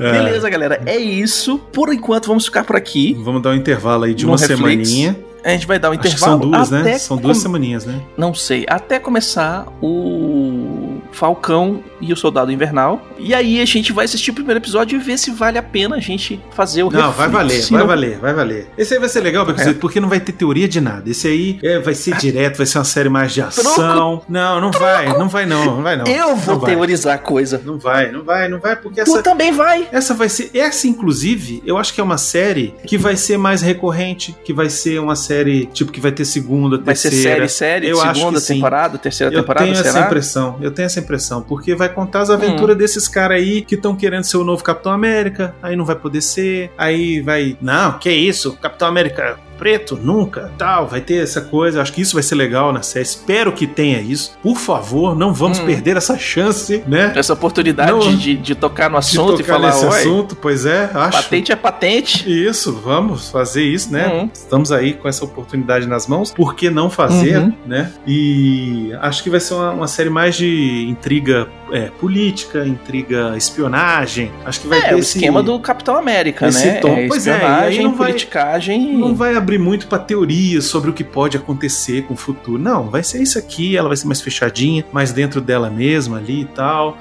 É, 0.03 0.13
Beleza, 0.13 0.49
galera. 0.51 0.83
É 0.87 0.97
isso. 0.97 1.59
Por 1.73 1.93
enquanto, 1.93 2.27
vamos 2.29 2.45
ficar 2.47 2.65
por 2.65 2.77
aqui. 2.77 3.15
Vamos 3.21 3.43
dar 3.43 3.51
um 3.51 3.55
intervalo 3.55 4.05
aí 4.05 4.15
de 4.15 4.25
No 4.25 4.33
uma 4.33 4.39
Netflix, 4.39 4.89
semaninha. 4.89 5.17
A 5.45 5.51
gente 5.51 5.67
vai 5.67 5.79
dar 5.79 5.91
um 5.91 5.93
Acho 5.93 6.01
que 6.03 6.09
intervalo 6.09 6.41
são 6.43 6.51
duas, 6.51 6.71
né? 6.71 6.99
São 6.99 7.17
duas 7.17 7.37
com- 7.39 7.43
semaninhas, 7.43 7.85
né? 7.85 8.01
Não 8.17 8.33
sei. 8.33 8.65
Até 8.69 8.99
começar 9.01 9.67
o 9.83 11.01
Falcão 11.13 11.83
e 12.01 12.13
o 12.13 12.17
Soldado 12.17 12.51
Invernal. 12.51 13.07
E 13.19 13.33
aí 13.35 13.61
a 13.61 13.65
gente 13.65 13.93
vai 13.93 14.05
assistir 14.07 14.31
o 14.31 14.35
primeiro 14.35 14.59
episódio 14.59 14.97
e 14.97 15.03
ver 15.03 15.19
se 15.19 15.31
vale 15.31 15.59
a 15.59 15.63
pena 15.63 15.97
a 15.97 16.01
gente 16.01 16.41
fazer 16.53 16.83
o 16.83 16.91
Não, 16.91 17.13
vai 17.13 17.27
reflexo. 17.29 17.33
valer, 17.33 17.63
Se 17.63 17.71
vai 17.71 17.81
não- 17.81 17.87
valer, 17.87 18.19
vai 18.19 18.35
valer. 18.35 18.69
Esse 18.77 18.95
aí 18.95 19.01
vai 19.01 19.09
ser 19.09 19.21
legal, 19.21 19.45
porque, 19.45 19.61
É. 19.63 19.73
porque 19.75 20.01
não 20.01 20.09
vai 20.09 20.19
ter 20.21 20.33
teoria 20.33 20.67
de 20.69 20.81
nada. 20.81 21.09
Esse 21.09 21.29
aí 21.29 21.59
é, 21.63 21.79
vai 21.79 21.95
ser 21.95 22.17
direto, 22.17 22.57
vai 22.57 22.67
ser 22.67 22.79
uma 22.79 22.85
série 22.85 23.09
mais 23.09 23.33
de 23.33 23.41
ação. 23.43 24.23
Não, 24.29 24.61
não 24.61 24.71
vai, 24.71 25.07
não 25.19 25.29
vai 25.29 25.47
não, 25.47 25.65
não 25.77 25.83
vai 25.83 25.97
não. 25.97 26.05
Eu 26.07 26.35
vou 26.37 26.55
não 26.55 26.61
vai. 26.61 26.71
teorizar 26.75 27.19
coisa. 27.21 27.61
Não 27.65 27.79
vai, 27.79 28.11
não 28.11 28.25
vai, 28.25 28.49
não 28.49 28.59
vai, 28.59 28.75
porque 28.77 29.03
Tu 29.05 29.11
essa, 29.13 29.23
também 29.23 29.53
vai. 29.53 29.89
essa 29.93 30.15
vai 30.15 30.29
ser. 30.29 30.51
Essa, 30.55 30.87
inclusive, 30.89 31.63
eu 31.67 31.77
acho 31.79 31.93
que 31.95 32.01
é 32.01 32.05
uma 32.05 32.19
série 32.19 32.75
que 32.87 32.97
vai 32.99 33.17
ser 33.17 33.37
mais 33.39 33.63
recorrente, 33.63 34.35
que 34.45 34.53
vai 34.53 34.69
ser 34.69 35.01
uma 35.01 35.15
série, 35.17 35.67
tipo, 35.67 35.93
que 35.93 36.01
vai 36.01 36.13
ter 36.13 36.25
segunda, 36.25 36.79
Vai 36.79 36.97
ser 36.97 37.11
terceira. 37.11 37.49
série, 37.49 37.49
série, 37.49 37.89
Eu 37.89 38.01
acho 38.01 38.19
segunda 38.21 38.41
que 38.41 38.47
sim. 38.47 38.55
temporada, 38.55 38.99
terceira 38.99 39.33
Eu 39.33 39.41
temporada, 39.41 39.67
tenho 39.67 39.79
essa 39.79 39.91
será? 39.93 40.05
Hum. 40.05 40.07
impressão, 40.07 40.57
eu 40.61 40.71
tenho 40.71 40.87
essa 40.87 40.99
impressão, 41.03 41.43
porque 41.43 41.75
vai 41.75 41.89
contar 41.89 42.21
as 42.21 42.31
aventuras 42.31 42.77
desses 42.77 43.07
caras 43.07 43.39
aí 43.39 43.63
que 43.63 43.75
estão 43.75 43.95
querendo 43.95 44.25
ser 44.25 44.37
o 44.37 44.45
novo 44.45 44.65
Capitão 44.65 44.93
América, 44.93 45.55
aí 45.63 45.77
não 45.77 45.85
vai 45.85 45.97
poder 45.97 46.23
ser, 46.23 46.71
aí 46.77 47.21
vai, 47.21 47.57
não, 47.61 47.99
que 47.99 48.11
isso, 48.11 48.57
Capitão 48.57 48.89
América 48.89 49.39
preto, 49.59 49.97
nunca, 50.03 50.51
tal, 50.59 50.87
vai 50.87 51.01
ter 51.01 51.23
essa 51.23 51.41
coisa, 51.41 51.81
acho 51.83 51.93
que 51.93 52.01
isso 52.01 52.15
vai 52.15 52.23
ser 52.23 52.35
legal 52.35 52.73
na 52.73 52.83
série, 52.83 53.05
espero 53.05 53.53
que 53.53 53.67
tenha 53.67 54.01
isso, 54.01 54.37
por 54.43 54.57
favor, 54.57 55.17
não 55.17 55.33
vamos 55.33 55.59
Hum. 55.59 55.67
perder 55.67 55.97
essa 55.97 56.19
chance, 56.19 56.83
né, 56.87 57.13
Essa 57.15 57.33
oportunidade 57.35 57.91
Não. 57.93 58.01
de, 58.01 58.17
de, 58.17 58.37
de 58.37 58.55
tocar 58.55 58.89
no 58.91 58.99
de 58.99 59.07
assunto 59.07 59.35
e 59.41 59.45
tocar 59.45 59.55
falar, 59.55 59.69
nesse 59.69 59.87
assunto, 59.87 60.35
pois 60.37 60.67
é, 60.67 60.91
acho. 60.93 61.23
patente 61.23 61.53
é 61.53 61.57
patente. 61.57 62.25
Isso, 62.49 62.73
vamos 62.73 63.31
fazer 63.31 63.63
isso, 63.65 63.93
né? 63.93 64.07
Uhum. 64.09 64.31
Estamos 64.33 64.73
aí 64.73 64.93
com 64.95 65.09
essa 65.09 65.25
oportunidade 65.25 65.87
nas 65.87 66.07
mãos, 66.07 66.31
por 66.33 66.55
que 66.55 66.71
não 66.71 66.89
fazer, 66.91 67.39
Uhum. 67.39 67.53
né? 67.67 67.93
E 68.07 68.93
acho 69.01 69.23
que 69.23 69.31
vai 69.31 69.41
ser 69.41 69.55
uma, 69.55 69.71
uma 69.71 69.89
série 69.89 70.11
mais 70.11 70.35
de 70.37 70.87
intriga 70.89 71.49
é, 71.73 71.87
política, 71.99 72.67
intriga 72.67 73.35
espionagem. 73.37 74.31
Acho 74.45 74.61
que 74.61 74.67
vai 74.69 74.79
É, 74.79 74.89
ter 74.89 74.95
o 74.95 74.99
esse 74.99 75.17
esquema 75.17 75.43
do 75.43 75.59
Capitão 75.59 75.97
América, 75.97 76.47
esse 76.49 76.67
né? 76.67 76.75
tom. 76.81 77.07
Pois 77.09 77.27
é, 77.27 77.41
e 77.41 77.45
aí 77.45 77.83
não 77.83 77.95
vai- 77.95 78.09
politicagem. 78.09 78.93
Não 78.99 79.15
vai 79.15 79.35
abrir 79.35 79.52
muito 79.59 79.87
pra 79.87 79.99
teorias 79.99 80.65
sobre 80.67 80.91
o 80.91 80.93
que 80.93 81.05
pode 81.05 81.37
acontecer 81.37 82.03
com 82.03 82.15
o 82.15 82.17
futuro. 82.17 82.59
Não, 82.63 82.89
vai 82.91 83.03
ser 83.03 83.23
isso 83.23 83.39
aqui, 83.39 83.77
ela 83.77 83.89
vai 83.89 83.97
ser 83.97 84.07
mais 84.07 84.21
fechadinha, 84.21 84.85
mais 84.93 85.13
dentro 85.13 85.41
dela 85.41 85.69
mesma 85.71 86.19
ali 86.19 86.43
e 86.43 86.45
tal. 86.47 86.97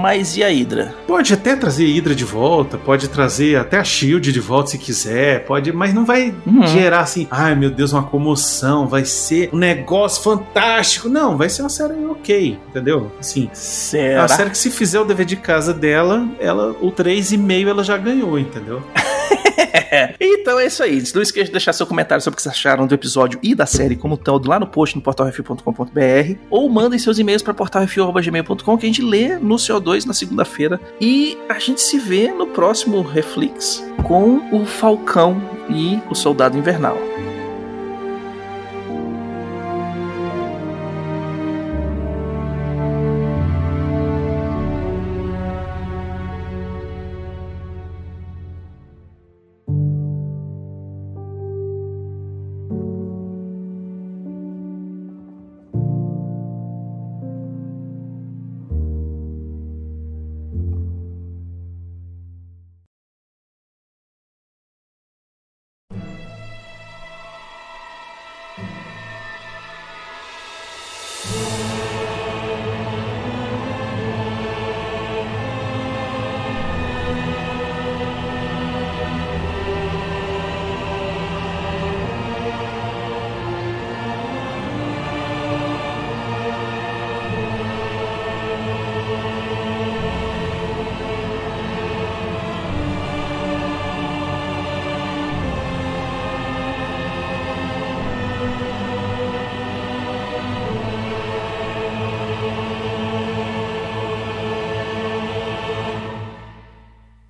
Mas 0.00 0.36
e 0.36 0.44
a 0.44 0.48
Hydra? 0.48 0.94
Pode 1.06 1.32
até 1.34 1.56
trazer 1.56 1.84
Hydra 1.86 2.14
de 2.14 2.24
volta, 2.24 2.78
pode 2.78 3.08
trazer 3.08 3.56
até 3.56 3.76
a 3.78 3.82
Shield 3.84 4.30
de 4.32 4.38
volta 4.38 4.70
se 4.70 4.78
quiser, 4.78 5.44
pode, 5.46 5.72
mas 5.72 5.92
não 5.92 6.04
vai 6.04 6.32
Uhum. 6.46 6.64
gerar 6.66 7.00
assim, 7.00 7.26
ai 7.30 7.54
meu 7.56 7.70
Deus, 7.70 7.92
uma 7.92 8.02
comoção, 8.04 8.86
vai 8.86 9.04
ser 9.04 9.50
um 9.52 9.56
negócio 9.58 10.22
fantástico. 10.22 11.08
Não, 11.08 11.36
vai 11.36 11.48
ser 11.48 11.62
uma 11.62 11.68
série 11.68 11.94
ok, 12.06 12.58
entendeu? 12.68 13.10
Assim, 13.18 13.48
é 13.50 13.54
Será? 13.54 14.20
uma 14.22 14.28
série 14.28 14.50
que 14.50 14.58
se 14.58 14.70
fizer 14.70 15.00
o 15.00 15.04
dever 15.04 15.26
de 15.26 15.36
casa 15.36 15.74
dela, 15.74 16.28
ela 16.38 16.76
o 16.80 16.92
3,5 16.92 17.66
ela 17.68 17.82
já 17.82 17.96
ganhou, 17.96 18.38
entendeu? 18.38 18.80
É. 19.94 20.14
Então 20.20 20.58
é 20.58 20.66
isso 20.66 20.82
aí. 20.82 21.02
Não 21.14 21.22
esqueça 21.22 21.46
de 21.46 21.52
deixar 21.52 21.72
seu 21.72 21.86
comentário 21.86 22.22
sobre 22.22 22.34
o 22.34 22.36
que 22.36 22.42
vocês 22.42 22.54
acharam 22.54 22.84
do 22.84 22.94
episódio 22.94 23.38
e 23.40 23.54
da 23.54 23.64
série 23.64 23.94
como 23.94 24.16
todo 24.16 24.48
lá 24.48 24.58
no 24.58 24.66
post 24.66 24.96
no 24.96 25.02
portalrefil.com.br 25.02 26.38
ou 26.50 26.68
mandem 26.68 26.98
seus 26.98 27.18
e-mails 27.18 27.42
para 27.42 27.54
portalrefil.gmail.com 27.54 28.78
que 28.78 28.86
a 28.86 28.88
gente 28.88 29.02
lê 29.02 29.38
no 29.38 29.54
CO2 29.54 30.04
na 30.04 30.12
segunda-feira 30.12 30.80
e 31.00 31.38
a 31.48 31.60
gente 31.60 31.80
se 31.80 31.98
vê 31.98 32.28
no 32.28 32.48
próximo 32.48 33.02
Reflex 33.02 33.84
com 34.02 34.40
o 34.50 34.66
Falcão 34.66 35.40
e 35.70 36.00
o 36.10 36.14
Soldado 36.14 36.58
Invernal. 36.58 36.98